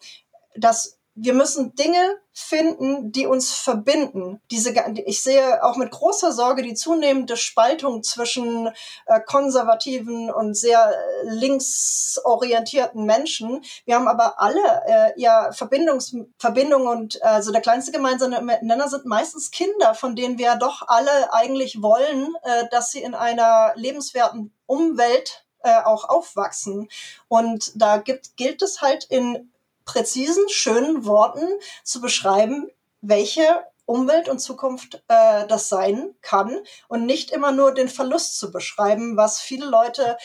das 0.56 0.98
wir 1.14 1.34
müssen 1.34 1.74
Dinge 1.74 2.18
finden, 2.32 3.12
die 3.12 3.26
uns 3.26 3.52
verbinden. 3.52 4.40
Diese, 4.50 4.72
ich 5.04 5.22
sehe 5.22 5.62
auch 5.62 5.76
mit 5.76 5.90
großer 5.90 6.32
Sorge 6.32 6.62
die 6.62 6.72
zunehmende 6.72 7.36
Spaltung 7.36 8.02
zwischen 8.02 8.70
äh, 9.06 9.20
konservativen 9.20 10.30
und 10.30 10.56
sehr 10.56 10.90
äh, 10.90 11.28
linksorientierten 11.28 13.04
Menschen. 13.04 13.62
Wir 13.84 13.96
haben 13.96 14.08
aber 14.08 14.40
alle 14.40 14.82
äh, 14.86 15.20
ja 15.20 15.52
Verbindungs 15.52 16.16
Verbindungen 16.38 16.86
und 16.86 17.22
also 17.22 17.52
der 17.52 17.60
kleinste 17.60 17.92
gemeinsame 17.92 18.40
Nenner 18.62 18.88
sind 18.88 19.04
meistens 19.04 19.50
Kinder, 19.50 19.94
von 19.94 20.16
denen 20.16 20.38
wir 20.38 20.56
doch 20.56 20.88
alle 20.88 21.32
eigentlich 21.34 21.82
wollen, 21.82 22.34
äh, 22.42 22.64
dass 22.70 22.90
sie 22.90 23.02
in 23.02 23.14
einer 23.14 23.72
lebenswerten 23.76 24.54
Umwelt 24.66 25.44
auch 25.64 26.08
aufwachsen. 26.08 26.88
Und 27.28 27.70
da 27.80 27.98
gibt, 27.98 28.36
gilt 28.36 28.62
es 28.62 28.80
halt 28.80 29.04
in 29.04 29.51
präzisen, 29.92 30.48
schönen 30.48 31.04
Worten 31.04 31.46
zu 31.84 32.00
beschreiben, 32.00 32.70
welche 33.02 33.44
Umwelt 33.84 34.28
und 34.30 34.38
Zukunft 34.38 35.02
äh, 35.08 35.46
das 35.46 35.68
sein 35.68 36.14
kann 36.22 36.56
und 36.88 37.04
nicht 37.04 37.30
immer 37.30 37.52
nur 37.52 37.74
den 37.74 37.88
Verlust 37.88 38.38
zu 38.38 38.50
beschreiben, 38.50 39.18
was 39.18 39.40
viele 39.40 39.66
Leute 39.66 40.16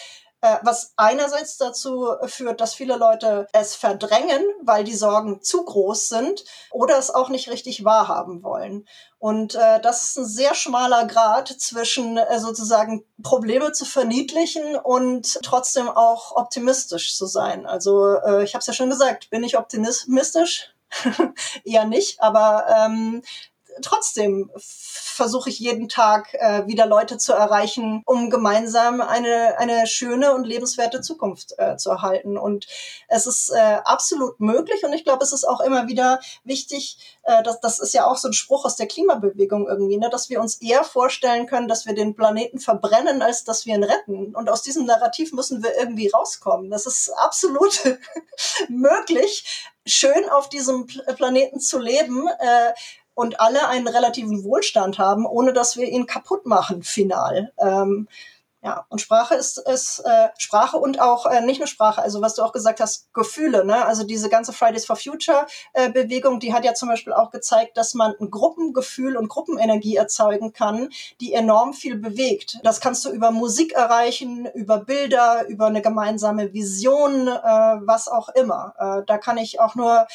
was 0.41 0.93
einerseits 0.97 1.57
dazu 1.57 2.13
führt, 2.25 2.61
dass 2.61 2.75
viele 2.75 2.95
Leute 2.95 3.47
es 3.53 3.75
verdrängen, 3.75 4.43
weil 4.61 4.83
die 4.83 4.95
Sorgen 4.95 5.41
zu 5.41 5.65
groß 5.65 6.09
sind 6.09 6.43
oder 6.71 6.97
es 6.97 7.09
auch 7.09 7.29
nicht 7.29 7.49
richtig 7.49 7.83
wahrhaben 7.83 8.43
wollen. 8.43 8.87
Und 9.19 9.55
äh, 9.55 9.81
das 9.81 10.09
ist 10.09 10.17
ein 10.17 10.25
sehr 10.25 10.53
schmaler 10.53 11.05
Grad 11.05 11.47
zwischen 11.47 12.17
äh, 12.17 12.39
sozusagen 12.39 13.03
Probleme 13.23 13.71
zu 13.71 13.85
verniedlichen 13.85 14.75
und 14.75 15.39
trotzdem 15.41 15.89
auch 15.89 16.35
optimistisch 16.35 17.15
zu 17.15 17.25
sein. 17.25 17.65
Also 17.65 18.17
äh, 18.17 18.43
ich 18.43 18.53
habe 18.53 18.59
es 18.59 18.67
ja 18.67 18.73
schon 18.73 18.91
gesagt, 18.91 19.31
bin 19.31 19.43
ich 19.43 19.57
optimistisch? 19.57 20.73
Eher 21.63 21.85
nicht, 21.85 22.21
aber 22.21 22.65
ähm, 22.69 23.23
trotzdem 23.81 24.51
versuche 24.55 25.49
ich 25.49 25.59
jeden 25.59 25.89
Tag 25.89 26.33
äh, 26.35 26.67
wieder 26.67 26.85
Leute 26.85 27.17
zu 27.17 27.33
erreichen, 27.33 28.03
um 28.05 28.29
gemeinsam 28.29 29.01
eine, 29.01 29.57
eine 29.57 29.87
schöne 29.87 30.33
und 30.33 30.45
lebenswerte 30.45 31.01
Zukunft 31.01 31.53
äh, 31.57 31.75
zu 31.75 31.89
erhalten. 31.89 32.37
Und 32.37 32.67
es 33.07 33.25
ist 33.25 33.49
äh, 33.49 33.79
absolut 33.83 34.39
möglich 34.39 34.83
und 34.83 34.93
ich 34.93 35.03
glaube, 35.03 35.23
es 35.23 35.33
ist 35.33 35.43
auch 35.43 35.59
immer 35.59 35.87
wieder 35.87 36.19
wichtig, 36.43 37.17
äh, 37.23 37.41
dass, 37.43 37.59
das 37.59 37.79
ist 37.79 37.93
ja 37.93 38.05
auch 38.05 38.17
so 38.17 38.29
ein 38.29 38.33
Spruch 38.33 38.65
aus 38.65 38.75
der 38.75 38.87
Klimabewegung 38.87 39.67
irgendwie, 39.67 39.97
ne, 39.97 40.09
dass 40.09 40.29
wir 40.29 40.39
uns 40.39 40.61
eher 40.61 40.83
vorstellen 40.83 41.47
können, 41.47 41.67
dass 41.67 41.85
wir 41.85 41.95
den 41.95 42.15
Planeten 42.15 42.59
verbrennen, 42.59 43.21
als 43.21 43.43
dass 43.43 43.65
wir 43.65 43.75
ihn 43.75 43.83
retten. 43.83 44.35
Und 44.35 44.49
aus 44.49 44.61
diesem 44.61 44.85
Narrativ 44.85 45.33
müssen 45.33 45.63
wir 45.63 45.75
irgendwie 45.77 46.09
rauskommen. 46.09 46.69
Das 46.69 46.85
ist 46.85 47.09
absolut 47.17 47.81
möglich, 48.69 49.67
schön 49.85 50.29
auf 50.29 50.49
diesem 50.49 50.85
Planeten 50.85 51.59
zu 51.59 51.79
leben, 51.79 52.27
äh, 52.27 52.73
und 53.17 53.39
alle 53.39 53.67
einen 53.67 53.87
relativen 53.87 54.43
Wohlstand 54.43 54.99
haben, 54.99 55.25
ohne 55.25 55.51
dass 55.51 55.75
wir 55.75 55.87
ihn 55.87 56.05
kaputt 56.05 56.45
machen, 56.45 56.83
final. 56.83 57.51
Ähm, 57.57 58.07
ja, 58.61 58.85
und 58.89 59.01
Sprache 59.01 59.33
ist, 59.33 59.57
ist 59.57 59.99
äh, 60.05 60.27
Sprache 60.37 60.77
und 60.77 60.99
auch 60.99 61.25
äh, 61.25 61.41
nicht 61.41 61.59
nur 61.59 61.67
Sprache, 61.67 62.01
also 62.01 62.21
was 62.21 62.35
du 62.35 62.43
auch 62.43 62.51
gesagt 62.51 62.79
hast, 62.79 63.11
Gefühle, 63.13 63.65
ne? 63.65 63.85
Also 63.85 64.03
diese 64.03 64.29
ganze 64.29 64.53
Fridays 64.53 64.85
for 64.85 64.95
Future 64.95 65.47
äh, 65.73 65.89
Bewegung, 65.89 66.39
die 66.39 66.53
hat 66.53 66.63
ja 66.63 66.75
zum 66.75 66.89
Beispiel 66.89 67.13
auch 67.13 67.31
gezeigt, 67.31 67.77
dass 67.77 67.95
man 67.95 68.13
ein 68.19 68.29
Gruppengefühl 68.29 69.17
und 69.17 69.29
Gruppenenergie 69.29 69.95
erzeugen 69.95 70.53
kann, 70.53 70.89
die 71.19 71.33
enorm 71.33 71.73
viel 71.73 71.97
bewegt. 71.97 72.59
Das 72.63 72.81
kannst 72.81 73.05
du 73.05 73.09
über 73.09 73.31
Musik 73.31 73.73
erreichen, 73.73 74.47
über 74.53 74.79
Bilder, 74.79 75.47
über 75.47 75.67
eine 75.67 75.81
gemeinsame 75.81 76.53
Vision, 76.53 77.27
äh, 77.27 77.31
was 77.31 78.07
auch 78.07 78.29
immer. 78.29 78.73
Äh, 78.77 79.05
da 79.07 79.17
kann 79.17 79.37
ich 79.37 79.59
auch 79.59 79.73
nur 79.73 80.07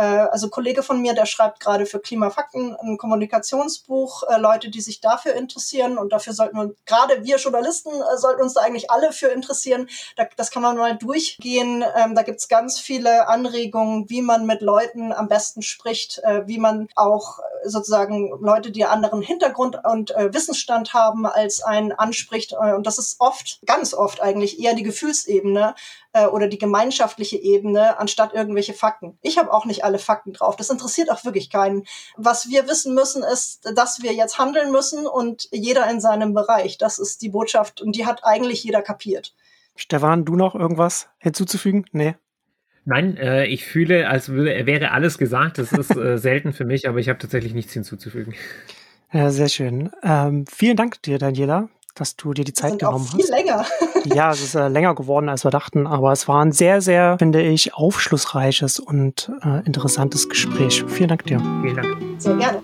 also 0.00 0.48
Kollege 0.48 0.82
von 0.82 1.02
mir, 1.02 1.14
der 1.14 1.26
schreibt 1.26 1.60
gerade 1.60 1.86
für 1.86 1.98
Klimafakten 1.98 2.76
ein 2.76 2.98
Kommunikationsbuch, 2.98 4.22
äh, 4.24 4.38
Leute, 4.38 4.70
die 4.70 4.80
sich 4.80 5.00
dafür 5.00 5.34
interessieren 5.34 5.98
und 5.98 6.12
dafür 6.12 6.32
sollten 6.32 6.56
wir, 6.56 6.74
gerade 6.86 7.24
wir 7.24 7.36
Journalisten, 7.36 7.90
äh, 7.90 8.16
sollten 8.16 8.42
uns 8.42 8.54
da 8.54 8.60
eigentlich 8.60 8.90
alle 8.90 9.12
für 9.12 9.28
interessieren. 9.28 9.88
Da, 10.16 10.24
das 10.36 10.50
kann 10.50 10.62
man 10.62 10.76
mal 10.76 10.96
durchgehen. 10.96 11.84
Ähm, 11.96 12.14
da 12.14 12.22
gibt's 12.22 12.48
ganz 12.48 12.78
viele 12.78 13.28
Anregungen, 13.28 14.08
wie 14.08 14.22
man 14.22 14.46
mit 14.46 14.60
Leuten 14.60 15.12
am 15.12 15.28
besten 15.28 15.62
spricht, 15.62 16.18
äh, 16.22 16.46
wie 16.46 16.58
man 16.58 16.88
auch 16.94 17.40
sozusagen 17.64 18.30
Leute, 18.40 18.70
die 18.70 18.84
anderen 18.84 19.22
Hintergrund 19.22 19.78
und 19.84 20.10
äh, 20.12 20.32
Wissensstand 20.32 20.94
haben, 20.94 21.26
als 21.26 21.62
einen 21.62 21.92
anspricht. 21.92 22.52
Äh, 22.52 22.74
und 22.74 22.86
das 22.86 22.98
ist 22.98 23.16
oft, 23.18 23.60
ganz 23.66 23.94
oft 23.94 24.20
eigentlich 24.20 24.60
eher 24.60 24.74
die 24.74 24.82
Gefühlsebene, 24.82 25.74
äh, 26.12 26.26
oder 26.26 26.48
die 26.48 26.58
gemeinschaftliche 26.58 27.36
Ebene 27.36 27.98
anstatt 27.98 28.34
irgendwelche 28.34 28.74
Fakten. 28.74 29.18
Ich 29.22 29.38
habe 29.38 29.52
auch 29.52 29.64
nicht 29.64 29.84
alle 29.84 29.98
Fakten 29.98 30.32
drauf. 30.32 30.56
Das 30.56 30.70
interessiert 30.70 31.10
auch 31.10 31.24
wirklich 31.24 31.50
keinen. 31.50 31.84
Was 32.16 32.48
wir 32.48 32.66
wissen 32.68 32.94
müssen, 32.94 33.22
ist, 33.22 33.70
dass 33.74 34.02
wir 34.02 34.12
jetzt 34.12 34.38
handeln 34.38 34.72
müssen 34.72 35.06
und 35.06 35.48
jeder 35.52 35.88
in 35.90 36.00
seinem 36.00 36.34
Bereich. 36.34 36.78
Das 36.78 36.98
ist 36.98 37.22
die 37.22 37.28
Botschaft 37.28 37.80
und 37.80 37.96
die 37.96 38.06
hat 38.06 38.24
eigentlich 38.24 38.64
jeder 38.64 38.82
kapiert. 38.82 39.34
Stefan, 39.76 40.24
du 40.24 40.34
noch 40.34 40.54
irgendwas 40.54 41.08
hinzuzufügen? 41.18 41.86
Nee. 41.92 42.16
Nein, 42.84 43.16
äh, 43.18 43.44
ich 43.44 43.66
fühle, 43.66 44.08
als 44.08 44.32
wäre 44.32 44.92
alles 44.92 45.18
gesagt. 45.18 45.58
Das 45.58 45.72
ist 45.72 45.94
äh, 45.94 46.16
selten 46.18 46.52
für 46.52 46.64
mich, 46.64 46.88
aber 46.88 46.98
ich 46.98 47.08
habe 47.08 47.18
tatsächlich 47.18 47.54
nichts 47.54 47.74
hinzuzufügen. 47.74 48.34
Ja, 49.12 49.30
sehr 49.30 49.48
schön. 49.48 49.90
Ähm, 50.02 50.46
vielen 50.46 50.76
Dank 50.76 51.02
dir, 51.02 51.18
Daniela, 51.18 51.68
dass 52.00 52.16
du 52.16 52.32
dir 52.32 52.44
die 52.44 52.52
Zeit 52.52 52.70
sind 52.70 52.80
genommen 52.80 53.06
auch 53.06 53.14
viel 53.14 53.24
hast. 53.24 53.30
länger. 53.30 53.64
ja, 54.14 54.30
es 54.30 54.42
ist 54.42 54.54
äh, 54.54 54.68
länger 54.68 54.94
geworden, 54.94 55.28
als 55.28 55.44
wir 55.44 55.50
dachten, 55.50 55.86
aber 55.86 56.12
es 56.12 56.28
war 56.28 56.44
ein 56.44 56.52
sehr, 56.52 56.80
sehr, 56.80 57.18
finde 57.18 57.42
ich, 57.42 57.74
aufschlussreiches 57.74 58.78
und 58.78 59.30
äh, 59.42 59.64
interessantes 59.66 60.28
Gespräch. 60.28 60.84
Vielen 60.88 61.08
Dank 61.08 61.24
dir. 61.24 61.40
Vielen 61.62 61.76
Dank. 61.76 61.96
Sehr 62.18 62.36
gerne. 62.36 62.62